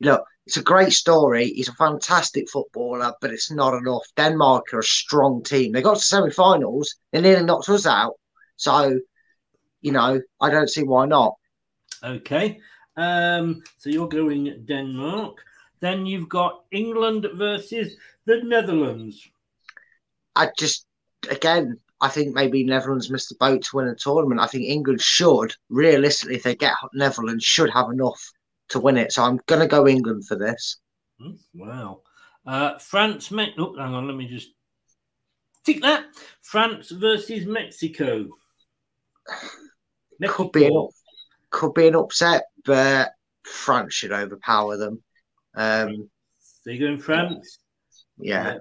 Look, 0.00 0.24
it's 0.46 0.56
a 0.56 0.62
great 0.62 0.92
story. 0.92 1.48
He's 1.48 1.68
a 1.68 1.74
fantastic 1.74 2.50
footballer, 2.50 3.12
but 3.20 3.30
it's 3.30 3.50
not 3.50 3.74
enough. 3.74 4.04
Denmark 4.16 4.72
are 4.72 4.80
a 4.80 4.84
strong 4.84 5.42
team. 5.42 5.72
They 5.72 5.82
got 5.82 5.94
to 5.94 6.00
semi-finals. 6.00 6.96
They 7.12 7.20
nearly 7.20 7.44
knocked 7.44 7.68
us 7.68 7.86
out. 7.86 8.14
So, 8.56 8.98
you 9.80 9.92
know, 9.92 10.20
I 10.40 10.50
don't 10.50 10.70
see 10.70 10.82
why 10.82 11.06
not. 11.06 11.34
Okay. 12.02 12.58
Um, 12.96 13.62
so 13.78 13.88
you're 13.88 14.08
going 14.08 14.64
Denmark. 14.66 15.38
Then 15.80 16.06
you've 16.06 16.28
got 16.28 16.64
England 16.70 17.26
versus 17.34 17.94
the 18.24 18.42
Netherlands. 18.42 19.28
I 20.34 20.50
just, 20.58 20.86
again, 21.30 21.78
I 22.00 22.08
think 22.08 22.34
maybe 22.34 22.64
Netherlands 22.64 23.10
missed 23.10 23.28
the 23.28 23.36
boat 23.36 23.62
to 23.62 23.76
win 23.76 23.88
a 23.88 23.94
tournament. 23.94 24.40
I 24.40 24.46
think 24.48 24.64
England 24.64 25.00
should, 25.00 25.54
realistically, 25.68 26.36
if 26.36 26.42
they 26.42 26.56
get 26.56 26.74
Netherlands, 26.94 27.44
should 27.44 27.70
have 27.70 27.90
enough 27.90 28.32
to 28.72 28.80
win 28.80 28.96
it. 28.96 29.12
So 29.12 29.22
I'm 29.22 29.38
going 29.46 29.60
to 29.60 29.66
go 29.66 29.86
England 29.86 30.26
for 30.26 30.36
this. 30.36 30.78
Hmm, 31.20 31.32
Wow. 31.54 32.00
Uh, 32.44 32.76
France, 32.78 33.30
Me- 33.30 33.54
oh, 33.58 33.76
hang 33.78 33.94
on, 33.94 34.08
let 34.08 34.16
me 34.16 34.26
just 34.26 34.50
tick 35.64 35.80
that. 35.82 36.06
France 36.42 36.90
versus 36.90 37.46
Mexico. 37.46 38.26
Could 40.28 40.52
be 40.52 40.66
an, 40.66 40.88
could 41.50 41.74
be 41.74 41.88
an 41.88 41.96
upset, 41.96 42.44
but 42.64 43.10
France 43.44 43.94
should 43.94 44.12
overpower 44.12 44.76
them. 44.76 45.02
Um, 45.54 46.10
So 46.40 46.70
you're 46.70 46.88
going 46.88 47.00
France? 47.00 47.58
yeah. 48.18 48.58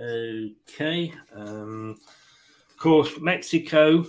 Okay. 0.00 1.12
Um, 1.34 1.96
of 2.70 2.76
course, 2.76 3.18
Mexico. 3.20 4.04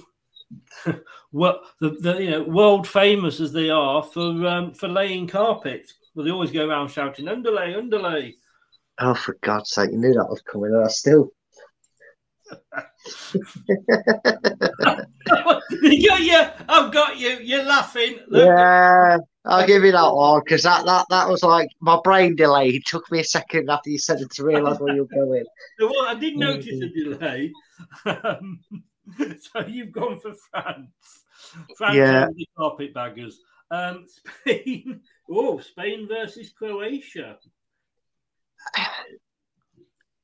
what 1.32 1.62
the, 1.82 1.92
the 2.02 2.24
you 2.24 2.32
know 2.32 2.44
world 2.44 2.88
famous 2.88 3.40
as 3.40 3.52
they 3.52 3.70
are 3.70 4.02
for 4.04 4.46
um, 4.48 4.74
for 4.74 4.88
laying 4.88 5.28
carpet. 5.28 5.92
Well, 6.16 6.26
they 6.26 6.32
always 6.32 6.52
go 6.52 6.68
around 6.68 6.90
shouting 6.90 7.28
underlay, 7.28 7.76
underlay. 7.76 8.36
Oh, 9.00 9.14
for 9.14 9.38
God's 9.44 9.72
sake, 9.72 9.92
you 9.92 9.98
knew 9.98 10.14
that 10.14 10.30
was 10.30 10.42
coming. 10.42 10.74
And 10.74 10.84
I 10.84 10.88
still, 10.88 11.30
you 15.84 16.08
got 16.08 16.22
you. 16.22 16.44
I've 16.68 16.92
got 16.92 17.18
you. 17.18 17.38
You're 17.42 17.64
laughing. 17.64 18.20
Look, 18.28 18.48
yeah, 18.48 19.18
I'll 19.46 19.68
give 19.68 19.84
you 19.84 19.92
that 19.92 20.10
one 20.16 20.42
because 20.44 20.64
that, 20.64 20.86
that 20.86 21.06
that 21.10 21.30
was 21.30 21.44
like 21.44 21.70
my 21.80 22.00
brain 22.04 22.36
delay. 22.36 22.70
It 22.70 22.86
took 22.86 23.10
me 23.12 23.20
a 23.20 23.24
second 23.24 23.70
after 23.70 23.90
you 23.90 24.00
said 24.00 24.22
it 24.22 24.32
to 24.32 24.44
realise 24.44 24.80
where 24.80 24.96
you're 24.96 25.06
going. 25.06 25.46
Well, 25.80 26.08
I 26.08 26.16
did 26.16 26.38
notice 26.38 26.82
a 26.82 26.90
delay. 26.90 27.52
So 29.40 29.66
you've 29.66 29.92
gone 29.92 30.20
for 30.20 30.34
France. 30.52 30.90
France 31.78 31.96
Yeah. 31.96 32.28
the 32.36 32.48
carpetbaggers. 32.58 33.36
Um, 33.72 34.06
Spain. 34.42 35.02
Oh, 35.30 35.60
Spain 35.60 36.08
versus 36.08 36.52
Croatia. 36.58 37.38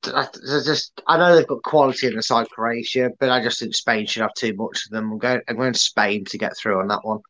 I, 0.06 0.28
just, 0.66 1.02
I 1.08 1.18
know 1.18 1.36
they've 1.36 1.48
got 1.48 1.64
quality 1.64 2.08
in 2.08 2.16
the 2.16 2.24
side 2.24 2.50
Croatia, 2.50 3.12
but 3.20 3.30
I 3.30 3.42
just 3.42 3.60
think 3.60 3.74
Spain 3.74 4.06
should 4.06 4.22
have 4.22 4.34
too 4.34 4.54
much 4.56 4.86
of 4.86 4.92
them. 4.92 5.12
I'm 5.12 5.18
going, 5.18 5.42
I'm 5.48 5.56
going 5.56 5.74
Spain 5.74 6.26
to 6.26 6.38
get 6.38 6.58
through 6.58 6.80
on 6.82 6.88
that 6.90 7.06
one. 7.06 7.22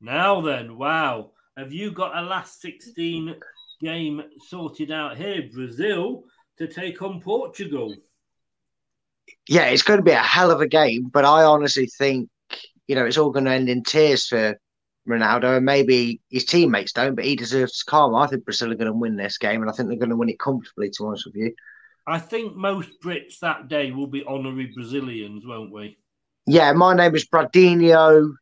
Now 0.00 0.40
then, 0.40 0.76
wow. 0.78 1.32
Have 1.56 1.72
you 1.72 1.90
got 1.90 2.16
a 2.16 2.22
last 2.22 2.60
16 2.62 3.34
game 3.80 4.22
sorted 4.48 4.90
out 4.90 5.16
here? 5.16 5.48
Brazil 5.52 6.24
to 6.58 6.66
take 6.66 7.02
on 7.02 7.20
Portugal. 7.20 7.94
Yeah, 9.48 9.64
it's 9.64 9.82
going 9.82 9.98
to 9.98 10.04
be 10.04 10.12
a 10.12 10.18
hell 10.18 10.50
of 10.50 10.60
a 10.60 10.68
game, 10.68 11.08
but 11.12 11.24
I 11.24 11.42
honestly 11.44 11.86
think, 11.86 12.28
you 12.86 12.94
know, 12.94 13.04
it's 13.04 13.18
all 13.18 13.30
going 13.30 13.44
to 13.44 13.52
end 13.52 13.68
in 13.68 13.82
tears 13.82 14.26
for 14.28 14.58
Ronaldo, 15.08 15.56
and 15.56 15.64
maybe 15.64 16.20
his 16.30 16.44
teammates 16.44 16.92
don't, 16.92 17.14
but 17.14 17.24
he 17.24 17.36
deserves 17.36 17.82
karma. 17.82 18.18
I 18.18 18.26
think 18.26 18.44
Brazil 18.44 18.72
are 18.72 18.76
going 18.76 18.86
to 18.86 18.92
win 18.92 19.16
this 19.16 19.38
game, 19.38 19.62
and 19.62 19.70
I 19.70 19.74
think 19.74 19.88
they're 19.88 19.98
going 19.98 20.10
to 20.10 20.16
win 20.16 20.28
it 20.28 20.38
comfortably, 20.38 20.90
to 20.90 21.02
be 21.02 21.06
honest 21.06 21.26
with 21.26 21.36
you. 21.36 21.54
I 22.06 22.18
think 22.18 22.56
most 22.56 22.90
Brits 23.04 23.38
that 23.40 23.68
day 23.68 23.92
will 23.92 24.06
be 24.06 24.24
honorary 24.24 24.72
Brazilians, 24.74 25.46
won't 25.46 25.72
we? 25.72 25.98
Yeah, 26.46 26.72
my 26.72 26.94
name 26.94 27.14
is 27.14 27.28
Bradinho. 27.28 28.32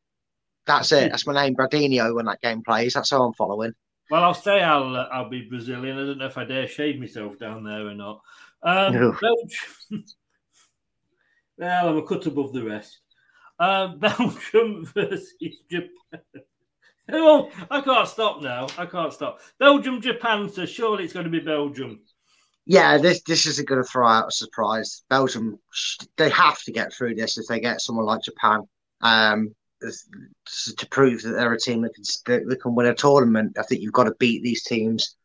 That's 0.66 0.92
it. 0.92 1.10
That's 1.10 1.26
my 1.26 1.34
name, 1.34 1.54
Bradinho, 1.54 2.14
when 2.14 2.26
that 2.26 2.40
game 2.40 2.62
plays. 2.62 2.94
That's 2.94 3.10
how 3.10 3.22
I'm 3.22 3.34
following. 3.34 3.72
Well, 4.10 4.24
I'll 4.24 4.34
say 4.34 4.62
I'll 4.62 4.96
uh, 4.96 5.08
I'll 5.12 5.28
be 5.28 5.42
Brazilian. 5.42 5.98
I 5.98 6.06
don't 6.06 6.18
know 6.18 6.26
if 6.26 6.38
I 6.38 6.44
dare 6.44 6.66
shave 6.66 6.98
myself 6.98 7.38
down 7.38 7.64
there 7.64 7.86
or 7.86 7.94
not. 7.94 8.20
Um, 8.62 8.92
No. 8.94 9.16
Belgium. 9.20 10.04
well, 11.58 11.88
I'm 11.88 11.96
a 11.96 12.02
cut 12.02 12.26
above 12.26 12.52
the 12.52 12.64
rest. 12.64 13.00
Uh, 13.58 13.88
Belgium 13.96 14.86
versus 14.94 15.34
Japan. 15.70 16.22
Oh, 17.10 17.50
I 17.70 17.80
can't 17.80 18.08
stop 18.08 18.42
now. 18.42 18.66
I 18.76 18.86
can't 18.86 19.12
stop. 19.12 19.40
Belgium, 19.58 20.00
Japan. 20.00 20.48
So 20.48 20.66
surely 20.66 21.04
it's 21.04 21.12
going 21.12 21.24
to 21.24 21.30
be 21.30 21.40
Belgium. 21.40 22.00
Yeah, 22.66 22.98
this 22.98 23.22
this 23.22 23.46
isn't 23.46 23.66
going 23.66 23.82
to 23.82 23.88
throw 23.88 24.06
out 24.06 24.28
a 24.28 24.30
surprise. 24.30 25.02
Belgium, 25.08 25.58
they 26.18 26.28
have 26.28 26.62
to 26.64 26.72
get 26.72 26.92
through 26.92 27.14
this 27.14 27.38
if 27.38 27.46
they 27.46 27.60
get 27.60 27.80
someone 27.80 28.04
like 28.04 28.22
Japan. 28.22 28.60
Um, 29.00 29.54
to 29.80 30.86
prove 30.90 31.22
that 31.22 31.30
they're 31.30 31.52
a 31.52 31.58
team 31.58 31.82
that 31.82 31.94
can 31.94 32.04
that 32.26 32.46
that 32.46 32.60
can 32.60 32.74
win 32.74 32.86
a 32.86 32.94
tournament. 32.94 33.56
I 33.58 33.62
think 33.62 33.80
you've 33.80 33.94
got 33.94 34.04
to 34.04 34.14
beat 34.18 34.42
these 34.42 34.64
teams 34.64 35.16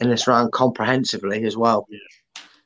in 0.00 0.08
this 0.08 0.26
round 0.26 0.50
comprehensively 0.52 1.44
as 1.44 1.56
well. 1.56 1.86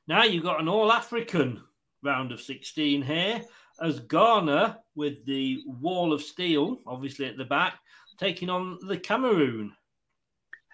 Now 0.09 0.25
you've 0.25 0.45
got 0.45 0.61
an 0.61 0.69
All 0.69 0.91
African 0.91 1.61
round 2.05 2.33
of 2.33 2.41
16 2.41 3.03
here 3.03 3.43
as 3.81 4.01
Ghana 4.01 4.79
with 4.95 5.25
the 5.27 5.63
wall 5.67 6.13
of 6.13 6.23
steel, 6.23 6.79
obviously 6.87 7.27
at 7.27 7.37
the 7.37 7.45
back, 7.45 7.75
taking 8.19 8.49
on 8.49 8.79
the 8.87 8.97
Cameroon. 8.99 9.73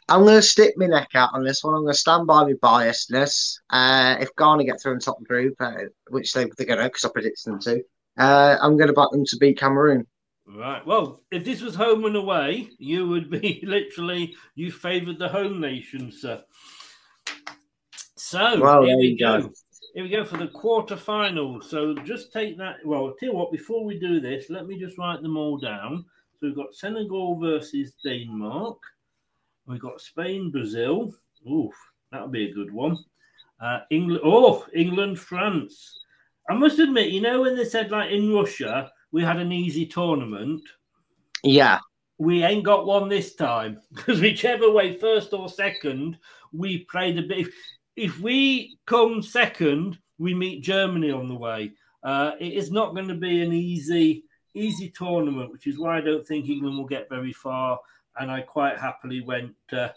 I'm 0.09 0.25
going 0.25 0.37
to 0.37 0.43
stick 0.43 0.75
my 0.77 0.87
neck 0.87 1.11
out 1.15 1.31
on 1.33 1.45
this 1.45 1.63
one. 1.63 1.75
I'm 1.75 1.83
going 1.83 1.93
to 1.93 1.99
stand 1.99 2.27
by 2.27 2.43
my 2.43 2.55
biasness. 2.55 3.55
Uh, 3.71 4.17
if 4.21 4.35
Ghana 4.37 4.65
get 4.65 4.83
through 4.83 4.95
in 4.95 4.99
top 4.99 5.23
group, 5.23 5.55
uh, 5.61 5.73
which 6.09 6.33
they, 6.33 6.47
they're 6.57 6.67
going 6.67 6.81
to, 6.81 6.85
because 6.87 7.05
I 7.05 7.11
predicted 7.11 7.53
them 7.53 7.61
to, 7.61 7.83
uh, 8.19 8.57
I'm 8.61 8.77
going 8.77 8.89
to 8.89 8.93
back 8.93 9.11
them 9.13 9.25
to 9.25 9.37
beat 9.37 9.59
Cameroon. 9.59 10.07
Right. 10.47 10.85
Well, 10.85 11.23
if 11.31 11.45
this 11.45 11.63
was 11.63 11.77
home 11.77 12.05
and 12.07 12.17
away, 12.17 12.71
you 12.77 13.07
would 13.09 13.31
be 13.31 13.61
literally 13.65 14.35
you 14.57 14.73
favoured 14.73 15.19
the 15.21 15.29
home 15.29 15.61
nation, 15.61 16.11
sir. 16.11 16.43
So 18.17 18.61
Well, 18.61 18.83
here 18.83 18.89
there 18.89 18.97
we 18.99 19.07
you 19.11 19.19
go. 19.19 19.43
go. 19.43 19.51
Here 19.95 20.05
we 20.05 20.09
go 20.09 20.25
for 20.25 20.37
the 20.37 20.47
quarterfinals. 20.47 21.65
So 21.65 21.95
just 22.05 22.33
take 22.33 22.57
that. 22.59 22.77
Well, 22.85 23.15
tell 23.19 23.31
you 23.31 23.35
what, 23.35 23.51
before 23.51 23.85
we 23.85 23.99
do 23.99 24.21
this, 24.21 24.49
let 24.49 24.67
me 24.67 24.79
just 24.79 24.99
write 24.99 25.21
them 25.21 25.37
all 25.37 25.59
down. 25.59 26.05
So 26.33 26.47
we've 26.47 26.57
got 26.57 26.75
Senegal 26.75 27.39
versus 27.39 27.95
Denmark. 28.05 28.79
We've 29.67 29.81
got 29.81 30.01
Spain, 30.01 30.51
Brazil. 30.51 31.13
Oof, 31.51 31.75
that'll 32.13 32.29
be 32.29 32.51
a 32.51 32.55
good 32.55 32.73
one. 32.73 32.97
Uh, 33.61 33.81
England. 33.91 34.23
Oh, 34.25 34.65
England, 34.75 35.19
France. 35.19 36.01
I 36.49 36.55
must 36.55 36.79
admit, 36.79 37.11
you 37.11 37.21
know, 37.21 37.43
when 37.43 37.57
they 37.57 37.65
said 37.65 37.91
like 37.91 38.11
in 38.11 38.33
Russia, 38.33 38.91
we 39.13 39.23
had 39.23 39.39
an 39.39 39.53
easy 39.53 39.87
tournament. 39.87 40.63
Yeah, 41.43 41.79
We 42.19 42.43
ain't 42.45 42.65
got 42.65 42.87
one 42.87 43.09
this 43.09 43.35
time 43.35 43.81
because 43.95 44.21
whichever 44.21 44.71
way, 44.71 44.97
first 44.97 45.33
or 45.33 45.49
second, 45.49 46.19
we 46.53 46.85
played 46.85 47.19
a 47.19 47.23
bit. 47.23 47.49
If, 47.97 48.21
we 48.21 48.79
come 48.87 49.23
second, 49.23 49.99
we 50.19 50.35
meet 50.35 50.63
Germany 50.63 51.11
on 51.11 51.29
the 51.29 51.35
way. 51.35 51.73
Uh, 52.03 52.33
it 52.41 52.53
is 52.55 52.71
not 52.71 52.95
going 52.95 53.09
to 53.09 53.15
be 53.15 53.43
an 53.43 53.53
easy, 53.53 54.25
easy 54.55 54.91
tournament, 54.91 55.53
which 55.53 55.67
is 55.67 55.79
why 55.79 55.99
I 55.99 56.01
don't 56.01 56.27
think 56.27 56.49
England 56.49 56.77
will 56.77 56.87
get 56.87 57.09
very 57.09 57.33
far. 57.33 57.79
And 58.19 58.31
I 58.31 58.41
quite 58.43 58.79
happily 58.79 59.21
went. 59.21 59.55
Uh, 59.73 59.89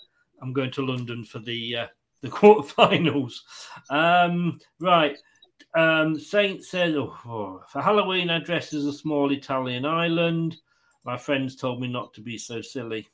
I'm 0.41 0.53
going 0.53 0.71
to 0.71 0.85
London 0.85 1.23
for 1.23 1.39
the 1.39 1.77
uh, 1.77 1.87
the 2.21 2.29
quarterfinals. 2.29 3.35
Um, 3.89 4.59
right. 4.79 5.17
Um, 5.75 6.19
Saint 6.19 6.63
said, 6.63 6.95
oh, 6.95 7.15
oh, 7.25 7.61
for 7.67 7.81
Halloween, 7.81 8.29
I 8.29 8.39
dressed 8.39 8.73
as 8.73 8.85
a 8.85 8.93
small 8.93 9.31
Italian 9.31 9.85
island. 9.85 10.55
My 11.03 11.17
friends 11.17 11.55
told 11.55 11.81
me 11.81 11.87
not 11.87 12.13
to 12.13 12.21
be 12.21 12.37
so 12.37 12.61
silly. 12.61 13.07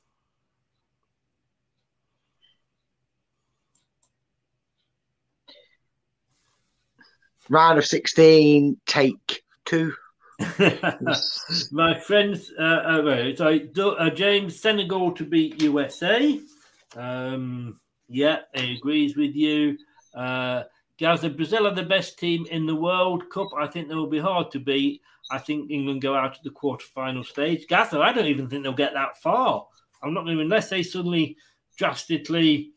Round 7.49 7.79
of 7.79 7.85
16, 7.85 8.77
take 8.85 9.43
two. 9.65 9.93
My 11.71 11.99
friends, 11.99 12.51
uh, 12.57 12.63
uh, 12.63 13.43
uh, 13.43 14.09
James, 14.11 14.59
Senegal 14.59 15.11
to 15.13 15.25
beat 15.25 15.61
USA. 15.61 16.39
Um, 16.95 17.79
yeah, 18.07 18.39
he 18.53 18.75
agrees 18.75 19.17
with 19.17 19.35
you. 19.35 19.77
Uh, 20.13 20.63
Gaza, 20.99 21.29
Brazil 21.29 21.67
are 21.67 21.73
the 21.73 21.83
best 21.83 22.19
team 22.19 22.45
in 22.51 22.65
the 22.65 22.75
World 22.75 23.29
Cup. 23.29 23.47
I 23.57 23.67
think 23.67 23.87
they 23.87 23.95
will 23.95 24.07
be 24.07 24.19
hard 24.19 24.51
to 24.51 24.59
beat. 24.59 25.01
I 25.31 25.37
think 25.37 25.71
England 25.71 26.01
go 26.01 26.15
out 26.15 26.35
to 26.35 26.39
the 26.43 26.49
quarterfinal 26.51 27.25
stage. 27.25 27.67
Gaza, 27.67 27.99
I 27.99 28.13
don't 28.13 28.25
even 28.25 28.49
think 28.49 28.63
they'll 28.63 28.73
get 28.73 28.93
that 28.93 29.17
far. 29.17 29.65
I'm 30.01 30.13
not 30.13 30.23
going 30.23 30.37
to, 30.37 30.43
unless 30.43 30.69
they 30.69 30.83
suddenly 30.83 31.37
drastically 31.77 32.71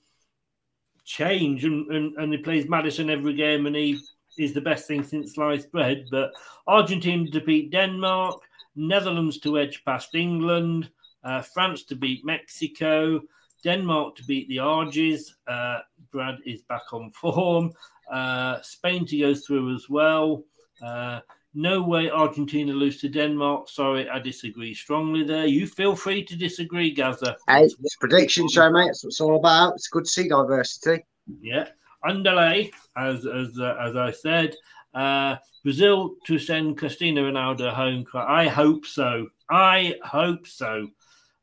change 1.04 1.64
and, 1.64 1.90
and, 1.90 2.16
and 2.16 2.32
he 2.32 2.38
plays 2.38 2.68
Maddison 2.68 3.10
every 3.10 3.34
game 3.34 3.66
and 3.66 3.74
he 3.74 3.98
is 4.38 4.52
the 4.52 4.60
best 4.60 4.86
thing 4.86 5.02
since 5.02 5.34
sliced 5.34 5.70
bread. 5.72 6.06
But 6.10 6.32
Argentina 6.66 7.30
to 7.30 7.40
beat 7.40 7.70
Denmark, 7.70 8.40
Netherlands 8.76 9.38
to 9.40 9.59
edge 9.59 9.84
past 9.84 10.14
England, 10.14 10.90
uh, 11.24 11.42
France 11.42 11.84
to 11.84 11.94
beat 11.96 12.24
Mexico, 12.24 13.20
Denmark 13.62 14.16
to 14.16 14.24
beat 14.24 14.48
the 14.48 14.59
Argies. 14.59 15.36
Uh, 15.46 15.78
Brad 16.10 16.38
is 16.44 16.62
back 16.62 16.92
on 16.92 17.10
form. 17.20 17.72
Uh, 18.10 18.60
Spain 18.62 19.06
to 19.06 19.18
go 19.18 19.34
through 19.34 19.74
as 19.74 19.88
well. 19.88 20.44
Uh, 20.82 21.20
no 21.54 21.82
way 21.82 22.10
Argentina 22.10 22.72
lose 22.72 23.00
to 23.00 23.09
Denmark. 23.09 23.68
Sorry, 23.68 24.09
I 24.09 24.18
disagree 24.18 24.74
strongly 24.74 25.22
there. 25.22 25.46
You 25.46 25.66
feel 25.66 25.94
free 25.94 26.24
to 26.24 26.36
disagree, 26.36 26.90
Gaza. 26.92 27.36
Hey, 27.46 27.64
it's 27.64 27.96
prediction 27.96 28.48
show, 28.48 28.70
mate. 28.70 28.86
That's 28.86 29.04
what 29.04 29.09
it's 29.09 29.20
all 29.20 29.36
about. 29.36 29.74
It's 29.74 29.88
good 29.88 30.04
to 30.04 30.10
see 30.10 30.28
diversity. 30.28 31.04
Yeah, 31.40 31.68
underlay 32.04 32.70
as 32.96 33.26
as 33.26 33.58
uh, 33.58 33.76
as 33.80 33.96
I 33.96 34.10
said, 34.10 34.54
uh, 34.94 35.36
Brazil 35.62 36.16
to 36.26 36.38
send 36.38 36.78
Cristiano 36.78 37.30
Ronaldo 37.30 37.72
home. 37.72 38.04
I 38.14 38.48
hope 38.48 38.86
so. 38.86 39.28
I 39.50 39.94
hope 40.04 40.46
so. 40.46 40.88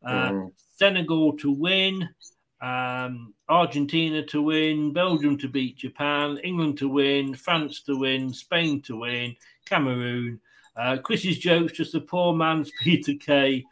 Uh, 0.06 0.32
Mm. 0.32 0.52
Senegal 0.78 1.36
to 1.38 1.52
win. 1.52 2.08
Um, 2.62 3.34
Argentina 3.48 4.26
to 4.26 4.42
win, 4.42 4.92
Belgium 4.94 5.38
to 5.38 5.48
beat 5.48 5.78
Japan, 5.78 6.38
England 6.44 6.78
to 6.80 6.90
win, 6.90 7.34
France 7.34 7.82
to 7.84 7.98
win, 7.98 8.34
Spain 8.34 8.82
to 8.84 8.98
win, 8.98 9.36
Cameroon. 9.66 10.40
Uh, 10.76 10.98
Chris's 10.98 11.38
jokes, 11.40 11.74
just 11.74 11.96
a 11.96 12.02
poor 12.02 12.34
man's 12.34 12.72
Peter 12.82 13.14
Kay 13.16 13.64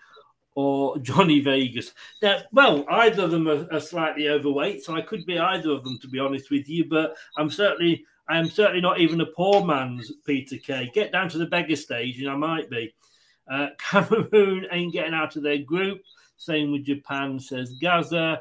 or 0.57 0.97
Johnny 0.97 1.39
Vegas. 1.39 1.93
Now, 2.23 2.39
well, 2.51 2.83
either 2.89 3.25
of 3.25 3.29
them 3.29 3.47
are, 3.47 3.71
are 3.71 3.79
slightly 3.79 4.27
overweight, 4.27 4.83
so 4.83 4.95
I 4.95 5.01
could 5.01 5.23
be 5.23 5.37
either 5.37 5.69
of 5.69 5.83
them, 5.83 5.99
to 5.99 6.07
be 6.07 6.17
honest 6.17 6.49
with 6.49 6.67
you. 6.67 6.85
But 6.89 7.15
I'm 7.37 7.51
certainly, 7.51 8.03
I 8.27 8.39
am 8.39 8.49
certainly 8.49 8.81
not 8.81 8.99
even 8.99 9.21
a 9.21 9.27
poor 9.27 9.63
man's 9.63 10.11
Peter 10.25 10.57
Kay. 10.57 10.89
Get 10.95 11.11
down 11.11 11.29
to 11.29 11.37
the 11.37 11.45
beggar 11.45 11.75
stage, 11.75 12.19
and 12.19 12.27
I 12.27 12.35
might 12.35 12.71
be. 12.71 12.91
Uh, 13.47 13.67
Cameroon 13.77 14.65
ain't 14.71 14.93
getting 14.93 15.13
out 15.13 15.35
of 15.35 15.43
their 15.43 15.59
group. 15.59 16.01
Same 16.37 16.71
with 16.71 16.85
Japan, 16.85 17.39
says 17.39 17.75
Gaza. 17.79 18.39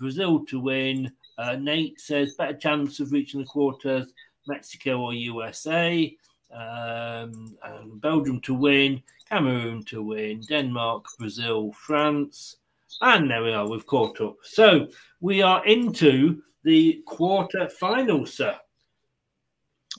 Brazil 0.00 0.46
to 0.46 0.60
win. 0.60 1.12
Uh, 1.36 1.56
Nate 1.56 2.00
says 2.00 2.34
better 2.38 2.56
chance 2.56 2.98
of 2.98 3.12
reaching 3.12 3.40
the 3.40 3.46
quarters, 3.46 4.14
Mexico 4.46 5.02
or 5.02 5.12
USA. 5.12 6.16
Um, 6.50 7.58
and 7.62 8.00
Belgium 8.00 8.40
to 8.40 8.54
win, 8.54 9.02
Cameroon 9.28 9.82
to 9.84 10.02
win, 10.02 10.40
Denmark, 10.40 11.04
Brazil, 11.18 11.72
France. 11.72 12.56
And 13.00 13.30
there 13.30 13.42
we 13.42 13.52
are, 13.52 13.68
we've 13.68 13.86
caught 13.86 14.20
up. 14.20 14.36
So 14.42 14.88
we 15.20 15.42
are 15.42 15.64
into 15.66 16.42
the 16.64 17.02
quarter 17.06 17.68
final, 17.68 18.24
sir. 18.26 18.58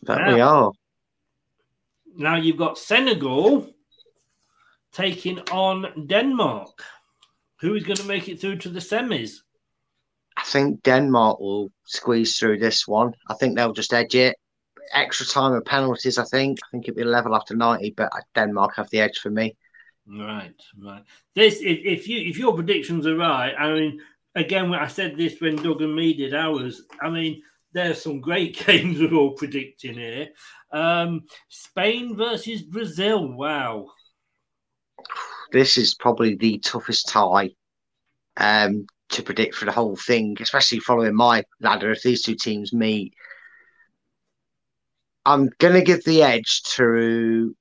That 0.03 0.19
Now- 0.19 0.33
we 0.33 0.41
are. 0.41 0.71
Now 2.15 2.35
you've 2.35 2.57
got 2.57 2.77
Senegal 2.77 3.69
taking 4.91 5.39
on 5.51 6.07
Denmark. 6.07 6.83
Who 7.61 7.75
is 7.75 7.83
going 7.83 7.97
to 7.97 8.05
make 8.05 8.27
it 8.27 8.41
through 8.41 8.57
to 8.57 8.69
the 8.69 8.79
semis? 8.79 9.41
I 10.37 10.43
think 10.43 10.81
Denmark 10.83 11.39
will 11.39 11.71
squeeze 11.85 12.37
through 12.37 12.59
this 12.59 12.87
one. 12.87 13.13
I 13.29 13.33
think 13.35 13.55
they'll 13.55 13.73
just 13.73 13.93
edge 13.93 14.15
it. 14.15 14.37
Extra 14.93 15.25
time 15.25 15.53
and 15.53 15.65
penalties, 15.65 16.17
I 16.17 16.23
think. 16.23 16.59
I 16.63 16.67
think 16.71 16.87
it'll 16.87 16.97
be 16.97 17.03
level 17.03 17.35
after 17.35 17.55
90, 17.55 17.93
but 17.95 18.11
Denmark 18.35 18.75
have 18.75 18.89
the 18.89 19.01
edge 19.01 19.19
for 19.19 19.29
me. 19.29 19.55
Right, 20.07 20.55
right. 20.81 21.03
This, 21.35 21.59
if, 21.61 21.79
if 21.85 22.07
you 22.07 22.17
if 22.29 22.37
your 22.37 22.55
predictions 22.55 23.05
are 23.05 23.15
right, 23.15 23.53
I 23.57 23.71
mean, 23.73 23.99
again, 24.35 24.73
I 24.73 24.87
said 24.87 25.15
this 25.15 25.39
when 25.39 25.57
Doug 25.57 25.81
and 25.81 25.95
me 25.95 26.13
did 26.13 26.33
ours. 26.33 26.81
I 27.01 27.09
mean, 27.09 27.41
there's 27.73 28.01
some 28.01 28.19
great 28.19 28.57
games 28.65 28.99
we're 28.99 29.13
all 29.13 29.33
predicting 29.33 29.95
here. 29.95 30.29
Um, 30.71 31.23
Spain 31.49 32.15
versus 32.15 32.63
Brazil. 32.63 33.31
Wow. 33.35 33.87
This 35.51 35.77
is 35.77 35.95
probably 35.95 36.35
the 36.35 36.59
toughest 36.59 37.07
tie 37.07 37.51
um, 38.37 38.85
to 39.09 39.23
predict 39.23 39.55
for 39.55 39.65
the 39.65 39.71
whole 39.71 39.95
thing, 39.95 40.37
especially 40.39 40.79
following 40.79 41.15
my 41.15 41.43
ladder. 41.59 41.91
If 41.91 42.03
these 42.03 42.23
two 42.23 42.35
teams 42.35 42.73
meet, 42.73 43.13
I'm 45.29 45.51
going 45.59 45.75
to 45.75 45.83
give 45.83 46.03
the 46.05 46.23
edge 46.23 46.63
to 46.75 47.55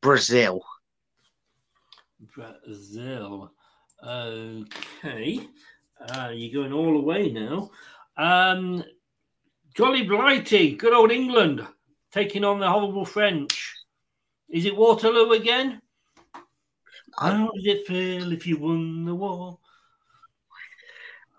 Brazil. 0.00 0.64
Brazil. 2.34 3.52
Okay. 4.02 5.40
Uh, 6.00 6.30
you're 6.32 6.62
going 6.62 6.72
all 6.72 6.94
the 6.94 7.04
way 7.04 7.30
now. 7.30 7.70
Um, 8.16 8.82
Jolly 9.74 10.04
Blighty, 10.04 10.76
good 10.76 10.94
old 10.94 11.12
England, 11.12 11.60
taking 12.10 12.42
on 12.42 12.58
the 12.58 12.70
horrible 12.70 13.04
French. 13.04 13.74
Is 14.48 14.64
it 14.64 14.74
Waterloo 14.74 15.32
again? 15.32 15.82
I, 17.18 17.32
How 17.32 17.50
does 17.54 17.66
it 17.66 17.86
feel 17.86 18.32
if 18.32 18.46
you 18.46 18.56
won 18.56 19.04
the 19.04 19.14
war? 19.14 19.58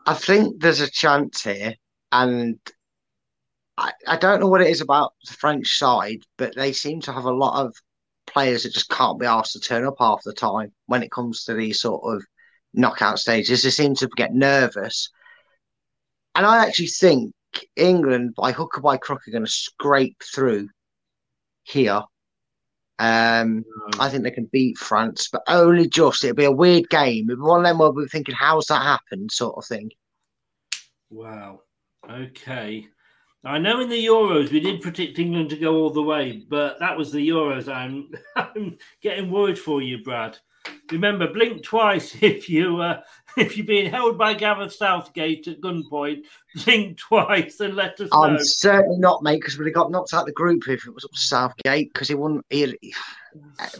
I 0.05 0.13
think 0.13 0.61
there's 0.61 0.81
a 0.81 0.91
chance 0.91 1.43
here, 1.43 1.73
and 2.11 2.59
I, 3.81 3.93
I 4.07 4.17
don't 4.17 4.39
know 4.39 4.47
what 4.47 4.61
it 4.61 4.69
is 4.69 4.81
about 4.81 5.13
the 5.25 5.33
French 5.33 5.79
side, 5.79 6.21
but 6.37 6.55
they 6.55 6.71
seem 6.71 7.01
to 7.01 7.11
have 7.11 7.25
a 7.25 7.33
lot 7.33 7.65
of 7.65 7.75
players 8.27 8.63
that 8.63 8.73
just 8.73 8.89
can't 8.89 9.19
be 9.19 9.25
asked 9.25 9.53
to 9.53 9.59
turn 9.59 9.85
up 9.85 9.95
half 9.99 10.21
the 10.23 10.33
time 10.33 10.71
when 10.85 11.01
it 11.01 11.11
comes 11.11 11.43
to 11.45 11.55
these 11.55 11.79
sort 11.79 12.01
of 12.05 12.23
knockout 12.73 13.17
stages. 13.17 13.63
They 13.63 13.71
seem 13.71 13.95
to 13.95 14.07
get 14.15 14.33
nervous. 14.33 15.09
And 16.35 16.45
I 16.45 16.65
actually 16.65 16.87
think 16.87 17.33
England, 17.75 18.35
by 18.35 18.51
hook 18.51 18.77
or 18.77 18.81
by 18.81 18.97
crook, 18.97 19.27
are 19.27 19.31
going 19.31 19.45
to 19.45 19.51
scrape 19.51 20.21
through 20.23 20.69
here. 21.63 22.03
Um, 22.99 23.65
I 23.99 24.09
think 24.09 24.23
they 24.23 24.31
can 24.31 24.49
beat 24.51 24.77
France, 24.77 25.27
but 25.31 25.41
only 25.47 25.89
just. 25.89 26.23
It'll 26.23 26.35
be 26.35 26.45
a 26.45 26.51
weird 26.51 26.87
game. 26.89 27.29
It'll 27.29 27.43
be 27.43 27.49
one 27.49 27.61
of 27.61 27.65
them 27.65 27.79
where 27.79 27.89
we're 27.89 28.07
thinking, 28.07 28.35
how's 28.35 28.67
that 28.67 28.83
happened, 28.83 29.31
sort 29.31 29.57
of 29.57 29.65
thing. 29.65 29.89
Wow. 31.09 31.61
Okay. 32.07 32.87
I 33.43 33.57
know 33.57 33.79
in 33.81 33.89
the 33.89 34.05
Euros 34.05 34.51
we 34.51 34.59
did 34.59 34.81
predict 34.81 35.17
England 35.17 35.49
to 35.49 35.57
go 35.57 35.75
all 35.75 35.89
the 35.89 36.01
way, 36.03 36.43
but 36.47 36.79
that 36.79 36.95
was 36.97 37.11
the 37.11 37.27
Euros. 37.27 37.67
I'm, 37.67 38.11
I'm 38.35 38.77
getting 39.01 39.31
worried 39.31 39.57
for 39.57 39.81
you, 39.81 40.03
Brad. 40.03 40.37
Remember, 40.91 41.31
blink 41.33 41.63
twice 41.63 42.15
if 42.21 42.47
you 42.47 42.79
uh, 42.81 43.01
if 43.35 43.57
you're 43.57 43.65
being 43.65 43.89
held 43.89 44.15
by 44.17 44.35
Gareth 44.35 44.73
Southgate 44.73 45.47
at 45.47 45.59
gunpoint. 45.59 46.23
Blink 46.65 46.97
twice 46.99 47.59
and 47.61 47.75
let 47.75 47.99
us 47.99 48.11
know. 48.11 48.23
I'm 48.23 48.37
certainly 48.39 48.99
not, 48.99 49.23
mate, 49.23 49.39
because 49.39 49.57
we'd 49.57 49.65
have 49.65 49.73
got 49.73 49.89
knocked 49.89 50.13
out 50.13 50.21
of 50.21 50.25
the 50.27 50.33
group 50.33 50.67
if 50.67 50.85
it 50.85 50.93
was 50.93 51.03
up 51.05 51.11
to 51.11 51.19
Southgate, 51.19 51.91
because 51.93 52.09
he 52.09 52.13
wouldn't. 52.15 52.45
He, 52.51 52.75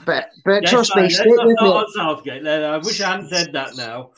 but 0.05 0.29
but 0.43 0.63
Yes, 0.63 0.71
trust 0.71 0.95
I- 0.95 1.03
me, 1.03 1.09
stick 1.09 1.27
with 1.27 1.45
me. 1.61 1.83
Southgate. 1.95 2.41
No, 2.43 2.73
I 2.73 2.77
wish 2.77 2.99
I 2.99 3.11
hadn't 3.11 3.29
said 3.29 3.53
that 3.53 3.75
now. 3.75 4.11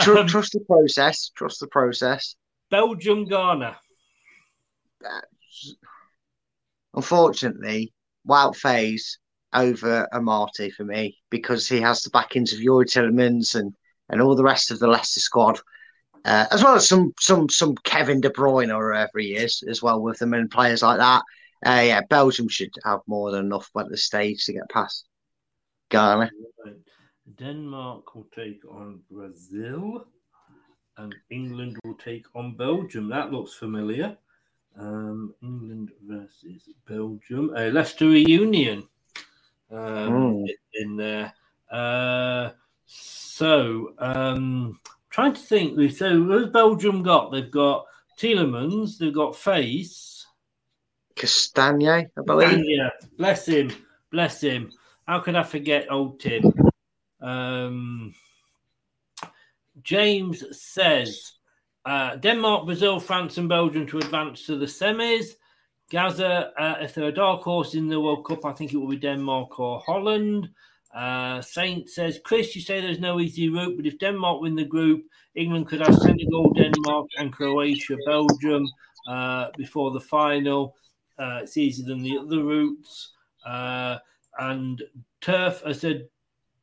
Tr- 0.00 0.18
Um, 0.18 0.26
trust 0.26 0.52
the 0.52 0.60
process. 0.60 1.30
Trust 1.34 1.60
the 1.60 1.68
process. 1.68 2.34
Belgium, 2.70 3.24
Ghana. 3.24 3.76
Unfortunately, 6.94 7.92
Wout 8.28 8.56
Faes 8.56 9.18
over 9.52 10.08
Amartey 10.12 10.72
for 10.72 10.84
me 10.84 11.18
because 11.30 11.68
he 11.68 11.80
has 11.80 12.02
the 12.02 12.10
backings 12.10 12.52
of 12.52 12.60
Youri 12.60 12.84
Tielemans 12.84 13.54
and, 13.54 13.74
and 14.08 14.20
all 14.20 14.36
the 14.36 14.44
rest 14.44 14.70
of 14.70 14.78
the 14.78 14.86
Leicester 14.86 15.20
squad, 15.20 15.60
uh, 16.24 16.46
as 16.50 16.62
well 16.62 16.74
as 16.74 16.88
some 16.88 17.12
some 17.18 17.48
some 17.48 17.74
Kevin 17.84 18.20
De 18.20 18.30
Bruyne 18.30 18.74
or 18.74 18.92
whoever 18.92 19.18
he 19.18 19.34
is 19.34 19.62
as 19.68 19.82
well 19.82 20.00
with 20.00 20.18
them 20.18 20.34
and 20.34 20.50
players 20.50 20.82
like 20.82 20.98
that. 20.98 21.22
Uh, 21.64 21.82
yeah, 21.84 22.00
Belgium 22.08 22.48
should 22.48 22.70
have 22.84 23.00
more 23.06 23.30
than 23.30 23.46
enough 23.46 23.70
at 23.78 23.88
the 23.88 23.96
stage 23.96 24.44
to 24.46 24.52
get 24.52 24.68
past 24.70 25.06
Ghana. 25.90 26.30
Denmark 27.38 28.14
will 28.14 28.26
take 28.34 28.60
on 28.68 29.00
Brazil, 29.10 30.04
and 30.96 31.14
England 31.30 31.78
will 31.84 31.94
take 31.94 32.26
on 32.34 32.56
Belgium. 32.56 33.08
That 33.08 33.30
looks 33.30 33.54
familiar. 33.54 34.16
Um, 34.78 35.34
England 35.42 35.90
versus 36.06 36.68
Belgium. 36.88 37.52
A 37.56 37.70
Leicester 37.70 38.06
reunion 38.06 38.88
um, 39.70 39.78
Mm. 39.78 40.48
in 40.74 40.96
there. 40.96 41.32
Uh, 41.70 42.50
so, 42.86 43.94
um, 43.98 44.80
trying 45.10 45.34
to 45.34 45.40
think. 45.40 45.76
We 45.76 45.88
so, 45.88 46.08
who's 46.10 46.48
Belgium 46.48 47.02
got? 47.02 47.30
They've 47.30 47.50
got 47.50 47.86
Tielemans. 48.18 48.98
They've 48.98 49.14
got 49.14 49.34
Faes. 49.34 50.24
Castagne, 51.16 52.08
I 52.16 52.22
believe. 52.24 52.64
Yeah, 52.64 52.88
bless 53.18 53.46
him, 53.46 53.70
bless 54.10 54.40
him. 54.40 54.72
How 55.06 55.20
could 55.20 55.36
I 55.36 55.42
forget 55.42 55.90
old 55.90 56.20
Tim? 56.20 56.52
Um, 57.20 58.14
James 59.82 60.44
says 60.58 61.32
uh, 61.84 62.16
Denmark, 62.16 62.66
Brazil, 62.66 63.00
France, 63.00 63.38
and 63.38 63.48
Belgium 63.48 63.86
to 63.86 63.98
advance 63.98 64.46
to 64.46 64.56
the 64.56 64.66
semis. 64.66 65.34
Gaza, 65.90 66.52
uh, 66.56 66.76
if 66.80 66.94
they're 66.94 67.08
a 67.08 67.12
dark 67.12 67.42
horse 67.42 67.74
in 67.74 67.88
the 67.88 68.00
World 68.00 68.24
Cup, 68.24 68.44
I 68.44 68.52
think 68.52 68.72
it 68.72 68.76
will 68.76 68.88
be 68.88 68.96
Denmark 68.96 69.58
or 69.58 69.80
Holland. 69.80 70.48
Uh, 70.94 71.40
Saint 71.40 71.88
says, 71.88 72.20
Chris, 72.24 72.54
you 72.54 72.62
say 72.62 72.80
there's 72.80 73.00
no 73.00 73.20
easy 73.20 73.48
route, 73.48 73.76
but 73.76 73.86
if 73.86 73.98
Denmark 73.98 74.40
win 74.40 74.54
the 74.54 74.64
group, 74.64 75.04
England 75.34 75.68
could 75.68 75.80
have 75.80 75.94
Senegal, 75.96 76.52
Denmark, 76.52 77.06
and 77.18 77.32
Croatia, 77.32 77.96
Belgium 78.06 78.66
uh, 79.08 79.48
before 79.56 79.90
the 79.90 80.00
final. 80.00 80.76
Uh, 81.18 81.40
it's 81.42 81.56
easier 81.56 81.86
than 81.86 82.02
the 82.02 82.18
other 82.18 82.42
routes. 82.42 83.12
Uh, 83.44 83.98
and 84.38 84.82
Turf 85.20 85.62
has 85.62 85.80
said, 85.80 86.08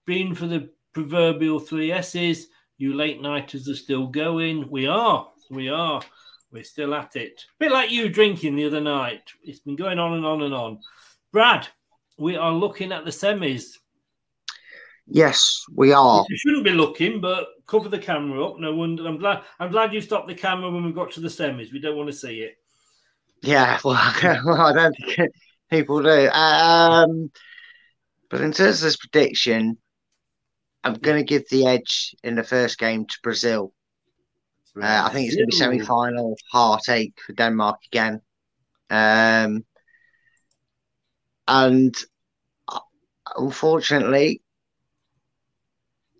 been 0.05 0.33
for 0.33 0.47
the 0.47 0.69
proverbial 0.93 1.59
three 1.59 1.91
S's. 1.91 2.47
You 2.77 2.93
late 2.93 3.21
nighters 3.21 3.67
are 3.67 3.75
still 3.75 4.07
going. 4.07 4.69
We 4.69 4.87
are. 4.87 5.27
We 5.49 5.69
are. 5.69 6.01
We're 6.51 6.63
still 6.63 6.93
at 6.93 7.15
it. 7.15 7.43
A 7.49 7.57
bit 7.59 7.71
like 7.71 7.91
you 7.91 8.09
drinking 8.09 8.55
the 8.55 8.65
other 8.65 8.81
night. 8.81 9.23
It's 9.43 9.59
been 9.59 9.75
going 9.75 9.99
on 9.99 10.13
and 10.13 10.25
on 10.25 10.43
and 10.43 10.53
on. 10.53 10.79
Brad, 11.31 11.67
we 12.17 12.35
are 12.35 12.51
looking 12.51 12.91
at 12.91 13.03
the 13.03 13.11
semis. 13.11 13.77
Yes, 15.07 15.63
we 15.73 15.93
are. 15.93 16.25
You 16.29 16.37
shouldn't 16.37 16.65
be 16.65 16.71
looking, 16.71 17.21
but 17.21 17.47
cover 17.65 17.89
the 17.89 17.99
camera 17.99 18.45
up. 18.45 18.59
No 18.59 18.75
wonder. 18.75 19.07
I'm 19.07 19.17
glad. 19.17 19.41
I'm 19.59 19.71
glad 19.71 19.93
you 19.93 20.01
stopped 20.01 20.27
the 20.27 20.35
camera 20.35 20.69
when 20.69 20.85
we 20.85 20.91
got 20.91 21.11
to 21.11 21.21
the 21.21 21.29
semis. 21.29 21.71
We 21.71 21.79
don't 21.79 21.97
want 21.97 22.09
to 22.09 22.15
see 22.15 22.41
it. 22.41 22.57
Yeah, 23.41 23.79
well, 23.85 24.13
well, 24.45 24.61
I 24.61 24.73
don't 24.73 24.95
think 24.97 25.31
people 25.69 26.01
do. 26.01 26.29
Um, 26.29 27.31
but 28.29 28.41
in 28.41 28.51
terms 28.51 28.77
of 28.77 28.83
this 28.83 28.97
prediction, 28.97 29.77
I'm 30.87 30.93
going 30.93 31.17
to 31.17 31.23
give 31.23 31.43
the 31.49 31.65
edge 31.65 32.15
in 32.23 32.35
the 32.35 32.43
first 32.43 32.77
game 32.77 33.05
to 33.05 33.17
Brazil. 33.21 33.73
Uh, 34.81 35.03
I 35.05 35.09
think 35.09 35.27
it's 35.27 35.35
going 35.35 35.49
to 35.49 35.51
be 35.51 35.57
semi-final 35.57 36.37
heartache 36.49 37.13
for 37.25 37.33
Denmark 37.33 37.79
again. 37.91 38.21
Um, 38.89 39.65
and 41.45 41.93
uh, 42.69 42.79
unfortunately, 43.35 44.41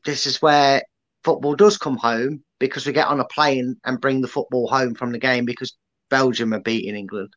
this 0.03 0.25
is 0.25 0.41
where 0.41 0.81
football 1.23 1.55
does 1.55 1.77
come 1.77 1.95
home 1.95 2.43
because 2.59 2.85
we 2.85 2.91
get 2.91 3.07
on 3.07 3.21
a 3.21 3.25
plane 3.25 3.77
and 3.85 4.01
bring 4.01 4.19
the 4.19 4.27
football 4.27 4.67
home 4.67 4.95
from 4.95 5.13
the 5.13 5.19
game 5.19 5.45
because 5.45 5.77
Belgium 6.09 6.53
are 6.53 6.59
beating 6.59 6.95
England. 6.95 7.33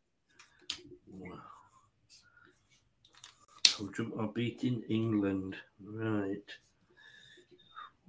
Belgium 3.77 4.13
are 4.17 4.27
beating 4.27 4.83
England. 4.89 5.55
Right. 5.81 6.43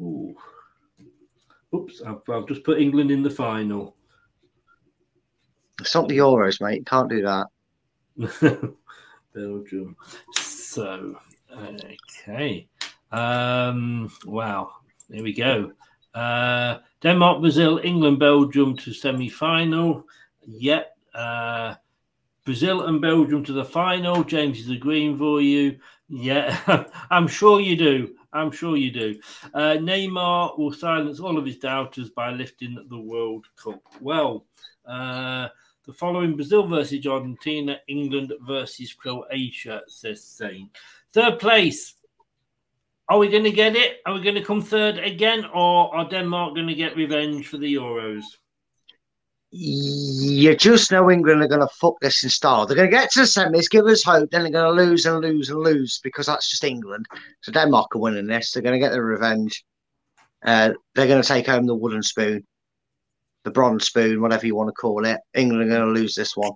Ooh. 0.00 0.34
Oops, 1.74 2.02
I've, 2.02 2.20
I've 2.28 2.46
just 2.46 2.64
put 2.64 2.80
England 2.80 3.10
in 3.10 3.22
the 3.22 3.30
final. 3.30 3.96
It's 5.80 5.94
not 5.94 6.08
the 6.08 6.18
Euros, 6.18 6.60
mate. 6.60 6.86
Can't 6.86 7.08
do 7.08 7.22
that. 7.22 7.46
Belgium. 9.34 9.96
So, 10.34 11.18
okay. 11.50 12.68
Um, 13.10 14.12
wow. 14.26 14.72
There 15.08 15.22
we 15.22 15.32
go. 15.32 15.72
Uh, 16.14 16.78
Denmark, 17.00 17.40
Brazil, 17.40 17.80
England, 17.82 18.18
Belgium 18.18 18.76
to 18.76 18.92
semi 18.92 19.28
final. 19.28 20.04
Yep. 20.46 20.96
Uh, 21.14 21.74
Brazil 22.44 22.86
and 22.86 23.00
Belgium 23.00 23.44
to 23.44 23.52
the 23.52 23.64
final. 23.64 24.24
James 24.24 24.58
is 24.58 24.70
agreeing 24.70 25.16
for 25.16 25.40
you. 25.40 25.78
Yeah, 26.08 26.84
I'm 27.10 27.28
sure 27.28 27.60
you 27.60 27.76
do. 27.76 28.14
I'm 28.32 28.50
sure 28.50 28.76
you 28.76 28.90
do. 28.90 29.20
Uh, 29.52 29.76
Neymar 29.78 30.58
will 30.58 30.72
silence 30.72 31.20
all 31.20 31.36
of 31.38 31.44
his 31.44 31.58
doubters 31.58 32.10
by 32.10 32.30
lifting 32.30 32.86
the 32.88 32.98
World 32.98 33.46
Cup. 33.56 33.82
Well, 34.00 34.46
uh, 34.86 35.48
the 35.86 35.92
following 35.92 36.36
Brazil 36.36 36.66
versus 36.66 37.06
Argentina, 37.06 37.78
England 37.88 38.32
versus 38.42 38.92
Croatia, 38.92 39.82
says 39.88 40.24
Saint. 40.24 40.70
Third 41.12 41.38
place. 41.38 41.94
Are 43.08 43.18
we 43.18 43.28
going 43.28 43.44
to 43.44 43.50
get 43.50 43.76
it? 43.76 44.00
Are 44.06 44.14
we 44.14 44.22
going 44.22 44.36
to 44.36 44.44
come 44.44 44.62
third 44.62 44.98
again, 44.98 45.44
or 45.52 45.94
are 45.94 46.08
Denmark 46.08 46.54
going 46.54 46.68
to 46.68 46.74
get 46.74 46.96
revenge 46.96 47.48
for 47.48 47.58
the 47.58 47.74
Euros? 47.74 48.22
You 49.54 50.56
just 50.56 50.90
know 50.90 51.10
England 51.10 51.42
are 51.42 51.48
going 51.48 51.60
to 51.60 51.68
fuck 51.78 52.00
this 52.00 52.24
in 52.24 52.30
style. 52.30 52.64
They're 52.64 52.76
going 52.76 52.90
to 52.90 52.96
get 52.96 53.10
to 53.12 53.20
the 53.20 53.26
semis, 53.26 53.68
give 53.68 53.84
us 53.84 54.02
hope, 54.02 54.30
then 54.30 54.42
they're 54.42 54.50
going 54.50 54.76
to 54.76 54.82
lose 54.82 55.04
and 55.04 55.20
lose 55.20 55.50
and 55.50 55.60
lose 55.60 56.00
because 56.02 56.24
that's 56.24 56.50
just 56.50 56.64
England. 56.64 57.04
So 57.42 57.52
Denmark 57.52 57.94
are 57.94 57.98
winning 57.98 58.26
this. 58.26 58.52
They're 58.52 58.62
going 58.62 58.80
to 58.80 58.84
get 58.84 58.92
their 58.92 59.04
revenge. 59.04 59.62
Uh, 60.44 60.72
they're 60.94 61.06
going 61.06 61.20
to 61.20 61.28
take 61.28 61.46
home 61.46 61.66
the 61.66 61.74
wooden 61.74 62.02
spoon, 62.02 62.46
the 63.44 63.50
bronze 63.50 63.84
spoon, 63.84 64.22
whatever 64.22 64.46
you 64.46 64.56
want 64.56 64.68
to 64.68 64.72
call 64.72 65.04
it. 65.04 65.20
England 65.34 65.70
are 65.70 65.76
going 65.76 65.94
to 65.94 66.00
lose 66.00 66.14
this 66.14 66.34
one. 66.34 66.52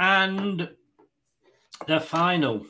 and 0.00 0.68
the 1.86 2.00
final. 2.00 2.66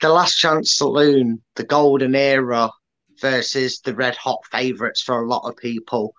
The 0.00 0.08
Last 0.08 0.36
Chance 0.36 0.76
Saloon, 0.76 1.42
the 1.56 1.64
golden 1.64 2.14
era 2.14 2.70
versus 3.20 3.80
the 3.80 3.94
red 3.94 4.16
hot 4.16 4.38
favourites 4.50 5.02
for 5.02 5.22
a 5.22 5.28
lot 5.28 5.48
of 5.48 5.56
people. 5.56 6.14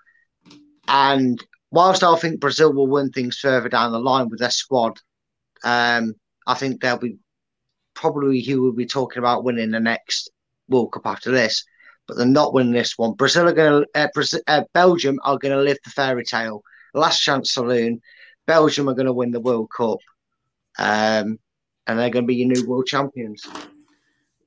And 0.91 1.41
whilst 1.71 2.03
I 2.03 2.13
think 2.17 2.41
Brazil 2.41 2.73
will 2.73 2.87
win 2.87 3.11
things 3.11 3.39
further 3.39 3.69
down 3.69 3.93
the 3.93 3.99
line 3.99 4.27
with 4.27 4.39
their 4.39 4.51
squad, 4.51 4.99
um, 5.63 6.15
I 6.45 6.53
think 6.53 6.81
they'll 6.81 6.97
be 6.97 7.17
probably 7.93 8.41
who 8.41 8.61
will 8.61 8.73
be 8.73 8.85
talking 8.85 9.19
about 9.19 9.45
winning 9.45 9.71
the 9.71 9.79
next 9.79 10.29
World 10.67 10.91
Cup 10.91 11.07
after 11.07 11.31
this. 11.31 11.63
But 12.07 12.17
they're 12.17 12.25
not 12.25 12.53
winning 12.53 12.73
this 12.73 12.97
one. 12.97 13.13
Brazil 13.13 13.47
are 13.47 13.53
going 13.53 13.85
to, 13.85 13.99
uh, 13.99 14.39
uh, 14.47 14.63
Belgium 14.73 15.17
are 15.23 15.37
going 15.37 15.55
to 15.55 15.61
live 15.61 15.77
the 15.85 15.91
fairy 15.91 16.25
tale. 16.25 16.61
Last 16.93 17.21
Chance 17.21 17.53
Saloon, 17.53 18.01
Belgium 18.45 18.89
are 18.89 18.93
going 18.93 19.05
to 19.05 19.13
win 19.13 19.31
the 19.31 19.39
World 19.39 19.69
Cup. 19.75 19.99
Um, 20.77 21.39
and 21.87 21.99
they're 21.99 22.09
going 22.09 22.25
to 22.25 22.27
be 22.27 22.35
your 22.35 22.49
new 22.49 22.67
world 22.67 22.87
champions. 22.87 23.47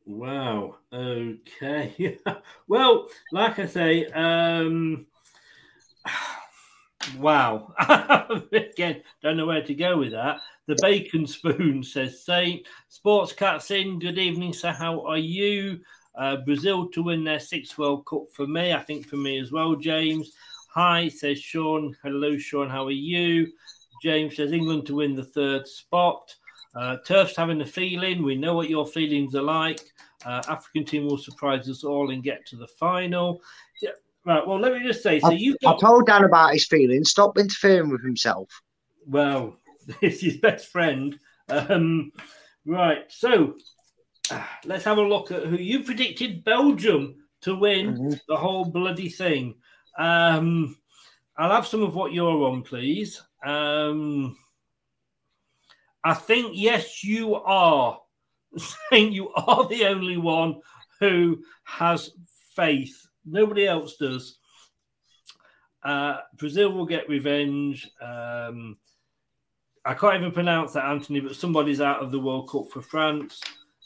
Wow. 0.05 0.77
Okay. 0.93 2.19
well, 2.69 3.09
like 3.33 3.59
I 3.59 3.67
say, 3.67 4.07
um, 4.07 5.07
wow. 7.19 7.75
Again, 8.53 9.03
don't 9.23 9.37
know 9.37 9.47
where 9.47 9.63
to 9.63 9.75
go 9.75 9.99
with 9.99 10.13
that. 10.13 10.39
The 10.67 10.77
Bacon 10.81 11.27
Spoon 11.27 11.83
says, 11.83 12.25
Saint, 12.25 12.67
Sports 12.89 13.33
Cats 13.33 13.71
in. 13.71 13.99
Good 13.99 14.19
evening, 14.19 14.53
sir. 14.53 14.73
How 14.73 15.05
are 15.07 15.19
you? 15.19 15.81
Uh, 16.15 16.37
Brazil 16.37 16.89
to 16.91 17.03
win 17.03 17.25
their 17.25 17.41
sixth 17.41 17.77
World 17.77 18.07
Cup 18.07 18.31
for 18.33 18.47
me. 18.47 18.73
I 18.73 18.81
think 18.81 19.07
for 19.07 19.17
me 19.17 19.39
as 19.39 19.53
well, 19.53 19.75
James. 19.75 20.33
Hi, 20.71 21.09
says 21.09 21.39
Sean. 21.39 21.97
Hello, 22.03 22.39
Sean. 22.39 22.71
How 22.71 22.87
are 22.87 22.91
you? 22.91 23.53
James 24.03 24.37
says 24.37 24.53
England 24.53 24.87
to 24.87 24.97
win 24.97 25.15
the 25.15 25.25
third 25.25 25.67
spot. 25.67 26.35
Uh, 26.75 26.97
Turf's 27.07 27.37
having 27.37 27.61
a 27.61 27.67
feeling. 27.67 28.23
We 28.23 28.35
know 28.35 28.55
what 28.55 28.69
your 28.69 28.87
feelings 28.87 29.35
are 29.35 29.43
like. 29.43 29.81
Uh, 30.25 30.43
African 30.49 30.85
team 30.85 31.07
will 31.07 31.19
surprise 31.19 31.69
us 31.69 31.85
all 31.85 32.11
and 32.11 32.23
get 32.23 32.47
to 32.47 32.57
the 32.57 32.67
final. 32.67 33.41
Right. 34.27 34.47
Well, 34.47 34.59
let 34.59 34.73
me 34.73 34.83
just 34.87 35.03
say. 35.03 35.21
So 35.21 35.29
I, 35.29 35.33
you 35.33 35.57
I 35.67 35.77
told 35.77 36.07
Dan 36.07 36.25
about 36.25 36.53
his 36.53 36.67
feelings. 36.67 37.11
Stop 37.11 37.39
interfering 37.39 37.91
with 37.91 38.03
himself. 38.03 38.49
well. 39.07 39.57
It's 40.01 40.23
his 40.23 40.39
best 40.39 40.69
friend. 40.69 41.19
Um, 41.51 42.11
right. 42.65 43.05
So 43.09 43.57
let's 44.65 44.85
have 44.85 44.97
a 44.97 45.03
look 45.03 45.31
at 45.31 45.45
who 45.45 45.57
you 45.57 45.83
predicted 45.85 46.43
Belgium 46.43 47.17
to 47.43 47.55
win 47.55 47.99
Mhm. 47.99 48.21
the 48.27 48.37
whole 48.37 48.65
bloody 48.65 49.11
thing. 49.11 49.57
Um, 49.99 50.79
I'll 51.37 51.51
have 51.51 51.67
some 51.67 51.83
of 51.83 51.95
what 51.95 52.15
you're 52.15 52.47
on, 52.49 52.63
please. 52.63 53.21
Um, 53.45 54.39
I 56.03 56.15
think 56.15 56.53
yes, 56.55 57.05
you 57.05 57.35
are 57.35 58.01
saying 58.91 59.13
you 59.13 59.35
are 59.35 59.69
the 59.69 59.85
only 59.85 60.17
one 60.17 60.63
who 60.99 61.45
has 61.65 62.11
faith. 62.57 63.04
Nobody 63.25 63.67
else 63.67 63.97
does. 63.97 64.39
Uh, 65.83 66.19
Brazil 66.37 66.73
will 66.73 66.87
get 66.87 67.09
revenge. 67.09 67.91
Um, 68.01 68.79
I 69.85 69.95
can't 69.95 70.17
even 70.17 70.33
pronounce 70.33 70.73
that, 70.73 70.87
Anthony, 70.87 71.21
but 71.21 71.37
somebody's 71.37 71.81
out 71.81 72.03
of 72.03 72.11
the 72.11 72.21
World 72.21 72.49
Cup 72.51 72.71
for 72.73 72.81
France. 72.81 73.41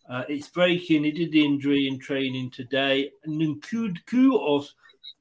Uh, 0.09 0.23
it's 0.29 0.49
breaking. 0.49 1.05
He 1.05 1.11
did 1.11 1.33
the 1.33 1.45
injury 1.45 1.89
in 1.89 1.99
training 1.99 2.51
today. 2.51 3.11
Nkudku 3.27 4.33
or 4.33 4.63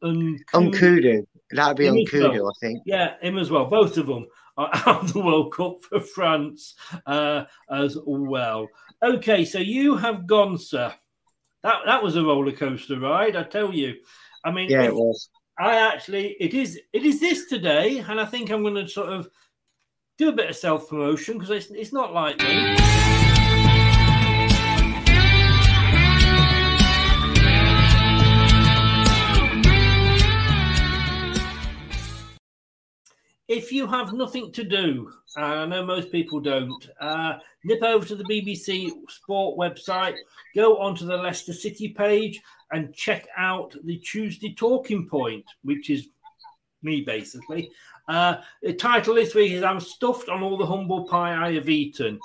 Nku- 0.03 0.39
Unkudu. 0.53 1.25
That'd 1.51 1.77
be 1.77 1.85
Unkudu, 1.85 2.31
well. 2.33 2.49
I 2.49 2.53
think. 2.59 2.83
Yeah, 2.85 3.15
him 3.21 3.37
as 3.37 3.49
well. 3.49 3.65
Both 3.65 3.97
of 3.97 4.07
them 4.07 4.27
are 4.57 4.69
out 4.85 5.03
of 5.03 5.13
the 5.13 5.19
World 5.19 5.53
Cup 5.53 5.81
for 5.81 5.99
France 5.99 6.75
uh, 7.05 7.45
as 7.71 7.97
well. 8.05 8.67
Okay, 9.01 9.45
so 9.45 9.59
you 9.59 9.95
have 9.95 10.27
gone, 10.27 10.57
sir. 10.57 10.93
That 11.63 11.79
that 11.85 12.03
was 12.03 12.15
a 12.15 12.23
roller 12.23 12.51
coaster 12.51 12.99
ride, 12.99 13.35
I 13.35 13.43
tell 13.43 13.73
you. 13.73 13.95
I 14.43 14.51
mean, 14.51 14.69
Yeah, 14.69 14.83
it 14.83 14.93
was. 14.93 15.29
I 15.59 15.77
actually 15.77 16.35
it 16.39 16.53
is 16.53 16.79
it 16.93 17.03
is 17.03 17.19
this 17.19 17.47
today, 17.47 17.99
and 17.99 18.19
I 18.19 18.25
think 18.25 18.51
I'm 18.51 18.61
going 18.61 18.75
to 18.75 18.87
sort 18.87 19.09
of 19.09 19.27
do 20.17 20.29
a 20.29 20.33
bit 20.33 20.49
of 20.49 20.55
self 20.55 20.87
promotion 20.89 21.35
because 21.37 21.49
it's 21.49 21.71
it's 21.71 21.93
not 21.93 22.13
like 22.13 22.37
me. 22.39 22.75
If 33.47 33.71
you 33.71 33.87
have 33.87 34.13
nothing 34.13 34.51
to 34.51 34.63
do, 34.63 35.09
and 35.37 35.45
I 35.45 35.65
know 35.65 35.85
most 35.85 36.11
people 36.11 36.41
don't, 36.41 36.89
uh, 36.99 37.37
nip 37.67 37.83
over 37.83 38.05
to 38.05 38.15
the 38.15 38.23
BBC 38.23 38.89
Sport 39.09 39.57
website, 39.57 40.15
go 40.55 40.77
onto 40.77 41.05
the 41.05 41.17
Leicester 41.17 41.53
City 41.53 41.89
page, 41.89 42.41
and 42.71 42.93
check 42.93 43.27
out 43.37 43.75
the 43.83 43.97
Tuesday 43.97 44.53
Talking 44.53 45.07
Point, 45.07 45.45
which 45.63 45.89
is 45.89 46.07
me 46.81 47.01
basically. 47.01 47.69
Uh, 48.07 48.37
the 48.61 48.73
title 48.73 49.15
this 49.15 49.35
week 49.35 49.51
is 49.51 49.63
I'm 49.63 49.81
stuffed 49.81 50.29
on 50.29 50.41
all 50.41 50.57
the 50.57 50.65
humble 50.65 51.05
pie 51.07 51.35
I 51.35 51.53
have 51.53 51.69
eaten. 51.69 52.19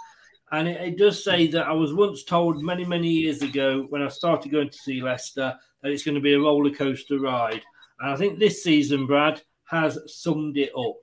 And 0.53 0.69
it, 0.69 0.81
it 0.81 0.99
does 0.99 1.25
say 1.25 1.49
that 1.49 1.67
I 1.67 1.73
was 1.73 1.95
once 1.95 2.25
told 2.25 2.63
many, 2.63 2.85
many 2.85 3.09
years 3.09 3.43
ago 3.43 3.87
when 3.89 4.03
I 4.03 4.09
started 4.09 4.53
going 4.53 4.71
to 4.71 4.79
see 4.79 5.03
Leicester 5.03 5.57
that 5.83 5.91
it's 5.91 6.05
going 6.05 6.15
to 6.15 6.21
be 6.21 6.35
a 6.35 6.41
roller 6.41 6.71
coaster 6.71 7.19
ride. 7.19 7.63
And 8.01 8.11
I 8.11 8.17
think 8.17 8.39
this 8.39 8.63
season, 8.63 9.07
Brad, 9.07 9.43
has 9.65 9.99
summed 10.07 10.57
it 10.57 10.71
up. 10.79 10.97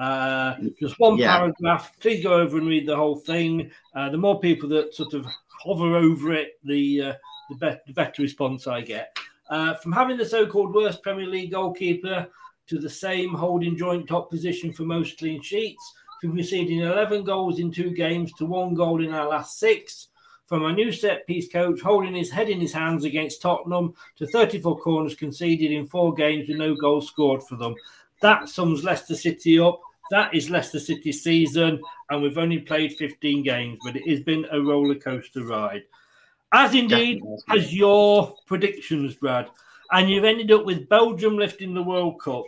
Uh, 0.00 0.56
just 0.78 0.98
one 0.98 1.16
Yeah. 1.18 1.38
paragraph. 1.38 1.92
Please 2.00 2.22
go 2.22 2.34
over 2.34 2.58
and 2.58 2.66
read 2.68 2.86
the 2.86 2.96
whole 2.96 3.16
thing. 3.16 3.70
Uh, 3.94 4.08
the 4.10 4.18
more 4.18 4.38
people 4.40 4.68
that 4.70 4.94
sort 4.94 5.14
of 5.14 5.26
hover 5.48 5.96
over 5.96 6.32
it, 6.32 6.58
the 6.64 7.02
uh, 7.02 7.12
the, 7.50 7.54
be- 7.56 7.80
the 7.86 7.92
better 7.94 8.22
response 8.22 8.66
I 8.66 8.80
get. 8.82 9.16
Uh, 9.50 9.74
from 9.74 9.92
having 9.92 10.16
the 10.18 10.24
so-called 10.26 10.74
worst 10.74 11.02
Premier 11.02 11.26
League 11.26 11.52
goalkeeper 11.52 12.28
to 12.66 12.78
the 12.78 12.90
same 12.90 13.32
holding 13.32 13.76
joint 13.76 14.06
top 14.06 14.28
position 14.30 14.72
for 14.72 14.82
most 14.82 15.18
clean 15.18 15.40
sheets, 15.40 15.94
from 16.20 16.36
conceding 16.36 16.80
11 16.80 17.24
goals 17.24 17.58
in 17.58 17.72
two 17.72 17.90
games 17.90 18.32
to 18.34 18.44
one 18.44 18.74
goal 18.74 19.02
in 19.02 19.14
our 19.14 19.26
last 19.26 19.58
six, 19.58 20.08
from 20.46 20.66
a 20.66 20.72
new 20.72 20.92
set 20.92 21.26
piece 21.26 21.48
coach 21.50 21.80
holding 21.80 22.14
his 22.14 22.30
head 22.30 22.50
in 22.50 22.60
his 22.60 22.72
hands 22.72 23.04
against 23.04 23.40
Tottenham 23.40 23.94
to 24.16 24.26
34 24.26 24.78
corners 24.80 25.14
conceded 25.14 25.72
in 25.72 25.86
four 25.86 26.12
games 26.12 26.46
with 26.48 26.58
no 26.58 26.74
goals 26.74 27.06
scored 27.08 27.42
for 27.42 27.56
them. 27.56 27.74
That 28.20 28.48
sums 28.50 28.84
Leicester 28.84 29.14
City 29.14 29.58
up. 29.58 29.80
That 30.10 30.34
is 30.34 30.48
Leicester 30.50 30.80
City 30.80 31.12
season, 31.12 31.80
and 32.10 32.22
we've 32.22 32.38
only 32.38 32.58
played 32.58 32.94
15 32.94 33.42
games, 33.42 33.78
but 33.84 33.96
it 33.96 34.08
has 34.08 34.20
been 34.20 34.46
a 34.50 34.60
roller 34.60 34.94
coaster 34.94 35.44
ride. 35.44 35.82
As 36.52 36.74
indeed 36.74 37.18
Definitely. 37.18 37.58
as 37.58 37.74
your 37.74 38.34
predictions, 38.46 39.14
Brad. 39.16 39.48
And 39.92 40.08
you've 40.08 40.24
ended 40.24 40.50
up 40.50 40.64
with 40.64 40.88
Belgium 40.88 41.36
lifting 41.36 41.74
the 41.74 41.82
World 41.82 42.20
Cup. 42.20 42.44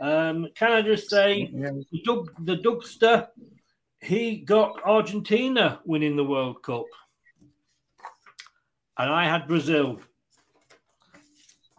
Um, 0.00 0.48
can 0.56 0.72
I 0.72 0.82
just 0.82 1.08
say, 1.08 1.46
the, 1.52 2.02
Doug, 2.04 2.32
the 2.44 2.56
Dugster, 2.56 3.28
he 4.00 4.38
got 4.38 4.80
Argentina 4.84 5.80
winning 5.84 6.16
the 6.16 6.24
World 6.24 6.62
Cup. 6.62 6.86
And 8.98 9.10
I 9.10 9.24
had 9.24 9.46
Brazil. 9.48 10.00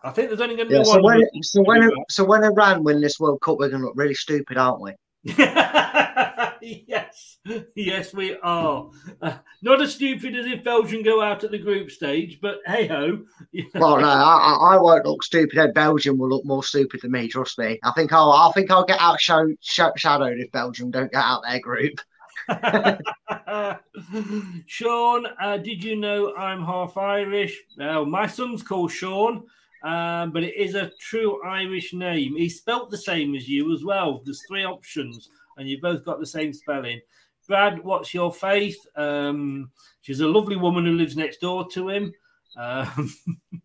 I 0.03 0.11
think 0.11 0.29
there's 0.29 0.41
only 0.41 0.55
going 0.55 0.69
to 0.69 0.71
be 0.71 0.77
Yeah, 0.77 0.83
so 0.83 0.99
one. 1.01 1.19
when 1.19 1.43
so 1.43 1.63
when 1.63 1.89
so 2.09 2.23
when 2.23 2.43
Iran 2.43 2.83
win 2.83 3.01
this 3.01 3.19
World 3.19 3.41
Cup, 3.41 3.57
we're 3.57 3.69
gonna 3.69 3.85
look 3.85 3.95
really 3.95 4.13
stupid, 4.13 4.57
aren't 4.57 4.81
we? 4.81 4.93
yes, 6.61 7.37
yes, 7.73 8.13
we 8.13 8.37
are. 8.43 8.91
Uh, 9.19 9.37
not 9.63 9.81
as 9.81 9.95
stupid 9.95 10.35
as 10.35 10.45
if 10.45 10.63
Belgium 10.63 11.01
go 11.01 11.19
out 11.19 11.43
at 11.43 11.49
the 11.49 11.57
group 11.57 11.89
stage, 11.89 12.37
but 12.39 12.59
hey 12.67 12.85
ho. 12.85 13.23
Well, 13.73 13.99
no, 13.99 14.07
I, 14.07 14.37
I 14.37 14.75
I 14.75 14.77
won't 14.77 15.03
look 15.03 15.23
stupid. 15.23 15.57
and 15.57 15.73
Belgium 15.73 16.19
will 16.19 16.29
look 16.29 16.45
more 16.45 16.63
stupid 16.63 16.99
than 17.01 17.09
me. 17.11 17.27
Trust 17.27 17.57
me. 17.57 17.79
I 17.83 17.91
think 17.93 18.13
I'll 18.13 18.31
I 18.31 18.51
think 18.53 18.69
I'll 18.69 18.85
get 18.85 18.99
outshadowed 18.99 19.57
shadowed 19.61 20.39
if 20.39 20.51
Belgium 20.51 20.91
don't 20.91 21.11
get 21.11 21.23
out 21.23 21.41
their 21.41 21.59
group. 21.59 21.99
Sean, 24.67 25.25
uh, 25.41 25.57
did 25.57 25.83
you 25.83 25.95
know 25.95 26.35
I'm 26.35 26.63
half 26.63 26.97
Irish? 26.97 27.57
Well, 27.79 28.05
my 28.05 28.27
son's 28.27 28.61
called 28.61 28.91
Sean, 28.91 29.45
um, 29.85 30.31
but 30.31 30.43
it 30.43 30.55
is 30.55 30.73
a 30.73 30.91
true 30.99 31.43
Irish 31.43 31.93
name. 31.93 32.35
He's 32.35 32.57
spelt 32.57 32.89
the 32.89 32.97
same 32.97 33.35
as 33.35 33.47
you 33.47 33.71
as 33.71 33.83
well. 33.83 34.21
There's 34.25 34.43
three 34.47 34.65
options, 34.65 35.29
and 35.57 35.69
you've 35.69 35.81
both 35.81 36.03
got 36.03 36.19
the 36.19 36.25
same 36.25 36.53
spelling. 36.53 36.99
Brad, 37.47 37.83
what's 37.83 38.11
your 38.11 38.33
faith? 38.33 38.83
Um, 38.95 39.69
she's 40.01 40.21
a 40.21 40.27
lovely 40.27 40.55
woman 40.55 40.85
who 40.85 40.93
lives 40.93 41.15
next 41.15 41.37
door 41.37 41.69
to 41.69 41.89
him. 41.89 42.13
Um, 42.57 43.13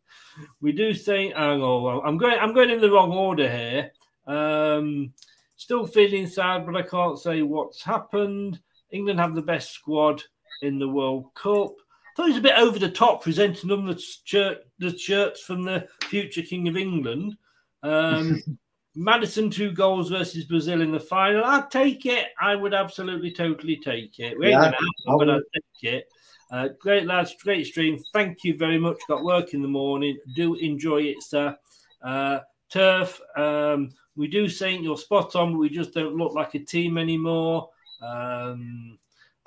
we 0.61 0.73
do 0.73 0.93
say, 0.93 1.33
oh, 1.33 1.81
well, 1.81 2.03
I'm 2.05 2.19
going, 2.19 2.39
I'm 2.39 2.53
going 2.53 2.69
in 2.69 2.83
the 2.83 2.91
wrong 2.91 3.13
order 3.13 3.51
here. 3.51 3.91
Um, 4.27 5.15
still 5.57 5.87
feeling 5.87 6.27
sad, 6.27 6.67
but 6.67 6.77
I 6.77 6.83
can't 6.83 7.19
say 7.19 7.41
what's 7.41 7.83
happened. 7.83 8.61
England 8.91 9.21
have 9.21 9.35
the 9.35 9.41
best 9.41 9.73
squad 9.73 10.23
in 10.61 10.79
the 10.79 10.89
World 10.89 11.33
Cup. 11.35 11.73
Thought 12.21 12.27
it 12.27 12.33
was 12.33 12.39
a 12.41 12.43
bit 12.43 12.59
over 12.59 12.79
the 12.79 12.91
top 12.91 13.23
presenting 13.23 13.71
them 13.71 13.87
the 13.87 13.99
shirt, 14.25 14.59
the 14.79 14.95
shirts 14.95 15.41
from 15.41 15.63
the 15.63 15.89
future 16.03 16.43
King 16.43 16.69
of 16.69 16.77
England. 16.77 17.35
Um, 17.83 18.43
Maddison 18.95 19.49
two 19.49 19.73
goals 19.73 20.11
versus 20.11 20.45
Brazil 20.45 20.83
in 20.83 20.93
the 20.93 21.01
final. 21.01 21.43
I'd 21.43 21.71
take 21.71 22.05
it. 22.05 22.27
I 22.39 22.57
would 22.57 22.75
absolutely, 22.75 23.33
totally 23.33 23.77
take 23.83 24.19
it. 24.19 24.39
We 24.39 24.49
ain't 24.49 24.53
Yeah, 24.53 24.65
gonna 24.65 24.77
happen, 24.77 25.19
but 25.19 25.31
I'd 25.31 25.41
take 25.55 25.95
it. 25.95 26.09
Uh, 26.51 26.69
great 26.79 27.07
lads, 27.07 27.35
great 27.43 27.65
stream. 27.65 27.99
Thank 28.13 28.45
you 28.45 28.55
very 28.55 28.79
much. 28.79 28.99
Got 29.09 29.25
work 29.25 29.55
in 29.55 29.63
the 29.63 29.69
morning. 29.69 30.19
Do 30.37 30.57
enjoy 30.57 31.05
it, 31.05 31.23
sir. 31.23 31.57
Uh, 32.03 32.41
Turf, 32.71 33.19
um, 33.35 33.95
we 34.15 34.29
do 34.29 34.47
think 34.47 34.83
you're 34.83 34.99
spot 34.99 35.35
on, 35.37 35.53
but 35.53 35.59
we 35.59 35.71
just 35.71 35.95
don't 35.95 36.17
look 36.17 36.35
like 36.35 36.55
a 36.55 36.59
team 36.59 36.99
anymore. 36.99 37.71
Um, 38.03 38.99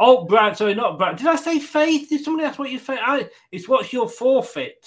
oh, 0.06 0.26
Brad, 0.26 0.58
sorry, 0.58 0.74
not 0.76 0.98
Brad. 0.98 1.18
Did 1.18 1.28
I 1.28 1.36
say 1.36 1.60
faith? 1.60 2.10
Did 2.10 2.24
somebody 2.24 2.48
ask 2.48 2.60
what 2.60 2.70
your 2.72 2.80
faith? 2.80 3.00
I, 3.02 3.30
it's 3.52 3.68
what's 3.68 3.94
your 3.94 4.10
forfeit? 4.10 4.86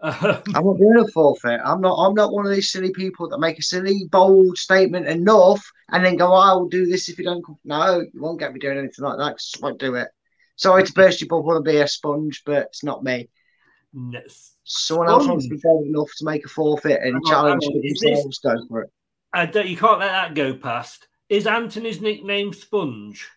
Um, 0.00 0.42
I'm 0.54 0.64
not 0.66 0.76
doing 0.76 0.98
a 0.98 1.08
forfeit. 1.08 1.60
I'm 1.64 1.80
not. 1.80 1.94
I'm 1.96 2.14
not 2.14 2.32
one 2.32 2.46
of 2.46 2.52
these 2.52 2.70
silly 2.70 2.92
people 2.92 3.28
that 3.30 3.38
make 3.38 3.58
a 3.58 3.62
silly, 3.62 4.04
bold 4.10 4.58
statement 4.58 5.08
enough 5.08 5.64
and 5.90 6.04
then 6.04 6.16
go, 6.16 6.32
"I 6.34 6.52
will 6.52 6.68
do 6.68 6.84
this 6.86 7.08
if 7.08 7.18
you 7.18 7.24
don't." 7.24 7.44
come." 7.44 7.58
No, 7.64 8.00
you 8.00 8.20
won't 8.20 8.38
get 8.38 8.52
me 8.52 8.60
doing 8.60 8.78
anything 8.78 9.04
like 9.04 9.16
that. 9.18 9.32
'cause 9.32 9.54
I 9.56 9.64
won't 9.66 9.80
do 9.80 9.94
it. 9.94 10.08
Sorry 10.56 10.84
to 10.84 10.92
burst 10.92 11.20
your 11.20 11.28
bubble 11.28 11.56
and 11.56 11.64
be 11.64 11.78
a 11.78 11.88
sponge, 11.88 12.42
but 12.44 12.64
it's 12.64 12.84
not 12.84 13.04
me. 13.04 13.28
no. 13.92 14.20
Someone 14.64 15.08
else 15.08 15.26
wants 15.26 15.44
to 15.44 15.54
be 15.54 15.60
bold 15.62 15.86
enough 15.86 16.10
to 16.18 16.24
make 16.24 16.44
a 16.44 16.48
forfeit 16.48 17.00
and 17.02 17.24
challenge 17.24 17.64
hang 17.64 17.72
on. 17.76 17.82
this- 17.82 18.00
themselves. 18.00 18.38
Go 18.40 18.66
for 18.68 18.82
it. 18.82 18.90
I 19.32 19.46
don't, 19.46 19.68
you 19.68 19.76
can't 19.76 20.00
let 20.00 20.12
that 20.12 20.34
go 20.34 20.54
past. 20.54 21.08
Is 21.28 21.46
Anthony's 21.46 22.00
nickname 22.00 22.52
Sponge? 22.52 23.28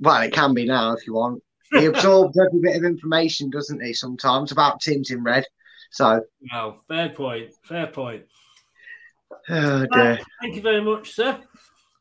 Well, 0.00 0.22
it 0.22 0.32
can 0.32 0.54
be 0.54 0.64
now 0.64 0.92
if 0.92 1.06
you 1.06 1.14
want. 1.14 1.42
He 1.70 1.84
absorbs 1.86 2.38
every 2.38 2.60
bit 2.60 2.76
of 2.76 2.84
information, 2.84 3.50
doesn't 3.50 3.82
he? 3.82 3.92
Sometimes 3.92 4.52
about 4.52 4.80
teams 4.80 5.10
in 5.10 5.22
red. 5.22 5.44
So, 5.90 6.22
No, 6.52 6.80
fair 6.88 7.10
point. 7.10 7.50
Fair 7.64 7.86
point. 7.86 8.24
oh 9.50 9.86
dear. 9.92 10.18
Thank 10.40 10.56
you 10.56 10.62
very 10.62 10.82
much, 10.82 11.12
sir. 11.12 11.38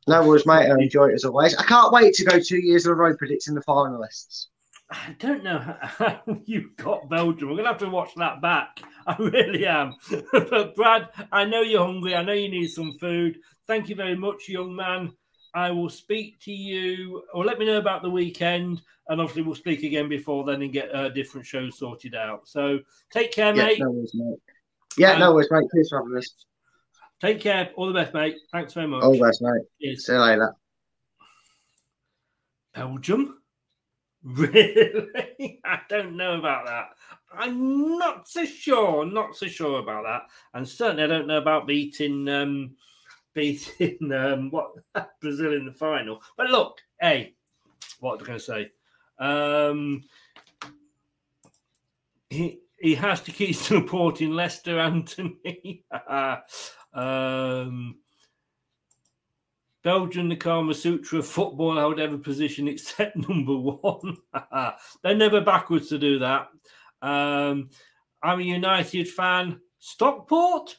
No 0.07 0.27
worries, 0.27 0.45
mate. 0.45 0.69
I 0.71 0.75
enjoy 0.79 1.09
it 1.09 1.13
as 1.15 1.25
always. 1.25 1.55
I 1.55 1.63
can't 1.63 1.91
wait 1.93 2.13
to 2.15 2.25
go 2.25 2.39
two 2.39 2.57
years 2.59 2.85
in 2.85 2.91
a 2.91 2.95
row 2.95 3.15
predicting 3.15 3.53
the 3.53 3.61
finalists. 3.61 4.47
I 4.89 5.15
don't 5.19 5.43
know 5.43 5.59
how 5.59 6.21
you 6.45 6.71
got 6.75 7.09
Belgium. 7.09 7.49
We're 7.49 7.57
gonna 7.57 7.69
have 7.69 7.77
to 7.79 7.89
watch 7.89 8.11
that 8.17 8.41
back. 8.41 8.81
I 9.07 9.15
really 9.17 9.65
am. 9.65 9.95
but 10.31 10.75
Brad, 10.75 11.09
I 11.31 11.45
know 11.45 11.61
you're 11.61 11.85
hungry. 11.85 12.15
I 12.15 12.23
know 12.23 12.33
you 12.33 12.49
need 12.49 12.67
some 12.67 12.93
food. 12.99 13.37
Thank 13.67 13.89
you 13.89 13.95
very 13.95 14.15
much, 14.15 14.47
young 14.49 14.75
man. 14.75 15.11
I 15.53 15.71
will 15.71 15.89
speak 15.89 16.39
to 16.41 16.51
you, 16.51 17.23
or 17.33 17.43
let 17.43 17.59
me 17.59 17.65
know 17.65 17.77
about 17.77 18.01
the 18.03 18.09
weekend, 18.09 18.81
and 19.09 19.19
obviously 19.19 19.41
we'll 19.41 19.55
speak 19.55 19.83
again 19.83 20.07
before 20.07 20.45
then 20.45 20.61
and 20.61 20.71
get 20.71 20.93
uh, 20.95 21.09
different 21.09 21.45
shows 21.45 21.77
sorted 21.77 22.15
out. 22.15 22.47
So 22.47 22.79
take 23.11 23.31
care, 23.33 23.53
Yeah, 23.55 23.65
mate. 23.65 23.79
no 23.79 23.91
worries, 23.91 24.11
mate. 24.13 24.39
Yeah, 24.97 25.17
no 25.17 25.33
worries, 25.33 25.49
mate. 25.51 25.65
Cheers 25.73 25.89
for 25.89 25.99
having 26.03 26.17
us. 26.17 26.45
Take 27.19 27.41
care. 27.41 27.69
All 27.75 27.87
the 27.87 27.93
best, 27.93 28.13
mate. 28.13 28.35
Thanks 28.51 28.73
very 28.73 28.87
much. 28.87 29.03
All 29.03 29.13
the 29.13 29.19
best, 29.19 29.41
mate. 29.41 29.61
Cheers. 29.81 30.05
See 30.05 30.13
you 30.13 30.19
later. 30.19 30.55
Belgium? 32.73 33.37
Really? 34.23 35.59
I 35.65 35.79
don't 35.89 36.15
know 36.15 36.37
about 36.37 36.67
that. 36.67 36.89
I'm 37.35 37.97
not 37.97 38.27
so 38.29 38.45
sure. 38.45 39.03
Not 39.03 39.35
so 39.35 39.47
sure 39.47 39.79
about 39.79 40.03
that. 40.03 40.27
And 40.53 40.67
certainly 40.67 41.01
I 41.03 41.07
don't 41.07 41.25
know 41.25 41.39
about 41.39 41.65
beating 41.65 42.29
um 42.29 42.75
beating 43.33 44.11
um 44.11 44.51
what 44.51 44.71
Brazil 45.21 45.53
in 45.53 45.65
the 45.65 45.73
final. 45.73 46.21
But 46.37 46.49
look, 46.49 46.79
hey, 46.99 47.35
what 47.99 48.19
was 48.19 48.23
I 48.23 48.27
gonna 48.27 48.39
say? 48.39 48.71
Um 49.19 50.03
he 52.29 52.59
he 52.77 52.95
has 52.95 53.21
to 53.21 53.31
keep 53.31 53.55
supporting 53.55 54.31
Leicester 54.31 54.79
Anthony. 54.79 55.83
um 56.93 57.95
Belgium, 59.83 60.29
the 60.29 60.35
Kama 60.35 60.75
Sutra 60.75 61.23
football, 61.23 61.79
I 61.79 61.85
would 61.85 61.99
ever 61.99 62.17
position 62.17 62.67
except 62.67 63.15
number 63.15 63.57
one. 63.57 64.17
They're 65.01 65.15
never 65.15 65.41
backwards 65.41 65.89
to 65.89 65.97
do 65.97 66.19
that. 66.19 66.49
Um, 67.01 67.69
I'm 68.21 68.39
a 68.39 68.43
United 68.43 69.09
fan. 69.09 69.59
Stockport? 69.79 70.77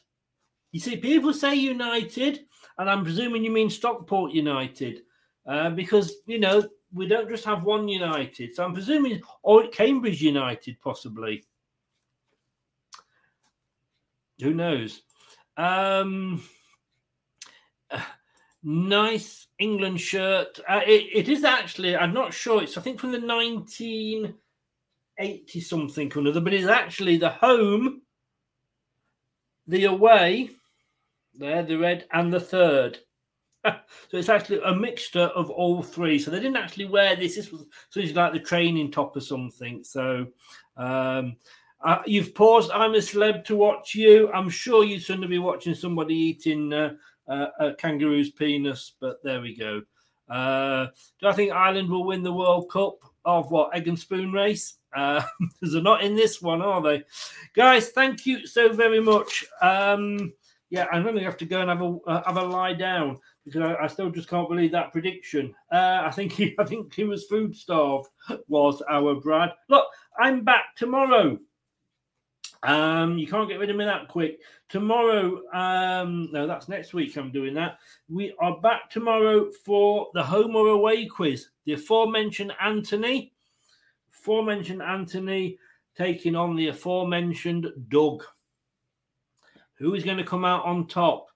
You 0.73 0.81
see, 0.81 0.97
people 0.97 1.33
say 1.33 1.55
United, 1.55 2.41
and 2.79 2.89
I'm 2.89 3.03
presuming 3.03 3.45
you 3.45 3.51
mean 3.51 3.69
Stockport 3.69 4.31
United, 4.31 5.03
uh, 5.45 5.69
because, 5.69 6.15
you 6.25 6.39
know, 6.39 6.67
we 6.91 7.05
don't 7.07 7.29
just 7.29 7.45
have 7.45 7.63
one 7.63 7.87
United. 7.87 8.55
So 8.55 8.65
I'm 8.65 8.73
presuming, 8.73 9.21
or 9.43 9.67
Cambridge 9.67 10.23
United, 10.23 10.81
possibly. 10.81 11.43
Who 14.41 14.55
knows? 14.55 15.03
Um, 15.57 16.41
nice 18.63 19.45
England 19.59 20.01
shirt. 20.01 20.59
Uh, 20.67 20.81
it, 20.87 21.05
it 21.13 21.29
is 21.29 21.43
actually, 21.43 21.95
I'm 21.95 22.15
not 22.15 22.33
sure, 22.33 22.63
it's 22.63 22.79
I 22.79 22.81
think 22.81 22.99
from 22.99 23.11
the 23.11 23.19
1980 23.19 25.61
something 25.61 26.11
or 26.15 26.19
another, 26.19 26.41
but 26.41 26.53
it's 26.53 26.67
actually 26.67 27.17
the 27.17 27.29
home, 27.29 28.01
the 29.67 29.85
away, 29.85 30.49
there, 31.35 31.63
the 31.63 31.77
red, 31.77 32.05
and 32.11 32.33
the 32.33 32.39
third. 32.39 32.99
so 33.65 34.17
it's 34.17 34.29
actually 34.29 34.59
a 34.65 34.75
mixture 34.75 35.31
of 35.35 35.49
all 35.49 35.81
three. 35.81 36.19
So 36.19 36.31
they 36.31 36.39
didn't 36.39 36.57
actually 36.57 36.85
wear 36.85 37.15
this. 37.15 37.35
This 37.35 37.51
was 37.51 37.65
so 37.89 37.99
it's 37.99 38.13
like 38.13 38.33
the 38.33 38.39
training 38.39 38.91
top 38.91 39.15
or 39.15 39.21
something. 39.21 39.83
So 39.83 40.27
um, 40.77 41.35
uh, 41.83 41.99
you've 42.05 42.35
paused. 42.35 42.71
I'm 42.71 42.95
a 42.95 42.97
celeb 42.97 43.45
to 43.45 43.55
watch 43.55 43.95
you. 43.95 44.31
I'm 44.31 44.49
sure 44.49 44.83
you'd 44.83 45.03
sooner 45.03 45.27
be 45.27 45.39
watching 45.39 45.75
somebody 45.75 46.15
eating 46.15 46.73
uh, 46.73 46.93
uh, 47.27 47.47
a 47.59 47.73
kangaroo's 47.75 48.31
penis, 48.31 48.93
but 48.99 49.23
there 49.23 49.41
we 49.41 49.55
go. 49.55 49.81
Uh, 50.29 50.87
do 51.19 51.27
I 51.27 51.33
think 51.33 51.51
Ireland 51.51 51.89
will 51.89 52.05
win 52.05 52.23
the 52.23 52.33
World 52.33 52.69
Cup 52.71 52.99
of 53.25 53.51
what 53.51 53.75
egg 53.75 53.87
and 53.87 53.99
spoon 53.99 54.31
race? 54.31 54.75
Uh, 54.95 55.23
they're 55.61 55.81
not 55.81 56.03
in 56.03 56.15
this 56.15 56.41
one, 56.41 56.61
are 56.61 56.81
they? 56.81 57.03
Guys, 57.55 57.89
thank 57.89 58.25
you 58.25 58.47
so 58.47 58.71
very 58.71 58.99
much. 58.99 59.45
Um, 59.61 60.33
yeah, 60.73 60.87
I'm 60.91 61.03
going 61.03 61.13
to 61.13 61.23
have 61.23 61.37
to 61.37 61.45
go 61.45 61.61
and 61.61 61.69
have 61.69 61.83
a 61.83 61.97
uh, 62.07 62.23
have 62.25 62.37
a 62.37 62.41
lie 62.41 62.73
down 62.73 63.19
because 63.45 63.61
I, 63.61 63.83
I 63.83 63.85
still 63.85 64.09
just 64.09 64.27
can't 64.27 64.49
believe 64.49 64.71
that 64.71 64.91
prediction. 64.91 65.53
Uh, 65.71 66.01
I 66.03 66.09
think 66.09 66.31
he, 66.31 66.55
I 66.59 66.63
think 66.63 66.91
he 66.91 67.03
was 67.03 67.25
food 67.25 67.55
starved. 67.55 68.09
Was 68.47 68.81
our 68.89 69.13
Brad? 69.13 69.51
Look, 69.69 69.85
I'm 70.17 70.43
back 70.43 70.75
tomorrow. 70.75 71.37
Um, 72.63 73.19
you 73.19 73.27
can't 73.27 73.47
get 73.47 73.59
rid 73.59 73.69
of 73.69 73.75
me 73.75 73.85
that 73.85 74.07
quick. 74.07 74.39
Tomorrow, 74.67 75.43
um, 75.53 76.29
no, 76.31 76.47
that's 76.47 76.67
next 76.67 76.95
week. 76.95 77.15
I'm 77.17 77.31
doing 77.31 77.53
that. 77.53 77.77
We 78.09 78.33
are 78.39 78.59
back 78.59 78.89
tomorrow 78.89 79.51
for 79.63 80.07
the 80.15 80.23
home 80.23 80.55
or 80.55 80.69
away 80.69 81.05
quiz. 81.05 81.49
The 81.65 81.73
aforementioned 81.73 82.53
Anthony, 82.59 83.31
aforementioned 84.11 84.81
Anthony, 84.81 85.59
taking 85.95 86.35
on 86.35 86.55
the 86.55 86.69
aforementioned 86.69 87.67
Doug. 87.89 88.23
Who 89.83 89.95
is 89.95 90.05
going 90.05 90.17
to 90.17 90.23
come 90.23 90.45
out 90.45 90.63
on 90.63 90.87
top? 90.87 91.27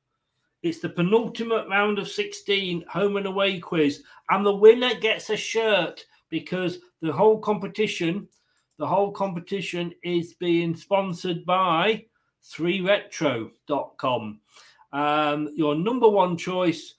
It's 0.64 0.80
the 0.80 0.88
penultimate 0.88 1.68
round 1.68 2.00
of 2.00 2.08
16 2.08 2.86
home 2.90 3.18
and 3.18 3.26
away 3.26 3.60
quiz, 3.60 4.04
and 4.30 4.46
the 4.46 4.56
winner 4.56 4.96
gets 4.96 5.30
a 5.30 5.36
shirt 5.36 6.06
because 6.30 6.80
the 7.02 7.12
whole 7.12 7.40
competition 7.40 8.30
the 8.78 8.88
whole 8.88 9.12
competition 9.12 9.94
is 10.02 10.36
being 10.36 10.76
sponsored 10.78 11.46
by 11.46 12.06
3retro.com. 12.46 14.40
Um, 14.94 15.50
your 15.56 15.76
number 15.76 16.08
one 16.08 16.38
choice 16.38 16.94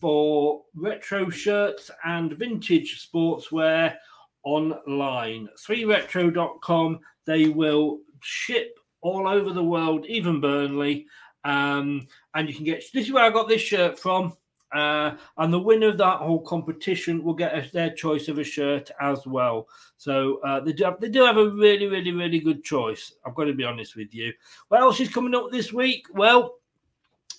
for 0.00 0.64
retro 0.74 1.30
shirts 1.30 1.90
and 2.04 2.32
vintage 2.32 3.08
sportswear 3.08 3.94
online. 4.42 5.48
3retro.com. 5.66 7.00
They 7.24 7.48
will 7.48 8.00
ship 8.20 8.79
all 9.02 9.28
over 9.28 9.52
the 9.52 9.64
world, 9.64 10.06
even 10.06 10.40
Burnley. 10.40 11.06
Um, 11.44 12.06
and 12.34 12.48
you 12.48 12.54
can 12.54 12.64
get 12.64 12.84
this 12.92 13.06
is 13.06 13.12
where 13.12 13.24
I 13.24 13.30
got 13.30 13.48
this 13.48 13.62
shirt 13.62 13.98
from. 13.98 14.36
Uh, 14.72 15.16
and 15.38 15.52
the 15.52 15.58
winner 15.58 15.88
of 15.88 15.98
that 15.98 16.18
whole 16.18 16.42
competition 16.42 17.24
will 17.24 17.34
get 17.34 17.54
a, 17.54 17.68
their 17.72 17.90
choice 17.90 18.28
of 18.28 18.38
a 18.38 18.44
shirt 18.44 18.90
as 19.00 19.26
well. 19.26 19.66
So 19.96 20.40
uh, 20.44 20.60
they, 20.60 20.72
do 20.72 20.84
have, 20.84 21.00
they 21.00 21.08
do 21.08 21.24
have 21.24 21.38
a 21.38 21.50
really, 21.50 21.86
really, 21.86 22.12
really 22.12 22.38
good 22.38 22.62
choice. 22.62 23.14
I've 23.26 23.34
got 23.34 23.44
to 23.44 23.52
be 23.52 23.64
honest 23.64 23.96
with 23.96 24.14
you. 24.14 24.32
What 24.68 24.80
else 24.80 25.00
is 25.00 25.08
coming 25.08 25.34
up 25.34 25.50
this 25.50 25.72
week? 25.72 26.06
Well, 26.14 26.54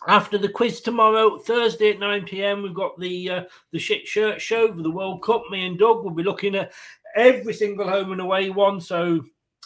after 0.08 0.38
the 0.38 0.50
quiz 0.50 0.82
tomorrow, 0.82 1.38
Thursday 1.38 1.92
at 1.92 2.00
9 2.00 2.26
p.m., 2.26 2.64
we've 2.64 2.74
got 2.74 3.00
the 3.00 3.30
uh, 3.30 3.44
the 3.72 3.80
shit 3.80 4.08
shirt 4.08 4.42
show 4.42 4.74
for 4.74 4.82
the 4.82 4.92
World 4.92 5.22
Cup. 5.22 5.44
Me 5.52 5.68
and 5.68 5.78
Doug 5.78 6.04
will 6.04 6.12
be 6.12 6.24
looking 6.24 6.56
at 6.56 6.74
every 7.16 7.54
single 7.54 7.88
home 7.88 8.12
and 8.12 8.20
away 8.20 8.50
one. 8.50 8.82
So 8.82 9.24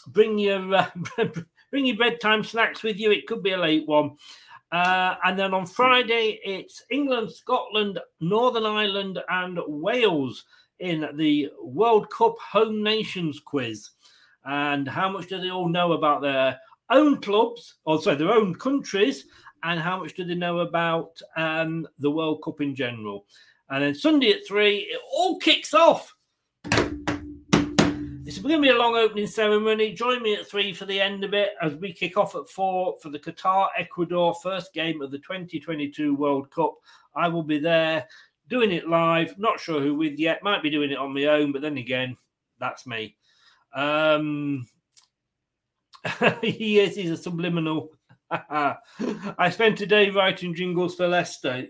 bring 0.08 0.38
your 0.38 0.76
uh, 0.76 0.90
bring 1.76 1.88
your 1.88 1.98
bedtime 1.98 2.42
snacks 2.42 2.84
with 2.84 2.98
you. 2.98 3.12
It 3.12 3.28
could 3.28 3.44
be 3.44 3.52
a 3.52 3.58
late 3.58 3.86
one. 3.86 4.12
Uh, 4.72 5.16
and 5.26 5.38
then 5.38 5.54
on 5.54 5.66
Friday, 5.66 6.40
it's 6.42 6.82
England, 6.90 7.30
Scotland, 7.30 8.00
Northern 8.22 8.66
Ireland, 8.66 9.20
and 9.28 9.60
Wales 9.68 10.46
in 10.80 11.06
the 11.16 11.50
World 11.62 12.10
Cup 12.10 12.38
Home 12.40 12.82
Nations 12.82 13.42
quiz. 13.42 13.90
And 14.46 14.88
how 14.88 15.10
much 15.10 15.28
do 15.28 15.38
they 15.38 15.50
all 15.50 15.68
know 15.68 15.92
about 15.92 16.22
their 16.22 16.58
own 16.90 17.20
clubs, 17.20 17.76
or 17.84 18.02
sorry, 18.02 18.16
their 18.16 18.32
own 18.32 18.56
countries, 18.56 19.26
and 19.64 19.78
how 19.78 20.00
much 20.00 20.14
do 20.14 20.24
they 20.24 20.34
know 20.34 20.60
about 20.60 21.20
um, 21.36 21.86
the 22.00 22.10
World 22.10 22.42
Cup 22.42 22.62
in 22.62 22.74
general. 22.74 23.26
And 23.70 23.84
then 23.84 23.96
Sunday 23.96 24.32
at 24.32 24.48
three, 24.48 24.78
it 24.78 25.02
all 25.12 25.40
kicks 25.40 25.74
off. 25.74 26.15
It's 28.46 28.52
going 28.52 28.62
to 28.62 28.70
be 28.70 28.78
a 28.78 28.80
long 28.80 28.96
opening 28.96 29.26
ceremony. 29.26 29.92
Join 29.92 30.22
me 30.22 30.36
at 30.36 30.48
three 30.48 30.72
for 30.72 30.86
the 30.86 31.02
end 31.02 31.24
of 31.24 31.34
it 31.34 31.54
as 31.64 31.74
we 31.78 31.92
kick 31.92 32.16
off 32.16 32.36
at 32.36 32.48
four 32.48 32.96
for 33.02 33.10
the 33.10 33.18
Qatar 33.18 33.70
Ecuador 33.76 34.36
first 34.36 34.72
game 34.72 35.02
of 35.02 35.10
the 35.10 35.18
2022 35.18 36.14
World 36.14 36.52
Cup. 36.52 36.76
I 37.16 37.28
will 37.28 37.42
be 37.42 37.58
there 37.58 38.06
doing 38.48 38.72
it 38.72 38.88
live. 38.88 39.34
Not 39.40 39.60
sure 39.60 39.82
who 39.82 39.96
with 39.96 40.20
yet. 40.20 40.44
Might 40.44 40.62
be 40.62 40.70
doing 40.70 40.92
it 40.92 41.00
on 41.00 41.12
my 41.12 41.24
own, 41.24 41.54
but 41.54 41.64
then 41.64 41.80
again, 41.80 42.16
that's 42.60 42.86
me. 42.86 43.18
Um, 43.74 44.68
he 46.44 46.80
is. 46.80 46.96
He's 46.96 47.10
a 47.10 47.18
subliminal. 47.18 47.94
I 48.30 49.50
spent 49.50 49.82
a 49.82 49.88
day 49.88 50.12
writing 50.12 50.54
jingles 50.54 50.94
for 50.94 51.08
Leicester. 51.08 51.66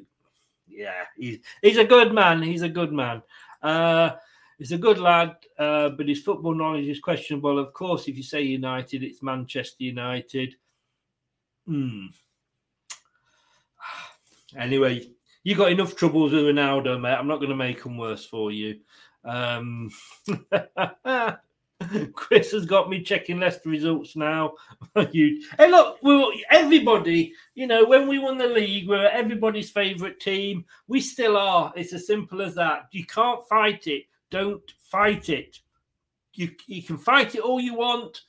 Yeah, 0.67 1.05
he's 1.15 1.39
he's 1.61 1.77
a 1.77 1.85
good 1.85 2.13
man. 2.13 2.43
He's 2.43 2.63
a 2.63 2.69
good 2.69 2.91
man. 2.91 3.21
Uh, 3.63 4.09
he's 4.57 4.71
a 4.71 4.77
good 4.77 4.99
lad, 4.99 5.35
uh, 5.57 5.89
but 5.89 6.07
his 6.07 6.21
football 6.21 6.53
knowledge 6.53 6.87
is 6.87 6.99
questionable. 6.99 7.59
Of 7.59 7.73
course, 7.73 8.07
if 8.07 8.17
you 8.17 8.23
say 8.23 8.41
United, 8.41 9.03
it's 9.03 9.23
Manchester 9.23 9.83
United. 9.83 10.55
Hmm. 11.65 12.07
Anyway, 14.57 15.09
you 15.43 15.53
got 15.53 15.71
enough 15.71 15.97
troubles 15.97 16.31
with 16.31 16.43
Ronaldo, 16.43 17.01
mate. 17.01 17.13
I'm 17.13 17.27
not 17.27 17.37
going 17.37 17.49
to 17.49 17.55
make 17.57 17.83
them 17.83 17.97
worse 17.97 18.25
for 18.25 18.51
you. 18.51 18.79
Um, 19.25 19.91
Chris 22.13 22.51
has 22.51 22.65
got 22.65 22.89
me 22.89 23.01
checking 23.01 23.39
Leicester 23.39 23.69
results 23.69 24.15
now. 24.15 24.53
you, 25.11 25.43
hey, 25.57 25.69
look, 25.69 25.97
we 26.01 26.17
were, 26.17 26.31
everybody, 26.51 27.33
you 27.53 27.67
know, 27.67 27.85
when 27.85 28.07
we 28.07 28.17
won 28.17 28.37
the 28.37 28.47
league, 28.47 28.87
we 28.87 28.95
were 28.95 29.09
everybody's 29.09 29.69
favourite 29.69 30.19
team. 30.19 30.63
We 30.87 31.01
still 31.01 31.37
are. 31.37 31.73
It's 31.75 31.93
as 31.93 32.07
simple 32.07 32.41
as 32.41 32.55
that. 32.55 32.87
You 32.91 33.05
can't 33.05 33.45
fight 33.47 33.87
it. 33.87 34.05
Don't 34.35 34.69
fight 34.91 35.29
it. 35.29 35.59
You, 36.33 36.51
you 36.67 36.83
can 36.83 36.97
fight 36.97 37.35
it 37.35 37.39
all 37.39 37.61
you 37.61 37.73
want. 37.73 38.23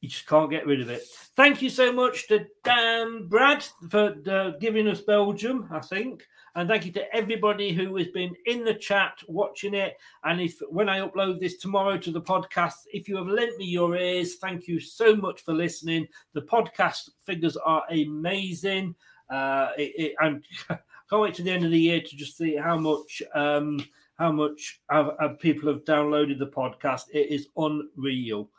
You 0.00 0.08
just 0.08 0.26
can't 0.26 0.50
get 0.50 0.66
rid 0.66 0.80
of 0.80 0.88
it. 0.88 1.02
Thank 1.36 1.60
you 1.60 1.68
so 1.68 1.92
much 1.92 2.28
to 2.28 2.46
Dan 2.64 3.26
Brad 3.28 3.62
for 3.90 4.16
uh, 4.26 4.52
giving 4.58 4.88
us 4.88 5.02
Belgium, 5.02 5.68
I 5.70 5.80
think. 5.80 6.22
And 6.54 6.66
thank 6.66 6.86
you 6.86 6.92
to 6.92 7.14
everybody 7.14 7.74
who 7.74 7.94
has 7.96 8.06
been 8.06 8.34
in 8.46 8.64
the 8.64 8.72
chat 8.72 9.18
watching 9.28 9.74
it. 9.74 9.98
And 10.24 10.40
if 10.40 10.58
when 10.70 10.88
I 10.88 11.06
upload 11.06 11.40
this 11.40 11.58
tomorrow 11.58 11.98
to 11.98 12.10
the 12.10 12.22
podcast, 12.22 12.86
if 12.90 13.06
you 13.06 13.16
have 13.18 13.26
lent 13.26 13.58
me 13.58 13.66
your 13.66 13.94
ears, 13.94 14.36
thank 14.36 14.66
you 14.66 14.80
so 14.80 15.14
much 15.14 15.42
for 15.42 15.52
listening. 15.52 16.08
The 16.32 16.40
podcast 16.40 17.10
figures 17.20 17.58
are 17.58 17.82
amazing. 17.90 18.94
Uh, 19.28 19.72
it, 19.76 19.92
it, 19.94 20.14
and 20.20 20.42
can't 20.68 21.20
wait 21.20 21.34
to 21.34 21.42
the 21.42 21.50
end 21.50 21.66
of 21.66 21.70
the 21.70 21.78
year 21.78 22.00
to 22.00 22.16
just 22.16 22.38
see 22.38 22.56
how 22.56 22.78
much 22.78 23.22
um, 23.34 23.78
how 24.18 24.32
much 24.32 24.80
have, 24.90 25.12
have 25.20 25.38
people 25.38 25.72
have 25.72 25.84
downloaded 25.84 26.38
the 26.38 26.46
podcast. 26.46 27.04
It 27.12 27.30
is 27.30 27.48
unreal. 27.56 28.50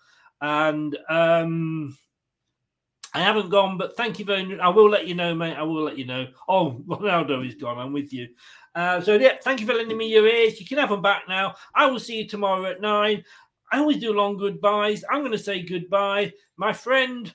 And 0.41 0.97
um, 1.09 1.97
I 3.13 3.19
haven't 3.19 3.49
gone, 3.49 3.77
but 3.77 3.95
thank 3.95 4.19
you 4.19 4.25
very 4.25 4.43
much. 4.43 4.59
I 4.59 4.69
will 4.69 4.89
let 4.89 5.07
you 5.07 5.15
know, 5.15 5.35
mate. 5.35 5.55
I 5.55 5.63
will 5.63 5.83
let 5.83 5.97
you 5.97 6.05
know. 6.05 6.27
Oh, 6.49 6.81
Ronaldo 6.87 7.47
is 7.47 7.55
gone. 7.55 7.77
I'm 7.77 7.93
with 7.93 8.11
you. 8.11 8.27
Uh, 8.75 8.99
so, 9.01 9.15
yeah, 9.15 9.37
thank 9.41 9.61
you 9.61 9.67
for 9.67 9.73
lending 9.73 9.97
me 9.97 10.11
your 10.11 10.27
ears. 10.27 10.59
You 10.59 10.65
can 10.65 10.79
have 10.79 10.89
them 10.89 11.01
back 11.01 11.23
now. 11.29 11.55
I 11.75 11.85
will 11.85 11.99
see 11.99 12.17
you 12.17 12.27
tomorrow 12.27 12.65
at 12.65 12.81
nine. 12.81 13.23
I 13.71 13.79
always 13.79 13.97
do 13.97 14.13
long 14.13 14.37
goodbyes. 14.37 15.03
I'm 15.09 15.21
going 15.21 15.31
to 15.31 15.37
say 15.37 15.63
goodbye. 15.63 16.33
My 16.57 16.73
friend 16.73 17.33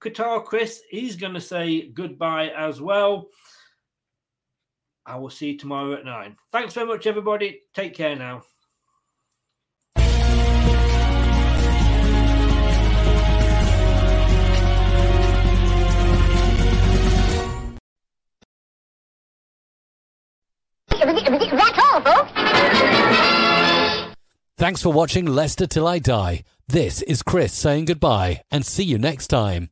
Qatar 0.00 0.44
Chris, 0.44 0.82
he's 0.90 1.16
going 1.16 1.34
to 1.34 1.40
say 1.40 1.88
goodbye 1.88 2.48
as 2.48 2.80
well. 2.80 3.28
I 5.06 5.16
will 5.16 5.30
see 5.30 5.52
you 5.52 5.58
tomorrow 5.58 5.94
at 5.94 6.04
nine. 6.04 6.36
Thanks 6.52 6.74
very 6.74 6.86
much, 6.86 7.06
everybody. 7.06 7.60
Take 7.74 7.94
care 7.94 8.16
now. 8.16 8.42
That's 20.90 21.78
all, 21.78 22.00
folks. 22.02 22.32
Thanks 24.58 24.82
for 24.82 24.92
watching 24.92 25.24
Leicester 25.26 25.66
Till 25.66 25.86
I 25.86 25.98
Die. 25.98 26.44
This 26.68 27.02
is 27.02 27.22
Chris 27.22 27.52
saying 27.54 27.86
goodbye 27.86 28.42
and 28.50 28.64
see 28.64 28.84
you 28.84 28.98
next 28.98 29.28
time. 29.28 29.70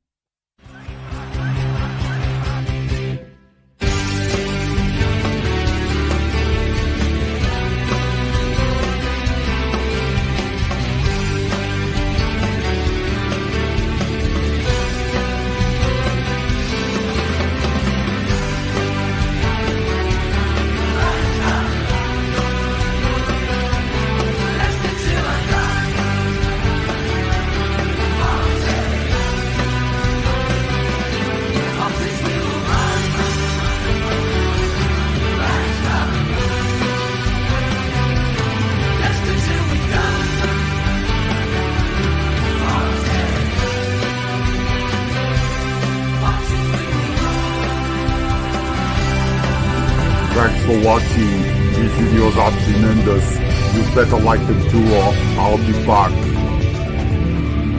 Better 53.99 54.19
like 54.19 54.39
them 54.47 54.63
too 54.71 54.95
or 54.95 55.13
I'll 55.41 55.59
be 55.59 55.73
back. 55.85 56.13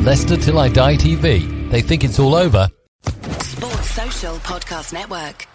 Leicester 0.04 0.36
Till 0.36 0.60
I 0.60 0.68
Die 0.68 0.98
TV. 0.98 1.70
They 1.70 1.80
think 1.80 2.04
it's 2.04 2.20
all 2.20 2.36
over. 2.36 2.68
Sports 3.40 3.92
Social 3.92 4.36
Podcast 4.40 4.92
Network. 4.92 5.48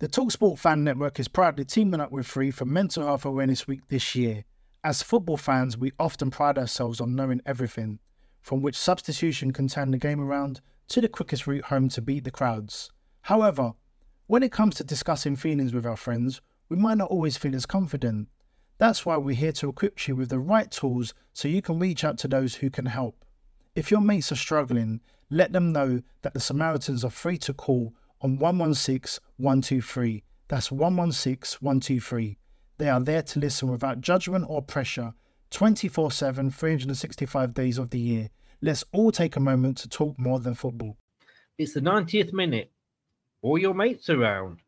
The 0.00 0.08
Talksport 0.08 0.58
Fan 0.58 0.82
Network 0.82 1.20
is 1.20 1.28
proudly 1.28 1.64
teaming 1.64 2.00
up 2.00 2.10
with 2.10 2.26
Free 2.26 2.50
for 2.50 2.64
Mental 2.64 3.04
Health 3.04 3.24
Awareness 3.24 3.68
Week 3.68 3.86
this 3.86 4.16
year. 4.16 4.42
As 4.82 5.04
football 5.04 5.36
fans, 5.36 5.78
we 5.78 5.92
often 6.00 6.32
pride 6.32 6.58
ourselves 6.58 7.00
on 7.00 7.14
knowing 7.14 7.40
everything, 7.46 8.00
from 8.42 8.60
which 8.60 8.74
substitution 8.74 9.52
can 9.52 9.68
turn 9.68 9.92
the 9.92 9.98
game 9.98 10.20
around 10.20 10.60
to 10.88 11.00
the 11.00 11.08
quickest 11.08 11.46
route 11.46 11.66
home 11.66 11.88
to 11.90 12.02
beat 12.02 12.24
the 12.24 12.32
crowds. 12.32 12.90
However, 13.22 13.74
when 14.26 14.42
it 14.42 14.50
comes 14.50 14.74
to 14.76 14.84
discussing 14.84 15.36
feelings 15.36 15.72
with 15.72 15.86
our 15.86 15.96
friends, 15.96 16.40
we 16.68 16.76
might 16.76 16.98
not 16.98 17.10
always 17.10 17.36
feel 17.36 17.54
as 17.54 17.66
confident. 17.66 18.26
That's 18.78 19.04
why 19.04 19.16
we're 19.16 19.34
here 19.34 19.52
to 19.52 19.68
equip 19.68 20.06
you 20.06 20.14
with 20.14 20.28
the 20.28 20.38
right 20.38 20.70
tools 20.70 21.12
so 21.32 21.48
you 21.48 21.60
can 21.60 21.80
reach 21.80 22.04
out 22.04 22.16
to 22.18 22.28
those 22.28 22.54
who 22.54 22.70
can 22.70 22.86
help. 22.86 23.24
If 23.74 23.90
your 23.90 24.00
mates 24.00 24.30
are 24.30 24.36
struggling, 24.36 25.00
let 25.30 25.52
them 25.52 25.72
know 25.72 26.02
that 26.22 26.32
the 26.32 26.40
Samaritans 26.40 27.04
are 27.04 27.10
free 27.10 27.38
to 27.38 27.52
call 27.52 27.92
on 28.20 28.38
116 28.38 29.20
123. 29.36 30.22
That's 30.46 30.70
116 30.70 31.58
123. 31.60 32.38
They 32.78 32.88
are 32.88 33.00
there 33.00 33.22
to 33.22 33.40
listen 33.40 33.68
without 33.68 34.00
judgment 34.00 34.46
or 34.48 34.62
pressure 34.62 35.12
24 35.50 36.12
7, 36.12 36.50
365 36.50 37.54
days 37.54 37.78
of 37.78 37.90
the 37.90 37.98
year. 37.98 38.30
Let's 38.62 38.84
all 38.92 39.10
take 39.10 39.36
a 39.36 39.40
moment 39.40 39.78
to 39.78 39.88
talk 39.88 40.18
more 40.18 40.38
than 40.38 40.54
football. 40.54 40.96
It's 41.58 41.74
the 41.74 41.80
90th 41.80 42.32
minute. 42.32 42.70
All 43.42 43.58
your 43.58 43.74
mates 43.74 44.08
around. 44.08 44.58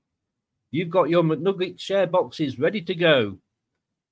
You've 0.72 0.90
got 0.90 1.10
your 1.10 1.22
McNugget 1.22 1.78
share 1.78 2.06
boxes 2.06 2.58
ready 2.58 2.80
to 2.82 2.94
go. 2.94 3.38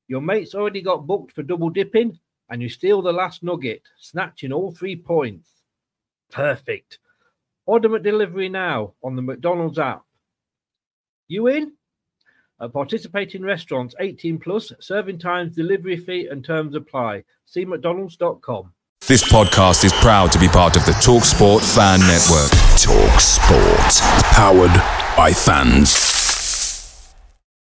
Your 0.08 0.22
mates 0.22 0.54
already 0.54 0.82
got 0.82 1.06
booked 1.06 1.32
for 1.32 1.42
double 1.42 1.70
dipping, 1.70 2.18
and 2.50 2.62
you 2.62 2.68
steal 2.68 3.02
the 3.02 3.12
last 3.12 3.42
nugget, 3.42 3.82
snatching 3.98 4.52
all 4.52 4.72
three 4.72 4.96
points. 4.96 5.50
Perfect. 6.32 6.98
Order 7.66 7.90
McDelivery 7.90 8.50
now 8.50 8.94
on 9.04 9.14
the 9.14 9.22
McDonald's 9.22 9.78
app. 9.78 10.04
You 11.28 11.48
in? 11.48 11.72
At 12.60 12.72
participating 12.72 13.42
restaurants 13.42 13.94
18 14.00 14.38
plus, 14.38 14.72
serving 14.80 15.18
times, 15.18 15.54
delivery 15.54 15.98
fee, 15.98 16.26
and 16.26 16.42
terms 16.44 16.74
apply. 16.74 17.24
See 17.44 17.64
McDonald's.com. 17.66 18.72
This 19.06 19.30
podcast 19.30 19.84
is 19.84 19.92
proud 19.92 20.32
to 20.32 20.38
be 20.38 20.48
part 20.48 20.76
of 20.76 20.84
the 20.84 20.92
TalkSport 20.92 21.62
Fan 21.74 22.00
Network. 22.00 22.50
Talk 22.78 23.20
Sport. 23.20 24.32
Powered 24.32 24.74
by 25.16 25.32
fans. 25.32 26.07